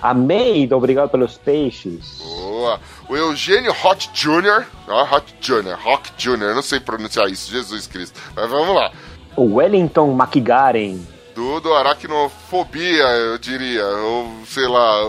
A 0.00 0.14
Meida, 0.14 0.76
obrigado 0.76 1.10
pelos 1.10 1.36
peixes. 1.36 2.18
Boa. 2.18 2.48
Boa. 2.58 2.80
O 3.08 3.16
Eugênio 3.16 3.72
Hot 3.84 4.10
Jr. 4.12 4.66
Ó, 4.88 5.16
Hot 5.16 5.34
Jr., 5.40 5.78
Rock 5.80 6.10
Jr., 6.18 6.54
não 6.54 6.62
sei 6.62 6.80
pronunciar 6.80 7.28
isso, 7.28 7.50
Jesus 7.50 7.86
Cristo. 7.86 8.20
Mas 8.34 8.50
vamos 8.50 8.74
lá. 8.74 8.90
O 9.36 9.54
Wellington 9.54 10.18
McGaren. 10.20 10.98
Do, 11.36 11.60
do 11.60 11.72
aracnofobia, 11.72 13.04
eu 13.04 13.38
diria. 13.38 13.86
Ou, 13.86 14.28
sei 14.44 14.66
lá, 14.66 15.06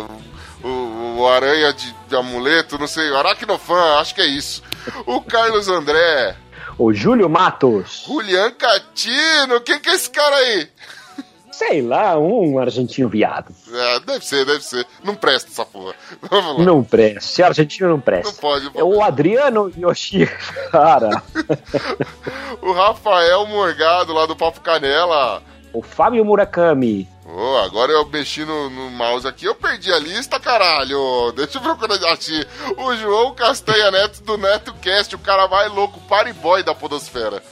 o, 0.64 1.18
o 1.18 1.28
aranha 1.28 1.74
de, 1.74 1.93
de 2.07 2.16
amuleto, 2.16 2.78
não 2.78 2.88
sei, 2.88 3.14
aracnofã, 3.16 3.97
acho 3.99 4.14
que 4.14 4.22
é 4.22 4.28
isso. 4.28 4.62
O 5.07 5.20
Carlos 5.22 5.68
André. 5.68 6.36
O 6.78 6.93
Júlio 6.93 7.28
Matos. 7.28 8.03
Julian 8.05 8.51
Catino, 8.51 9.60
quem 9.66 9.80
que 9.80 9.89
é 9.89 9.95
esse 9.95 10.10
cara 10.10 10.36
aí? 10.36 10.70
Sei 11.60 11.82
lá, 11.82 12.18
um 12.18 12.57
argentino 12.57 13.10
viado. 13.10 13.53
É, 13.70 13.99
deve 13.99 14.26
ser, 14.26 14.45
deve 14.45 14.62
ser. 14.64 14.88
Não 15.03 15.14
presta 15.14 15.49
essa 15.51 15.66
porra. 15.66 15.93
Vamos 16.32 16.57
lá. 16.57 16.64
Não 16.64 16.82
presta. 16.82 17.20
Se 17.20 17.43
argentino 17.43 17.89
não 17.89 17.99
presta. 17.99 18.32
Não 18.32 18.38
pode, 18.38 18.66
não 18.66 18.80
É 18.80 18.82
o 18.82 19.03
Adriano 19.03 19.70
Yoshihara. 19.78 21.22
O 22.62 22.72
Rafael 22.72 23.45
Morgado, 23.47 24.14
lá 24.14 24.26
do 24.26 24.36
Papo 24.38 24.62
Canela. 24.62 25.41
o 25.74 25.82
Fábio 25.82 26.24
Murakami. 26.24 27.07
Ô, 27.26 27.57
agora 27.57 27.91
eu 27.91 28.05
mexi 28.07 28.43
no, 28.45 28.70
no 28.70 28.89
mouse 28.91 29.28
aqui, 29.28 29.45
eu 29.45 29.53
perdi 29.55 29.91
a 29.93 29.99
lista, 29.99 30.39
caralho. 30.39 31.32
Deixa 31.36 31.57
eu 31.57 31.62
procurar 31.62 31.95
aqui. 32.12 32.45
O 32.78 32.95
João 32.95 33.36
Castanha 33.36 33.91
Neto 33.91 34.24
do 34.24 34.38
NetoCast, 34.38 35.14
o 35.16 35.20
cara 35.20 35.47
mais 35.47 35.72
louco, 35.72 35.99
party 36.07 36.34
boy 36.34 36.64
da 36.64 36.74
podosfera. 36.74 37.43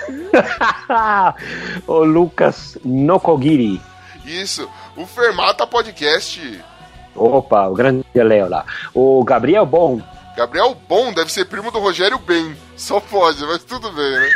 o 1.86 2.04
Lucas 2.04 2.78
Nokogiri. 2.84 3.80
Isso, 4.24 4.68
o 4.96 5.06
Fermata 5.06 5.66
Podcast. 5.66 6.62
Opa, 7.14 7.66
o 7.68 7.74
grande 7.74 8.04
Léo 8.14 8.48
lá. 8.48 8.64
O 8.94 9.22
Gabriel 9.24 9.66
Bom. 9.66 10.00
Gabriel 10.36 10.74
Bom 10.88 11.12
deve 11.12 11.30
ser 11.30 11.44
primo 11.44 11.70
do 11.70 11.78
Rogério 11.78 12.18
Ben. 12.18 12.56
Só 12.76 13.00
pode, 13.00 13.44
mas 13.44 13.62
tudo 13.64 13.92
bem, 13.92 14.10
né? 14.10 14.28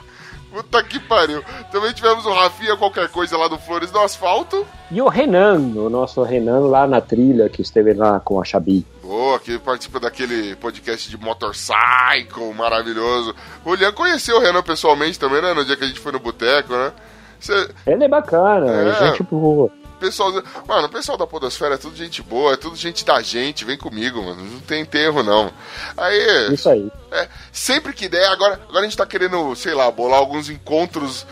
Puta 0.50 0.82
que 0.82 0.98
pariu. 0.98 1.42
Também 1.70 1.92
tivemos 1.92 2.26
o 2.26 2.32
Rafinha 2.32 2.76
qualquer 2.76 3.08
coisa 3.08 3.36
lá 3.36 3.46
do 3.48 3.56
Flores 3.58 3.90
do 3.90 3.98
Asfalto. 4.00 4.66
E 4.90 5.00
o 5.00 5.08
Renan, 5.08 5.58
o 5.76 5.88
nosso 5.88 6.22
Renan 6.22 6.60
lá 6.66 6.86
na 6.86 7.00
trilha, 7.00 7.48
que 7.48 7.62
esteve 7.62 7.94
lá 7.94 8.18
com 8.20 8.40
a 8.40 8.44
Xabi. 8.44 8.84
Boa, 9.02 9.38
que 9.38 9.58
participa 9.58 10.00
daquele 10.00 10.56
podcast 10.56 11.08
de 11.08 11.16
Motorcycle 11.16 12.52
maravilhoso. 12.56 13.34
O 13.64 13.74
Lian 13.74 13.92
conheceu 13.92 14.36
o 14.36 14.40
Renan 14.40 14.62
pessoalmente 14.62 15.18
também, 15.18 15.40
né? 15.42 15.54
No 15.54 15.64
dia 15.64 15.76
que 15.76 15.84
a 15.84 15.86
gente 15.86 16.00
foi 16.00 16.12
no 16.12 16.18
boteco, 16.20 16.72
né? 16.72 16.92
Cê, 17.38 17.70
Ele 17.86 18.04
é 18.04 18.08
bacana, 18.08 18.66
É. 18.70 19.08
gente 19.08 19.22
boa. 19.22 19.70
Pessoal, 20.00 20.32
mano, 20.66 20.86
o 20.86 20.90
pessoal 20.90 21.18
da 21.18 21.26
Podosfera 21.26 21.74
é 21.74 21.78
tudo 21.78 21.94
gente 21.94 22.22
boa, 22.22 22.54
é 22.54 22.56
tudo 22.56 22.74
gente 22.74 23.04
da 23.04 23.20
gente, 23.20 23.64
vem 23.64 23.76
comigo, 23.76 24.22
mano. 24.22 24.42
Não 24.42 24.60
tem 24.60 24.80
enterro, 24.80 25.22
não. 25.22 25.52
Aí, 25.96 26.54
Isso 26.54 26.68
aí. 26.68 26.90
é, 27.12 27.28
sempre 27.52 27.92
que 27.92 28.08
der, 28.08 28.26
agora, 28.26 28.54
agora 28.68 28.80
a 28.80 28.84
gente 28.84 28.96
tá 28.96 29.06
querendo, 29.06 29.54
sei 29.54 29.74
lá, 29.74 29.90
bolar 29.90 30.18
alguns 30.18 30.48
encontros 30.48 31.26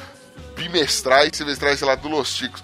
bimestrais, 0.54 1.30
semestrais, 1.34 1.78
sei 1.78 1.88
lá, 1.88 1.94
do 1.94 2.08
Los 2.08 2.28
Chicos. 2.28 2.62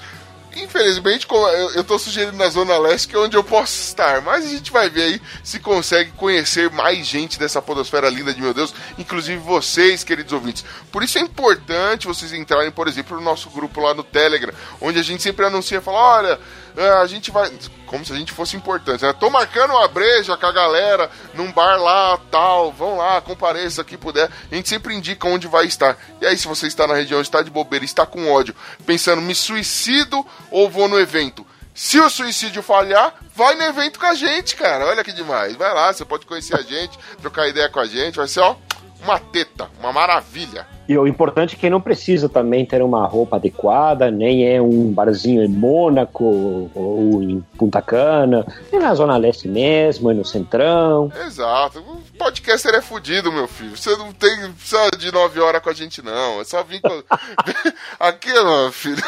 Infelizmente, 0.56 1.26
eu, 1.74 1.82
tô 1.82 1.98
sugerindo 1.98 2.36
na 2.36 2.48
Zona 2.48 2.78
Leste, 2.78 3.09
que 3.09 3.16
é 3.16 3.18
onde 3.18 3.36
eu 3.36 3.43
posso 3.43 3.72
estar. 3.72 4.20
Mas 4.22 4.44
a 4.44 4.48
gente 4.48 4.70
vai 4.70 4.89
ver 4.89 5.02
aí 5.02 5.22
se 5.43 5.59
consegue 5.59 6.12
conhecer 6.12 6.70
mais 6.70 7.06
gente 7.06 7.39
dessa 7.39 7.60
podosfera 7.60 8.09
linda 8.09 8.32
de 8.32 8.40
meu 8.40 8.55
Deus, 8.55 8.72
inclusive 8.97 9.39
vocês, 9.39 10.05
queridos 10.05 10.32
ouvintes. 10.32 10.64
Por 10.93 11.02
isso 11.02 11.18
é 11.18 11.20
importante 11.20 12.06
vocês 12.06 12.32
entrarem, 12.32 12.70
por 12.70 12.86
exemplo, 12.86 13.16
no 13.16 13.22
nosso 13.22 13.51
grupo 13.51 13.81
lá 13.81 13.94
no 13.94 14.05
Telegram, 14.05 14.55
onde 14.81 14.98
a 14.98 15.02
gente 15.02 15.22
sempre 15.22 15.44
anuncia, 15.44 15.81
fala, 15.81 15.98
olha, 15.98 16.40
a 16.76 17.06
gente 17.06 17.30
vai... 17.30 17.51
Como 17.86 18.05
se 18.05 18.12
a 18.12 18.16
gente 18.16 18.32
fosse 18.32 18.56
importante, 18.56 19.05
né? 19.05 19.12
Tô 19.12 19.30
marcando 19.30 19.70
uma 19.70 19.86
breja 19.86 20.36
com 20.36 20.46
a 20.46 20.52
galera 20.52 21.09
num 21.34 21.52
bar 21.52 21.76
lá, 21.76 22.18
tal, 22.30 22.72
vão 22.72 22.96
lá, 22.96 23.20
compareça 23.20 23.84
que 23.84 23.96
puder. 23.96 24.28
A 24.51 24.55
gente 24.55 24.68
sempre 24.68 24.94
indica 24.94 25.28
onde 25.28 25.46
vai 25.46 25.66
estar. 25.66 25.96
E 26.20 26.26
aí, 26.26 26.36
se 26.36 26.48
você 26.48 26.66
está 26.66 26.86
na 26.86 26.94
região, 26.94 27.20
está 27.20 27.42
de 27.42 27.51
bobeira, 27.51 27.84
está 27.84 28.05
com 28.05 28.32
ódio, 28.32 28.55
pensando, 28.84 29.22
me 29.22 29.34
suicido 29.34 30.26
ou 30.51 30.68
vou 30.68 30.88
no 30.88 30.98
evento? 30.98 31.46
Se 31.74 31.98
o 32.01 32.09
suicídio 32.09 32.62
falhar, 32.62 33.14
vai 33.34 33.56
no 33.56 33.64
evento 33.64 33.98
com 33.98 34.06
a 34.06 34.14
gente, 34.14 34.55
cara. 34.55 34.86
Olha 34.86 35.02
que 35.02 35.12
demais. 35.12 35.56
Vai 35.56 35.74
lá, 35.74 35.92
você 35.92 36.05
pode 36.05 36.24
conhecer 36.24 36.55
a 36.56 36.62
gente, 36.62 36.96
trocar 37.20 37.48
ideia 37.48 37.68
com 37.68 37.80
a 37.80 37.86
gente. 37.86 38.16
Vai 38.16 38.28
ser, 38.28 38.40
ó, 38.40 38.56
uma 39.05 39.18
teta, 39.18 39.68
uma 39.78 39.93
maravilha. 39.93 40.66
E 40.89 40.98
o 40.98 41.06
importante 41.06 41.55
é 41.55 41.59
que 41.59 41.70
não 41.70 41.81
precisa 41.81 42.28
também 42.28 42.66
ter 42.66 42.82
uma 42.82 43.06
roupa 43.06 43.36
adequada, 43.36 44.10
nem 44.10 44.47
é 44.47 44.60
um 44.60 44.93
barzinho 44.93 45.43
em 45.43 45.48
Mônaco 45.48 46.70
ou 46.74 47.22
em 47.22 47.40
Punta 47.56 47.81
Cana. 47.81 48.47
É 48.72 48.78
na 48.78 48.94
Zona 48.94 49.16
Leste 49.16 49.47
mesmo, 49.47 50.10
é 50.10 50.14
no 50.14 50.24
Centrão. 50.24 51.10
Exato. 51.26 51.78
O 51.81 52.18
podcaster 52.18 52.74
é 52.74 52.82
fudido, 52.82 53.32
meu 53.32 53.47
filho. 53.47 53.76
Você 53.76 53.97
não 53.97 54.12
tem 54.12 54.52
precisa 54.52 54.90
de 54.98 55.12
nove 55.12 55.40
horas 55.40 55.62
com 55.62 55.70
a 55.70 55.74
gente, 55.74 56.02
não. 56.02 56.40
É 56.40 56.44
só 56.44 56.62
vir 56.62 56.81
com. 56.81 57.02
Aqui, 58.01 58.32
meu 58.32 58.72
filho. 58.72 59.02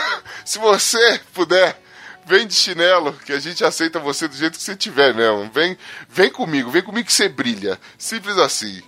Se 0.44 0.58
você 0.58 1.20
puder. 1.34 1.80
Vem 2.28 2.44
de 2.44 2.54
chinelo, 2.54 3.12
que 3.24 3.32
a 3.32 3.38
gente 3.38 3.64
aceita 3.64 4.00
você 4.00 4.26
do 4.26 4.34
jeito 4.34 4.58
que 4.58 4.64
você 4.64 4.74
tiver 4.74 5.14
mesmo. 5.14 5.48
Vem, 5.52 5.78
vem 6.08 6.28
comigo, 6.28 6.68
vem 6.72 6.82
comigo 6.82 7.06
que 7.06 7.12
você 7.12 7.28
brilha. 7.28 7.78
Simples 7.96 8.36
assim. 8.36 8.82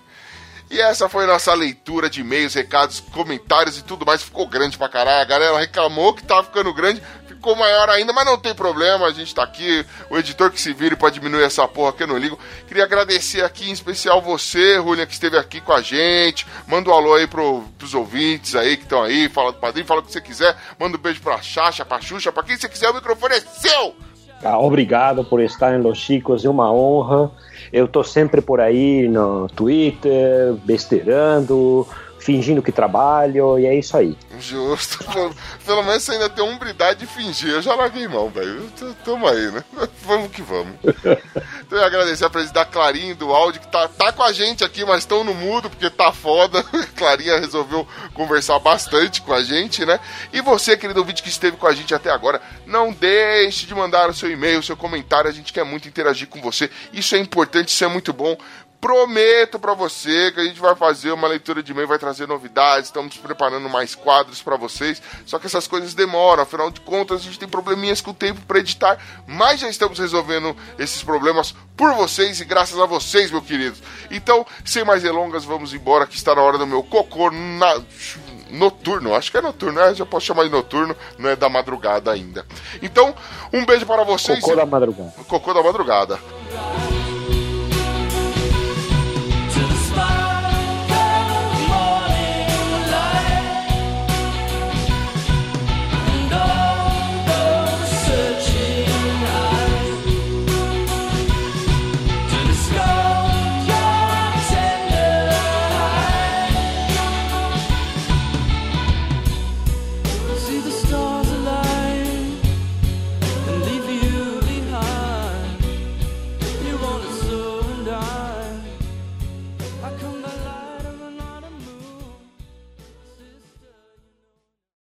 E 0.71 0.81
essa 0.81 1.09
foi 1.09 1.25
nossa 1.27 1.55
leitura 1.55 2.11
de 2.11 2.21
e-mails, 2.21 2.55
recados, 2.55 3.01
comentários 3.01 3.79
e 3.79 3.83
tudo 3.83 4.05
mais. 4.05 4.23
Ficou 4.23 4.47
grande 4.47 4.77
pra 4.77 4.89
caralho. 4.89 5.23
A 5.23 5.25
galera 5.25 5.59
reclamou 5.59 6.13
que 6.13 6.23
tava 6.23 6.45
ficando 6.45 6.75
grande, 6.75 7.03
ficou 7.27 7.57
maior 7.57 7.89
ainda, 7.89 8.13
mas 8.13 8.27
não 8.27 8.37
tem 8.37 8.55
problema. 8.55 9.07
A 9.07 9.13
gente 9.13 9.35
tá 9.35 9.43
aqui, 9.43 9.85
o 10.11 10.19
editor 10.19 10.51
que 10.51 10.61
se 10.61 10.75
vire 10.75 10.95
pra 10.95 11.09
diminuir 11.09 11.43
essa 11.43 11.67
porra 11.67 11.93
que 11.95 12.03
eu 12.03 12.07
não 12.07 12.19
ligo. 12.19 12.39
Queria 12.67 12.85
agradecer 12.85 13.43
aqui 13.43 13.71
em 13.71 13.73
especial 13.73 14.21
você, 14.21 14.75
Julian, 14.75 15.07
que 15.07 15.15
esteve 15.15 15.39
aqui 15.39 15.61
com 15.61 15.73
a 15.73 15.81
gente. 15.81 16.47
Manda 16.67 16.91
um 16.91 16.93
alô 16.93 17.15
aí 17.15 17.27
pro, 17.27 17.63
pros 17.79 17.95
ouvintes 17.95 18.55
aí 18.55 18.77
que 18.77 18.83
estão 18.83 19.03
aí. 19.03 19.29
Fala 19.31 19.53
do 19.53 19.59
padrinho, 19.59 19.87
fala 19.87 20.01
o 20.01 20.03
que 20.03 20.13
você 20.13 20.21
quiser. 20.21 20.55
Manda 20.79 20.99
um 20.99 21.01
beijo 21.01 21.23
pra 21.23 21.41
Xaxa, 21.41 21.85
pra 21.85 22.01
Xuxa, 22.01 22.31
pra 22.31 22.43
quem 22.43 22.59
você 22.59 22.69
quiser. 22.69 22.91
O 22.91 22.95
microfone 22.95 23.37
é 23.37 23.41
seu! 23.41 24.08
Ah, 24.43 24.59
Obrigado 24.59 25.25
por 25.25 25.41
estar 25.41 25.75
em 25.75 25.83
Los 25.83 25.99
Chicos, 25.99 26.45
é 26.45 26.49
uma 26.49 26.73
honra. 26.73 27.31
Eu 27.73 27.89
tô 27.89 28.05
sempre 28.05 28.41
por 28.41 28.61
aí 28.61 29.09
no 29.09 29.49
Twitter, 29.49 30.55
besteirando, 30.65 31.87
fingindo 32.19 32.63
que 32.63 32.73
trabalho, 32.73 33.59
e 33.59 33.67
é 33.67 33.75
isso 33.75 33.97
aí. 33.97 34.17
Justo. 34.41 34.99
Pelo- 35.65 35.83
menos 35.85 36.03
você 36.03 36.13
ainda 36.13 36.29
tem 36.29 36.45
a 36.45 36.49
hombridade 36.49 37.01
de 37.01 37.07
fingir. 37.07 37.51
Eu 37.51 37.63
já 37.63 37.75
larguei 37.75 38.07
mão, 38.09 38.29
velho. 38.29 38.71
Tamo 39.05 39.27
aí, 39.27 39.51
né? 39.51 39.65
Vamos 40.03 40.31
que 40.31 40.43
vamos. 40.43 40.75
Então 41.69 41.79
eu 41.79 41.85
agradecer 41.85 42.25
a 42.25 42.31
presença 42.31 42.55
da 42.55 42.65
Clarinha 42.65 43.15
do 43.15 43.31
áudio, 43.31 43.61
que 43.61 43.69
tá, 43.69 43.87
tá 43.89 44.11
com 44.11 44.23
a 44.23 44.33
gente 44.33 44.65
aqui, 44.65 44.87
mas 44.87 45.01
estão 45.01 45.23
no 45.23 45.35
mudo, 45.35 45.69
porque 45.69 45.91
tá 45.91 46.11
foda. 46.11 46.63
Clarinha 46.97 47.39
resolveu 47.39 47.87
conversar 48.15 48.59
bastante 48.59 49.21
com 49.21 49.35
a 49.35 49.43
gente, 49.43 49.85
né? 49.85 50.01
E 50.33 50.41
você, 50.41 50.79
querido 50.79 51.01
ouvinte 51.01 51.23
que 51.23 51.29
esteve 51.29 51.59
com 51.59 51.67
a 51.67 51.75
gente 51.75 51.95
até 51.95 52.11
agora, 52.11 52.41
não 52.65 52.91
deixe 52.91 53.67
de 53.67 53.75
mandar 53.75 54.09
o 54.09 54.15
seu 54.15 54.31
e-mail, 54.31 54.61
o 54.61 54.63
seu 54.63 54.79
comentário. 54.79 55.29
A 55.29 55.33
gente 55.33 55.53
quer 55.53 55.63
muito 55.65 55.87
interagir 55.87 56.27
com 56.27 56.41
você. 56.41 56.71
Isso 56.91 57.15
é 57.15 57.19
importante, 57.19 57.69
isso 57.69 57.85
é 57.85 57.89
muito 57.89 58.15
bom. 58.15 58.35
Prometo 58.81 59.59
pra 59.59 59.75
você 59.75 60.31
que 60.31 60.39
a 60.39 60.45
gente 60.45 60.61
vai 60.61 60.75
fazer 60.77 61.11
uma 61.11 61.27
leitura 61.27 61.63
de 61.63 61.73
e-mail, 61.73 61.89
vai 61.89 61.99
trazer 61.99 62.29
novidades, 62.29 62.87
estamos 62.87 63.17
preparando 63.17 63.69
mais 63.69 63.97
quadros 63.97 64.41
pra 64.41 64.57
vocês. 64.57 65.03
Só 65.27 65.39
que 65.39 65.47
essas 65.47 65.67
coisas 65.67 65.95
demoram, 65.95 66.45
afinal 66.45 66.71
de 66.71 66.81
contas 66.81 67.21
a 67.21 67.25
gente 67.25 67.41
tem 67.41 67.49
probleminhas 67.49 68.01
com 68.01 68.13
o 68.13 68.15
tempo 68.15 68.41
pra 68.47 68.61
editar, 68.61 68.99
mas 69.27 69.61
já 69.61 69.69
estamos 69.69 69.99
resolvendo 69.99 70.57
esses 70.79 71.03
problemas 71.03 71.55
por 71.77 71.93
vocês 71.95 72.41
e 72.41 72.45
graças 72.45 72.79
a 72.79 72.87
vocês, 72.87 73.33
meus 73.33 73.45
queridos. 73.45 73.83
Então, 74.13 74.47
sem 74.65 74.85
mais 74.85 75.03
delongas, 75.03 75.45
vamos 75.45 75.75
embora 75.75 76.07
que 76.07 76.17
está 76.17 76.35
na 76.35 76.43
hora 76.43 76.57
do 76.57 76.67
meu 76.67 76.83
cocô 76.85 77.31
na 77.33 77.83
noturno, 78.51 79.15
acho 79.15 79.31
que 79.31 79.37
é 79.37 79.43
noturno, 79.43 79.81
né? 79.81 79.95
Já 79.95 80.07
posso 80.07 80.27
chamar 80.27 80.45
de 80.45 80.51
noturno, 80.51 80.97
não 81.19 81.29
é 81.29 81.37
da 81.37 81.49
madrugada 81.49 82.13
ainda. 82.13 82.47
Então, 82.81 83.15
um 83.53 83.67
beijo 83.67 83.85
para 83.87 84.05
vocês. 84.05 84.41
Cocô 84.41 84.57
da 84.57 84.65
madrugada. 84.67 85.13
Cocô 85.27 85.53
da. 85.53 85.63
Madrugada. 85.63 86.19